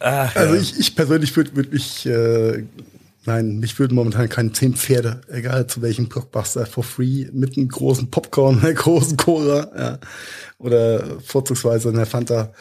Ach, 0.00 0.34
Also 0.36 0.54
ja. 0.54 0.60
ich, 0.60 0.78
ich 0.78 0.94
persönlich 0.96 1.36
würde 1.36 1.54
würd 1.56 1.72
mich, 1.72 2.06
äh, 2.06 2.64
nein, 3.28 3.58
mich 3.58 3.78
würden 3.78 3.94
momentan 3.94 4.28
keine 4.28 4.52
zehn 4.52 4.74
Pferde, 4.74 5.20
egal 5.28 5.66
zu 5.68 5.80
welchem 5.82 6.08
Blockbuster, 6.08 6.66
for 6.66 6.82
free, 6.84 7.26
mit 7.32 7.56
einem 7.56 7.68
großen 7.68 8.10
Popcorn, 8.10 8.58
einer 8.62 8.74
großen 8.74 9.16
Cola, 9.16 9.70
ja, 9.78 9.98
oder 10.58 11.20
vorzugsweise 11.20 11.88
einer 11.90 12.06
Fanta, 12.06 12.52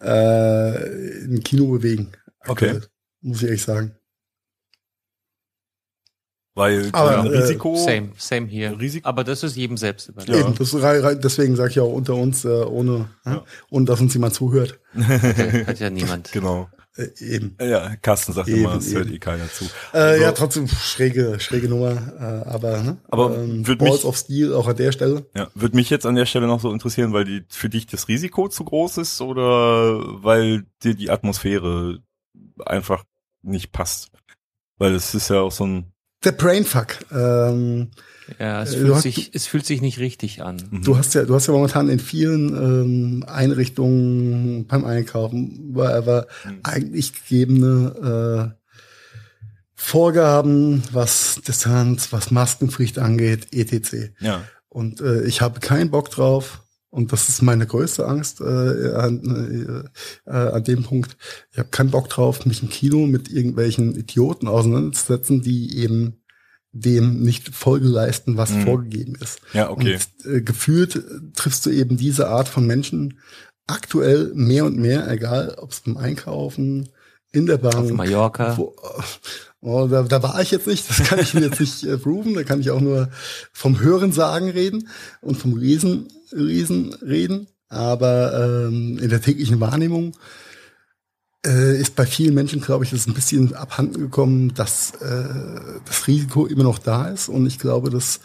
äh, 0.00 1.24
im 1.24 1.40
Kino 1.44 1.68
bewegen. 1.68 2.12
Okay. 2.46 2.80
Muss 3.20 3.38
ich 3.42 3.44
ehrlich 3.48 3.62
sagen. 3.62 3.96
Weil 6.56 6.88
Aber, 6.92 7.20
ein 7.20 7.26
äh, 7.32 7.38
Risiko. 7.38 7.74
Same, 7.76 8.10
same 8.16 8.46
hier. 8.46 8.78
Risiko- 8.78 9.08
Aber 9.08 9.24
das 9.24 9.42
ist 9.42 9.56
jedem 9.56 9.76
selbst 9.76 10.08
überlassen. 10.08 10.40
Eben, 10.46 10.54
das, 10.54 10.72
rei- 10.74 11.00
rei- 11.00 11.14
deswegen 11.16 11.56
sage 11.56 11.70
ich 11.70 11.80
auch 11.80 11.92
unter 11.92 12.14
uns, 12.14 12.44
äh, 12.44 12.48
ohne, 12.48 13.08
ja. 13.24 13.44
ohne 13.70 13.86
dass 13.86 14.00
uns 14.00 14.14
jemand 14.14 14.34
zuhört. 14.34 14.78
Hat 14.94 15.80
ja 15.80 15.90
niemand. 15.90 16.30
Genau. 16.32 16.68
Äh, 16.96 17.08
eben. 17.18 17.56
Ja, 17.60 17.96
Carsten 17.96 18.32
sagt 18.32 18.48
Eben, 18.48 18.60
immer, 18.60 18.76
es 18.76 18.92
hört 18.94 19.10
eh 19.10 19.18
keiner 19.18 19.48
zu. 19.50 19.64
Äh, 19.92 19.96
Also, 19.98 20.22
ja, 20.22 20.32
trotzdem 20.32 20.68
schräge, 20.68 21.40
schräge 21.40 21.68
Nummer, 21.68 21.90
äh, 21.90 22.48
aber, 22.48 22.82
ne? 22.82 22.98
Aber 23.08 23.36
ähm, 23.36 23.62
Balls 23.64 23.78
mich- 23.80 24.04
of 24.04 24.16
Steel 24.16 24.54
auch 24.54 24.68
an 24.68 24.76
der 24.76 24.92
Stelle. 24.92 25.26
Ja, 25.34 25.50
würde 25.54 25.74
mich 25.76 25.90
jetzt 25.90 26.06
an 26.06 26.14
der 26.14 26.26
Stelle 26.26 26.46
noch 26.46 26.60
so 26.60 26.72
interessieren, 26.72 27.12
weil 27.12 27.24
die 27.24 27.44
für 27.48 27.68
dich 27.68 27.86
das 27.86 28.06
Risiko 28.06 28.48
zu 28.48 28.64
groß 28.64 28.98
ist 28.98 29.20
oder 29.20 30.22
weil 30.22 30.66
dir 30.84 30.94
die 30.94 31.10
Atmosphäre 31.10 31.98
einfach 32.64 33.02
nicht 33.42 33.72
passt. 33.72 34.10
Weil 34.78 34.94
es 34.94 35.14
ist 35.14 35.30
ja 35.30 35.40
auch 35.40 35.52
so 35.52 35.66
ein 35.66 35.92
Der 36.24 36.32
Brainfuck. 36.32 36.96
Ähm, 37.12 37.90
Ja, 38.38 38.62
es 38.62 38.72
Äh, 38.72 38.78
fühlt 38.78 38.94
hast- 38.94 39.02
sich, 39.02 39.30
es 39.34 39.46
fühlt 39.46 39.66
sich 39.66 39.82
nicht 39.82 39.98
richtig 39.98 40.40
an. 40.42 40.56
Du 40.82 40.96
hast 40.96 41.12
ja, 41.14 41.24
du 41.26 41.34
hast 41.34 41.46
ja 41.46 41.52
momentan 41.52 41.90
in 41.90 41.98
vielen 41.98 42.48
ähm, 42.56 43.24
Einrichtungen 43.28 44.66
beim 44.66 44.86
Einkaufen, 44.86 45.74
wherever, 45.74 46.26
eigentlich 46.62 47.12
gegebene 47.12 48.54
äh, 48.56 48.64
Vorgaben, 49.74 50.82
was 50.92 51.40
Distanz, 51.46 52.12
was 52.12 52.30
Maskenpflicht 52.30 52.98
angeht, 52.98 53.48
etc. 53.52 54.12
ja. 54.20 54.44
Und 54.68 55.00
äh, 55.00 55.22
ich 55.24 55.40
habe 55.40 55.60
keinen 55.60 55.90
Bock 55.90 56.10
drauf. 56.10 56.62
Und 56.94 57.12
das 57.12 57.28
ist 57.28 57.42
meine 57.42 57.66
größte 57.66 58.06
Angst 58.06 58.40
äh, 58.40 58.92
an, 58.94 59.84
äh, 60.26 60.30
äh, 60.30 60.50
an 60.52 60.62
dem 60.62 60.84
Punkt. 60.84 61.16
Ich 61.50 61.58
habe 61.58 61.68
keinen 61.70 61.90
Bock 61.90 62.08
drauf, 62.08 62.46
mich 62.46 62.62
im 62.62 62.68
Kino 62.68 63.06
mit 63.08 63.28
irgendwelchen 63.32 63.96
Idioten 63.96 64.46
auseinanderzusetzen, 64.46 65.42
die 65.42 65.76
eben 65.78 66.20
dem 66.70 67.20
nicht 67.20 67.54
Folge 67.54 67.88
leisten, 67.88 68.36
was 68.36 68.50
Mhm. 68.50 68.62
vorgegeben 68.62 69.14
ist. 69.20 69.40
Ja, 69.52 69.70
okay. 69.70 69.98
Und 70.24 70.32
äh, 70.32 70.40
gefühlt 70.42 70.94
äh, 70.96 71.00
triffst 71.34 71.66
du 71.66 71.70
eben 71.70 71.96
diese 71.96 72.28
Art 72.28 72.48
von 72.48 72.64
Menschen 72.66 73.18
aktuell 73.66 74.30
mehr 74.34 74.64
und 74.64 74.76
mehr, 74.76 75.10
egal 75.10 75.54
ob 75.58 75.72
es 75.72 75.80
beim 75.80 75.96
Einkaufen, 75.96 76.88
in 77.32 77.46
der 77.46 77.58
Bahn, 77.58 77.74
Auf 77.74 77.90
Mallorca. 77.92 78.56
wo, 78.56 78.76
oh, 79.60 79.88
da, 79.88 80.02
da 80.04 80.22
war 80.22 80.40
ich 80.40 80.52
jetzt 80.52 80.68
nicht, 80.68 80.88
das 80.88 81.02
kann 81.08 81.18
ich 81.18 81.34
Ihnen 81.34 81.42
jetzt 81.50 81.58
nicht 81.58 81.82
äh, 81.82 81.98
proven, 81.98 82.34
da 82.34 82.44
kann 82.44 82.60
ich 82.60 82.70
auch 82.70 82.80
nur 82.80 83.08
vom 83.52 83.80
Hören 83.80 84.12
sagen 84.12 84.48
reden 84.50 84.88
und 85.20 85.36
vom 85.36 85.54
Riesen, 85.54 86.06
Riesen 86.34 86.94
reden. 86.94 87.46
Aber 87.68 88.66
ähm, 88.68 88.98
in 88.98 89.08
der 89.08 89.20
täglichen 89.20 89.60
Wahrnehmung 89.60 90.16
äh, 91.44 91.80
ist 91.80 91.96
bei 91.96 92.06
vielen 92.06 92.34
Menschen, 92.34 92.60
glaube 92.60 92.84
ich, 92.84 92.90
das 92.90 93.06
ein 93.06 93.14
bisschen 93.14 93.54
abhanden 93.54 94.00
gekommen, 94.00 94.54
dass 94.54 94.92
äh, 94.96 95.24
das 95.84 96.06
Risiko 96.06 96.46
immer 96.46 96.64
noch 96.64 96.78
da 96.78 97.08
ist. 97.08 97.28
Und 97.28 97.46
ich 97.46 97.58
glaube, 97.58 97.90
dass 97.90 98.20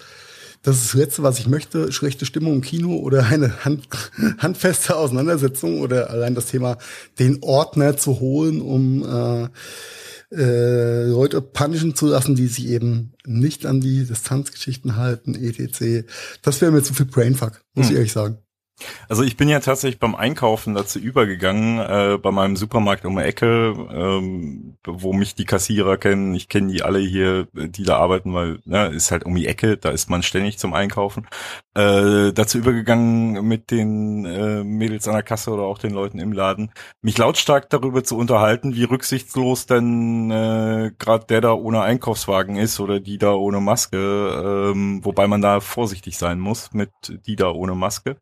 das 0.62 0.78
ist 0.78 0.86
das 0.86 0.94
Letzte, 0.94 1.24
was 1.24 1.40
ich 1.40 1.48
möchte, 1.48 1.92
schlechte 1.92 2.26
Stimmung 2.26 2.56
im 2.56 2.62
Kino 2.62 2.98
oder 2.98 3.26
eine 3.28 3.64
hand, 3.64 3.88
handfeste 4.38 4.96
Auseinandersetzung 4.96 5.82
oder 5.82 6.10
allein 6.10 6.36
das 6.36 6.48
Thema, 6.48 6.78
den 7.18 7.40
Ordner 7.42 7.98
zu 7.98 8.20
holen, 8.20 8.62
um 8.62 9.04
äh, 9.04 9.50
äh, 10.32 11.06
Leute 11.06 11.42
punishen 11.42 11.96
zu 11.96 12.08
lassen, 12.08 12.36
die 12.36 12.48
sich 12.48 12.68
eben 12.68 13.14
nicht 13.26 13.66
an 13.66 13.82
die 13.82 14.06
Distanzgeschichten 14.06 14.96
halten, 14.96 15.36
etc. 15.36 16.08
Das 16.42 16.62
wäre 16.62 16.72
mir 16.72 16.84
zu 16.84 16.94
viel 16.94 17.08
Brainfuck, 17.08 17.62
muss 17.74 17.90
ich 17.90 17.96
ehrlich 17.96 18.12
sagen. 18.12 18.38
Also 19.08 19.24
ich 19.24 19.38
bin 19.38 19.50
ja 19.50 19.60
tatsächlich 19.60 20.00
beim 20.00 20.16
Einkaufen 20.16 20.76
dazu 20.76 21.00
übergegangen, 21.00 21.80
äh, 21.80 22.18
bei 22.18 22.32
meinem 22.32 22.56
Supermarkt 22.56 23.06
um 23.06 23.16
die 23.18 23.24
Ecke, 23.24 23.74
ähm, 23.92 24.78
wo 24.86 25.14
mich 25.14 25.36
die 25.36 25.46
Kassierer 25.46 25.98
kennen. 25.98 26.34
Ich 26.36 26.50
kenne 26.50 26.72
die 26.72 26.84
alle 26.84 27.00
hier, 27.00 27.48
die 27.54 27.84
da 27.84 27.98
arbeiten, 27.98 28.34
weil 28.34 28.60
ne, 28.66 28.88
ist 28.88 29.12
halt 29.12 29.26
um 29.26 29.36
die 29.36 29.48
Ecke, 29.48 29.78
da 29.78 29.90
ist 29.90 30.10
man 30.10 30.24
ständig 30.24 30.58
zum 30.58 30.74
Einkaufen. 30.74 31.28
Äh, 31.76 32.34
dazu 32.34 32.58
übergegangen 32.58 33.48
mit 33.48 33.72
den 33.72 34.26
äh, 34.26 34.64
Mädels 34.64 35.08
an 35.08 35.14
der 35.14 35.24
Kasse 35.24 35.52
oder 35.52 35.64
auch 35.64 35.78
den 35.78 35.94
Leuten 35.94 36.20
im 36.20 36.34
Laden, 36.34 36.72
mich 37.02 37.18
lautstark 37.18 37.70
darüber 37.70 38.04
zu 38.04 38.18
unterhalten, 38.18 38.76
wie 38.76 38.84
rücksichtslos 38.84 39.66
denn 39.66 40.30
äh, 40.32 40.92
gerade 40.98 41.26
der 41.28 41.42
da 41.42 41.54
ohne 41.54 41.82
Einkaufswagen 41.82 42.58
ist 42.58 42.80
oder 42.80 43.00
die 43.00 43.18
da 43.18 43.34
ohne 43.34 43.62
Maske, 43.62 44.72
ähm, 44.74 45.06
wobei 45.06 45.28
man 45.28 45.42
da 45.42 45.60
vorsichtig 45.60 46.18
sein 46.18 46.40
muss 46.40 46.74
mit 46.74 46.90
die 47.26 47.36
da 47.36 47.52
ohne 47.52 47.76
Maske. 47.76 48.18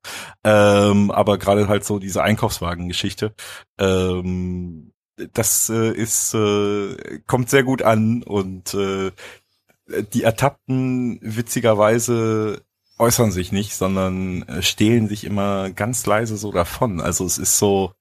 Ähm, 0.48 1.12
aber 1.12 1.38
gerade 1.38 1.68
halt 1.68 1.84
so 1.84 2.00
diese 2.00 2.24
Einkaufswagen-Geschichte, 2.24 3.34
ähm, 3.78 4.94
das 5.34 5.70
äh, 5.70 5.92
ist 5.92 6.34
äh, 6.36 7.20
kommt 7.28 7.50
sehr 7.50 7.64
gut 7.64 7.82
an 7.82 8.24
und 8.24 8.74
äh, 8.74 9.12
die 10.14 10.24
Ertappten 10.24 11.20
witzigerweise 11.22 12.62
äußern 12.98 13.32
sich 13.32 13.52
nicht, 13.52 13.76
sondern 13.76 14.44
äh, 14.44 14.62
stehlen 14.62 15.10
sich 15.10 15.26
immer 15.26 15.70
ganz 15.72 16.06
leise 16.06 16.38
so 16.38 16.54
davon. 16.54 17.02
Also 17.02 17.26
es 17.26 17.38
ist 17.38 17.58
so 17.58 17.92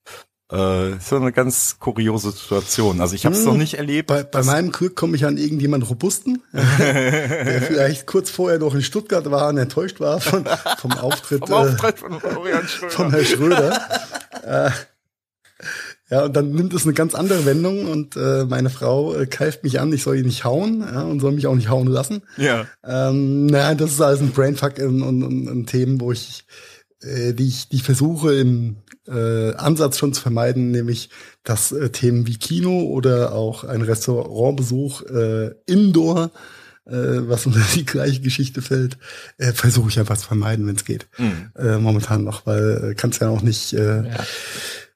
äh, 0.50 0.92
so 1.00 1.16
eine 1.16 1.32
ganz 1.32 1.76
kuriose 1.80 2.30
Situation. 2.30 3.00
Also 3.00 3.14
ich 3.14 3.26
habe 3.26 3.34
es 3.34 3.40
Hm, 3.42 3.48
noch 3.48 3.56
nicht 3.56 3.74
erlebt. 3.74 4.06
Bei, 4.06 4.22
bei 4.22 4.42
meinem 4.44 4.70
Glück 4.72 4.94
komme 4.94 5.16
ich 5.16 5.24
an 5.24 5.38
irgendjemand 5.38 5.88
Robusten, 5.90 6.42
der 6.52 7.62
vielleicht 7.66 8.06
kurz 8.06 8.30
vorher 8.30 8.58
noch 8.58 8.74
in 8.74 8.82
Stuttgart 8.82 9.28
war 9.30 9.48
und 9.48 9.58
enttäuscht 9.58 9.98
war 10.00 10.20
von, 10.20 10.44
vom 10.78 10.92
Auftritt, 10.98 11.40
vom 11.40 11.52
Auftritt 11.52 11.98
von 11.98 12.20
Florian 12.20 12.64
äh, 12.64 12.68
Schröder. 12.68 12.90
von 12.92 13.10
Herrn 13.10 13.24
Schröder. 13.24 13.80
äh, 14.44 14.70
ja, 16.08 16.24
und 16.26 16.36
dann 16.36 16.52
nimmt 16.52 16.72
es 16.74 16.84
eine 16.84 16.92
ganz 16.92 17.16
andere 17.16 17.44
Wendung 17.46 17.88
und 17.88 18.14
äh, 18.16 18.44
meine 18.44 18.70
Frau 18.70 19.14
äh, 19.14 19.26
keift 19.26 19.64
mich 19.64 19.80
an, 19.80 19.92
ich 19.92 20.04
soll 20.04 20.16
ihn 20.18 20.26
nicht 20.26 20.44
hauen 20.44 20.80
ja, 20.80 21.02
und 21.02 21.18
soll 21.18 21.32
mich 21.32 21.48
auch 21.48 21.56
nicht 21.56 21.68
hauen 21.68 21.88
lassen. 21.88 22.22
ja. 22.36 22.66
Ähm, 22.84 23.46
naja, 23.46 23.74
das 23.74 23.90
ist 23.92 24.00
alles 24.00 24.20
ein 24.20 24.30
Brainfuck 24.30 24.78
und, 24.78 25.02
und, 25.02 25.24
und, 25.24 25.48
und 25.48 25.66
Themen, 25.66 26.00
wo 26.00 26.12
ich, 26.12 26.44
äh, 27.02 27.32
die 27.32 27.48
ich, 27.48 27.68
die 27.70 27.76
ich 27.76 27.82
versuche 27.82 28.34
im 28.36 28.76
äh, 29.08 29.54
Ansatz 29.54 29.98
schon 29.98 30.12
zu 30.12 30.20
vermeiden, 30.20 30.70
nämlich 30.70 31.10
dass 31.42 31.72
äh, 31.72 31.90
Themen 31.90 32.26
wie 32.26 32.36
Kino 32.36 32.82
oder 32.82 33.32
auch 33.32 33.64
ein 33.64 33.82
Restaurantbesuch 33.82 35.02
äh, 35.02 35.54
Indoor, 35.66 36.30
äh, 36.86 36.92
was 36.92 37.46
unter 37.46 37.62
die 37.74 37.84
gleiche 37.84 38.20
Geschichte 38.20 38.62
fällt, 38.62 38.98
äh, 39.38 39.52
versuche 39.52 39.88
ich 39.88 39.98
einfach 39.98 40.16
zu 40.16 40.26
vermeiden, 40.26 40.66
wenn 40.66 40.76
es 40.76 40.84
geht. 40.84 41.08
Mhm. 41.18 41.50
Äh, 41.56 41.78
momentan 41.78 42.24
noch, 42.24 42.46
weil 42.46 42.90
äh, 42.90 42.94
kannst 42.94 43.20
ja 43.20 43.28
auch 43.28 43.42
nicht 43.42 43.72
äh, 43.72 44.10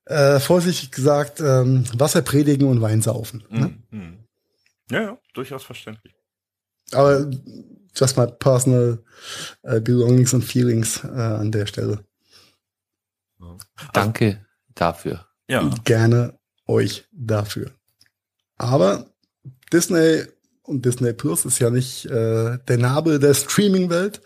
äh, 0.07 0.41
vorsichtig 0.41 0.91
gesagt 0.91 1.41
ähm, 1.41 1.85
Wasser 1.97 2.23
predigen 2.23 2.69
und 2.69 2.81
Wein 2.81 3.03
saufen. 3.03 3.45
Ne? 3.49 3.75
Mhm. 3.91 3.99
Mhm. 3.99 4.19
Ja, 4.91 5.03
ja, 5.03 5.19
durchaus 5.35 5.63
verständlich. 5.63 6.15
Aber 6.93 7.31
just 7.95 8.17
my 8.17 8.27
personal 8.27 8.99
äh, 9.63 9.81
belongings 9.81 10.35
und 10.35 10.43
feelings 10.43 11.05
äh, 11.05 11.09
an 11.09 11.53
der 11.53 11.67
Stelle. 11.67 12.05
Danke 13.93 14.45
dafür. 14.75 15.27
Ja. 15.49 15.69
Gerne 15.85 16.39
euch 16.67 17.05
dafür. 17.13 17.71
Aber 18.57 19.07
Disney 19.73 20.25
und 20.63 20.85
Disney 20.85 21.13
Plus 21.13 21.45
ist 21.45 21.59
ja 21.59 21.71
nicht 21.71 22.07
äh, 22.07 22.59
der 22.69 22.79
Nabel 22.79 23.19
der 23.19 23.35
Streaming-Welt. 23.35 24.21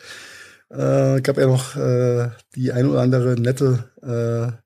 Äh, 0.70 1.20
gab 1.20 1.38
ja 1.38 1.46
noch 1.46 1.76
äh, 1.76 2.30
die 2.54 2.72
ein 2.72 2.86
oder 2.86 3.00
andere 3.00 3.40
nette 3.40 3.90
äh, 4.02 4.64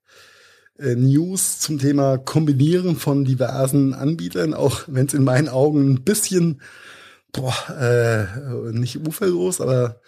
äh, 0.83 0.95
News 0.95 1.59
zum 1.59 1.77
Thema 1.77 2.17
Kombinieren 2.17 2.95
von 2.95 3.25
diversen 3.25 3.93
Anbietern, 3.93 4.53
auch 4.53 4.83
wenn 4.87 5.05
es 5.05 5.13
in 5.13 5.23
meinen 5.23 5.49
Augen 5.49 5.91
ein 5.91 6.03
bisschen 6.03 6.61
boah, 7.31 7.53
äh, 7.69 8.71
nicht 8.71 9.07
uferlos, 9.07 9.61
aber 9.61 10.01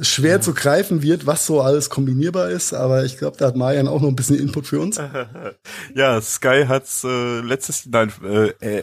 schwer 0.00 0.40
zu 0.40 0.54
greifen 0.54 1.02
wird, 1.02 1.26
was 1.26 1.46
so 1.46 1.60
alles 1.60 1.90
kombinierbar 1.90 2.50
ist. 2.50 2.72
Aber 2.72 3.04
ich 3.04 3.18
glaube, 3.18 3.36
da 3.36 3.46
hat 3.46 3.56
Marian 3.56 3.88
auch 3.88 4.00
noch 4.00 4.08
ein 4.08 4.16
bisschen 4.16 4.38
Input 4.38 4.66
für 4.66 4.80
uns. 4.80 5.00
Ja, 5.94 6.20
Sky 6.20 6.64
hat's 6.66 7.04
äh, 7.04 7.40
letztes 7.40 7.86
nein, 7.86 8.12
äh, 8.24 8.48
äh, 8.60 8.82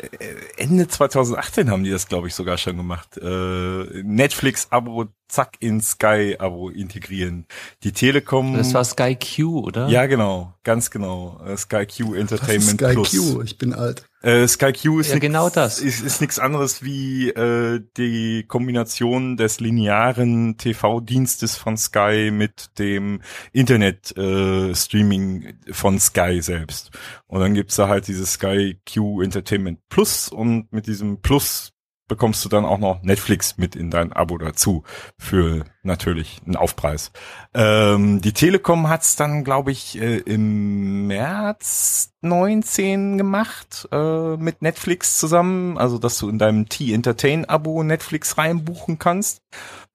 Ende 0.58 0.88
2018 0.88 1.70
haben 1.70 1.84
die 1.84 1.90
das 1.90 2.08
glaube 2.08 2.28
ich 2.28 2.36
sogar 2.36 2.58
schon 2.58 2.78
gemacht. 2.78 3.18
Äh, 3.18 4.04
Netflix 4.04 4.68
Abo 4.70 5.08
zack 5.30 5.58
in 5.60 5.82
Sky 5.82 6.36
Abo 6.40 6.70
integrieren. 6.70 7.46
Die 7.84 7.92
Telekom 7.92 8.56
Das 8.58 8.74
war 8.74 8.84
Sky 8.84 9.16
Q, 9.16 9.60
oder? 9.60 9.88
Ja, 9.88 10.06
genau, 10.08 10.54
ganz 10.64 10.90
genau. 10.92 11.40
Äh, 11.46 11.56
Sky 11.58 11.86
Q 11.86 12.12
Was 12.12 12.14
ist 12.14 12.20
Entertainment 12.20 12.82
Sky 12.82 12.94
Plus. 12.94 13.12
Q? 13.12 13.42
Ich 13.44 13.58
bin 13.58 13.74
alt. 13.74 14.06
Äh, 14.22 14.48
Sky 14.50 14.74
Q 14.74 15.00
ist 15.00 15.08
Ja, 15.10 15.14
nix- 15.16 15.22
genau 15.22 15.50
das. 15.50 15.80
Ist, 15.80 16.02
ist 16.02 16.20
nichts 16.20 16.40
anderes 16.40 16.84
wie 16.84 17.30
äh, 17.30 17.80
die 17.96 18.44
Kombination 18.48 19.38
des 19.38 19.60
linearen 19.62 20.58
TV-Dienstes 20.58 21.56
von 21.56 21.78
Sky 21.78 22.30
mit 22.32 22.78
dem 22.80 23.22
Internet-Streaming 23.54 25.54
von 25.72 26.00
Sky 26.00 26.42
selbst. 26.42 26.90
Und 27.28 27.40
dann 27.42 27.54
gibt's 27.54 27.76
da 27.76 27.88
halt 27.88 28.08
dieses 28.08 28.34
Sky 28.34 28.80
Q 28.92 29.22
Entertainment 29.22 29.80
Plus 29.90 30.30
und 30.30 30.72
mit 30.74 30.88
diesem 30.88 31.22
Plus 31.22 31.74
bekommst 32.10 32.44
du 32.44 32.50
dann 32.50 32.66
auch 32.66 32.80
noch 32.80 33.02
Netflix 33.04 33.58
mit 33.58 33.78
in 33.78 33.90
dein 33.90 34.12
Abo 34.12 34.38
dazu 34.38 34.84
für 35.18 35.64
natürlich 35.84 36.42
einen 36.46 36.58
Aufpreis. 36.58 37.14
Ähm, 37.54 38.20
die 38.20 38.34
Telekom 38.34 38.90
hat's 38.90 39.16
dann, 39.16 39.46
glaube 39.46 39.72
ich, 39.72 39.98
äh, 40.02 40.18
im 40.18 41.08
März 41.08 42.12
19 42.22 43.18
gemacht 43.18 43.88
äh, 43.94 44.36
mit 44.36 44.62
Netflix 44.62 45.18
zusammen, 45.18 45.78
also 45.78 45.98
dass 45.98 46.18
du 46.18 46.28
in 46.28 46.38
deinem 46.38 46.68
T-Entertain-Abo 46.68 47.84
Netflix 47.84 48.38
reinbuchen 48.38 49.00
kannst. 49.00 49.42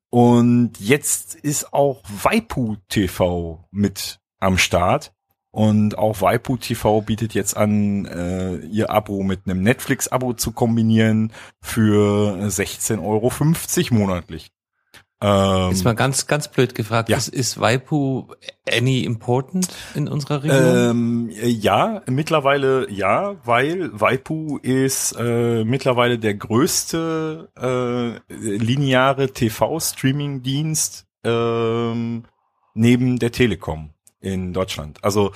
Und 0.09 0.79
jetzt 0.79 1.35
ist 1.35 1.75
auch 1.75 2.03
Waipu 2.23 2.77
TV 2.89 3.65
mit 3.71 4.21
am 4.39 4.59
Start. 4.59 5.14
Und 5.55 5.97
auch 5.99 6.21
Waipu 6.21 6.57
TV 6.57 7.01
bietet 7.01 7.33
jetzt 7.33 7.57
an, 7.57 8.07
äh, 8.07 8.57
ihr 8.57 8.91
Abo 8.91 9.23
mit 9.23 9.43
einem 9.47 9.63
Netflix-Abo 9.63 10.33
zu 10.33 10.51
kombinieren 10.51 11.33
für 11.61 12.37
16,50 12.49 13.01
Euro 13.01 13.97
monatlich. 13.97 14.51
Ähm, 15.23 15.71
Jetzt 15.71 15.85
mal 15.85 15.95
ganz, 15.95 16.27
ganz 16.27 16.49
blöd 16.49 16.75
gefragt. 16.75 17.09
Ja. 17.09 17.19
Ist, 17.19 17.29
ist 17.29 17.61
Waipu 17.61 18.35
any 18.69 19.05
important 19.05 19.69
in 19.95 20.09
unserer 20.09 20.43
Region? 20.43 20.91
Ähm, 20.91 21.31
äh, 21.31 21.47
ja, 21.47 22.03
mittlerweile 22.07 22.91
ja, 22.91 23.37
weil 23.45 23.91
Waipu 23.93 24.59
ist 24.59 25.15
äh, 25.17 25.65
mittlerweile 25.65 26.19
der 26.19 26.35
größte 26.35 27.49
äh, 27.57 28.35
lineare 28.35 29.33
TV-Streaming-Dienst 29.33 31.07
ähm, 31.23 32.25
neben 32.75 33.21
der 33.21 33.31
Telekom 33.31 33.94
in 34.25 34.53
Deutschland. 34.53 34.99
Also 35.03 35.33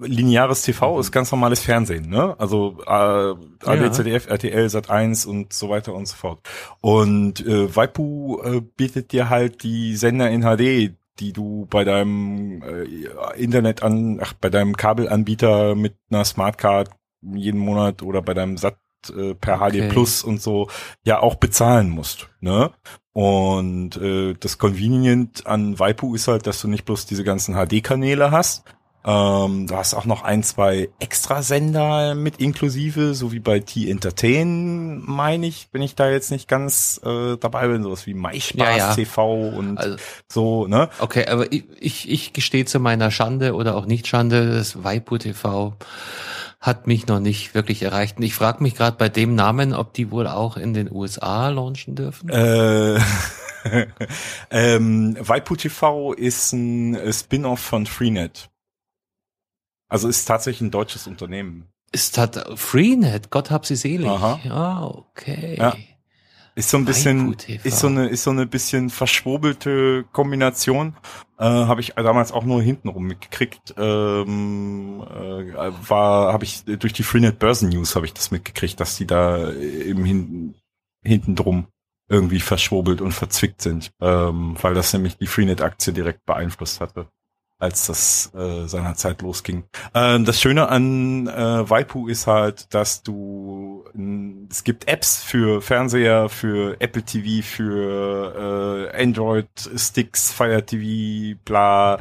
lineares 0.00 0.62
TV 0.62 0.98
ist 0.98 1.12
ganz 1.12 1.30
normales 1.30 1.60
Fernsehen, 1.60 2.08
ne? 2.08 2.34
Also 2.38 2.78
äh, 2.86 2.90
ARD, 2.90 3.36
Ja. 3.64 3.92
ZDF, 3.92 4.26
RTL, 4.28 4.66
Sat1 4.66 5.26
und 5.26 5.52
so 5.52 5.68
weiter 5.68 5.94
und 5.94 6.06
so 6.06 6.16
fort. 6.16 6.40
Und 6.80 7.46
äh, 7.46 7.74
Waipu 7.74 8.40
äh, 8.42 8.60
bietet 8.60 9.12
dir 9.12 9.30
halt 9.30 9.62
die 9.62 9.94
Sender 9.96 10.28
in 10.30 10.42
HD, 10.42 10.96
die 11.20 11.32
du 11.32 11.66
bei 11.70 11.84
deinem 11.84 12.62
äh, 12.62 13.40
Internet 13.40 13.82
an, 13.82 14.18
ach, 14.20 14.32
bei 14.32 14.50
deinem 14.50 14.76
Kabelanbieter 14.76 15.74
mit 15.74 15.94
einer 16.10 16.24
Smartcard 16.24 16.90
jeden 17.22 17.60
Monat 17.60 18.02
oder 18.02 18.22
bei 18.22 18.34
deinem 18.34 18.56
Sat 18.56 18.76
äh, 19.16 19.34
per 19.34 19.60
Okay. 19.62 19.88
HD 19.88 19.92
Plus 19.92 20.22
und 20.22 20.42
so 20.42 20.68
ja 21.04 21.20
auch 21.20 21.36
bezahlen 21.36 21.88
musst, 21.88 22.28
ne? 22.40 22.70
Und 23.12 23.96
äh, 23.96 24.34
das 24.38 24.58
Convenient 24.58 25.46
an 25.46 25.78
Waipu 25.78 26.14
ist 26.14 26.28
halt, 26.28 26.46
dass 26.46 26.60
du 26.60 26.68
nicht 26.68 26.84
bloß 26.84 27.06
diese 27.06 27.24
ganzen 27.24 27.54
HD-Kanäle 27.56 28.30
hast, 28.30 28.64
ähm, 29.02 29.66
du 29.66 29.74
hast 29.76 29.94
auch 29.94 30.04
noch 30.04 30.22
ein, 30.24 30.42
zwei 30.42 30.90
Extrasender 31.00 32.14
mit 32.14 32.36
inklusive, 32.38 33.14
so 33.14 33.32
wie 33.32 33.38
bei 33.40 33.58
T-Entertain, 33.60 35.02
meine 35.04 35.46
ich, 35.46 35.68
wenn 35.72 35.80
ich 35.82 35.94
da 35.94 36.10
jetzt 36.10 36.30
nicht 36.30 36.48
ganz 36.48 37.00
äh, 37.04 37.36
dabei 37.38 37.68
bin, 37.68 37.82
sowas 37.82 38.06
wie 38.06 38.12
MySpaß 38.14 38.58
Ja, 38.58 38.76
ja. 38.76 38.94
TV 38.94 39.48
und 39.48 39.78
Also- 39.78 39.96
so, 40.30 40.66
ne? 40.66 40.90
Okay, 40.98 41.26
aber 41.26 41.50
ich, 41.50 41.64
ich, 41.80 42.10
ich 42.10 42.32
gestehe 42.32 42.66
zu 42.66 42.78
meiner 42.78 43.10
Schande 43.10 43.54
oder 43.54 43.76
auch 43.76 43.86
nicht 43.86 44.06
Schande, 44.06 44.52
das 44.54 44.84
Waipu 44.84 45.16
TV 45.18 45.74
hat 46.60 46.86
mich 46.86 47.06
noch 47.06 47.20
nicht 47.20 47.54
wirklich 47.54 47.82
erreicht. 47.82 48.18
Und 48.18 48.22
ich 48.22 48.34
frage 48.34 48.62
mich 48.62 48.74
gerade 48.74 48.96
bei 48.96 49.08
dem 49.08 49.34
Namen, 49.34 49.72
ob 49.72 49.94
die 49.94 50.10
wohl 50.10 50.26
auch 50.26 50.56
in 50.56 50.74
den 50.74 50.92
USA 50.92 51.48
launchen 51.48 51.94
dürfen. 51.94 52.28
Äh, 52.28 53.00
ähm, 54.50 55.16
Waipu 55.18 55.56
TV 55.56 56.12
ist 56.12 56.52
ein 56.52 57.12
Spin-off 57.12 57.60
von 57.60 57.86
Freenet. 57.86 58.50
Also 59.88 60.06
ist 60.08 60.26
tatsächlich 60.26 60.60
ein 60.60 60.70
deutsches 60.70 61.06
Unternehmen. 61.06 61.66
Ist 61.92 62.18
hat 62.18 62.46
Freenet, 62.56 63.30
Gott 63.30 63.50
hab 63.50 63.66
sie 63.66 63.74
selig. 63.74 64.08
Aha. 64.08 64.38
Ja, 64.44 64.84
okay. 64.84 65.56
Ja. 65.58 65.74
Ist 66.60 66.70
so 66.70 66.76
ein 66.76 66.84
bisschen, 66.84 67.34
ist 67.64 67.78
so 67.78 67.86
eine, 67.86 68.08
ist 68.08 68.22
so 68.22 68.30
eine 68.30 68.46
bisschen 68.46 68.90
verschwobelte 68.90 70.04
Kombination. 70.12 70.94
Äh, 71.38 71.44
habe 71.44 71.80
ich 71.80 71.94
damals 71.96 72.32
auch 72.32 72.44
nur 72.44 72.62
hintenrum 72.62 73.04
mitgekriegt. 73.06 73.74
Ähm, 73.78 75.00
äh, 75.00 75.88
war, 75.88 76.34
habe 76.34 76.44
ich 76.44 76.64
durch 76.66 76.92
die 76.92 77.02
Freenet 77.02 77.38
Börsen 77.38 77.70
News 77.70 77.96
habe 77.96 78.04
ich 78.04 78.12
das 78.12 78.30
mitgekriegt, 78.30 78.78
dass 78.78 78.98
die 78.98 79.06
da 79.06 79.50
eben 79.52 80.04
hin, 80.04 80.54
hinten 81.02 81.34
drum 81.34 81.66
irgendwie 82.10 82.40
verschwobelt 82.40 83.00
und 83.00 83.12
verzwickt 83.12 83.62
sind, 83.62 83.90
ähm, 84.02 84.54
weil 84.60 84.74
das 84.74 84.92
nämlich 84.92 85.16
die 85.16 85.28
Freenet-Aktie 85.28 85.94
direkt 85.94 86.26
beeinflusst 86.26 86.82
hatte, 86.82 87.08
als 87.60 87.86
das 87.86 88.32
äh, 88.34 88.66
seinerzeit 88.66 89.22
losging. 89.22 89.64
Ähm, 89.94 90.24
das 90.24 90.40
Schöne 90.40 90.68
an 90.68 91.28
äh, 91.28 91.70
Waipu 91.70 92.08
ist 92.08 92.26
halt, 92.26 92.74
dass 92.74 93.02
du 93.02 93.84
es 94.48 94.64
gibt 94.64 94.88
Apps 94.88 95.22
für 95.22 95.62
Fernseher, 95.62 96.28
für 96.28 96.76
Apple 96.80 97.02
TV, 97.02 97.46
für 97.46 98.90
äh, 98.92 99.02
Android 99.02 99.48
Sticks, 99.76 100.32
Fire 100.32 100.64
TV, 100.64 101.38
bla 101.44 101.98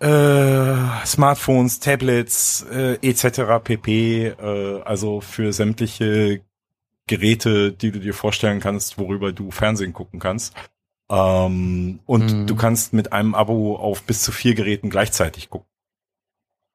äh, 0.00 1.04
Smartphones, 1.04 1.80
Tablets 1.80 2.64
äh, 2.70 2.98
etc. 3.02 3.62
pp. 3.62 4.26
Äh, 4.26 4.82
also 4.82 5.20
für 5.20 5.52
sämtliche 5.52 6.42
Geräte, 7.06 7.72
die 7.72 7.90
du 7.90 7.98
dir 7.98 8.14
vorstellen 8.14 8.60
kannst, 8.60 8.98
worüber 8.98 9.32
du 9.32 9.50
Fernsehen 9.50 9.92
gucken 9.92 10.20
kannst. 10.20 10.54
Ähm, 11.10 12.00
und 12.06 12.32
Mhm. 12.32 12.46
du 12.46 12.54
kannst 12.54 12.92
mit 12.92 13.12
einem 13.12 13.34
Abo 13.34 13.76
auf 13.76 14.02
bis 14.02 14.22
zu 14.22 14.30
vier 14.32 14.54
Geräten 14.54 14.90
gleichzeitig 14.90 15.48
gucken. 15.50 15.68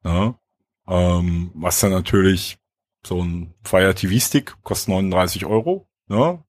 Ja? 0.04 0.34
Ähm, 0.88 1.50
was 1.54 1.80
dann 1.80 1.90
natürlich 1.92 2.58
so 3.06 3.22
ein 3.22 3.54
Fire 3.62 3.94
TV 3.94 4.18
Stick 4.24 4.56
kostet 4.62 4.88
39 4.88 5.46
Euro. 5.46 5.86
Ne? 6.08 6.42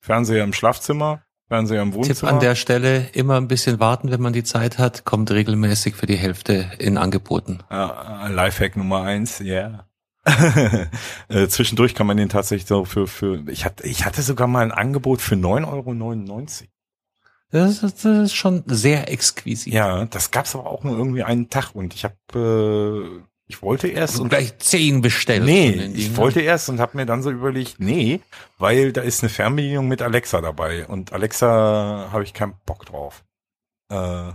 Fernseher 0.00 0.44
im 0.44 0.52
Schlafzimmer, 0.52 1.22
Fernseher 1.48 1.82
im 1.82 1.90
Tipp 1.92 1.98
Wohnzimmer. 2.08 2.32
an 2.32 2.40
der 2.40 2.54
Stelle, 2.54 3.08
immer 3.12 3.36
ein 3.38 3.48
bisschen 3.48 3.80
warten, 3.80 4.10
wenn 4.10 4.20
man 4.20 4.32
die 4.32 4.44
Zeit 4.44 4.78
hat, 4.78 5.04
kommt 5.04 5.30
regelmäßig 5.30 5.94
für 5.96 6.06
die 6.06 6.16
Hälfte 6.16 6.70
in 6.78 6.96
Angeboten. 6.96 7.58
Äh, 7.70 8.32
Lifehack 8.32 8.76
Nummer 8.76 9.02
eins, 9.02 9.40
ja. 9.40 9.86
äh, 11.28 11.46
zwischendurch 11.48 11.94
kann 11.94 12.06
man 12.06 12.16
den 12.16 12.28
tatsächlich 12.28 12.66
so 12.68 12.84
für, 12.84 13.06
für 13.06 13.44
ich 13.48 13.64
hatte, 13.64 13.86
ich 13.86 14.04
hatte 14.04 14.22
sogar 14.22 14.46
mal 14.48 14.62
ein 14.64 14.72
Angebot 14.72 15.20
für 15.20 15.34
9,99 15.36 15.66
Euro. 16.62 16.68
Das 17.50 17.82
ist, 17.82 18.04
das 18.04 18.24
ist 18.24 18.34
schon 18.34 18.64
sehr 18.66 19.10
exquisit. 19.10 19.72
Ja, 19.72 20.04
das 20.06 20.30
gab's 20.30 20.54
aber 20.54 20.66
auch 20.66 20.84
nur 20.84 20.96
irgendwie 20.98 21.22
einen 21.22 21.48
Tag 21.48 21.70
und 21.74 21.94
ich 21.94 22.04
habe, 22.04 22.16
äh, 22.34 23.22
ich 23.46 23.62
wollte 23.62 23.86
erst 23.88 24.18
Und 24.18 24.30
gleich 24.30 24.58
zehn 24.58 25.00
bestellt. 25.00 25.44
nee, 25.44 25.70
ich 25.94 26.16
wollte 26.16 26.40
erst 26.40 26.68
und 26.68 26.80
habe 26.80 26.96
mir 26.96 27.06
dann 27.06 27.22
so 27.22 27.30
überlegt, 27.30 27.76
nee, 27.78 28.20
weil 28.58 28.92
da 28.92 29.02
ist 29.02 29.22
eine 29.22 29.30
Fernbedienung 29.30 29.86
mit 29.86 30.02
Alexa 30.02 30.40
dabei 30.40 30.86
und 30.86 31.12
Alexa 31.12 32.08
habe 32.10 32.24
ich 32.24 32.34
keinen 32.34 32.54
Bock 32.66 32.84
drauf. 32.86 33.22
Äh, 33.88 34.32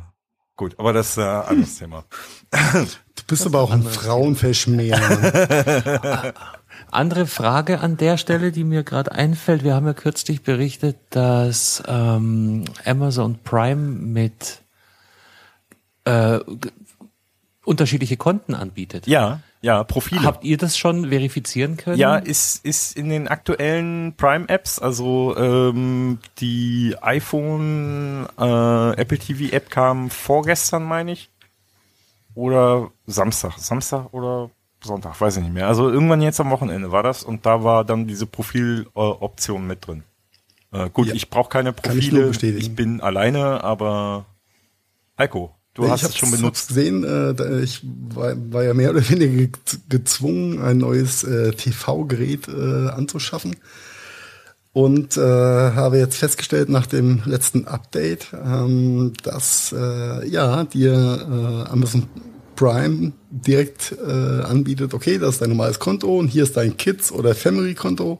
gut, 0.55 0.79
aber 0.79 0.93
das 0.93 1.09
ist 1.09 1.17
äh, 1.17 1.21
ein 1.23 1.41
anderes 1.43 1.77
Thema. 1.77 2.05
Du 2.51 3.23
bist 3.27 3.45
aber 3.45 3.59
auch 3.59 3.71
ein 3.71 3.83
Frauenverschmäher. 3.83 6.33
Andere 6.89 7.27
Frage 7.27 7.79
an 7.79 7.97
der 7.97 8.17
Stelle, 8.17 8.51
die 8.51 8.63
mir 8.63 8.83
gerade 8.83 9.11
einfällt. 9.11 9.63
Wir 9.63 9.75
haben 9.75 9.85
ja 9.85 9.93
kürzlich 9.93 10.43
berichtet, 10.43 10.97
dass 11.09 11.83
ähm, 11.87 12.65
Amazon 12.85 13.39
Prime 13.43 13.81
mit 13.81 14.61
äh, 16.05 16.39
unterschiedliche 17.63 18.17
Konten 18.17 18.55
anbietet. 18.55 19.07
Ja, 19.07 19.41
ja, 19.61 19.83
Profile. 19.83 20.23
Habt 20.23 20.43
ihr 20.43 20.57
das 20.57 20.75
schon 20.75 21.09
verifizieren 21.09 21.77
können? 21.77 21.97
Ja, 21.97 22.17
ist, 22.17 22.65
ist 22.65 22.97
in 22.97 23.09
den 23.09 23.27
aktuellen 23.27 24.15
Prime-Apps, 24.17 24.79
also 24.79 25.35
ähm, 25.37 26.17
die 26.39 26.95
iPhone 26.99 28.27
äh, 28.39 28.99
Apple 28.99 29.19
TV 29.19 29.55
App 29.55 29.69
kam 29.69 30.09
vorgestern, 30.09 30.83
meine 30.83 31.11
ich. 31.11 31.29
Oder 32.33 32.89
Samstag. 33.05 33.59
Samstag 33.59 34.11
oder 34.13 34.49
Sonntag, 34.83 35.19
weiß 35.19 35.37
ich 35.37 35.43
nicht 35.43 35.53
mehr. 35.53 35.67
Also 35.67 35.89
irgendwann 35.89 36.21
jetzt 36.21 36.39
am 36.39 36.49
Wochenende 36.49 36.91
war 36.91 37.03
das 37.03 37.23
und 37.23 37.45
da 37.45 37.63
war 37.63 37.85
dann 37.85 38.07
diese 38.07 38.25
Profiloption 38.25 39.67
mit 39.67 39.85
drin. 39.85 40.03
Äh, 40.71 40.89
gut, 40.89 41.07
Ja, 41.07 41.13
ich 41.13 41.29
brauche 41.29 41.49
keine 41.49 41.69
ich 41.69 41.75
Profile. 41.75 42.27
bestätigen. 42.27 42.59
Ich 42.59 42.75
bin 42.75 43.01
alleine, 43.01 43.63
aber 43.63 44.25
Heiko, 45.17 45.51
du 45.73 45.89
hast 45.89 46.03
es 46.03 46.17
schon 46.17 46.31
benutzt. 46.31 46.69
gesehen, 46.69 47.03
äh, 47.03 47.59
ich 47.61 47.81
war, 47.83 48.33
war 48.51 48.63
ja 48.63 48.73
mehr 48.73 48.91
oder 48.91 49.07
weniger 49.09 49.47
ge- 49.47 49.79
gezwungen, 49.89 50.61
ein 50.61 50.77
neues 50.79 51.23
äh, 51.23 51.51
TV-Gerät 51.51 52.47
äh, 52.47 52.89
anzuschaffen. 52.89 53.55
Und 54.73 55.17
äh, 55.17 55.21
habe 55.21 55.97
jetzt 55.97 56.15
festgestellt 56.17 56.69
nach 56.69 56.85
dem 56.87 57.21
letzten 57.25 57.67
Update, 57.67 58.27
ähm, 58.33 59.11
dass 59.21 59.75
äh, 59.77 60.25
ja 60.29 60.63
dir 60.63 60.93
äh, 61.67 61.69
Amazon 61.69 62.07
Prime 62.61 63.13
direkt 63.31 63.95
äh, 64.05 64.43
anbietet, 64.43 64.93
okay, 64.93 65.17
das 65.17 65.31
ist 65.31 65.41
dein 65.41 65.49
normales 65.49 65.79
Konto 65.79 66.19
und 66.19 66.27
hier 66.27 66.43
ist 66.43 66.57
dein 66.57 66.77
Kids- 66.77 67.11
oder 67.11 67.33
Family-Konto. 67.33 68.19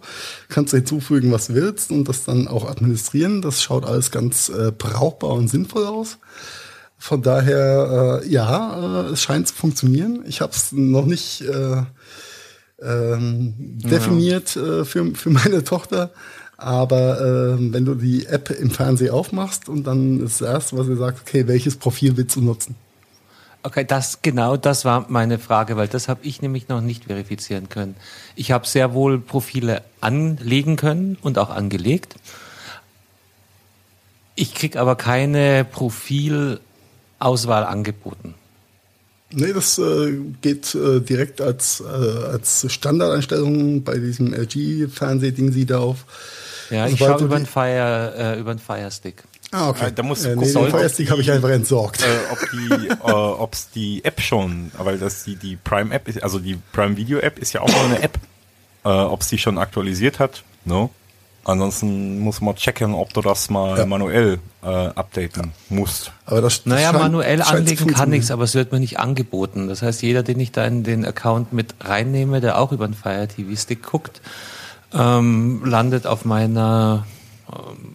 Kannst 0.49 0.73
du 0.73 0.77
hinzufügen, 0.77 1.31
was 1.31 1.47
du 1.47 1.53
willst 1.53 1.91
und 1.91 2.09
das 2.09 2.23
dann 2.23 2.47
auch 2.47 2.67
administrieren. 2.67 3.43
Das 3.43 3.61
schaut 3.61 3.85
alles 3.85 4.09
ganz 4.09 4.49
äh, 4.49 4.71
brauchbar 4.75 5.33
und 5.33 5.47
sinnvoll 5.47 5.85
aus. 5.85 6.17
Von 6.97 7.21
daher, 7.21 8.21
äh, 8.23 8.27
ja, 8.27 9.03
äh, 9.03 9.11
es 9.11 9.21
scheint 9.21 9.47
zu 9.47 9.53
funktionieren. 9.53 10.23
Ich 10.25 10.41
habe 10.41 10.53
es 10.53 10.71
noch 10.71 11.05
nicht 11.05 11.41
äh, 11.41 11.83
ähm, 12.81 13.53
definiert 13.77 14.55
äh, 14.55 14.85
für, 14.85 15.13
für 15.13 15.29
meine 15.29 15.63
Tochter. 15.63 16.09
Aber 16.57 17.21
äh, 17.21 17.73
wenn 17.73 17.85
du 17.85 17.93
die 17.93 18.25
App 18.25 18.49
im 18.49 18.71
Fernsehen 18.71 19.11
aufmachst 19.11 19.69
und 19.69 19.85
dann 19.85 20.19
ist 20.19 20.41
das 20.41 20.47
erste, 20.47 20.77
was 20.79 20.87
ihr 20.87 20.97
sagt, 20.97 21.21
okay, 21.21 21.47
welches 21.47 21.75
Profil 21.75 22.17
willst 22.17 22.35
du 22.35 22.41
nutzen? 22.41 22.75
Okay, 23.63 23.85
das 23.85 24.21
genau 24.23 24.57
das 24.57 24.85
war 24.85 25.05
meine 25.09 25.37
Frage, 25.37 25.77
weil 25.77 25.87
das 25.87 26.07
habe 26.07 26.21
ich 26.23 26.41
nämlich 26.41 26.67
noch 26.67 26.81
nicht 26.81 27.05
verifizieren 27.05 27.69
können. 27.69 27.95
Ich 28.35 28.51
habe 28.51 28.65
sehr 28.65 28.93
wohl 28.93 29.19
Profile 29.19 29.83
anlegen 29.99 30.77
können 30.77 31.17
und 31.21 31.37
auch 31.37 31.51
angelegt. 31.51 32.15
Ich 34.35 34.55
krieg 34.55 34.77
aber 34.77 34.95
keine 34.95 35.65
Profilauswahl 35.65 37.63
angeboten. 37.63 38.33
Nee, 39.33 39.53
das 39.53 39.77
äh, 39.77 40.17
geht 40.41 40.75
äh, 40.75 40.99
direkt 40.99 41.39
als, 41.39 41.81
äh, 41.81 41.85
als 41.85 42.65
Standardeinstellung 42.71 43.83
bei 43.83 43.97
diesem 43.97 44.33
LG-Fernsehding 44.33 45.51
sie 45.51 45.65
da 45.65 45.79
auf. 45.79 46.05
Ja, 46.69 46.87
ich 46.87 46.99
Sobald 46.99 47.19
schaue 47.19 47.27
über 47.27 47.35
einen 47.35 47.45
Fire, 47.45 48.13
äh, 48.17 48.39
über 48.39 48.51
einen 48.51 48.59
Fire 48.59 48.91
Stick. 48.91 49.23
Ah, 49.51 49.69
okay. 49.69 49.87
Äh, 49.87 49.91
da 49.91 50.03
musst 50.03 50.23
du 50.23 50.29
äh, 50.29 50.35
nee, 50.35 50.45
gucken, 50.53 50.71
den 50.71 50.73
ob 50.75 51.09
habe 51.11 51.21
ich 51.21 51.31
einfach 51.31 51.49
entsorgt. 51.49 52.01
äh, 52.03 52.31
ob 52.31 52.39
die, 52.51 52.87
äh, 52.87 53.11
ob's 53.11 53.69
die 53.71 54.03
App 54.05 54.21
schon, 54.21 54.71
weil 54.77 54.97
das 54.97 55.23
die 55.25 55.35
die 55.35 55.57
Prime 55.57 55.93
App 55.93 56.07
ist, 56.07 56.23
also 56.23 56.39
die 56.39 56.57
Prime 56.71 56.95
Video 56.95 57.19
App 57.19 57.37
ist 57.39 57.51
ja 57.53 57.61
auch 57.61 57.67
nur 57.69 57.83
eine 57.83 58.01
App, 58.01 58.17
äh, 58.85 58.89
ob's 58.89 59.27
die 59.27 59.37
schon 59.37 59.57
aktualisiert 59.57 60.19
hat, 60.19 60.43
no? 60.65 60.89
Ansonsten 61.43 62.19
muss 62.19 62.39
man 62.39 62.55
checken, 62.55 62.93
ob 62.93 63.13
du 63.13 63.21
das 63.21 63.49
mal 63.49 63.75
Ja. 63.77 63.85
manuell 63.87 64.37
äh, 64.63 64.67
updaten 64.67 65.51
musst. 65.69 66.11
Aber 66.27 66.39
das, 66.39 66.57
das 66.57 66.65
Naja, 66.67 66.91
scheint- 66.91 66.99
manuell 66.99 67.37
scheint 67.43 67.57
anlegen 67.61 67.87
kann 67.87 68.13
ich's, 68.13 68.29
aber 68.29 68.43
es 68.43 68.53
wird 68.53 68.71
mir 68.71 68.79
nicht 68.79 68.99
angeboten. 68.99 69.67
Das 69.67 69.81
heißt, 69.81 70.03
jeder, 70.03 70.21
den 70.21 70.39
ich 70.39 70.51
da 70.51 70.63
in 70.65 70.83
den 70.83 71.03
Account 71.03 71.51
mit 71.51 71.73
reinnehme, 71.79 72.41
der 72.41 72.59
auch 72.59 72.71
über 72.71 72.85
einen 72.85 72.93
Fire 72.93 73.27
TV 73.27 73.59
Stick 73.59 73.81
guckt, 73.81 74.21
ähm, 74.93 75.63
landet 75.65 76.05
auf 76.05 76.23
meiner 76.25 77.07
ähm, 77.51 77.90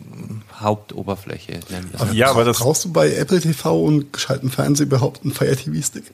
Hauptoberfläche. 0.61 1.61
nennen 1.71 1.93
wir 1.93 2.01
es. 2.01 2.15
Ja, 2.15 2.31
aber 2.31 2.45
das 2.45 2.59
Brauchst 2.59 2.85
du 2.85 2.93
bei 2.93 3.15
Apple 3.15 3.41
TV 3.41 3.81
und 3.83 4.13
geschalten 4.13 4.51
Fernsehen 4.51 4.87
überhaupt 4.87 5.23
einen 5.23 5.33
Fire 5.33 5.57
TV 5.57 5.85
Stick? 5.87 6.13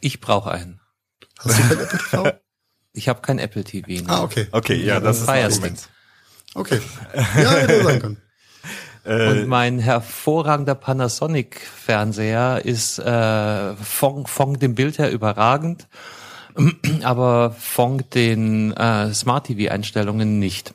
Ich 0.00 0.20
brauche 0.20 0.50
einen. 0.50 0.80
Hast 1.38 1.58
du 1.58 1.62
kein 1.62 1.78
Apple 1.78 1.98
TV? 1.98 2.32
Ich 2.94 3.08
habe 3.08 3.22
kein 3.22 3.38
Apple 3.38 3.64
TV. 3.64 3.88
Ne? 3.88 4.04
Ah, 4.06 4.22
okay. 4.22 4.48
okay, 4.52 4.74
ja, 4.74 5.00
das 5.00 5.22
ist 5.22 5.28
ein 5.28 5.34
Fire 5.34 5.50
Argument. 5.50 5.88
Okay. 6.54 6.80
Ja, 7.14 7.50
hätte 7.52 7.84
sein 7.84 8.00
können. 8.02 8.22
Und 9.04 9.48
mein 9.48 9.78
hervorragender 9.80 10.76
Panasonic-Fernseher 10.76 12.64
ist 12.64 12.98
äh, 13.00 13.74
von, 13.76 14.26
von 14.26 14.58
dem 14.58 14.74
Bild 14.76 14.98
her 14.98 15.10
überragend, 15.10 15.88
aber 17.02 17.50
von 17.58 18.04
den 18.14 18.72
äh, 18.72 19.12
Smart 19.12 19.46
TV-Einstellungen 19.46 20.38
nicht. 20.38 20.74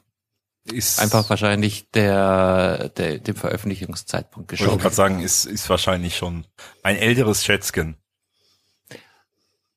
Ist 0.72 1.00
Einfach 1.00 1.30
wahrscheinlich 1.30 1.90
der, 1.92 2.90
der 2.90 3.20
dem 3.20 3.36
Veröffentlichungszeitpunkt 3.36 4.52
wollte 4.52 4.56
ich 4.56 4.60
geschuldet. 4.60 4.82
gerade 4.82 4.96
sagen, 4.96 5.22
ist 5.22 5.46
ist 5.46 5.70
wahrscheinlich 5.70 6.16
schon 6.18 6.46
ein 6.84 6.96
älteres 6.98 7.44
Schätzchen. 7.46 7.96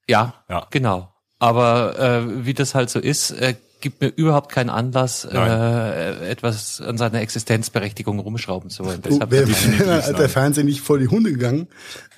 Ja, 0.08 0.34
Ja. 0.48 0.66
genau. 0.70 1.12
Aber 1.38 1.98
äh, 1.98 2.44
wie 2.44 2.54
das 2.54 2.74
halt 2.74 2.90
so 2.90 2.98
ist, 2.98 3.30
äh, 3.30 3.54
gibt 3.80 4.02
mir 4.02 4.08
überhaupt 4.08 4.52
keinen 4.52 4.68
Anlass, 4.68 5.24
äh, 5.24 6.28
etwas 6.28 6.82
an 6.82 6.98
seiner 6.98 7.20
Existenzberechtigung 7.22 8.18
rumschrauben 8.18 8.68
zu 8.68 8.84
wollen. 8.84 9.00
Deshalb 9.00 9.30
Wäre 9.30 9.48
wär 9.48 10.12
der 10.12 10.28
Fernseher 10.28 10.64
nicht 10.64 10.80
vor 10.82 10.98
die 10.98 11.08
Hunde 11.08 11.32
gegangen, 11.32 11.66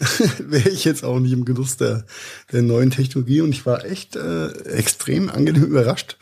wäre 0.38 0.68
ich 0.70 0.84
jetzt 0.84 1.04
auch 1.04 1.20
nicht 1.20 1.32
im 1.32 1.44
Genuss 1.44 1.76
der, 1.76 2.04
der 2.50 2.62
neuen 2.62 2.90
Technologie. 2.90 3.42
Und 3.42 3.50
ich 3.50 3.64
war 3.64 3.84
echt 3.84 4.16
äh, 4.16 4.48
extrem 4.70 5.30
angenehm 5.30 5.62
überrascht. 5.64 6.16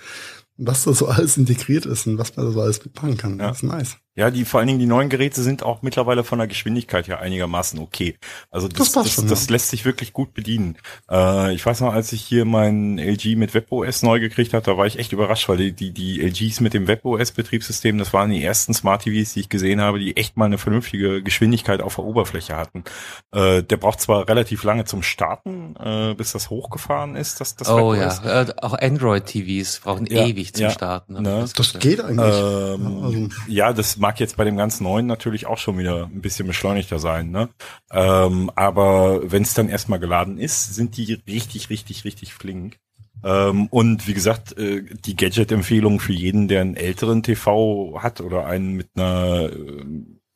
Was 0.60 0.84
da 0.84 0.92
so 0.92 1.08
alles 1.08 1.36
integriert 1.36 1.86
ist 1.86 2.06
und 2.06 2.18
was 2.18 2.36
man 2.36 2.46
da 2.46 2.52
so 2.52 2.60
alles 2.60 2.84
mitmachen 2.84 3.16
kann. 3.16 3.38
Ja. 3.38 3.48
Das 3.48 3.58
ist 3.58 3.62
nice. 3.64 3.96
Ja, 4.20 4.30
die 4.30 4.44
vor 4.44 4.60
allen 4.60 4.66
Dingen 4.66 4.78
die 4.78 4.86
neuen 4.86 5.08
Geräte 5.08 5.40
sind 5.42 5.62
auch 5.62 5.80
mittlerweile 5.80 6.24
von 6.24 6.38
der 6.38 6.46
Geschwindigkeit 6.46 7.08
her 7.08 7.20
einigermaßen 7.20 7.78
okay. 7.78 8.16
Also 8.50 8.68
das, 8.68 8.76
Das 8.78 8.92
passt 8.92 9.06
das, 9.06 9.12
schon, 9.14 9.28
das 9.28 9.46
ja. 9.46 9.52
lässt 9.52 9.70
sich 9.70 9.86
wirklich 9.86 10.12
gut 10.12 10.34
bedienen. 10.34 10.76
Äh, 11.10 11.54
ich 11.54 11.64
weiß 11.64 11.80
noch, 11.80 11.94
als 11.94 12.12
ich 12.12 12.20
hier 12.22 12.44
meinen 12.44 12.98
LG 12.98 13.36
mit 13.36 13.54
WebOS 13.54 14.02
neu 14.02 14.20
gekriegt 14.20 14.52
habe, 14.52 14.62
da 14.64 14.76
war 14.76 14.84
ich 14.86 14.98
echt 14.98 15.12
überrascht, 15.14 15.48
weil 15.48 15.56
die, 15.56 15.72
die, 15.72 15.90
die 15.92 16.20
LGs 16.20 16.60
mit 16.60 16.74
dem 16.74 16.86
WebOS-Betriebssystem, 16.86 17.96
das 17.96 18.12
waren 18.12 18.28
die 18.30 18.44
ersten 18.44 18.74
Smart 18.74 19.02
TVs, 19.04 19.32
die 19.32 19.40
ich 19.40 19.48
gesehen 19.48 19.80
habe, 19.80 19.98
die 19.98 20.16
echt 20.18 20.36
mal 20.36 20.44
eine 20.44 20.58
vernünftige 20.58 21.22
Geschwindigkeit 21.22 21.80
auf 21.80 21.94
der 21.94 22.04
Oberfläche 22.04 22.56
hatten. 22.56 22.84
Äh, 23.32 23.62
der 23.62 23.78
braucht 23.78 24.00
zwar 24.02 24.28
relativ 24.28 24.64
lange 24.64 24.84
zum 24.84 25.02
Starten, 25.02 25.76
äh, 25.82 26.14
bis 26.14 26.32
das 26.32 26.50
hochgefahren 26.50 27.16
ist, 27.16 27.40
das, 27.40 27.56
das 27.56 27.68
Oh 27.70 27.92
WebOS. 27.94 28.20
ja, 28.24 28.42
äh, 28.42 28.52
auch 28.60 28.74
Android-TVs 28.74 29.80
brauchen 29.80 30.04
Ja, 30.06 30.26
ewig 30.26 30.52
zum 30.52 30.64
ja, 30.64 30.70
Starten. 30.70 31.14
ne? 31.14 31.22
Das 31.22 31.52
festgestellt. 31.52 31.82
geht 31.82 32.00
eigentlich. 32.04 32.34
Ähm, 32.36 32.80
Ja, 33.00 33.04
also- 33.06 33.28
ja, 33.48 33.72
das 33.72 33.96
mag 34.10 34.18
jetzt 34.18 34.36
bei 34.36 34.44
dem 34.44 34.56
ganz 34.56 34.80
neuen 34.80 35.06
natürlich 35.06 35.46
auch 35.46 35.58
schon 35.58 35.78
wieder 35.78 36.06
ein 36.06 36.20
bisschen 36.20 36.48
beschleunigter 36.48 36.98
sein, 36.98 37.30
ne? 37.30 37.48
Ähm, 37.92 38.50
aber 38.56 39.30
wenn 39.30 39.42
es 39.42 39.54
dann 39.54 39.68
erstmal 39.68 40.00
geladen 40.00 40.36
ist, 40.36 40.74
sind 40.74 40.96
die 40.96 41.22
richtig, 41.28 41.70
richtig, 41.70 42.04
richtig 42.04 42.34
flink. 42.34 42.78
Ähm, 43.22 43.68
und 43.68 44.08
wie 44.08 44.14
gesagt, 44.14 44.58
äh, 44.58 44.82
die 44.82 45.14
Gadget-Empfehlung 45.14 46.00
für 46.00 46.12
jeden, 46.12 46.48
der 46.48 46.62
einen 46.62 46.74
älteren 46.74 47.22
TV 47.22 48.00
hat 48.02 48.20
oder 48.20 48.46
einen 48.46 48.72
mit 48.72 48.88
einer 48.96 49.48
äh, 49.52 49.84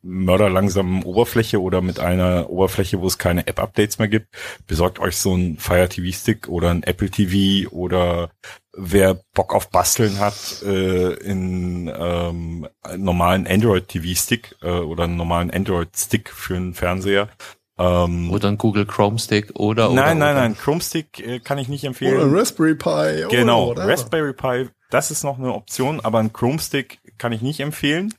mörderlangsamen 0.04 1.02
Oberfläche 1.02 1.60
oder 1.60 1.80
mit 1.80 1.98
einer 1.98 2.50
Oberfläche, 2.50 3.00
wo 3.00 3.06
es 3.06 3.18
keine 3.18 3.46
App-Updates 3.46 3.98
mehr 3.98 4.08
gibt, 4.08 4.28
besorgt 4.66 4.98
euch 4.98 5.16
so 5.16 5.32
einen 5.32 5.56
Fire 5.56 5.88
TV-Stick 5.88 6.48
oder 6.48 6.70
einen 6.70 6.82
Apple 6.82 7.10
TV 7.10 7.68
oder 7.70 8.30
wer 8.76 9.20
Bock 9.34 9.54
auf 9.54 9.70
Basteln 9.70 10.18
hat, 10.18 10.62
äh, 10.64 11.14
in 11.14 11.90
ähm, 11.96 12.68
einen 12.82 13.04
normalen 13.04 13.46
Android 13.46 13.88
TV-Stick 13.88 14.56
äh, 14.62 14.68
oder 14.68 15.04
einen 15.04 15.16
normalen 15.16 15.50
Android-Stick 15.50 16.30
für 16.30 16.56
einen 16.56 16.74
Fernseher. 16.74 17.28
Ähm, 17.76 18.30
Oder 18.30 18.48
ein 18.50 18.58
Google 18.58 18.86
Chrome 18.86 19.18
Stick 19.18 19.50
oder, 19.56 19.90
oder 19.90 20.00
nein, 20.00 20.18
nein, 20.18 20.36
oder. 20.36 20.42
nein, 20.42 20.56
Chrome 20.56 20.80
Stick 20.80 21.18
äh, 21.18 21.40
kann 21.40 21.58
ich 21.58 21.68
nicht 21.68 21.82
empfehlen. 21.82 22.18
Oder 22.18 22.26
ein 22.26 22.32
Raspberry 22.32 22.76
Pi. 22.76 23.26
Genau, 23.30 23.70
oder 23.70 23.88
Raspberry 23.88 24.32
Pi, 24.32 24.68
das 24.90 25.10
ist 25.10 25.24
noch 25.24 25.40
eine 25.40 25.52
Option, 25.52 25.98
aber 25.98 26.20
ein 26.20 26.32
Chrome 26.32 26.60
Stick 26.60 27.00
kann 27.18 27.32
ich 27.32 27.42
nicht 27.42 27.58
empfehlen, 27.58 28.14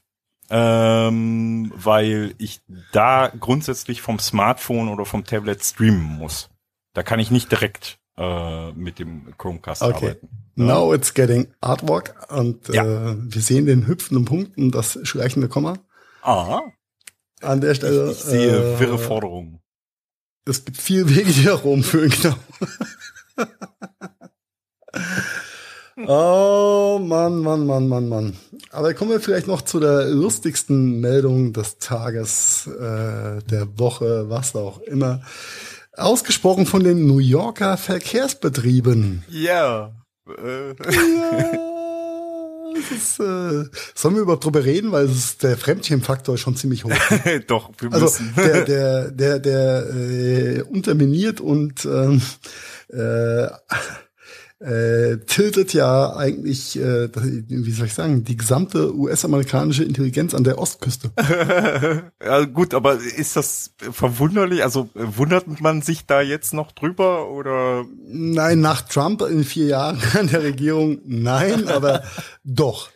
ähm, 0.49 1.71
weil 1.75 2.35
ich 2.37 2.61
da 2.91 3.31
grundsätzlich 3.39 4.01
vom 4.01 4.19
Smartphone 4.19 4.89
oder 4.89 5.05
vom 5.05 5.23
Tablet 5.25 5.63
streamen 5.63 6.03
muss. 6.17 6.49
Da 6.93 7.03
kann 7.03 7.19
ich 7.19 7.31
nicht 7.31 7.51
direkt 7.51 7.97
äh, 8.17 8.71
mit 8.73 8.99
dem 8.99 9.33
Chromecast 9.37 9.81
Okay. 9.81 9.95
arbeiten. 9.95 10.29
Now 10.55 10.93
it's 10.93 11.13
getting 11.13 11.47
artwork 11.59 12.15
und 12.31 12.69
Ja. 12.69 12.83
äh, 13.11 13.15
wir 13.19 13.41
sehen 13.41 13.65
den 13.65 13.87
hüpfenden 13.87 14.23
Punkt 14.25 14.57
und 14.57 14.71
das 14.71 14.97
schleichende 15.03 15.49
Komma. 15.49 15.73
Ah, 16.21 16.61
An 17.41 17.59
der 17.61 17.75
Stelle. 17.75 18.11
ich 18.11 18.17
sehe 18.19 18.75
äh, 18.75 18.79
wirre 18.79 18.97
Forderungen. 18.97 19.59
Es 20.45 20.63
gibt 20.63 20.77
viel 20.77 21.09
Wege, 21.13 21.31
da 21.43 21.55
rumführen, 21.55 22.09
genau. 22.09 22.35
oh 25.97 26.99
Mann, 27.01 27.39
Mann, 27.39 27.65
Mann, 27.65 27.87
Mann, 27.87 28.09
Mann. 28.09 28.35
Aber 28.71 28.93
kommen 28.93 29.11
wir 29.11 29.19
vielleicht 29.19 29.47
noch 29.47 29.61
zu 29.61 29.79
der 29.79 30.05
lustigsten 30.05 30.99
Meldung 30.99 31.53
des 31.53 31.77
Tages, 31.79 32.67
äh, 32.67 33.41
der 33.49 33.67
Woche, 33.77 34.29
was 34.29 34.55
auch 34.55 34.79
immer. 34.81 35.21
Ausgesprochen 35.93 36.65
von 36.65 36.83
den 36.83 37.07
New 37.07 37.19
Yorker 37.19 37.77
Verkehrsbetrieben. 37.77 39.23
Ja. 39.29 39.91
Äh, 40.27 40.73
Ja, 40.91 42.81
ist, 42.93 43.19
äh, 43.21 43.63
sollen 43.95 44.15
wir 44.15 44.21
überhaupt 44.23 44.43
drüber 44.43 44.65
reden, 44.65 44.91
weil 44.91 45.05
es 45.05 45.15
ist, 45.15 45.43
der 45.43 45.57
Fremdschämfaktor 45.57 46.35
ist 46.35 46.41
schon 46.41 46.57
ziemlich 46.57 46.83
hoch. 46.83 46.91
Doch, 47.47 47.71
wir 47.77 47.93
Also 47.93 48.05
müssen. 48.05 48.33
der, 48.35 48.65
der, 48.65 49.11
der, 49.11 49.39
der 49.39 49.89
äh, 49.95 50.61
unterminiert 50.63 51.39
und 51.39 51.85
ähm, 51.85 52.21
äh, 52.89 53.47
äh, 54.59 55.17
tiltet 55.25 55.73
ja 55.73 56.15
eigentlich, 56.15 56.79
äh, 56.79 57.09
wie 57.13 57.71
soll 57.71 57.87
ich 57.87 57.93
sagen, 57.93 58.23
die 58.23 58.37
gesamte 58.37 58.95
US-amerikanische 58.95 59.83
Intelligenz 59.83 60.33
an 60.33 60.43
der 60.43 60.57
Ostküste. 60.59 61.11
ja, 62.23 62.45
gut, 62.45 62.73
aber 62.73 62.95
ist 62.95 63.35
das 63.35 63.73
verwunderlich? 63.79 64.63
Also 64.63 64.89
wundert 64.93 65.59
man 65.59 65.81
sich 65.81 66.05
da 66.05 66.21
jetzt 66.21 66.53
noch 66.53 66.71
drüber 66.71 67.29
oder? 67.29 67.85
Nein, 68.07 68.61
nach 68.61 68.81
Trump 68.81 69.21
in 69.23 69.43
vier 69.43 69.67
Jahren 69.67 70.01
an 70.17 70.27
der 70.27 70.43
Regierung, 70.43 70.99
nein, 71.05 71.67
aber 71.69 72.03
doch. 72.43 72.89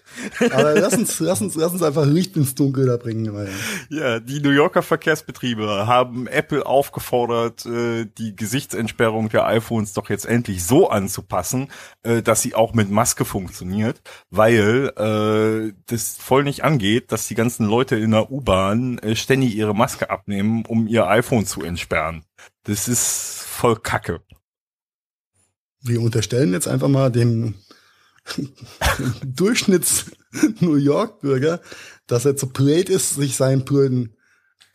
Aber 0.52 0.74
lass 0.80 0.96
uns, 0.96 1.20
lass 1.20 1.42
uns, 1.42 1.56
lass 1.56 1.72
uns 1.72 1.82
einfach 1.82 2.06
Licht 2.06 2.36
ins 2.36 2.56
Dunkel 2.56 2.86
da 2.86 2.98
bringen. 2.98 3.34
Weil, 3.34 3.50
Ja, 3.90 4.20
die 4.20 4.40
New 4.40 4.50
Yorker 4.50 4.82
Verkehrsbetriebe 4.82 5.88
haben 5.88 6.28
Apple 6.28 6.66
aufgefordert, 6.66 7.66
äh, 7.66 8.06
die 8.18 8.36
Gesichtsentsperrung 8.36 9.30
der 9.30 9.46
iPhones 9.46 9.94
doch 9.94 10.10
jetzt 10.10 10.26
endlich 10.26 10.64
so 10.64 10.90
anzupassen, 10.90 11.70
äh, 12.04 12.22
dass 12.22 12.42
sie 12.42 12.56
auch 12.56 12.74
mit 12.74 12.90
Maske 12.90 13.26
funktioniert, 13.26 14.02
weil 14.30 14.92
äh, 14.98 15.74
das 15.88 16.18
voll 16.18 16.44
nicht 16.44 16.64
angeht, 16.64 17.12
dass 17.12 17.28
die 17.28 17.36
ganzen 17.36 17.66
Leute 17.66 17.96
in 17.96 18.12
der 18.12 18.32
U-Bahn 18.32 19.00
ständig 19.14 19.56
ihre 19.56 19.76
Maske 19.76 20.10
abnehmen, 20.10 20.66
um 20.68 20.88
ihr 20.88 21.08
iPhone 21.08 21.46
zu 21.46 21.62
entsperren. 21.64 22.24
Das 22.64 22.88
ist 22.88 23.44
voll 23.46 23.78
Kacke. 23.78 24.22
wir 25.82 26.02
unterstellen 26.02 26.54
jetzt 26.54 26.68
einfach 26.68 26.88
mal 26.88 27.12
dem 27.12 27.56
Durchschnitts-New 29.24 30.76
York-Bürger, 30.76 31.62
dass 32.08 32.26
er 32.26 32.36
zu 32.36 32.50
blöd 32.50 32.90
ist, 32.90 33.16
sich 33.16 33.36
seinen 33.36 33.66
blöden 33.66 34.16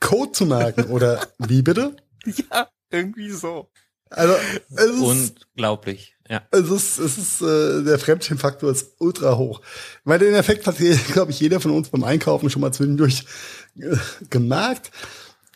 Code 0.00 0.32
zu 0.32 0.46
merken. 0.46 0.84
Oder 0.84 1.26
wie 1.38 1.62
bitte? 1.62 1.96
Ja, 2.50 2.68
irgendwie 2.90 3.30
so. 3.32 3.70
Also, 4.08 4.34
es 4.70 4.84
ist, 4.84 5.40
Unglaublich. 5.52 6.14
Ja. 6.26 6.40
es 6.52 6.70
ist, 6.70 6.98
es 6.98 7.18
ist 7.18 7.42
äh, 7.42 7.82
der 7.84 7.98
Fremdschämfaktor 7.98 8.70
ist 8.70 8.94
ultra 8.98 9.36
hoch. 9.36 9.60
Weil 10.04 10.20
den 10.20 10.32
Effekt 10.34 10.66
hat, 10.66 10.76
glaube 11.12 11.32
ich, 11.32 11.40
jeder 11.40 11.60
von 11.60 11.72
uns 11.72 11.90
beim 11.90 12.04
Einkaufen 12.04 12.48
schon 12.48 12.62
mal 12.62 12.72
zwischendurch 12.72 13.26
äh, 13.78 13.96
gemerkt. 14.30 14.90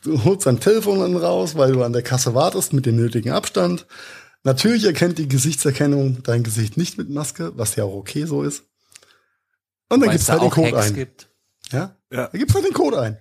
Du 0.03 0.25
holst 0.25 0.47
dein 0.47 0.61
Telefon 0.61 1.01
dann 1.01 1.17
raus, 1.17 1.57
weil 1.57 1.73
du 1.73 1.83
an 1.83 1.93
der 1.93 2.03
Kasse 2.03 2.35
wartest 2.35 2.73
mit 2.73 2.87
dem 2.87 2.97
nötigen 2.97 3.33
Abstand. 3.33 3.87
Natürlich 4.45 4.85
erkennt 4.85 5.19
die 5.19 5.29
Gesichtserkennung 5.29 6.23
dein 6.23 6.43
Gesicht 6.43 6.77
nicht 6.77 6.97
mit 6.97 7.11
Maske, 7.11 7.53
was 7.57 7.77
ja 7.77 7.85
auch 7.85 7.95
okay 7.95 8.25
so 8.25 8.43
ist. 8.43 8.65
Und 9.89 10.01
dann 10.01 10.11
gibst 10.11 10.21
es 10.21 10.27
du 10.27 10.33
halt 10.33 10.43
den 10.43 10.51
Code 10.51 10.77
Hacks 10.77 10.89
ein. 10.89 10.95
gibt. 10.95 11.29
Ja? 11.71 11.97
Ja. 12.13 12.29
Da 12.29 12.39
gibst 12.39 12.55
halt 12.55 12.67
den 12.67 12.75
Code 12.75 13.01
ein. 13.01 13.19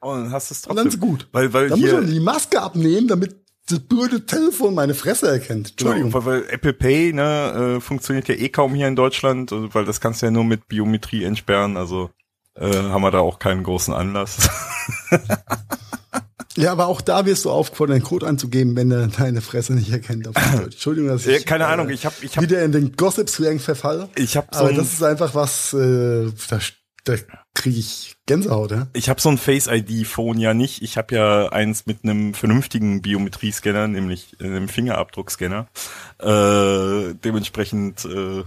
Und 0.00 0.24
dann 0.24 0.32
hast 0.32 0.50
du 0.50 0.54
es 0.54 0.66
Und 0.66 0.76
dann 0.76 0.86
trotzdem. 0.86 1.00
ist 1.00 1.06
gut. 1.08 1.28
Weil, 1.32 1.52
weil 1.52 1.68
Dann 1.68 1.80
muss 1.80 1.92
man 1.92 2.06
die 2.06 2.20
Maske 2.20 2.60
abnehmen, 2.60 3.06
damit 3.08 3.36
das 3.68 3.78
blöde 3.78 4.26
Telefon 4.26 4.74
meine 4.74 4.94
Fresse 4.94 5.28
erkennt. 5.28 5.70
Entschuldigung. 5.70 6.10
Genau, 6.10 6.24
weil, 6.24 6.42
weil 6.42 6.50
Apple 6.50 6.72
Pay 6.72 7.12
ne, 7.12 7.76
äh, 7.76 7.80
funktioniert 7.80 8.26
ja 8.28 8.34
eh 8.34 8.48
kaum 8.48 8.74
hier 8.74 8.88
in 8.88 8.96
Deutschland, 8.96 9.52
weil 9.52 9.84
das 9.84 10.00
kannst 10.00 10.20
du 10.20 10.26
ja 10.26 10.32
nur 10.32 10.44
mit 10.44 10.66
Biometrie 10.66 11.22
entsperren, 11.24 11.76
also 11.76 12.10
äh, 12.54 12.66
haben 12.74 13.02
wir 13.02 13.12
da 13.12 13.20
auch 13.20 13.38
keinen 13.38 13.62
großen 13.62 13.94
Anlass. 13.94 14.50
Ja, 16.56 16.72
aber 16.72 16.86
auch 16.86 17.00
da 17.00 17.24
wirst 17.26 17.44
du 17.44 17.50
aufgefordert, 17.50 17.96
den 17.96 18.02
Code 18.02 18.26
einzugeben, 18.26 18.76
wenn 18.76 18.90
er 18.90 19.08
deine 19.08 19.40
Fresse 19.40 19.72
nicht 19.74 19.90
erkennt. 19.90 20.28
Entschuldigung, 20.62 21.10
dass 21.10 21.24
Ja, 21.24 21.32
ich 21.32 21.46
keine 21.46 21.64
äh, 21.64 21.68
Ahnung, 21.68 21.88
ich 21.88 22.04
hab, 22.04 22.22
ich 22.22 22.36
hab, 22.36 22.42
wieder 22.42 22.62
in 22.62 22.72
den 22.72 22.92
Gossip-Slang 22.92 23.58
verfalle. 23.58 24.08
ich 24.16 24.36
hab 24.36 24.54
so 24.54 24.60
Aber 24.60 24.72
das 24.72 24.92
ist 24.92 25.02
einfach 25.02 25.34
was, 25.34 25.72
äh, 25.72 26.30
da, 26.48 26.58
da 27.04 27.14
kriege 27.54 27.78
ich 27.78 28.16
Gänsehaut, 28.26 28.70
ja. 28.70 28.86
ich 28.92 29.08
hab 29.08 29.20
so 29.20 29.28
ein 29.28 29.38
Face 29.38 29.66
ID 29.66 30.06
Phone 30.06 30.38
ja 30.38 30.54
nicht. 30.54 30.82
Ich 30.82 30.96
habe 30.96 31.14
ja 31.14 31.48
eins 31.48 31.86
mit 31.86 32.04
einem 32.04 32.34
vernünftigen 32.34 33.02
Biometriescanner, 33.02 33.88
nämlich 33.88 34.36
einem 34.40 34.68
Fingerabdruckscanner. 34.68 35.66
Äh, 36.18 37.14
dementsprechend, 37.24 38.04
äh, 38.04 38.44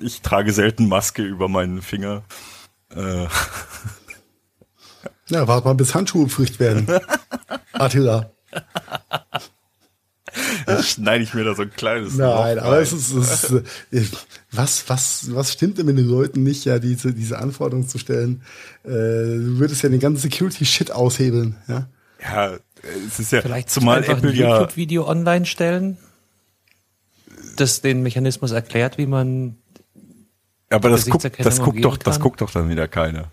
ich 0.00 0.22
trage 0.22 0.52
selten 0.52 0.88
Maske 0.88 1.22
über 1.22 1.48
meinen 1.48 1.82
Finger. 1.82 2.22
Äh, 2.94 3.26
Ja, 5.32 5.48
warte 5.48 5.66
mal, 5.66 5.74
bis 5.74 5.94
Handschuhe 5.94 6.28
Pflicht 6.28 6.60
werden. 6.60 6.86
Attila. 7.72 8.30
dann 10.66 10.82
schneide 10.82 11.24
ich 11.24 11.32
mir 11.32 11.44
da 11.44 11.54
so 11.54 11.62
ein 11.62 11.70
kleines. 11.70 12.16
Nein, 12.16 12.56
Loch 12.56 12.64
aber 12.64 12.80
es 12.80 12.92
ist, 12.92 13.12
es 13.12 13.50
ist 13.90 14.26
was, 14.50 14.88
was, 14.88 15.34
was 15.34 15.52
stimmt 15.52 15.78
denn 15.78 15.86
mit 15.86 15.96
den 15.96 16.06
Leuten 16.06 16.42
nicht, 16.42 16.66
ja, 16.66 16.78
diese, 16.78 17.14
diese 17.14 17.38
Anforderungen 17.38 17.88
zu 17.88 17.98
stellen? 17.98 18.42
Äh, 18.84 18.88
du 18.90 19.58
würdest 19.58 19.82
ja 19.82 19.88
den 19.88 20.00
ganzen 20.00 20.20
Security-Shit 20.30 20.90
aushebeln, 20.90 21.56
ja. 21.66 21.88
Ja, 22.22 22.58
es 23.06 23.18
ist 23.18 23.32
ja 23.32 23.40
Vielleicht 23.40 23.70
zumal 23.70 23.98
einfach 23.98 24.18
Apple 24.18 24.30
ein 24.30 24.36
ja 24.36 24.58
YouTube-Video 24.58 25.08
online 25.08 25.46
stellen, 25.46 25.96
das 27.56 27.80
den 27.80 28.02
Mechanismus 28.02 28.52
erklärt, 28.52 28.98
wie 28.98 29.06
man 29.06 29.56
Aber 30.68 30.90
das 30.90 31.06
guckt, 31.06 31.24
das 31.24 31.58
guckt 31.60 31.84
doch, 31.84 31.92
umgehen 31.92 32.04
das 32.04 32.16
kann? 32.16 32.22
guckt 32.22 32.40
doch 32.42 32.50
dann 32.50 32.68
wieder 32.68 32.86
keiner. 32.86 33.32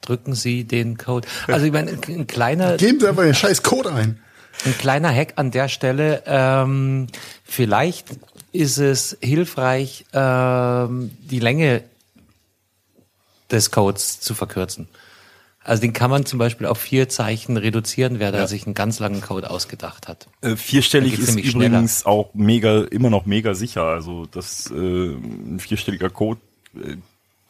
Drücken 0.00 0.34
Sie 0.34 0.64
den 0.64 0.96
Code. 0.96 1.28
Also 1.46 1.66
ich 1.66 1.72
meine, 1.72 1.92
ein, 1.92 2.00
ein 2.08 2.26
kleiner, 2.26 2.76
Geben 2.76 3.00
Sie 3.00 3.08
einfach 3.08 3.22
den 3.22 3.34
scheiß 3.34 3.62
Code 3.62 3.92
ein. 3.92 4.20
Ein 4.64 4.76
kleiner 4.76 5.14
Hack 5.14 5.34
an 5.36 5.50
der 5.50 5.68
Stelle. 5.68 6.22
Ähm, 6.26 7.06
vielleicht 7.44 8.08
ist 8.52 8.78
es 8.78 9.16
hilfreich, 9.22 10.04
ähm, 10.12 11.10
die 11.22 11.40
Länge 11.40 11.82
des 13.50 13.70
Codes 13.70 14.20
zu 14.20 14.34
verkürzen. 14.34 14.88
Also 15.62 15.82
den 15.82 15.92
kann 15.92 16.10
man 16.10 16.24
zum 16.24 16.38
Beispiel 16.38 16.66
auf 16.66 16.78
vier 16.78 17.08
Zeichen 17.08 17.56
reduzieren, 17.56 18.18
wer 18.18 18.32
da 18.32 18.46
sich 18.46 18.64
einen 18.64 18.74
ganz 18.74 18.98
langen 18.98 19.20
Code 19.20 19.50
ausgedacht 19.50 20.08
hat. 20.08 20.26
Äh, 20.40 20.56
vierstellig 20.56 21.18
ist 21.18 21.38
übrigens 21.38 22.06
auch 22.06 22.30
mega, 22.32 22.84
immer 22.84 23.10
noch 23.10 23.26
mega 23.26 23.54
sicher. 23.54 23.84
Also 23.84 24.26
das 24.26 24.70
äh, 24.70 24.74
ein 24.74 25.60
vierstelliger 25.60 26.08
Code 26.08 26.40
äh, 26.74 26.96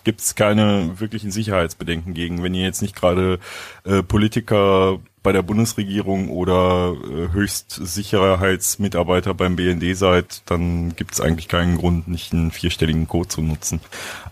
gibt 0.05 0.21
es 0.21 0.35
keine 0.35 0.99
wirklichen 0.99 1.31
Sicherheitsbedenken 1.31 2.15
gegen. 2.15 2.43
Wenn 2.43 2.55
ihr 2.55 2.65
jetzt 2.65 2.83
nicht 2.83 2.97
gerade 2.97 3.39
äh, 3.85 4.03
Politiker 4.03 4.99
bei 5.23 5.33
der 5.33 5.43
Bundesregierung 5.43 6.31
oder 6.31 6.97
äh, 7.05 7.33
Höchstsicherheitsmitarbeiter 7.33 9.35
beim 9.35 9.57
BND 9.57 9.97
seid, 9.97 10.43
dann 10.47 10.97
gibt 10.97 11.13
es 11.13 11.21
eigentlich 11.21 11.49
keinen 11.49 11.77
Grund, 11.77 12.09
nicht 12.09 12.33
einen 12.33 12.51
vierstelligen 12.51 13.07
Code 13.07 13.29
zu 13.29 13.43
nutzen. 13.43 13.81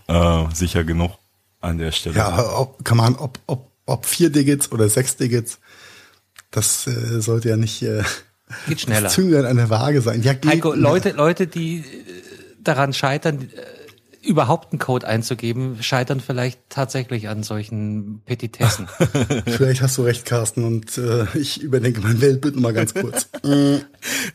Äh, 0.07 0.45
sicher 0.53 0.83
genug 0.83 1.11
an 1.61 1.77
der 1.77 1.91
Stelle. 1.91 2.15
Ja, 2.15 2.57
ob, 2.57 2.83
kann 2.83 2.97
man, 2.97 3.15
ob, 3.15 3.39
ob, 3.45 3.71
ob 3.85 4.05
vier 4.05 4.31
Digits 4.31 4.71
oder 4.71 4.89
sechs 4.89 5.17
Digits, 5.17 5.59
das 6.51 6.87
äh, 6.87 7.21
sollte 7.21 7.49
ja 7.49 7.57
nicht 7.57 7.83
äh, 7.83 8.03
Geht 8.67 8.81
schneller. 8.81 9.01
das 9.01 9.13
Zünglein 9.13 9.45
an 9.45 9.57
der 9.57 9.69
Waage 9.69 10.01
sein. 10.01 10.23
Ja, 10.23 10.33
geht, 10.33 10.49
Heiko, 10.49 10.73
Leute, 10.73 11.11
Leute, 11.11 11.45
die 11.45 11.79
äh, 11.79 11.83
daran 12.59 12.93
scheitern, 12.93 13.43
äh, 13.43 13.47
überhaupt 14.21 14.71
einen 14.71 14.79
Code 14.79 15.07
einzugeben, 15.07 15.77
scheitern 15.81 16.19
vielleicht 16.19 16.59
tatsächlich 16.69 17.29
an 17.29 17.43
solchen 17.43 18.21
Petitessen. 18.25 18.87
Vielleicht 19.45 19.81
hast 19.81 19.97
du 19.97 20.03
recht, 20.03 20.25
Carsten, 20.25 20.63
und 20.63 20.97
äh, 20.97 21.25
ich 21.37 21.61
überdenke 21.61 22.01
mein 22.01 22.19
Weltbild 22.21 22.55
mal 22.57 22.73
ganz 22.73 22.93
kurz. 22.93 23.29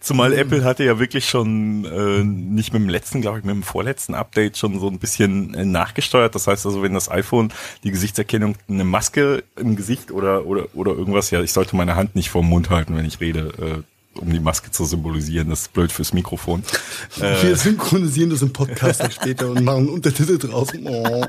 Zumal 0.00 0.32
Apple 0.32 0.64
hatte 0.64 0.84
ja 0.84 0.98
wirklich 0.98 1.28
schon 1.28 1.84
äh, 1.84 2.24
nicht 2.24 2.72
mit 2.72 2.82
dem 2.82 2.88
letzten, 2.88 3.20
glaube 3.20 3.38
ich, 3.38 3.44
mit 3.44 3.54
dem 3.54 3.62
vorletzten 3.62 4.14
Update 4.14 4.56
schon 4.56 4.80
so 4.80 4.88
ein 4.88 4.98
bisschen 4.98 5.54
äh, 5.54 5.64
nachgesteuert. 5.64 6.34
Das 6.34 6.46
heißt 6.46 6.64
also, 6.66 6.82
wenn 6.82 6.94
das 6.94 7.10
iPhone 7.10 7.52
die 7.82 7.90
Gesichtserkennung 7.90 8.56
eine 8.68 8.84
Maske 8.84 9.44
im 9.56 9.76
Gesicht 9.76 10.10
oder 10.10 10.46
oder 10.46 10.68
oder 10.74 10.92
irgendwas, 10.92 11.30
ja, 11.30 11.42
ich 11.42 11.52
sollte 11.52 11.76
meine 11.76 11.96
Hand 11.96 12.14
nicht 12.14 12.30
vorm 12.30 12.48
Mund 12.48 12.70
halten, 12.70 12.96
wenn 12.96 13.04
ich 13.04 13.20
rede, 13.20 13.52
äh, 13.60 13.93
um 14.20 14.30
die 14.32 14.40
Maske 14.40 14.70
zu 14.70 14.84
symbolisieren. 14.84 15.48
Das 15.48 15.62
ist 15.62 15.72
blöd 15.72 15.92
fürs 15.92 16.12
Mikrofon. 16.12 16.62
Wir 17.16 17.56
synchronisieren 17.56 18.30
das 18.30 18.42
im 18.42 18.52
Podcast 18.52 19.02
später 19.12 19.48
und 19.48 19.64
machen 19.64 19.88
Untertitel 19.88 20.38
draus. 20.38 20.68
Oh. 20.86 21.24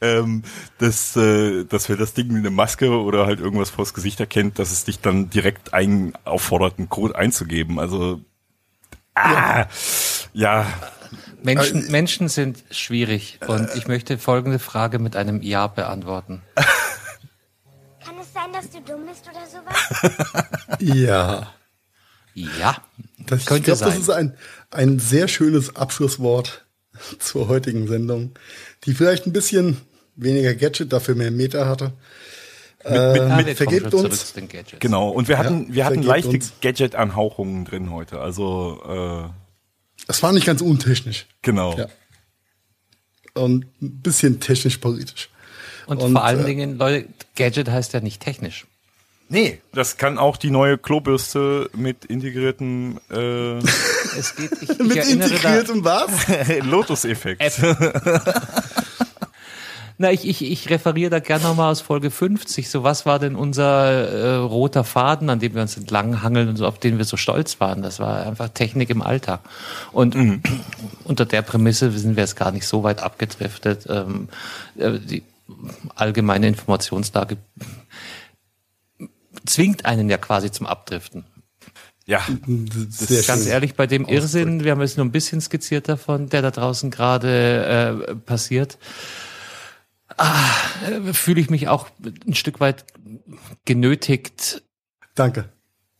ähm, 0.00 0.42
dass, 0.78 1.16
äh, 1.16 1.64
dass 1.64 1.88
wir 1.88 1.96
das 1.96 2.14
Ding 2.14 2.30
wie 2.30 2.38
eine 2.38 2.50
Maske 2.50 2.90
oder 2.90 3.26
halt 3.26 3.40
irgendwas 3.40 3.70
vors 3.70 3.94
Gesicht 3.94 4.20
erkennt, 4.20 4.58
dass 4.58 4.70
es 4.70 4.84
dich 4.84 5.00
dann 5.00 5.30
direkt 5.30 5.72
ein 5.72 6.12
auffordert, 6.24 6.78
einen 6.78 6.88
Code 6.88 7.16
einzugeben. 7.16 7.78
Also 7.78 8.20
ah, 9.14 9.66
ja, 10.32 10.66
Menschen, 11.42 11.90
Menschen 11.90 12.28
sind 12.28 12.64
schwierig 12.70 13.40
und 13.46 13.74
ich 13.74 13.88
möchte 13.88 14.18
folgende 14.18 14.58
Frage 14.58 14.98
mit 14.98 15.16
einem 15.16 15.42
Ja 15.42 15.66
beantworten. 15.66 16.42
Kann 16.54 18.14
es 18.20 18.32
sein, 18.32 18.52
dass 18.52 18.70
du 18.70 18.80
dumm 18.80 19.06
bist 19.06 19.28
oder 19.28 19.46
sowas? 19.46 20.78
Ja. 20.80 21.52
Ja, 22.60 22.82
Das, 23.26 23.40
ich 23.40 23.46
könnte 23.46 23.64
glaube, 23.64 23.80
das 23.80 23.90
sein. 23.90 24.00
ist 24.00 24.10
ein, 24.10 24.34
ein 24.70 24.98
sehr 24.98 25.28
schönes 25.28 25.76
Abschlusswort 25.76 26.64
zur 27.18 27.48
heutigen 27.48 27.86
Sendung, 27.88 28.32
die 28.84 28.94
vielleicht 28.94 29.26
ein 29.26 29.32
bisschen 29.32 29.78
weniger 30.16 30.54
Gadget, 30.54 30.92
dafür 30.92 31.14
mehr 31.14 31.30
Meter 31.30 31.66
hatte. 31.66 31.92
mit, 32.84 32.92
mit, 32.92 33.12
mit, 33.12 33.22
kommen 33.22 33.56
vergebt 33.56 33.94
uns. 33.94 34.28
zu 34.28 34.34
den 34.40 34.48
Gadgets. 34.48 34.80
genau. 34.80 35.08
Und 35.10 35.28
wir 35.28 35.38
hatten, 35.38 35.66
Ja, 35.68 35.74
wir 35.74 35.84
hatten 35.86 36.02
leichte. 36.02 36.38
Gadget-Anhauchungen 36.62 37.64
drin 37.64 37.90
heute. 37.90 38.20
Also 38.20 38.80
äh, 39.28 40.04
Das 40.06 40.22
war 40.22 40.32
nicht 40.32 40.46
ganz 40.46 40.60
untechnisch. 40.62 41.26
genau. 41.42 41.76
Ja. 41.78 41.86
Und 43.34 43.66
ein 43.80 44.00
bisschen 44.02 44.40
technisch-politisch. 44.40 45.30
Und, 45.86 45.98
Und, 46.02 46.12
vor 46.12 46.24
allen 46.24 46.40
äh, 46.40 46.46
Dingen, 46.46 46.78
Leute, 46.78 47.08
Gadget 47.36 47.68
heißt 47.68 47.92
ja 47.92 48.00
nicht 48.00 48.20
technisch. 48.20 48.66
Nee, 49.32 49.60
das 49.72 49.96
kann 49.96 50.18
auch 50.18 50.36
die 50.36 50.50
neue 50.50 50.76
Klobürste 50.76 51.70
mit 51.72 52.04
integriertem 52.04 52.98
äh, 53.10 53.58
Es 54.18 54.34
geht, 54.34 54.50
ich, 54.60 54.70
ich 54.70 54.78
Mit 54.78 54.96
erinnere 54.96 55.28
da, 55.28 55.34
integriertem 55.36 55.84
was? 55.84 56.10
Lotus-Effekt. 56.64 57.62
Na, 59.98 60.10
ich, 60.10 60.26
ich, 60.26 60.42
ich 60.42 60.68
referiere 60.70 61.10
da 61.10 61.20
gerne 61.20 61.44
nochmal 61.44 61.70
aus 61.70 61.80
Folge 61.80 62.10
50. 62.10 62.68
So, 62.68 62.82
was 62.82 63.06
war 63.06 63.20
denn 63.20 63.36
unser 63.36 64.08
äh, 64.08 64.34
roter 64.36 64.82
Faden, 64.82 65.30
an 65.30 65.38
dem 65.38 65.54
wir 65.54 65.62
uns 65.62 65.76
entlang 65.76 66.22
hangeln 66.22 66.48
und 66.48 66.56
so, 66.56 66.66
auf 66.66 66.78
den 66.78 66.98
wir 66.98 67.04
so 67.04 67.16
stolz 67.16 67.60
waren? 67.60 67.82
Das 67.82 68.00
war 68.00 68.26
einfach 68.26 68.48
Technik 68.48 68.90
im 68.90 69.02
Alltag. 69.02 69.40
Und 69.92 70.16
unter 71.04 71.24
der 71.24 71.42
Prämisse 71.42 71.92
sind 71.92 72.16
wir 72.16 72.24
jetzt 72.24 72.36
gar 72.36 72.50
nicht 72.50 72.66
so 72.66 72.82
weit 72.82 73.00
abgedriftet. 73.00 73.86
Ähm, 73.88 74.28
äh, 74.76 74.98
die 74.98 75.22
allgemeine 75.94 76.48
Informationslage 76.48 77.36
zwingt 79.46 79.84
einen 79.84 80.08
ja 80.08 80.18
quasi 80.18 80.50
zum 80.50 80.66
Abdriften. 80.66 81.24
Ja, 82.06 82.22
Sehr 82.88 83.22
Ganz 83.22 83.44
schön. 83.44 83.52
ehrlich, 83.52 83.76
bei 83.76 83.86
dem 83.86 84.04
Irrsinn, 84.04 84.64
wir 84.64 84.72
haben 84.72 84.80
jetzt 84.80 84.96
nur 84.96 85.06
ein 85.06 85.12
bisschen 85.12 85.40
skizziert 85.40 85.88
davon, 85.88 86.28
der 86.28 86.42
da 86.42 86.50
draußen 86.50 86.90
gerade 86.90 88.02
äh, 88.08 88.14
passiert, 88.16 88.78
ah, 90.16 90.34
äh, 90.88 91.12
fühle 91.12 91.40
ich 91.40 91.50
mich 91.50 91.68
auch 91.68 91.88
ein 92.26 92.34
Stück 92.34 92.58
weit 92.58 92.84
genötigt. 93.64 94.62
Danke. 95.14 95.50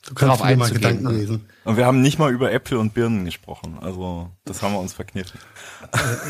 Du 0.07 0.15
kannst 0.15 0.43
mir 0.43 0.57
mal. 0.57 0.71
Gedanken 0.71 1.11
lesen. 1.11 1.47
und 1.65 1.77
wir 1.77 1.85
haben 1.85 2.01
nicht 2.01 2.19
mal 2.19 2.33
über 2.33 2.51
Äpfel 2.51 2.79
und 2.79 2.95
Birnen 2.95 3.25
gesprochen. 3.25 3.79
Also 3.81 4.31
das 4.45 4.63
haben 4.63 4.73
wir 4.73 4.81
uns 4.81 4.95
verkniffen. 4.95 5.39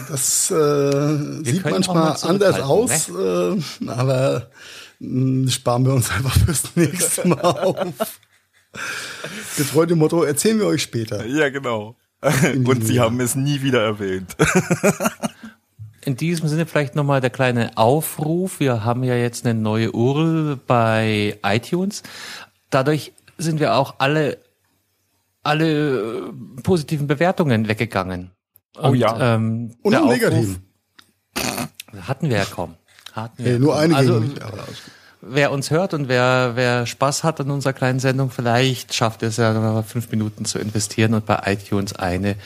Das 0.09 0.51
äh, 0.51 1.45
sieht 1.45 1.65
manchmal 1.65 1.97
mal 1.97 2.17
anders 2.23 2.57
zurückhalten, 2.57 2.63
aus, 2.63 3.09
äh, 3.09 3.89
aber 3.89 4.51
sparen 5.01 5.87
wir 5.87 5.95
uns 5.95 6.11
einfach 6.11 6.39
fürs 6.39 6.77
nächste 6.77 7.27
Mal 7.29 7.41
auf. 7.41 8.21
Getreu 9.57 9.87
dem 9.87 9.99
Motto, 9.99 10.23
erzählen 10.23 10.59
wir 10.59 10.67
euch 10.67 10.83
später. 10.83 11.25
Ja, 11.27 11.49
genau. 11.49 11.97
Und 12.23 12.85
sie 12.85 13.01
haben 13.01 13.19
es 13.21 13.35
nie 13.35 13.63
wieder 13.63 13.83
erwähnt. 13.83 14.37
In 16.05 16.17
diesem 16.17 16.49
Sinne 16.49 16.67
vielleicht 16.67 16.95
nochmal 16.95 17.21
der 17.21 17.31
kleine 17.31 17.77
Aufruf. 17.77 18.61
Wir 18.61 18.85
haben 18.85 19.05
ja 19.05 19.15
jetzt 19.17 19.45
eine 19.45 19.59
neue 19.59 19.93
URL 19.93 20.59
bei 20.67 21.39
iTunes. 21.45 22.03
Dadurch 22.71 23.13
sind 23.37 23.61
wir 23.61 23.75
auch 23.75 23.97
alle, 23.99 24.39
alle 25.43 26.29
äh, 26.29 26.33
positiven 26.63 27.07
Bewertungen 27.07 27.69
weggegangen. 27.69 28.31
Oh 28.79 28.95
ja. 28.95 29.35
Ähm, 29.35 29.75
Und 29.83 29.93
der 29.93 30.05
Aufruf-. 30.05 30.61
Hatten 32.03 32.31
wir 32.31 32.37
ja 32.37 32.45
kaum. 32.45 32.77
Hatten 33.13 33.45
wir 33.45 33.53
ja 33.53 33.59
nur 33.59 33.79
einige 33.79 33.99
Also, 33.99 34.21
gegen 34.21 34.35
mich, 34.35 34.43
aber 34.43 34.65
wer 35.21 35.53
uns 35.53 35.71
hört 35.71 35.95
und 35.95 36.09
wer, 36.09 36.53
wer 36.55 36.87
Spaß 36.87 37.25
hat 37.25 37.41
an 37.41 37.51
unserer 37.51 37.73
kleinen 37.73 38.01
Sendung, 38.01 38.31
vielleicht 38.31 38.95
schafft 38.95 39.23
es 39.23 39.37
ja 39.37 39.53
mal 39.53 39.83
fünf 39.83 40.11
Minuten 40.11 40.45
zu 40.45 40.59
investieren 40.59 41.15
und 41.15 41.27
bei 41.27 41.41
iTunes 41.47 41.95
eine 41.95 42.37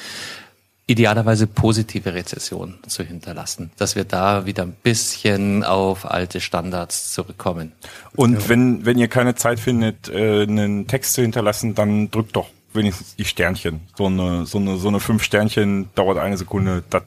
idealerweise 0.86 1.47
positive 1.47 2.12
Rezession 2.12 2.74
zu 2.86 3.03
hinterlassen, 3.03 3.70
dass 3.78 3.97
wir 3.97 4.05
da 4.05 4.45
wieder 4.45 4.65
ein 4.65 4.77
bisschen 4.82 5.65
auf 5.65 6.11
alte 6.11 6.41
Standards 6.41 7.12
zurückkommen. 7.12 7.73
Und 8.15 8.49
wenn, 8.51 8.85
wenn 8.85 8.99
ihr 8.99 9.09
keine 9.09 9.35
Zeit 9.35 9.61
findet, 9.61 10.11
äh, 10.11 10.43
einen 10.43 10.86
Text 10.86 11.15
zu 11.15 11.23
hinterlassen, 11.23 11.74
dann 11.74 12.11
drückt 12.11 12.36
doch 12.36 12.51
wenigstens 12.74 13.16
die 13.16 13.24
Sternchen. 13.24 13.81
So 13.97 14.07
eine, 14.07 14.45
so 14.45 14.59
eine, 14.59 14.77
so 14.77 14.89
eine 14.89 15.01
fünf 15.01 15.23
Sternchen 15.23 15.89
dauert 15.95 16.19
eine 16.19 16.36
Sekunde. 16.36 16.82
Das 16.91 17.05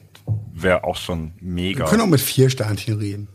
wäre 0.54 0.82
auch 0.82 0.96
schon 0.96 1.32
mega. 1.40 1.84
wir 1.84 1.90
können 1.90 2.02
auch 2.02 2.06
mit 2.06 2.20
vier 2.20 2.50
Sternchen 2.50 2.98
reden. 2.98 3.28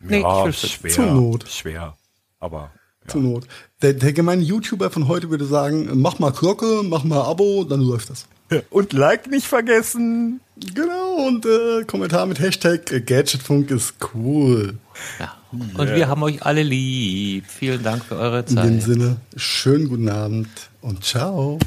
Nee, 0.00 0.20
ja, 0.20 0.52
schwer. 0.52 0.90
Zur 0.90 1.06
Not. 1.06 1.48
Schwer. 1.48 1.96
Aber 2.40 2.70
ja. 3.04 3.08
Zur 3.08 3.20
Not. 3.22 3.46
Der, 3.82 3.94
der 3.94 4.12
gemeine 4.12 4.42
YouTuber 4.42 4.90
von 4.90 5.08
heute 5.08 5.30
würde 5.30 5.44
sagen, 5.44 5.90
mach 6.00 6.18
mal 6.18 6.30
Glocke, 6.30 6.82
mach 6.84 7.04
mal 7.04 7.22
Abo, 7.22 7.64
dann 7.64 7.80
läuft 7.80 8.10
das. 8.10 8.26
Und 8.70 8.92
Like 8.92 9.30
nicht 9.30 9.46
vergessen. 9.46 10.40
Genau, 10.74 11.26
und 11.28 11.46
äh, 11.46 11.84
Kommentar 11.84 12.26
mit 12.26 12.40
Hashtag 12.40 13.06
Gadgetfunk 13.06 13.70
ist 13.70 13.94
cool. 14.12 14.78
Ja. 15.20 15.36
Und 15.52 15.94
wir 15.94 16.08
haben 16.08 16.22
euch 16.24 16.44
alle 16.44 16.64
lieb. 16.64 17.44
Vielen 17.46 17.82
Dank 17.84 18.04
für 18.04 18.16
eure 18.16 18.40
In 18.40 18.56
dem 18.56 18.80
Zeit. 18.80 18.82
Sinne, 18.82 19.16
schönen 19.36 19.88
guten 19.88 20.08
Abend 20.08 20.48
und 20.80 21.04
ciao. 21.04 21.60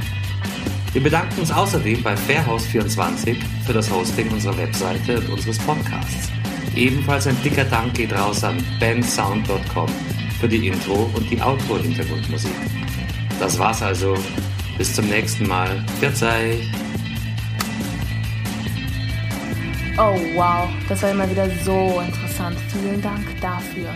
Wir 0.94 1.02
bedanken 1.02 1.38
uns 1.38 1.50
außerdem 1.50 2.02
bei 2.02 2.14
Fairhouse24 2.14 3.36
für 3.66 3.74
das 3.74 3.90
Hosting 3.90 4.30
unserer 4.30 4.56
Webseite 4.56 5.18
und 5.18 5.28
unseres 5.28 5.58
Podcasts. 5.58 6.30
Ebenfalls 6.74 7.26
ein 7.26 7.36
dicker 7.42 7.64
Dank 7.64 7.92
geht 7.92 8.14
raus 8.14 8.42
an 8.42 8.56
bandsound.com 8.80 9.90
für 10.40 10.48
die 10.48 10.68
Intro 10.68 11.10
und 11.14 11.30
die 11.30 11.40
Outro-Hintergrundmusik. 11.40 12.52
Das 13.40 13.58
war's 13.58 13.82
also. 13.82 14.16
Bis 14.76 14.94
zum 14.94 15.08
nächsten 15.08 15.46
Mal. 15.48 15.84
Euch. 16.00 16.70
Oh 19.98 20.16
wow, 20.36 20.68
das 20.88 21.02
war 21.02 21.10
immer 21.10 21.28
wieder 21.28 21.50
so 21.64 22.00
interessant. 22.00 22.56
Vielen 22.70 23.02
Dank 23.02 23.26
dafür. 23.40 23.92